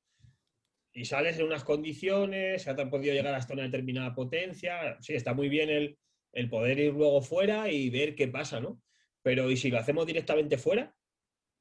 y 0.93 1.05
sales 1.05 1.37
en 1.37 1.45
unas 1.45 1.63
condiciones, 1.63 2.65
ya 2.65 2.75
te 2.75 2.81
han 2.81 2.89
podido 2.89 3.13
llegar 3.13 3.33
hasta 3.33 3.53
una 3.53 3.63
determinada 3.63 4.13
potencia, 4.13 4.97
sí, 5.01 5.13
está 5.13 5.33
muy 5.33 5.49
bien 5.49 5.69
el, 5.69 5.97
el 6.33 6.49
poder 6.49 6.79
ir 6.79 6.93
luego 6.93 7.21
fuera 7.21 7.69
y 7.69 7.89
ver 7.89 8.15
qué 8.15 8.27
pasa, 8.27 8.59
¿no? 8.59 8.81
Pero 9.21 9.51
¿y 9.51 9.57
si 9.57 9.69
lo 9.69 9.77
hacemos 9.77 10.05
directamente 10.05 10.57
fuera? 10.57 10.95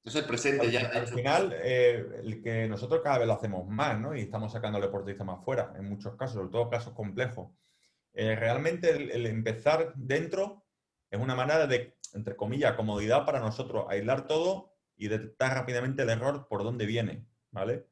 Es 0.03 0.15
el 0.15 0.25
presente 0.25 0.71
ya. 0.71 0.89
Al 0.89 1.07
final, 1.07 1.55
eh, 1.63 2.21
el 2.23 2.43
que 2.43 2.67
nosotros 2.69 3.03
cada 3.03 3.19
vez 3.19 3.27
lo 3.27 3.35
hacemos 3.35 3.69
más, 3.69 4.01
¿no? 4.01 4.17
Y 4.17 4.21
estamos 4.21 4.53
sacando 4.53 4.77
al 4.77 4.83
deportista 4.83 5.25
más 5.25 5.45
fuera, 5.45 5.75
en 5.77 5.89
muchos 5.89 6.17
casos, 6.17 6.37
sobre 6.37 6.49
todo 6.49 6.71
casos 6.71 6.95
complejos. 6.95 7.51
Eh, 8.13 8.35
realmente 8.35 8.91
el, 8.91 9.27
empezar 9.27 9.93
dentro 9.95 10.65
es 11.11 11.21
una 11.21 11.35
manera 11.35 11.67
de, 11.67 11.97
entre 12.15 12.35
comillas, 12.35 12.75
comodidad 12.75 13.27
para 13.27 13.41
nosotros, 13.41 13.87
aislar 13.89 14.27
todo 14.27 14.73
y 14.97 15.09
detectar 15.09 15.55
rápidamente 15.55 16.03
el 16.03 16.11
error 16.11 16.47
por 16.49 16.65
dónde 16.65 16.87
viene, 16.87 17.27
¿vale? 17.51 17.87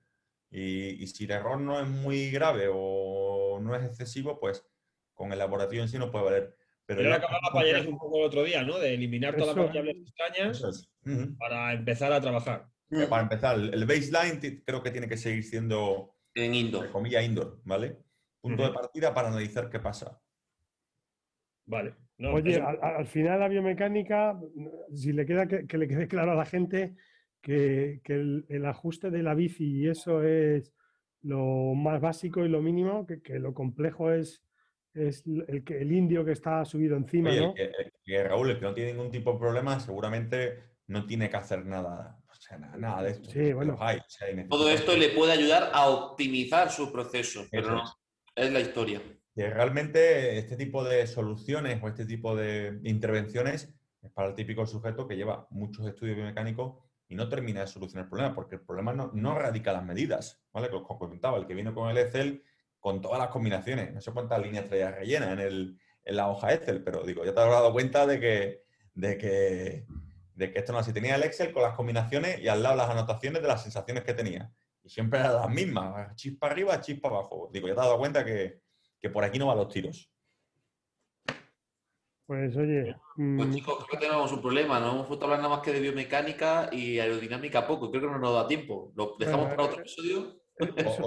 Y, 0.50 1.06
si 1.08 1.24
el 1.24 1.32
error 1.32 1.60
no 1.60 1.78
es 1.80 1.86
muy 1.86 2.30
grave 2.30 2.68
o 2.72 3.58
no 3.60 3.74
es 3.74 3.84
excesivo, 3.84 4.40
pues 4.40 4.64
con 5.14 5.32
el 5.32 5.38
laboratorio 5.38 5.82
en 5.82 5.88
sí 5.88 5.98
no 5.98 6.10
puede 6.10 6.24
valer. 6.24 6.57
Pero 6.88 7.02
ya 7.02 7.16
acababa 7.16 7.52
para 7.52 7.80
un 7.86 7.98
poco 7.98 8.16
el 8.16 8.24
otro 8.24 8.44
día, 8.44 8.62
¿no? 8.62 8.78
De 8.78 8.94
eliminar 8.94 9.36
todas 9.36 9.54
las 9.54 9.66
variables 9.66 9.96
extrañas 9.98 10.88
para 11.38 11.74
empezar 11.74 12.10
a 12.14 12.20
trabajar. 12.20 12.66
Para 13.10 13.22
empezar, 13.24 13.58
el 13.58 13.84
baseline 13.84 14.62
creo 14.64 14.82
que 14.82 14.90
tiene 14.90 15.06
que 15.06 15.18
seguir 15.18 15.44
siendo 15.44 16.14
en 16.34 16.54
indoor. 16.54 16.90
Comilla 16.90 17.22
indoor, 17.22 17.60
¿vale? 17.64 17.98
Punto 18.40 18.62
de 18.62 18.72
partida 18.72 19.12
para 19.12 19.28
analizar 19.28 19.68
qué 19.68 19.80
pasa. 19.80 20.18
Vale. 21.66 21.94
Oye, 22.20 22.58
al, 22.58 23.06
final 23.06 23.40
la 23.40 23.48
biomecánica, 23.48 24.40
si 24.94 25.12
le 25.12 25.26
queda 25.26 25.46
que, 25.46 25.76
le 25.76 25.88
quede 25.88 26.08
claro 26.08 26.32
a 26.32 26.36
la 26.36 26.46
gente 26.46 26.94
que, 27.42 28.00
el, 28.06 28.64
ajuste 28.64 29.10
de 29.10 29.22
la 29.22 29.34
bici 29.34 29.82
y 29.82 29.88
eso 29.88 30.22
es 30.22 30.72
lo 31.20 31.74
más 31.74 32.00
básico 32.00 32.46
y 32.46 32.48
lo 32.48 32.62
mínimo, 32.62 33.06
que 33.06 33.38
lo 33.38 33.52
complejo 33.52 34.10
es 34.10 34.42
es 34.98 35.24
el, 35.26 35.64
que, 35.64 35.80
el 35.80 35.92
indio 35.92 36.24
que 36.24 36.32
está 36.32 36.64
subido 36.64 36.96
encima, 36.96 37.30
¿no? 37.32 37.54
que, 37.54 38.22
Raúl, 38.24 38.50
el 38.50 38.58
que 38.58 38.64
no 38.64 38.74
tiene 38.74 38.92
ningún 38.92 39.10
tipo 39.10 39.32
de 39.32 39.38
problema, 39.38 39.78
seguramente 39.80 40.62
no 40.86 41.06
tiene 41.06 41.28
que 41.28 41.36
hacer 41.36 41.64
nada, 41.64 42.18
o 42.28 42.34
sea, 42.34 42.58
nada 42.58 43.02
de 43.02 43.10
esto. 43.10 43.30
Sí, 43.30 43.52
bueno. 43.52 43.76
Todo 44.48 44.70
esto 44.70 44.96
le 44.96 45.10
puede 45.10 45.32
ayudar 45.32 45.70
a 45.72 45.88
optimizar 45.88 46.70
su 46.70 46.90
proceso, 46.90 47.46
pero 47.50 47.70
no, 47.70 47.82
es 48.34 48.52
la 48.52 48.60
historia. 48.60 49.02
Que 49.34 49.50
realmente 49.50 50.38
este 50.38 50.56
tipo 50.56 50.82
de 50.82 51.06
soluciones 51.06 51.80
o 51.82 51.88
este 51.88 52.06
tipo 52.06 52.34
de 52.34 52.80
intervenciones 52.84 53.74
es 54.02 54.10
para 54.12 54.28
el 54.28 54.34
típico 54.34 54.66
sujeto 54.66 55.06
que 55.06 55.16
lleva 55.16 55.46
muchos 55.50 55.86
estudios 55.86 56.16
biomecánicos 56.16 56.82
y 57.08 57.14
no 57.14 57.28
termina 57.28 57.60
de 57.60 57.66
solucionar 57.66 58.04
el 58.04 58.10
problema, 58.10 58.34
porque 58.34 58.56
el 58.56 58.62
problema 58.62 58.92
no, 58.92 59.10
no 59.14 59.38
radica 59.38 59.70
en 59.70 59.76
las 59.76 59.86
medidas, 59.86 60.42
¿vale? 60.52 60.68
Como 60.70 60.98
comentaba, 60.98 61.38
el 61.38 61.46
que 61.46 61.54
viene 61.54 61.72
con 61.72 61.90
el 61.90 61.98
Excel 61.98 62.42
con 62.80 63.00
todas 63.00 63.18
las 63.18 63.28
combinaciones. 63.28 63.92
No 63.92 64.00
sé 64.00 64.12
cuántas 64.12 64.40
líneas 64.40 64.66
traía 64.66 64.90
rellena 64.90 65.32
en, 65.32 65.38
el, 65.40 65.78
en 66.04 66.16
la 66.16 66.28
hoja 66.28 66.52
Excel, 66.54 66.82
pero 66.82 67.02
digo, 67.04 67.24
ya 67.24 67.34
te 67.34 67.40
has 67.40 67.50
dado 67.50 67.72
cuenta 67.72 68.06
de 68.06 68.20
que, 68.20 68.62
de 68.94 69.18
que, 69.18 69.86
de 70.34 70.52
que 70.52 70.58
esto 70.58 70.72
no 70.72 70.78
así. 70.78 70.92
Tenía 70.92 71.16
el 71.16 71.22
Excel 71.22 71.52
con 71.52 71.62
las 71.62 71.74
combinaciones 71.74 72.40
y 72.40 72.48
al 72.48 72.62
lado 72.62 72.76
las 72.76 72.90
anotaciones 72.90 73.42
de 73.42 73.48
las 73.48 73.62
sensaciones 73.62 74.04
que 74.04 74.14
tenía. 74.14 74.52
Y 74.82 74.90
siempre 74.90 75.20
eran 75.20 75.34
las 75.34 75.50
mismas, 75.50 76.14
chispa 76.16 76.46
arriba, 76.46 76.80
chispa 76.80 77.08
abajo. 77.08 77.50
Digo, 77.52 77.68
ya 77.68 77.74
te 77.74 77.80
has 77.80 77.86
dado 77.86 77.98
cuenta 77.98 78.24
que, 78.24 78.60
que 79.00 79.10
por 79.10 79.24
aquí 79.24 79.38
no 79.38 79.46
van 79.46 79.58
los 79.58 79.68
tiros. 79.68 80.10
Pues 82.28 82.54
oye. 82.58 82.94
Pues 83.16 83.48
mm, 83.48 83.54
chicos, 83.54 83.86
creo 83.86 83.88
que 83.88 84.06
tenemos 84.06 84.30
un 84.32 84.42
problema. 84.42 84.78
No 84.78 84.90
hemos 84.90 85.06
puesto 85.06 85.24
hablar 85.24 85.40
nada 85.40 85.56
más 85.56 85.62
que 85.62 85.72
de 85.72 85.80
biomecánica 85.80 86.68
y 86.70 86.98
aerodinámica 86.98 87.66
poco. 87.66 87.90
Creo 87.90 88.02
que 88.02 88.08
no 88.08 88.18
nos 88.18 88.34
da 88.34 88.46
tiempo. 88.46 88.92
¿Lo 88.94 89.16
dejamos 89.18 89.48
para 89.48 89.62
otro 89.64 89.80
episodio? 89.80 90.38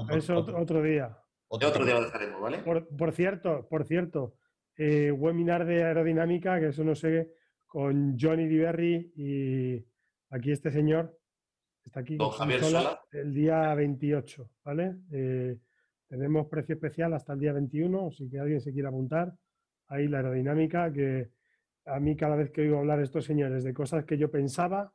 Eso, 0.09 0.39
otro 0.39 0.81
día. 0.81 1.20
Otro, 1.53 1.85
día 1.85 1.95
lo 1.95 2.05
dejaremos, 2.05 2.39
¿vale? 2.39 2.59
Por, 2.59 3.11
cierto, 3.11 3.67
por 3.67 3.83
cierto, 3.83 4.35
eh, 4.77 5.11
webinar 5.11 5.65
de 5.65 5.83
aerodinámica, 5.83 6.57
que 6.61 6.67
eso 6.67 6.85
no 6.85 6.95
sé, 6.95 7.33
con 7.67 8.17
Johnny 8.17 8.47
Diverry 8.47 9.11
y 9.17 9.85
aquí 10.29 10.53
este 10.53 10.71
señor, 10.71 11.19
está 11.83 11.99
aquí, 11.99 12.17
el 13.11 13.33
día 13.33 13.75
28, 13.75 14.49
¿vale? 14.63 14.95
Eh, 15.11 15.57
tenemos 16.07 16.47
precio 16.47 16.75
especial 16.75 17.13
hasta 17.13 17.33
el 17.33 17.39
día 17.39 17.51
21, 17.51 18.11
si 18.11 18.29
que 18.29 18.39
alguien 18.39 18.61
se 18.61 18.71
quiere 18.71 18.87
apuntar. 18.87 19.33
Ahí 19.87 20.07
la 20.07 20.19
aerodinámica, 20.19 20.91
que 20.93 21.31
a 21.85 21.99
mí 21.99 22.15
cada 22.15 22.37
vez 22.37 22.51
que 22.51 22.61
oigo 22.61 22.79
hablar 22.79 22.99
de 22.99 23.03
estos 23.03 23.25
señores 23.25 23.65
de 23.65 23.73
cosas 23.73 24.05
que 24.05 24.17
yo 24.17 24.31
pensaba 24.31 24.93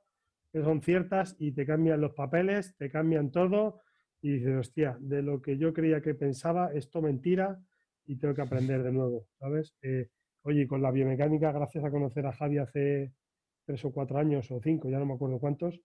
que 0.50 0.62
son 0.62 0.80
ciertas 0.80 1.36
y 1.38 1.52
te 1.52 1.66
cambian 1.66 2.00
los 2.00 2.14
papeles, 2.14 2.74
te 2.78 2.88
cambian 2.88 3.30
todo 3.30 3.82
y 4.20 4.38
dices, 4.38 4.56
hostia, 4.56 4.96
de 5.00 5.22
lo 5.22 5.40
que 5.40 5.58
yo 5.58 5.72
creía 5.72 6.00
que 6.00 6.14
pensaba, 6.14 6.72
esto 6.72 7.00
mentira 7.00 7.60
y 8.06 8.16
tengo 8.16 8.34
que 8.34 8.42
aprender 8.42 8.82
de 8.82 8.92
nuevo, 8.92 9.28
¿sabes? 9.38 9.74
Eh, 9.82 10.08
oye, 10.42 10.66
con 10.66 10.82
la 10.82 10.90
biomecánica, 10.90 11.52
gracias 11.52 11.84
a 11.84 11.90
conocer 11.90 12.26
a 12.26 12.32
Javi 12.32 12.58
hace 12.58 13.12
tres 13.64 13.84
o 13.84 13.92
cuatro 13.92 14.18
años 14.18 14.50
o 14.50 14.60
cinco, 14.60 14.88
ya 14.88 14.98
no 14.98 15.06
me 15.06 15.14
acuerdo 15.14 15.38
cuántos, 15.38 15.80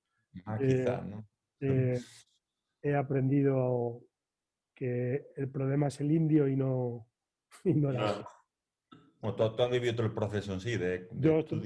ah, 0.45 0.57
quizá, 0.57 1.01
¿no? 1.01 1.27
Eh, 1.59 1.99
he 2.81 2.95
aprendido 2.95 4.01
que 4.73 5.27
el 5.35 5.49
problema 5.49 5.87
es 5.87 5.99
el 6.01 6.11
indio 6.11 6.47
y 6.47 6.55
no, 6.55 7.07
y 7.63 7.73
no 7.73 7.91
la... 7.91 8.27
Bueno, 9.19 9.35
¿tú, 9.35 9.61
has 9.61 9.69
vivido 9.69 9.93
todo 9.93 10.07
el 10.07 10.13
proceso 10.13 10.53
en 10.53 10.59
sí, 10.59 10.77
de, 10.77 11.07
Yo, 11.11 11.45
todo, 11.45 11.61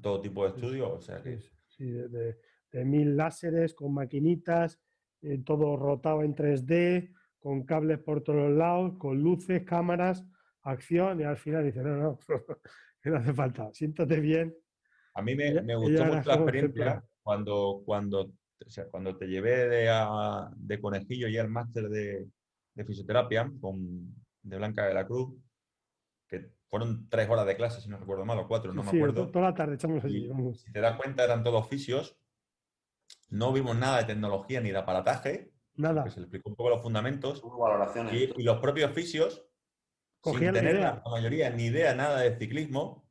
todo, 0.00 0.20
tipo 0.20 0.44
de 0.44 0.50
estudios, 0.50 0.88
o 0.88 1.00
sea 1.00 1.20
que... 1.20 1.40
Sí, 1.66 1.90
de, 1.90 2.38
de, 2.70 2.84
mil 2.84 3.16
láseres 3.16 3.74
con 3.74 3.92
maquinitas, 3.92 4.80
eh, 5.24 5.42
todo 5.44 5.76
rotado 5.76 6.22
en 6.22 6.34
3D, 6.34 7.12
con 7.38 7.64
cables 7.64 7.98
por 7.98 8.22
todos 8.22 8.50
lados, 8.50 8.96
con 8.98 9.22
luces, 9.22 9.62
cámaras, 9.64 10.24
acción, 10.62 11.20
y 11.20 11.24
al 11.24 11.36
final 11.36 11.64
dice, 11.64 11.82
no, 11.82 11.96
no, 11.96 12.18
no 13.04 13.16
hace 13.16 13.32
falta, 13.32 13.70
siéntate 13.72 14.20
bien. 14.20 14.54
A 15.14 15.22
mí 15.22 15.34
me, 15.34 15.76
gustó 15.76 16.04
mucho 16.04 16.28
la 16.28 16.34
experiencia 16.34 17.04
cuando, 17.22 17.82
cuando, 17.84 18.32
cuando 18.90 19.16
te 19.16 19.26
llevé 19.26 19.68
de, 19.68 19.90
de 20.56 20.80
conejillo 20.80 21.28
y 21.28 21.36
el 21.36 21.48
máster 21.48 21.88
de, 21.88 22.26
fisioterapia 22.84 23.50
con, 23.60 24.14
de 24.42 24.56
Blanca 24.56 24.86
de 24.86 24.94
la 24.94 25.06
Cruz, 25.06 25.36
que 26.28 26.50
fueron 26.68 27.08
tres 27.08 27.28
horas 27.28 27.46
de 27.46 27.56
clase, 27.56 27.80
si 27.80 27.88
no 27.88 27.98
recuerdo 27.98 28.24
mal, 28.24 28.38
o 28.40 28.48
cuatro, 28.48 28.74
no 28.74 28.82
me 28.82 28.88
acuerdo. 28.88 29.30
Toda 29.30 29.50
la 29.50 29.54
tarde 29.54 29.76
echamos 29.76 30.04
allí. 30.04 30.28
Si 30.56 30.72
te 30.72 30.80
das 30.80 30.96
cuenta, 30.96 31.24
eran 31.24 31.44
todos 31.44 31.68
fisios 31.68 32.18
no 33.30 33.52
vimos 33.52 33.76
nada 33.76 33.98
de 33.98 34.04
tecnología 34.04 34.60
ni 34.60 34.70
de 34.70 34.78
aparataje. 34.78 35.52
Nada. 35.76 36.08
se 36.08 36.20
le 36.20 36.26
explicó 36.26 36.50
un 36.50 36.56
poco 36.56 36.70
los 36.70 36.82
fundamentos. 36.82 37.42
Y, 38.12 38.40
y, 38.40 38.42
los 38.44 38.60
propios 38.60 38.92
fisios, 38.92 39.44
sin 40.22 40.52
tener 40.52 40.76
la, 40.76 41.02
mayoría 41.10 41.50
ni 41.50 41.64
idea 41.64 41.94
nada 41.94 42.20
de 42.20 42.38
ciclismo, 42.38 43.08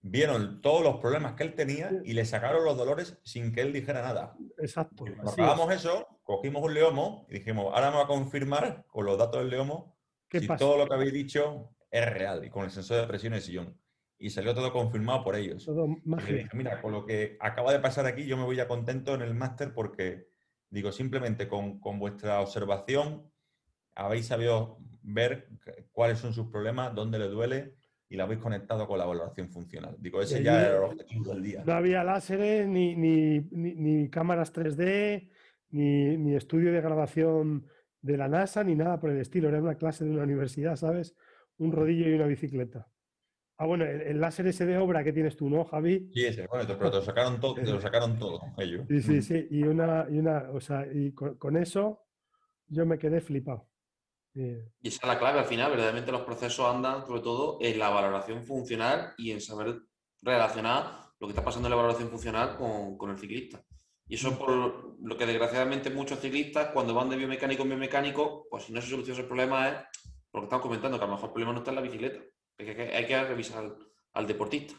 vieron 0.00 0.60
todos 0.60 0.82
los 0.82 0.96
problemas 0.96 1.34
que 1.34 1.44
él 1.44 1.54
tenía 1.54 1.90
y 2.04 2.14
le 2.14 2.24
sacaron 2.24 2.64
los 2.64 2.76
dolores 2.76 3.18
sin 3.22 3.52
que 3.52 3.60
él 3.60 3.72
dijera 3.72 4.02
nada. 4.02 4.36
Exacto. 4.58 5.04
Acabamos 5.26 5.72
eso, 5.72 6.06
cogimos 6.24 6.62
un 6.62 6.74
leomo 6.74 7.26
y 7.28 7.34
dijimos, 7.34 7.72
ahora 7.74 7.90
me 7.90 7.98
va 7.98 8.04
a 8.04 8.08
confirmar 8.08 8.84
con 8.88 9.06
los 9.06 9.16
datos 9.16 9.40
del 9.40 9.50
leomo 9.50 9.96
si 10.30 10.46
todo 10.56 10.78
lo 10.78 10.86
que 10.86 10.94
habéis 10.94 11.12
dicho 11.12 11.70
es 11.90 12.04
real 12.12 12.44
y 12.44 12.50
con 12.50 12.64
el 12.64 12.70
sensor 12.70 13.00
de 13.00 13.06
presión 13.06 13.32
en 13.32 13.36
el 13.38 13.42
sillón 13.42 13.80
y 14.18 14.30
salió 14.30 14.54
todo 14.54 14.72
confirmado 14.72 15.22
por 15.22 15.36
ellos. 15.36 15.64
Todo 15.64 15.86
dije, 16.26 16.48
mira, 16.54 16.82
con 16.82 16.92
lo 16.92 17.06
que 17.06 17.36
acaba 17.40 17.72
de 17.72 17.78
pasar 17.78 18.06
aquí, 18.06 18.26
yo 18.26 18.36
me 18.36 18.44
voy 18.44 18.56
ya 18.56 18.66
contento 18.66 19.14
en 19.14 19.22
el 19.22 19.34
máster 19.34 19.72
porque, 19.72 20.28
digo, 20.70 20.90
simplemente 20.90 21.46
con, 21.46 21.80
vuestra 21.80 22.40
observación 22.40 23.30
habéis 23.94 24.26
sabido 24.26 24.78
ver 25.02 25.48
cuáles 25.92 26.18
son 26.18 26.32
sus 26.32 26.48
problemas, 26.48 26.94
dónde 26.94 27.18
le 27.18 27.28
duele 27.28 27.74
y 28.08 28.16
la 28.16 28.24
habéis 28.24 28.40
conectado 28.40 28.86
con 28.88 28.98
la 28.98 29.06
valoración 29.06 29.50
funcional. 29.50 29.96
Digo, 29.98 30.20
ese 30.20 30.42
ya 30.42 30.66
era 30.66 30.76
el 30.78 30.82
objetivo 30.82 31.32
del 31.32 31.42
día. 31.42 31.62
No 31.64 31.74
había 31.74 32.02
láseres, 32.02 32.66
ni, 32.66 32.96
ni, 32.96 34.08
cámaras 34.08 34.52
3D, 34.52 35.30
ni, 35.70 36.16
ni 36.16 36.34
estudio 36.34 36.72
de 36.72 36.80
grabación 36.80 37.66
de 38.00 38.16
la 38.16 38.28
NASA, 38.28 38.64
ni 38.64 38.74
nada 38.74 38.98
por 38.98 39.10
el 39.10 39.18
estilo. 39.18 39.48
Era 39.48 39.60
una 39.60 39.76
clase 39.76 40.04
de 40.04 40.10
una 40.10 40.22
universidad, 40.22 40.76
¿sabes? 40.76 41.14
Un 41.58 41.72
rodillo 41.72 42.08
y 42.08 42.14
una 42.14 42.26
bicicleta. 42.26 42.88
Ah, 43.60 43.66
bueno, 43.66 43.84
el, 43.84 44.20
láser 44.20 44.46
ese 44.46 44.64
de 44.66 44.78
obra 44.78 45.02
que 45.02 45.12
tienes 45.12 45.36
tú, 45.36 45.50
¿no, 45.50 45.64
Javi? 45.64 46.08
Sí, 46.14 46.24
ese, 46.24 46.46
bueno, 46.46 46.64
pero 46.78 46.92
te 46.92 46.96
lo 46.98 47.02
sacaron, 47.02 47.40
todo, 47.40 47.54
te 47.54 47.64
lo 47.64 47.80
sacaron 47.80 48.16
todo 48.16 48.40
ellos. 48.56 48.86
Sí, 48.88 49.02
sí, 49.02 49.20
sí. 49.20 49.48
Y 49.50 49.64
una, 49.64 50.06
y 50.08 50.18
una, 50.18 50.48
o 50.52 50.60
sea, 50.60 50.86
y 50.86 51.12
con, 51.12 51.56
eso 51.56 52.06
yo 52.68 52.86
me 52.86 53.00
quedé 53.00 53.20
flipado. 53.20 53.68
Y 54.32 54.60
esa 54.86 55.00
es 55.02 55.08
la 55.08 55.18
clave 55.18 55.40
al 55.40 55.46
final, 55.46 55.70
verdaderamente 55.70 56.12
los 56.12 56.20
procesos 56.20 56.72
andan 56.72 57.04
sobre 57.04 57.20
todo 57.20 57.58
en 57.60 57.80
la 57.80 57.88
valoración 57.88 58.44
funcional 58.44 59.14
y 59.16 59.32
en 59.32 59.40
saber 59.40 59.80
relacionar 60.22 61.08
lo 61.18 61.26
que 61.26 61.32
está 61.32 61.44
pasando 61.44 61.66
en 61.66 61.70
la 61.70 61.76
valoración 61.76 62.10
funcional 62.10 62.56
con, 62.56 63.10
el 63.10 63.18
ciclista. 63.18 63.60
Y 64.06 64.14
eso 64.14 64.28
es 64.28 64.36
por 64.36 65.00
lo 65.02 65.18
que 65.18 65.26
desgraciadamente 65.26 65.90
muchos 65.90 66.20
ciclistas 66.20 66.68
cuando 66.68 66.94
van 66.94 67.10
de 67.10 67.16
biomecánico 67.16 67.64
en 67.64 67.70
biomecánico, 67.70 68.46
pues 68.48 68.62
si 68.62 68.72
no 68.72 68.80
se 68.80 68.88
soluciona 68.88 69.18
el 69.18 69.26
problema 69.26 69.68
es 69.68 69.74
lo 70.32 70.40
que 70.42 70.44
estamos 70.44 70.62
comentando, 70.62 70.96
que 70.96 71.04
a 71.04 71.08
lo 71.08 71.14
mejor 71.14 71.30
el 71.30 71.32
problema 71.32 71.52
no 71.52 71.58
está 71.58 71.72
en 71.72 71.76
la 71.76 71.82
bicicleta, 71.82 72.20
hay 72.58 73.06
que 73.06 73.24
revisar 73.24 73.76
al, 74.12 74.26
deportista. 74.26 74.74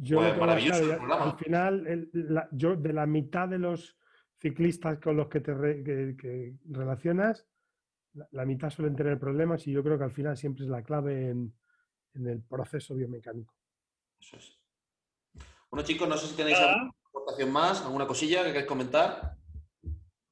Yo 0.00 0.18
pues 0.18 0.38
maravilloso 0.38 0.98
Al 1.00 1.38
final, 1.38 2.08
yo 2.52 2.76
de 2.76 2.92
la 2.92 3.06
mitad 3.06 3.48
de 3.48 3.58
los 3.58 3.96
ciclistas 4.38 4.98
con 4.98 5.16
los 5.16 5.28
que 5.28 5.40
te 5.40 5.54
relacionas, 5.54 7.46
la, 8.30 8.44
mitad 8.44 8.70
suelen 8.70 8.96
tener 8.96 9.18
problemas 9.18 9.66
y 9.66 9.72
yo 9.72 9.82
creo 9.82 9.98
que 9.98 10.04
al 10.04 10.12
final 10.12 10.36
siempre 10.36 10.64
es 10.64 10.70
la 10.70 10.82
clave 10.82 11.30
en, 11.30 11.54
el 12.14 12.42
proceso 12.42 12.94
biomecánico. 12.94 13.54
Eso 14.18 14.36
es. 14.36 14.58
Bueno, 15.70 15.86
chicos, 15.86 16.08
no 16.08 16.16
sé 16.16 16.28
si 16.28 16.36
tenéis 16.36 16.58
alguna 16.58 16.92
aportación 17.08 17.52
más, 17.52 17.82
alguna 17.82 18.06
cosilla 18.06 18.42
que 18.42 18.48
queréis 18.48 18.66
comentar. 18.66 19.36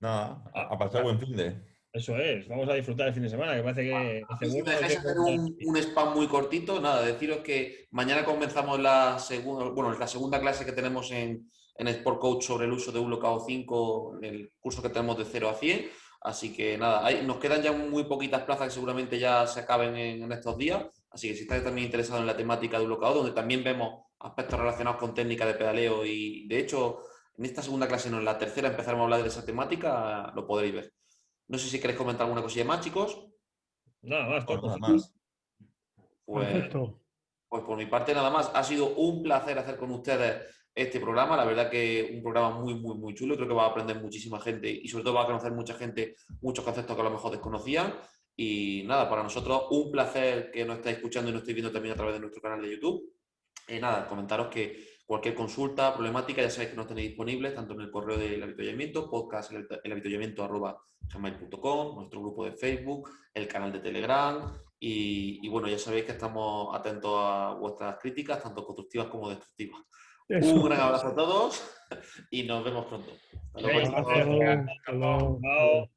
Nada, 0.01 0.51
a 0.55 0.79
pasar 0.79 1.03
buen 1.03 1.19
fin 1.19 1.37
de. 1.37 1.74
Eso 1.95 2.17
es, 2.17 2.49
vamos 2.49 2.69
a 2.69 2.75
disfrutar 2.75 3.07
el 3.07 3.15
fin 3.15 3.23
de 3.23 3.29
semana, 3.29 3.55
que 3.55 3.63
parece 3.63 3.83
que... 3.85 4.25
si 4.41 4.63
me 4.63 4.69
dejáis 4.69 4.99
hacer 4.99 5.17
un, 5.17 5.57
un, 5.65 5.77
spam 5.77 6.13
muy 6.13 6.27
cortito, 6.27 6.81
nada, 6.81 7.03
deciros 7.03 7.39
que 7.39 7.87
mañana 7.93 8.25
comenzamos 8.25 8.81
la 8.81 9.21
segunda, 9.21 9.67
bueno, 9.67 9.97
la 9.97 10.09
segunda 10.09 10.41
clase 10.41 10.65
que 10.65 10.73
tenemos 10.73 11.13
en, 11.13 11.49
en 11.77 11.89
Sport 11.89 12.19
Coach 12.19 12.43
sobre 12.47 12.67
el 12.67 12.73
uso 12.73 12.91
de 12.91 12.99
un 12.99 13.11
locao 13.11 13.45
5, 13.47 14.19
el 14.23 14.51
curso 14.59 14.83
que 14.83 14.89
tenemos 14.89 15.19
de 15.19 15.25
0 15.25 15.49
a 15.49 15.55
100. 15.55 15.89
Así 16.23 16.53
que 16.53 16.77
nada, 16.77 17.11
nos 17.23 17.37
quedan 17.37 17.63
ya 17.63 17.71
muy 17.71 18.05
poquitas 18.05 18.43
plazas 18.43 18.69
que 18.69 18.75
seguramente 18.75 19.19
ya 19.19 19.47
se 19.47 19.61
acaben 19.61 19.97
en, 19.97 20.33
estos 20.33 20.59
días. 20.59 20.85
Así 21.11 21.29
que 21.29 21.35
si 21.35 21.43
estáis 21.43 21.63
también 21.63 21.87
interesados 21.87 22.23
en 22.23 22.27
la 22.27 22.37
temática 22.37 22.77
de 22.77 22.85
un 22.87 22.91
locao, 22.91 23.15
donde 23.15 23.31
también 23.31 23.63
vemos 23.63 24.07
aspectos 24.19 24.59
relacionados 24.59 24.99
con 24.99 25.15
técnica 25.15 25.47
de 25.47 25.55
pedaleo 25.55 26.05
y 26.05 26.49
de 26.49 26.59
hecho 26.59 27.03
en 27.37 27.45
esta 27.45 27.63
segunda 27.63 27.87
clase, 27.87 28.11
no 28.11 28.19
en 28.19 28.25
la 28.25 28.39
tercera, 28.39 28.69
empezaremos 28.69 29.03
a 29.03 29.05
hablar 29.05 29.23
de 29.23 29.29
esa 29.29 29.45
temática, 29.45 30.33
lo 30.35 30.47
podréis 30.47 30.75
ver. 30.75 30.93
No 31.49 31.59
sé 31.59 31.69
si 31.69 31.81
queréis 31.81 31.99
comentar 31.99 32.25
alguna 32.25 32.43
cosilla 32.43 32.65
más, 32.65 32.81
chicos. 32.81 33.27
Nada 34.03 34.27
más, 34.27 34.47
nada 34.47 34.79
más. 34.79 35.15
Pues, 36.25 36.75
pues 37.49 37.63
por 37.65 37.77
mi 37.77 37.87
parte 37.87 38.15
nada 38.15 38.31
más. 38.31 38.51
Ha 38.55 38.63
sido 38.63 38.95
un 38.97 39.23
placer 39.23 39.59
hacer 39.59 39.77
con 39.77 39.91
ustedes 39.91 40.43
este 40.75 41.01
programa. 41.01 41.37
La 41.37 41.45
verdad 41.45 41.71
que 41.71 42.13
un 42.15 42.23
programa 42.23 42.59
muy, 42.59 42.75
muy, 42.75 42.97
muy 42.97 43.15
chulo. 43.15 43.37
Creo 43.37 43.49
que 43.49 43.55
va 43.55 43.65
a 43.65 43.69
aprender 43.69 44.01
muchísima 44.01 44.41
gente 44.41 44.71
y 44.71 44.89
sobre 44.89 45.05
todo 45.05 45.15
va 45.15 45.23
a 45.23 45.27
conocer 45.27 45.53
mucha 45.53 45.75
gente 45.75 46.17
muchos 46.41 46.65
conceptos 46.65 46.97
que 46.97 47.01
a 47.01 47.05
lo 47.05 47.11
mejor 47.11 47.31
desconocían. 47.33 47.95
Y 48.37 48.83
nada, 48.87 49.09
para 49.09 49.23
nosotros 49.23 49.67
un 49.71 49.93
placer 49.93 50.51
que 50.51 50.65
nos 50.65 50.79
estáis 50.79 50.97
escuchando 50.97 51.31
y 51.31 51.33
nos 51.33 51.43
estáis 51.43 51.55
viendo 51.55 51.73
también 51.73 51.93
a 51.93 51.97
través 51.97 52.15
de 52.15 52.21
nuestro 52.21 52.43
canal 52.43 52.61
de 52.63 52.73
YouTube. 52.73 53.13
Y 53.69 53.79
nada, 53.79 54.07
comentaros 54.07 54.49
que 54.49 54.94
cualquier 55.07 55.35
consulta, 55.35 55.95
problemática, 55.95 56.43
ya 56.43 56.51
sabéis 56.51 56.71
que 56.71 56.77
nos 56.77 56.87
tenéis 56.87 57.09
disponibles 57.09 57.55
tanto 57.55 57.75
en 57.75 57.81
el 57.83 57.91
correo 57.91 58.17
del 58.17 58.43
avituallamiento, 58.43 59.11
podcast 59.11 59.53
el 59.53 59.67
arroba 60.39 60.83
gmail.com, 61.13 61.97
nuestro 61.97 62.21
grupo 62.21 62.45
de 62.45 62.53
Facebook, 62.53 63.11
el 63.35 63.47
canal 63.47 63.73
de 63.73 63.81
Telegram 63.81 64.53
y, 64.79 65.41
y, 65.43 65.49
bueno, 65.49 65.69
ya 65.69 65.79
sabéis 65.79 66.05
que 66.05 66.13
estamos 66.13 66.75
atentos 66.75 67.13
a 67.17 67.55
vuestras 67.55 67.99
críticas, 67.99 68.43
tanto 68.43 68.65
constructivas 68.65 69.09
como 69.09 69.31
destructivas. 69.31 69.81
Un 70.29 70.65
gran 70.65 70.81
abrazo 70.81 71.09
a 71.09 71.15
todos 71.15 71.63
y 72.31 72.45
nos 72.45 72.65
vemos 72.65 72.87
pronto. 72.87 73.13
Hasta 73.55 74.93
luego. 74.93 75.89